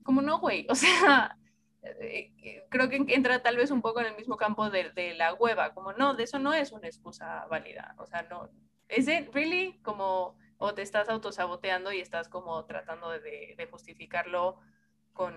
Como 0.03 0.23
no, 0.23 0.39
güey, 0.39 0.67
o 0.71 0.75
sea, 0.75 1.37
eh, 1.83 2.33
eh, 2.43 2.67
creo 2.71 2.89
que 2.89 3.05
entra 3.09 3.43
tal 3.43 3.57
vez 3.57 3.71
un 3.71 3.83
poco 3.83 4.01
en 4.01 4.07
el 4.07 4.17
mismo 4.17 4.37
campo 4.37 4.71
de, 4.71 4.91
de, 4.91 5.15
la 5.15 5.35
hueva, 5.35 5.75
como 5.75 5.93
no, 5.93 6.15
de 6.15 6.25
eso 6.25 6.39
no 6.39 6.55
es 6.55 6.73
una 6.73 6.87
excusa 6.87 7.47
válida, 7.47 7.95
o 7.99 8.07
sea, 8.07 8.23
no, 8.23 8.49
es 8.89 9.07
really 9.33 9.79
como, 9.83 10.37
o 10.59 10.75
te 10.75 10.83
estás 10.83 11.09
autosaboteando 11.09 11.93
y 11.93 12.01
estás 12.01 12.29
como 12.29 12.65
tratando 12.67 13.11
de, 13.11 13.55
de 13.57 13.67
justificarlo 13.71 14.61
con, 15.13 15.35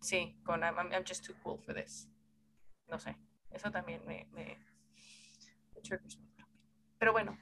sí, 0.00 0.38
con 0.44 0.62
I'm, 0.62 0.76
I'm, 0.76 1.04
just 1.06 1.26
too 1.26 1.34
cool 1.42 1.58
for 1.58 1.74
this, 1.74 2.08
no 2.86 2.98
sé, 2.98 3.16
eso 3.50 3.70
también 3.70 4.02
me, 4.06 4.26
me 4.32 4.58
pero 6.98 7.12
bueno, 7.12 7.36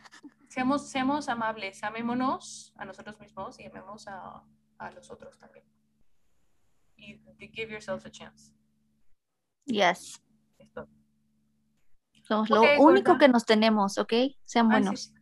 seamos, 0.48 0.88
seamos 0.88 1.28
amables, 1.28 1.82
amémonos 1.82 2.72
a 2.76 2.84
nosotros 2.84 3.18
mismos 3.20 3.58
y 3.58 3.66
amemos 3.66 4.06
a, 4.08 4.42
a 4.78 4.90
los 4.92 5.10
otros 5.10 5.38
también. 5.38 5.64
Y 6.96 7.20
give 7.38 7.70
yourself 7.70 8.04
a 8.06 8.10
chance. 8.10 8.52
Yes. 9.66 10.22
Somos 12.22 12.50
lo 12.50 12.62
único 12.80 13.18
que 13.18 13.28
nos 13.28 13.44
tenemos, 13.44 13.98
¿ok? 13.98 14.12
Sean 14.44 14.66
ah, 14.66 14.70
buenos. 14.70 15.12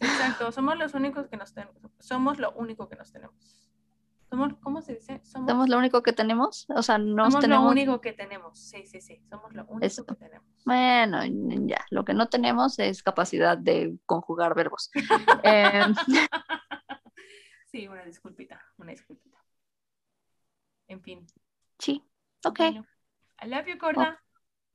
Exacto, 0.00 0.52
somos 0.52 0.76
los 0.76 0.94
únicos 0.94 1.28
que 1.28 1.36
nos 1.36 1.54
tenemos. 1.54 1.76
Somos 1.98 2.38
lo 2.38 2.52
único 2.52 2.88
que 2.88 2.96
nos 2.96 3.10
tenemos. 3.10 3.61
Somos, 4.32 4.54
¿cómo 4.62 4.80
se 4.80 4.94
dice? 4.94 5.20
Somos, 5.24 5.68
lo 5.68 5.76
único 5.76 6.02
que 6.02 6.14
tenemos. 6.14 6.64
O 6.70 6.82
sea, 6.82 6.96
no 6.96 7.26
somos 7.26 7.42
tenemos... 7.42 7.64
lo 7.66 7.70
único 7.70 8.00
que 8.00 8.14
tenemos. 8.14 8.58
Sí, 8.58 8.86
sí, 8.86 9.02
sí. 9.02 9.20
Somos 9.28 9.52
lo 9.52 9.66
único 9.66 10.06
que 10.06 10.14
tenemos. 10.14 10.48
Bueno, 10.64 11.18
ya. 11.66 11.84
Lo 11.90 12.02
que 12.02 12.14
no 12.14 12.30
tenemos 12.30 12.78
es 12.78 13.02
capacidad 13.02 13.58
de 13.58 13.94
conjugar 14.06 14.54
verbos. 14.54 14.90
Em, 15.42 15.94
sí, 17.66 17.86
una 17.86 18.04
disculpita. 18.06 18.58
Una 18.78 18.92
disculpita. 18.92 19.36
En 20.88 21.02
fin. 21.02 21.26
Sí. 21.78 22.02
Ok. 22.46 22.60
I 22.60 23.48
love 23.48 23.66
you, 23.66 23.76
Corda. 23.76 24.18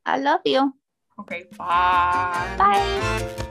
I 0.05 0.21
love 0.21 0.41
you. 0.45 0.79
Ok, 1.15 1.31
bye. 1.57 2.57
Bye. 2.59 3.46